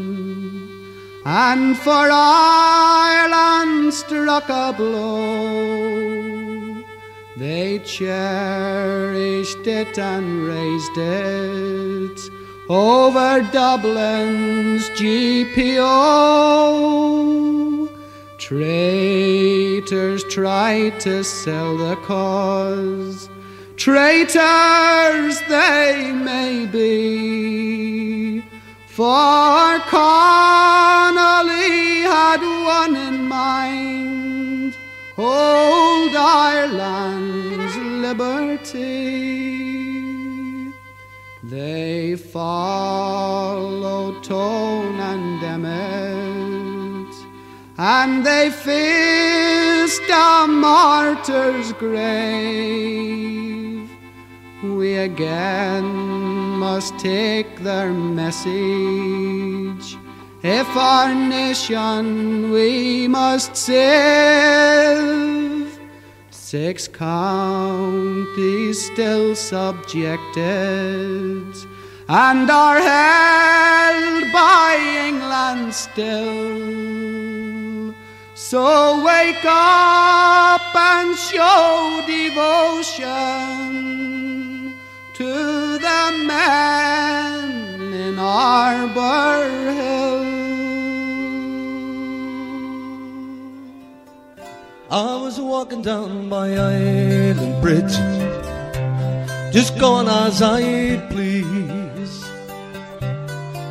and 1.25 1.77
for 1.77 2.09
Ireland 2.11 3.93
struck 3.93 4.49
a 4.49 4.73
blow. 4.75 6.21
They 7.37 7.79
cherished 7.79 9.67
it 9.67 9.99
and 9.99 10.43
raised 10.43 10.97
it 10.97 12.29
over 12.69 13.41
Dublin's 13.51 14.89
GPO. 14.91 15.81
Traitors 18.51 20.23
try 20.25 20.89
to 20.99 21.23
sell 21.23 21.77
the 21.77 21.95
cause. 22.03 23.29
Traitors 23.77 25.39
they 25.47 26.11
may 26.11 26.65
be, 26.65 28.41
for 28.87 29.79
Connolly 29.87 31.21
had 32.01 32.41
one 32.65 32.97
in 32.97 33.25
mind 33.25 34.75
old 35.17 36.13
Ireland's 36.13 37.77
liberty. 37.77 38.81
They 41.41 42.17
followed 42.17 43.35
Tone 44.25 44.99
and 44.99 45.41
Emmet, 45.41 46.10
and 47.83 48.23
they 48.23 48.51
faced 48.51 50.07
a 50.07 50.45
martyr's 50.47 51.73
grave. 51.73 52.69
We 54.63 54.97
again 54.97 55.85
must 56.65 56.99
take 56.99 57.57
their 57.61 57.91
message. 57.91 59.97
If 60.43 60.67
our 60.77 61.15
nation 61.15 62.51
we 62.51 63.07
must 63.07 63.57
save, 63.57 64.99
six 66.29 66.87
counties 66.87 68.85
still 68.91 69.35
subjected 69.35 71.55
and 72.07 72.51
are 72.51 72.79
held 72.79 74.31
by 74.31 74.77
England 75.07 75.73
still. 75.73 77.30
So 78.51 78.99
wake 79.01 79.45
up 79.45 80.75
and 80.75 81.15
show 81.15 82.03
devotion 82.05 83.07
to 85.13 85.77
the 85.77 86.23
men 86.27 87.93
in 87.93 88.19
Arbor 88.19 89.47
Hill. 89.71 90.25
I 94.91 95.15
was 95.23 95.39
walking 95.39 95.81
down 95.81 96.27
by 96.27 96.49
Island 96.49 97.61
Bridge, 97.61 97.95
just 99.53 99.79
going 99.79 100.09
as 100.09 100.41
I'd 100.41 101.09
please. 101.09 102.25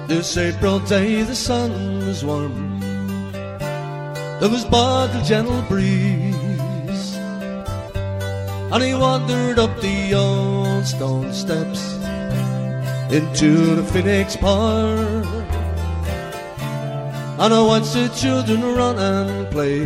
This 0.09 0.39
April 0.39 0.79
day 0.79 1.23
the 1.23 1.35
sun 1.35 2.07
was 2.07 2.25
warm, 2.25 2.70
there 4.41 4.49
was 4.49 4.65
but 4.65 5.15
a 5.15 5.23
gentle 5.23 5.63
breeze, 5.69 7.15
and 8.73 8.83
he 8.83 8.95
wandered 8.95 9.59
up 9.59 9.81
the 9.81 10.15
old 10.15 10.87
stone 10.87 11.33
steps 11.33 11.95
into 13.13 13.77
the 13.77 13.85
Phoenix 13.85 14.37
Park. 14.37 15.27
And 17.39 17.55
I 17.55 17.63
watched 17.63 17.95
the 17.95 18.09
children 18.09 18.63
run 18.63 18.99
and 18.99 19.51
play 19.51 19.83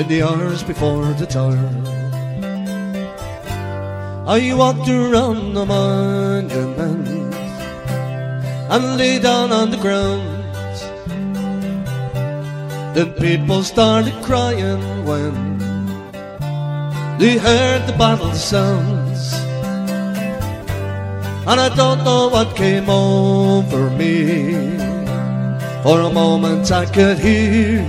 in 0.00 0.08
the 0.08 0.22
hours 0.22 0.62
before 0.62 1.06
the 1.14 1.26
dawn. 1.26 1.86
I 4.28 4.52
walked 4.54 4.88
around 4.88 5.54
the 5.54 5.64
monument 5.64 7.08
and 8.70 8.96
lay 8.96 9.18
down 9.20 9.52
on 9.52 9.70
the 9.70 9.76
ground. 9.76 10.35
Then 12.96 13.12
people 13.12 13.62
started 13.62 14.14
crying 14.22 15.04
when 15.04 15.58
they 17.18 17.36
heard 17.36 17.86
the 17.86 17.92
battle 17.92 18.32
sounds. 18.32 19.34
And 21.46 21.60
I 21.60 21.68
don't 21.76 22.02
know 22.04 22.28
what 22.28 22.56
came 22.56 22.88
over 22.88 23.90
me. 23.90 24.54
For 25.82 26.00
a 26.00 26.10
moment 26.10 26.72
I 26.72 26.86
could 26.86 27.18
hear 27.18 27.84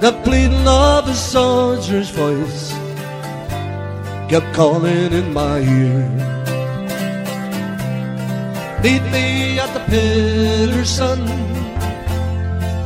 the 0.00 0.10
pleading 0.24 0.66
of 0.66 1.06
a 1.06 1.14
soldier's 1.14 2.10
voice 2.10 2.72
kept 4.28 4.52
calling 4.52 5.12
in 5.12 5.32
my 5.32 5.60
ear. 5.60 6.08
Meet 8.82 9.04
me 9.12 9.60
at 9.60 9.72
the 9.74 9.84
pillar, 9.88 10.84
son. 10.84 11.53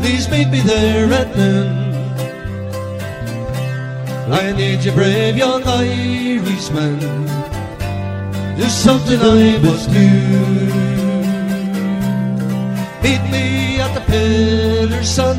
Please 0.01 0.29
meet 0.31 0.49
me 0.49 0.61
there 0.61 1.13
at 1.13 1.37
noon. 1.37 1.89
I 4.31 4.53
need 4.53 4.85
you, 4.85 4.93
brave 4.93 5.37
young 5.37 5.63
Irishman, 5.65 6.99
There's 8.57 8.75
something 8.75 9.19
I 9.21 9.59
must 9.59 9.91
do. 9.91 10.09
Meet 13.03 13.23
me 13.33 13.81
at 13.81 13.95
the 13.95 14.03
pillar, 14.07 15.03
son. 15.03 15.39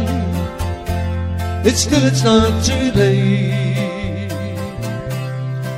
It's 1.65 1.81
still, 1.81 2.03
it's 2.05 2.23
not 2.23 2.63
too 2.63 2.91
late. 2.99 4.31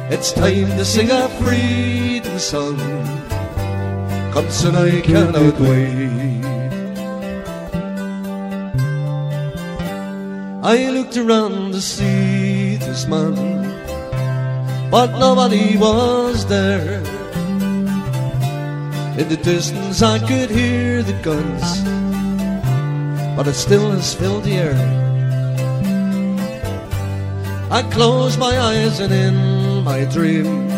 It's 0.09 0.31
time 0.31 0.67
to 0.77 0.85
sing 0.85 1.11
a 1.11 1.27
freedom 1.41 2.39
song. 2.39 2.77
Come, 4.31 4.49
son, 4.49 4.75
I 4.75 5.01
cannot 5.01 5.59
wait. 5.59 6.20
I 10.63 10.91
looked 10.91 11.17
around 11.17 11.71
to 11.71 11.81
see 11.81 12.75
this 12.75 13.07
man, 13.07 13.33
but 14.91 15.17
nobody 15.17 15.75
was 15.75 16.45
there. 16.45 17.01
In 19.17 19.27
the 19.27 19.39
distance, 19.41 20.03
I 20.03 20.19
could 20.19 20.51
hear 20.51 21.01
the 21.01 21.13
guns, 21.23 21.81
but 23.35 23.47
it 23.47 23.55
still 23.55 23.89
has 23.89 24.13
filled 24.13 24.43
the 24.43 24.53
air. 24.53 24.77
I 27.71 27.81
closed 27.89 28.37
my 28.37 28.59
eyes, 28.59 28.99
and 28.99 29.11
in 29.11 29.83
my 29.83 30.05
dream, 30.05 30.69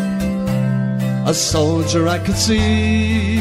a 1.26 1.34
soldier 1.34 2.08
I 2.08 2.20
could 2.20 2.38
see. 2.38 3.36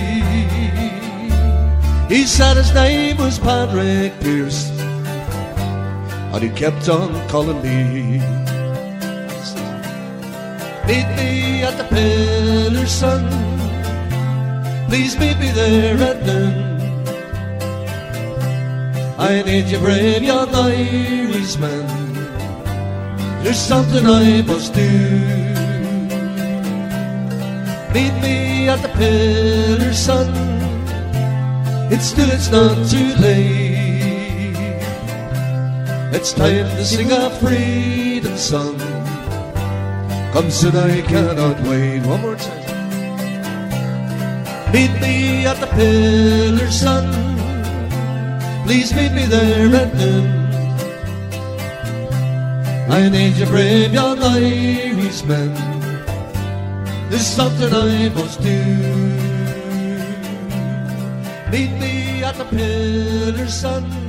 He 2.09 2.25
said 2.25 2.57
his 2.57 2.73
name 2.73 3.15
was 3.15 3.39
Patrick 3.39 4.19
Pearse, 4.19 4.72
and 6.33 6.43
he 6.43 6.49
kept 6.49 6.89
on 6.89 7.11
calling 7.29 7.61
me. 7.61 8.19
Meet 10.87 11.07
me 11.15 11.63
at 11.63 11.77
the 11.77 11.87
pillar, 11.89 12.87
son. 12.87 13.23
Please 14.89 15.17
meet 15.19 15.37
me 15.37 15.51
there 15.51 15.97
at 16.09 16.25
noon. 16.25 16.55
I 19.19 19.43
need 19.43 19.67
you, 19.67 19.77
brave 19.77 20.23
young 20.23 20.53
Irishman. 20.53 21.85
There's 23.43 23.59
something 23.59 24.05
I 24.05 24.41
must 24.41 24.73
do. 24.73 24.89
Meet 27.93 28.15
me 28.25 28.69
at 28.69 28.81
the 28.81 28.91
pillar, 28.97 29.93
son. 29.93 30.29
It's 31.91 32.05
still, 32.05 32.29
it's 32.31 32.49
not 32.49 32.89
too 32.89 33.13
late. 33.21 33.62
It's 36.15 36.31
time 36.31 36.69
to 36.77 36.85
sing 36.85 37.11
a 37.11 37.31
freedom 37.41 38.37
song. 38.37 38.77
Come 40.31 40.51
soon, 40.51 40.75
I 40.75 41.01
cannot 41.01 41.59
wait. 41.61 42.05
One 42.05 42.21
more 42.21 42.35
time. 42.35 42.61
Meet 44.71 44.93
me 45.01 45.47
at 45.47 45.59
the 45.59 45.65
pillar, 45.73 46.69
son. 46.69 47.05
Please 48.63 48.93
meet 48.93 49.11
me 49.11 49.25
there 49.25 49.73
at 49.75 49.95
noon. 49.95 50.29
I 52.91 53.09
need 53.09 53.33
you, 53.35 53.47
brave 53.47 53.91
young 53.91 54.19
Irishman. 54.21 55.51
There's 57.09 57.25
something 57.25 57.73
I 57.73 58.09
must 58.09 58.39
do. 58.39 58.59
Meet 61.51 61.71
me 61.81 62.23
at 62.23 62.35
the 62.37 62.45
pillar, 62.45 63.47
son. 63.47 64.02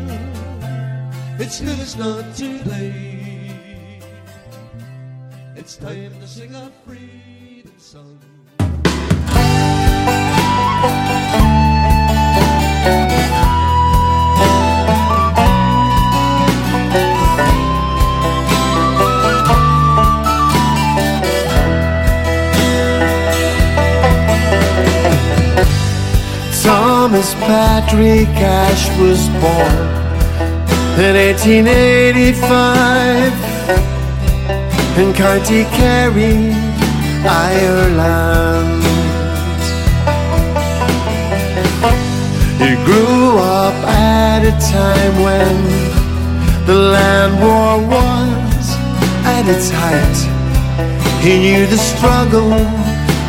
It's 1.47 1.57
still, 1.57 1.79
it's 1.79 1.97
not 1.97 2.35
too 2.35 2.59
late. 2.65 4.01
It's 5.55 5.77
time 5.77 6.19
to 6.19 6.27
sing 6.27 6.55
a 6.55 6.73
freedom 6.87 7.71
song. 7.77 8.19
Thomas 26.63 27.35
Patrick 27.35 28.29
Ashe 28.29 28.89
was 28.99 29.29
born 29.43 29.94
in 30.97 31.17
1885 31.17 33.33
in 34.97 35.13
County 35.13 35.65
Kerry, 35.75 36.55
Ireland. 37.27 38.85
He 42.63 42.77
grew 42.85 43.39
up 43.39 43.75
at 43.89 44.45
a 44.45 44.53
time 44.71 45.21
when 45.21 45.65
the 46.65 46.75
land 46.75 47.41
war 47.43 47.81
was 47.89 48.77
at 49.27 49.49
its 49.49 49.71
height. 49.71 50.17
He 51.21 51.41
knew 51.41 51.67
the 51.67 51.77
struggle, 51.77 52.57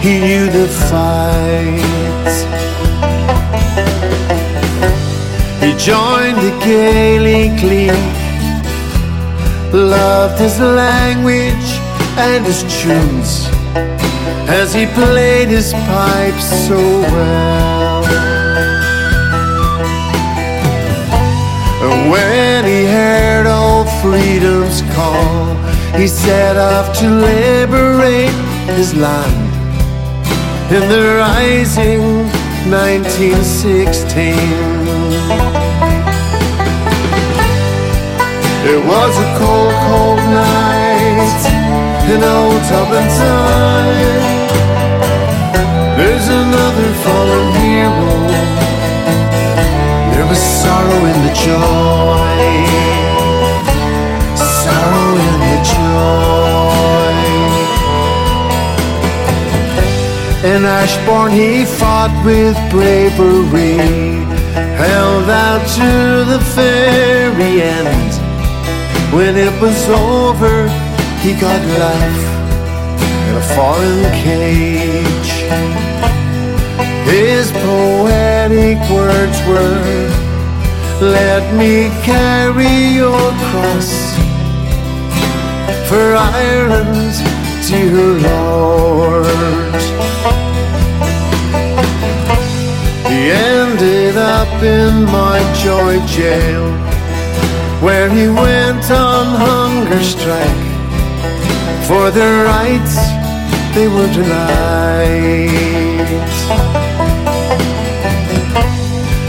he 0.02 0.20
knew 0.20 0.52
the 0.52 0.68
fight. 0.92 2.75
He 5.66 5.74
joined 5.78 6.38
the 6.38 6.52
Gaelic 6.64 7.62
League, 7.64 7.90
loved 9.74 10.40
his 10.40 10.60
language 10.60 11.80
and 12.20 12.46
his 12.46 12.62
tunes 12.80 13.50
as 14.48 14.76
he 14.76 14.86
played 14.86 15.48
his 15.48 15.74
pipe 15.74 16.40
so 16.40 16.78
well. 16.78 18.06
And 21.82 22.12
when 22.12 22.66
he 22.66 22.86
heard 22.86 23.48
old 23.48 23.90
freedom's 24.04 24.84
call, 24.94 25.56
he 26.00 26.08
set 26.08 26.58
off 26.58 26.94
to 27.00 27.10
liberate 27.10 28.30
his 28.78 28.94
land 28.94 29.52
in 30.72 30.88
the 30.90 31.16
rising 31.18 32.30
1916. 32.70 34.75
It 38.68 38.82
was 38.84 39.14
a 39.20 39.30
cold, 39.38 39.76
cold 39.86 40.18
night 40.34 41.38
in 42.10 42.18
old 42.18 42.62
Dublin 42.68 43.08
time. 43.14 44.24
There's 45.98 46.28
another 46.28 46.90
fallen 47.06 47.48
hero. 47.62 48.10
There 50.14 50.26
was 50.26 50.42
sorrow 50.42 51.02
in 51.12 51.18
the 51.28 51.34
joy, 51.46 52.42
sorrow 54.34 55.14
in 55.30 55.38
the 55.52 55.60
joy. 55.76 57.16
In 60.54 60.66
Ashbourne 60.66 61.34
he 61.34 61.66
fought 61.66 62.14
with 62.26 62.58
bravery, 62.72 63.78
held 64.74 65.30
out 65.30 65.64
to 65.78 66.26
the 66.32 66.40
very 66.56 67.62
end. 67.62 68.15
When 69.16 69.38
it 69.38 69.62
was 69.62 69.88
over, 69.88 70.68
he 71.24 71.40
got 71.40 71.62
life 71.80 72.26
in 73.28 73.36
a 73.38 73.46
foreign 73.56 74.04
cage. 74.12 75.32
His 77.08 77.50
poetic 77.64 78.78
words 78.92 79.38
were, 79.48 80.12
Let 81.00 81.46
me 81.56 81.88
carry 82.04 82.76
your 83.00 83.32
cross 83.48 83.94
for 85.88 86.08
Ireland, 86.18 87.16
dear 87.70 88.20
Lord. 88.20 89.26
He 93.08 93.32
ended 93.32 94.18
up 94.18 94.62
in 94.62 95.06
my 95.06 95.40
joy 95.64 96.06
jail 96.06 96.95
where 97.82 98.10
he 98.10 98.28
went 98.28 98.90
on 98.92 99.26
hunger 99.48 100.02
strike 100.02 100.66
for 101.88 102.10
the 102.12 102.44
rights 102.46 102.96
they 103.76 103.88
were 103.88 104.12
denied. 104.14 105.50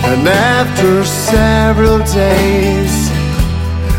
And 0.05 0.28
after 0.28 1.05
several 1.05 1.99
days 1.99 3.10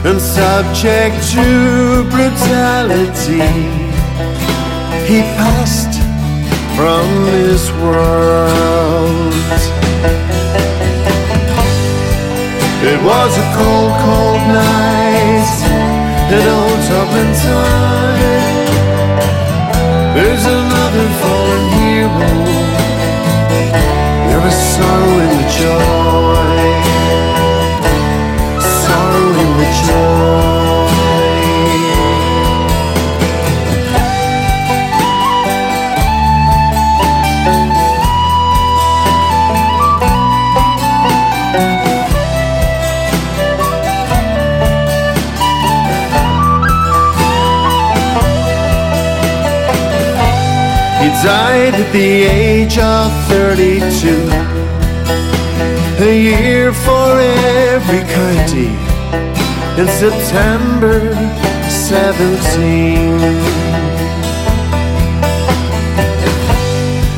and 0.05 0.19
subject 0.21 1.15
to 1.33 2.03
brutality, 2.09 3.43
he 5.05 5.21
passed 5.35 5.99
from 6.77 7.05
this 7.25 7.69
world. 7.81 9.76
It 12.79 13.01
was 13.01 13.37
a 13.37 13.41
cold, 13.57 13.91
cold 14.05 14.41
night. 14.53 15.49
It 16.29 16.45
old 16.45 16.91
up 17.01 17.11
in 17.21 17.29
time. 17.41 18.67
There's 20.13 20.45
another 20.45 21.07
fallen 21.19 21.63
hero. 21.79 22.27
There 24.29 24.41
was 24.41 24.53
sorrow 24.53 25.19
in 25.25 25.29
the 25.37 25.47
joy. 25.57 26.67
Sorrow 28.61 29.29
in 29.41 29.51
the 29.57 29.69
joy. 29.87 30.66
Died 51.23 51.73
at 51.73 51.91
the 51.93 52.23
age 52.23 52.77
of 52.77 53.11
32. 53.27 54.29
A 55.99 56.13
year 56.13 56.73
for 56.73 57.19
every 57.73 58.03
county 58.05 58.69
in 59.81 59.87
September 59.87 61.13
17. 61.69 62.97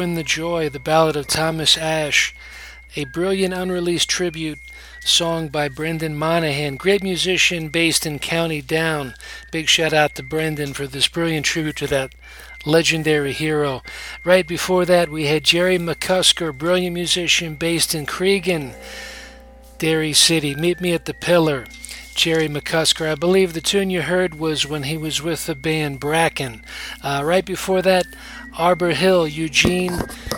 In 0.00 0.14
the 0.14 0.22
Joy, 0.22 0.68
the 0.68 0.78
ballad 0.78 1.16
of 1.16 1.26
Thomas 1.26 1.78
Ashe, 1.78 2.34
a 2.96 3.04
brilliant 3.04 3.54
unreleased 3.54 4.10
tribute 4.10 4.58
song 5.00 5.48
by 5.48 5.68
Brendan 5.68 6.16
Monahan, 6.16 6.76
great 6.76 7.02
musician 7.02 7.68
based 7.70 8.04
in 8.04 8.18
County 8.18 8.60
Down. 8.60 9.14
Big 9.50 9.68
shout 9.68 9.94
out 9.94 10.14
to 10.16 10.22
Brendan 10.22 10.74
for 10.74 10.86
this 10.86 11.08
brilliant 11.08 11.46
tribute 11.46 11.76
to 11.76 11.86
that 11.86 12.14
legendary 12.66 13.32
hero. 13.32 13.82
Right 14.22 14.46
before 14.46 14.84
that, 14.84 15.08
we 15.08 15.26
had 15.26 15.44
Jerry 15.44 15.78
McCusker, 15.78 16.56
brilliant 16.56 16.94
musician 16.94 17.54
based 17.54 17.94
in 17.94 18.04
Creggan, 18.04 18.74
Derry 19.78 20.12
City. 20.12 20.54
Meet 20.54 20.80
me 20.80 20.92
at 20.92 21.06
the 21.06 21.14
Pillar. 21.14 21.64
Jerry 22.16 22.48
McCusker. 22.48 23.12
I 23.12 23.14
believe 23.14 23.52
the 23.52 23.60
tune 23.60 23.90
you 23.90 24.00
heard 24.00 24.38
was 24.38 24.66
when 24.66 24.84
he 24.84 24.96
was 24.96 25.22
with 25.22 25.44
the 25.44 25.54
band 25.54 26.00
Bracken. 26.00 26.62
Uh, 27.02 27.20
right 27.22 27.44
before 27.44 27.82
that, 27.82 28.06
Arbor 28.56 28.92
Hill, 28.92 29.28
Eugene 29.28 29.92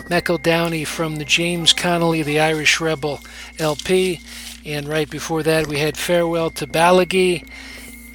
McEldowney 0.09 0.85
from 0.85 1.15
the 1.15 1.25
James 1.25 1.71
Connolly, 1.71 2.21
the 2.21 2.37
Irish 2.37 2.81
Rebel 2.81 3.21
LP. 3.57 4.19
And 4.65 4.89
right 4.89 5.09
before 5.09 5.41
that, 5.43 5.67
we 5.67 5.79
had 5.79 5.95
Farewell 5.95 6.49
to 6.51 6.67
Bellaghy 6.67 7.47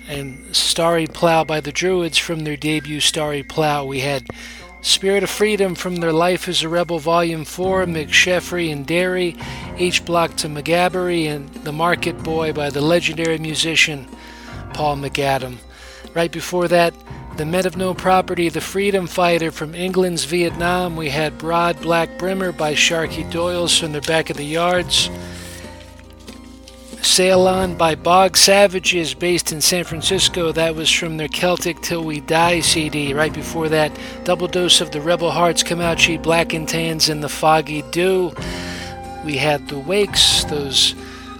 and 0.06 0.54
Starry 0.54 1.06
Plough 1.06 1.44
by 1.44 1.60
the 1.60 1.72
Druids 1.72 2.18
from 2.18 2.40
their 2.40 2.58
debut 2.58 3.00
Starry 3.00 3.42
Plough. 3.42 3.86
We 3.86 4.00
had 4.00 4.26
Spirit 4.84 5.22
of 5.22 5.30
Freedom 5.30 5.74
from 5.74 5.96
their 5.96 6.12
Life 6.12 6.46
as 6.46 6.62
a 6.62 6.68
Rebel 6.68 6.98
Volume 6.98 7.46
4, 7.46 7.86
McSheffrey 7.86 8.70
and 8.70 8.86
Derry, 8.86 9.34
H 9.78 10.04
Block 10.04 10.36
to 10.36 10.46
McGabbery, 10.46 11.24
and 11.24 11.48
The 11.64 11.72
Market 11.72 12.22
Boy 12.22 12.52
by 12.52 12.68
the 12.68 12.82
legendary 12.82 13.38
musician 13.38 14.06
Paul 14.74 14.98
McAdam. 14.98 15.56
Right 16.12 16.30
before 16.30 16.68
that, 16.68 16.92
The 17.38 17.46
Men 17.46 17.66
of 17.66 17.78
No 17.78 17.94
Property, 17.94 18.50
The 18.50 18.60
Freedom 18.60 19.06
Fighter 19.06 19.50
from 19.50 19.74
England's 19.74 20.26
Vietnam. 20.26 20.96
We 20.96 21.08
had 21.08 21.38
Broad 21.38 21.80
Black 21.80 22.18
Brimmer 22.18 22.52
by 22.52 22.74
Sharky 22.74 23.24
Doyles 23.32 23.80
from 23.80 23.92
the 23.92 24.02
Back 24.02 24.28
of 24.28 24.36
the 24.36 24.44
Yards. 24.44 25.08
Sail 27.04 27.46
On 27.46 27.76
by 27.76 27.94
Bog 27.94 28.36
Savages, 28.36 29.14
based 29.14 29.52
in 29.52 29.60
San 29.60 29.84
Francisco. 29.84 30.52
That 30.52 30.74
was 30.74 30.90
from 30.90 31.16
their 31.16 31.28
Celtic 31.28 31.80
Till 31.82 32.02
We 32.02 32.20
Die 32.20 32.60
CD. 32.60 33.12
Right 33.12 33.32
before 33.32 33.68
that, 33.68 33.96
Double 34.24 34.48
Dose 34.48 34.80
of 34.80 34.90
the 34.90 35.00
Rebel 35.00 35.30
Hearts, 35.30 35.62
Comanche, 35.62 36.16
Black 36.16 36.54
and 36.54 36.68
Tans, 36.68 37.08
and 37.08 37.22
the 37.22 37.28
Foggy 37.28 37.82
Dew. 37.90 38.32
We 39.24 39.36
had 39.36 39.68
the 39.68 39.78
Wakes, 39.78 40.44
those 40.44 40.94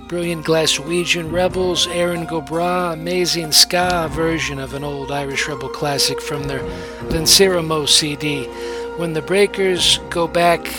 brilliant 0.07 0.45
Glaswegian 0.45 1.33
rebels, 1.33 1.87
Erin 1.89 2.27
Go 2.27 2.41
Bragh, 2.41 2.93
amazing 2.93 3.51
ska 3.51 4.09
version 4.13 4.59
of 4.59 4.75
an 4.75 4.85
old 4.85 5.11
Irish 5.11 5.49
rebel 5.49 5.71
classic 5.71 6.21
from 6.21 6.45
their 6.45 6.63
Linciramo 7.09 7.89
CD. 7.89 8.45
When 8.99 9.15
the 9.15 9.23
Breakers 9.23 9.99
go 10.11 10.29
back 10.29 10.71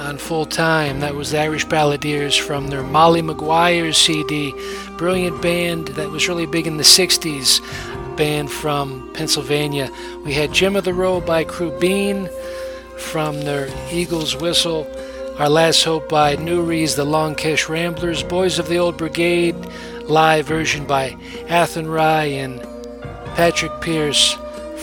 on 0.00 0.16
full 0.16 0.46
time. 0.46 1.00
That 1.00 1.14
was 1.14 1.30
the 1.30 1.40
Irish 1.40 1.66
Balladeers 1.66 2.40
from 2.40 2.68
their 2.68 2.82
Molly 2.82 3.22
Maguire 3.22 3.92
CD. 3.92 4.54
Brilliant 4.96 5.42
band 5.42 5.88
that 5.88 6.10
was 6.10 6.26
really 6.26 6.46
big 6.46 6.66
in 6.66 6.78
the 6.78 6.82
60s. 6.82 7.60
Band 8.16 8.50
from 8.50 9.10
Pennsylvania. 9.12 9.90
We 10.24 10.32
had 10.32 10.52
Jim 10.52 10.74
of 10.74 10.84
the 10.84 10.94
Row 10.94 11.20
by 11.20 11.44
Crew 11.44 11.78
Bean 11.78 12.28
from 12.96 13.42
their 13.42 13.68
Eagles 13.92 14.36
Whistle. 14.36 14.86
Our 15.38 15.48
Last 15.48 15.84
Hope 15.84 16.08
by 16.08 16.36
Newries, 16.36 16.96
the 16.96 17.04
Long 17.04 17.34
Kesh 17.34 17.68
Ramblers. 17.68 18.22
Boys 18.22 18.58
of 18.58 18.68
the 18.68 18.78
Old 18.78 18.96
Brigade, 18.96 19.56
live 20.04 20.46
version 20.46 20.86
by 20.86 21.10
Athenry 21.48 22.34
and 22.34 22.60
Patrick 23.36 23.72
Pearse 23.80 24.34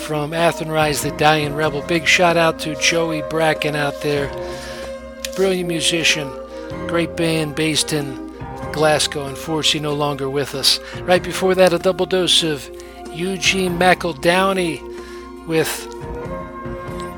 from 0.06 0.32
Athenry's 0.32 1.02
The 1.02 1.12
Dying 1.12 1.54
Rebel. 1.54 1.82
Big 1.84 2.06
shout 2.06 2.38
out 2.38 2.60
to 2.60 2.76
Joey 2.76 3.24
Bracken 3.30 3.76
out 3.76 4.00
there 4.02 4.32
brilliant 5.38 5.67
musician, 5.69 6.27
great 6.88 7.16
band 7.16 7.56
based 7.56 7.93
in 7.93 8.16
Glasgow. 8.74 9.27
Unfortunately, 9.27 9.88
no 9.88 9.93
longer 9.93 10.27
with 10.32 10.56
us. 10.56 10.80
Right 11.01 11.22
before 11.22 11.53
that, 11.53 11.74
a 11.74 11.77
double 11.77 12.07
dose 12.07 12.41
of 12.41 12.67
Eugene 13.14 13.77
McEldowney 13.77 14.82
with 15.45 15.88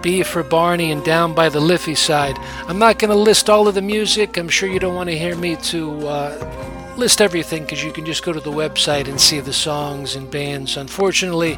B 0.02 0.24
for 0.24 0.44
Barney, 0.44 0.92
and 0.92 1.02
Down 1.04 1.34
by 1.34 1.48
the 1.48 1.62
Liffey 1.62 1.96
Side. 1.96 2.38
I'm 2.68 2.78
not 2.78 3.00
going 3.00 3.10
to 3.10 3.16
list 3.16 3.50
all 3.50 3.70
of 3.70 3.76
the 3.76 3.82
music. 3.82 4.38
I'm 4.38 4.50
sure 4.50 4.68
you 4.68 4.80
don't 4.80 4.96
want 4.96 5.10
to 5.10 5.18
hear 5.18 5.38
me 5.38 5.56
to 5.56 6.08
uh, 6.08 6.94
list 6.98 7.22
everything 7.22 7.64
because 7.64 7.82
you 7.86 7.94
can 7.94 8.06
just 8.06 8.26
go 8.26 8.34
to 8.34 8.42
the 8.42 8.52
website 8.52 9.08
and 9.08 9.20
see 9.20 9.40
the 9.40 9.54
songs 9.54 10.16
and 10.16 10.30
bands. 10.30 10.76
Unfortunately, 10.76 11.58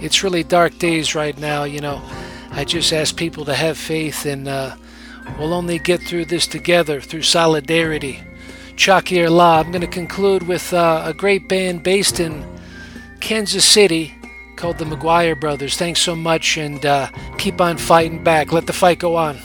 it's 0.00 0.24
really 0.24 0.42
dark 0.42 0.78
days 0.78 1.14
right 1.14 1.38
now. 1.38 1.64
You 1.64 1.80
know, 1.80 2.02
I 2.50 2.64
just 2.64 2.94
ask 2.94 3.14
people 3.14 3.44
to 3.44 3.54
have 3.54 3.76
faith 3.76 4.24
and 4.24 4.48
uh, 4.48 4.76
we'll 5.36 5.52
only 5.52 5.78
get 5.78 6.00
through 6.00 6.26
this 6.26 6.46
together 6.46 7.00
through 7.00 7.22
solidarity. 7.22 8.22
Tiocfaidh 8.76 9.24
ár 9.26 9.30
lá. 9.30 9.60
I'm 9.60 9.72
going 9.72 9.80
to 9.80 9.88
conclude 9.88 10.46
with 10.46 10.72
uh, 10.72 11.02
a 11.04 11.12
great 11.12 11.48
band 11.48 11.82
based 11.82 12.20
in 12.20 12.44
Kansas 13.18 13.64
City 13.64 14.14
called 14.56 14.78
the 14.78 14.84
McGuire 14.84 15.34
Brothers. 15.38 15.76
Thanks 15.76 16.00
so 16.00 16.14
much 16.14 16.56
and 16.56 16.86
uh, 16.86 17.08
keep 17.38 17.60
on 17.60 17.76
fighting 17.76 18.22
back. 18.22 18.52
Let 18.52 18.66
the 18.66 18.72
fight 18.72 19.00
go 19.00 19.16
on. 19.16 19.38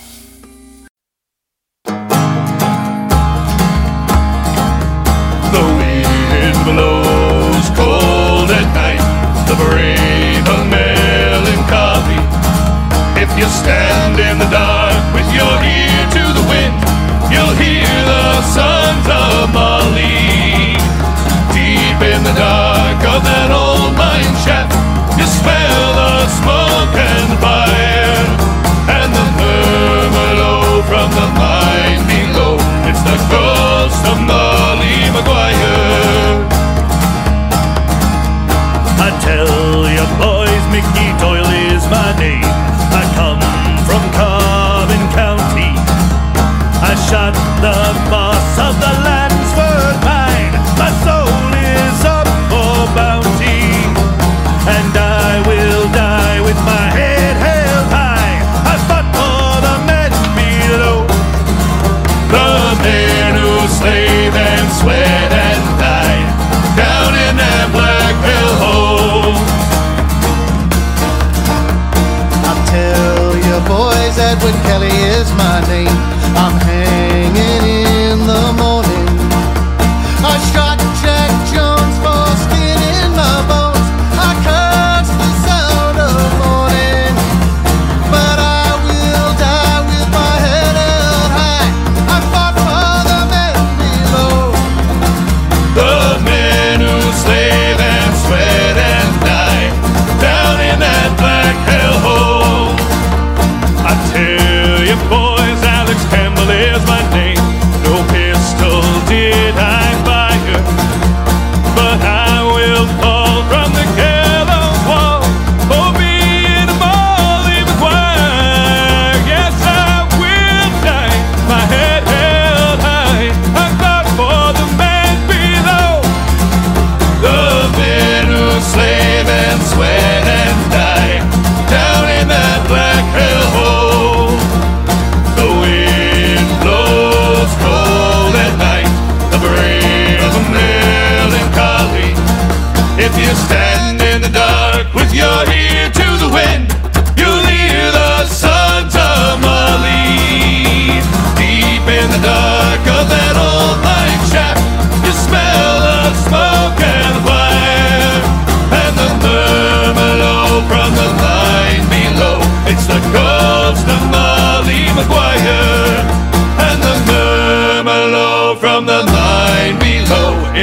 The 5.54 5.64
wind 5.80 6.58
blows 6.66 7.68
cold 7.74 8.50
at 8.54 8.70
night, 8.74 9.02
the 9.50 9.56
brave 9.56 10.46
are 10.48 10.66
melancholy. 10.70 12.22
If 13.22 13.30
you 13.38 13.46
stand 13.46 14.20
in 14.20 14.38
the 14.38 14.50
dark 14.50 15.14
your 15.34 15.58
ear 15.66 16.02
to 16.16 16.24
the 16.38 16.46
wind, 16.46 16.78
you'll 17.34 17.58
hear 17.58 17.90
the 18.06 18.42
sons 18.54 19.06
of 19.10 19.50
Molly. 19.50 20.78
Deep 21.54 22.00
in 22.02 22.22
the 22.24 22.36
dark 22.38 23.02
of 23.14 23.22
that 23.26 23.50
old 23.50 23.98
mine 23.98 24.36
shaft, 24.46 24.74
you 25.18 25.26
smell 25.26 25.86
the 25.98 26.14
smoke 26.38 26.96
and 26.98 27.26
the 27.34 27.40
fire, 27.42 28.22
and 28.94 29.10
the 29.10 29.26
murmur 29.42 30.32
low 30.38 30.82
from 30.86 31.10
the 31.18 31.28
mine 31.42 32.04
below. 32.06 32.54
It's 32.90 33.02
the 33.02 33.18
ghost 33.34 34.04
of 34.06 34.18
Molly 34.22 34.98
Maguire. 35.14 36.46
I 39.02 39.10
tell 39.26 39.63
I 47.14 47.32
shot 47.32 47.62
the 47.62 47.83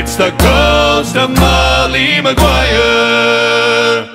It's 0.02 0.16
the 0.16 0.30
ghost 0.30 1.14
of 1.14 1.28
Molly 1.28 2.22
Maguire. 2.22 4.09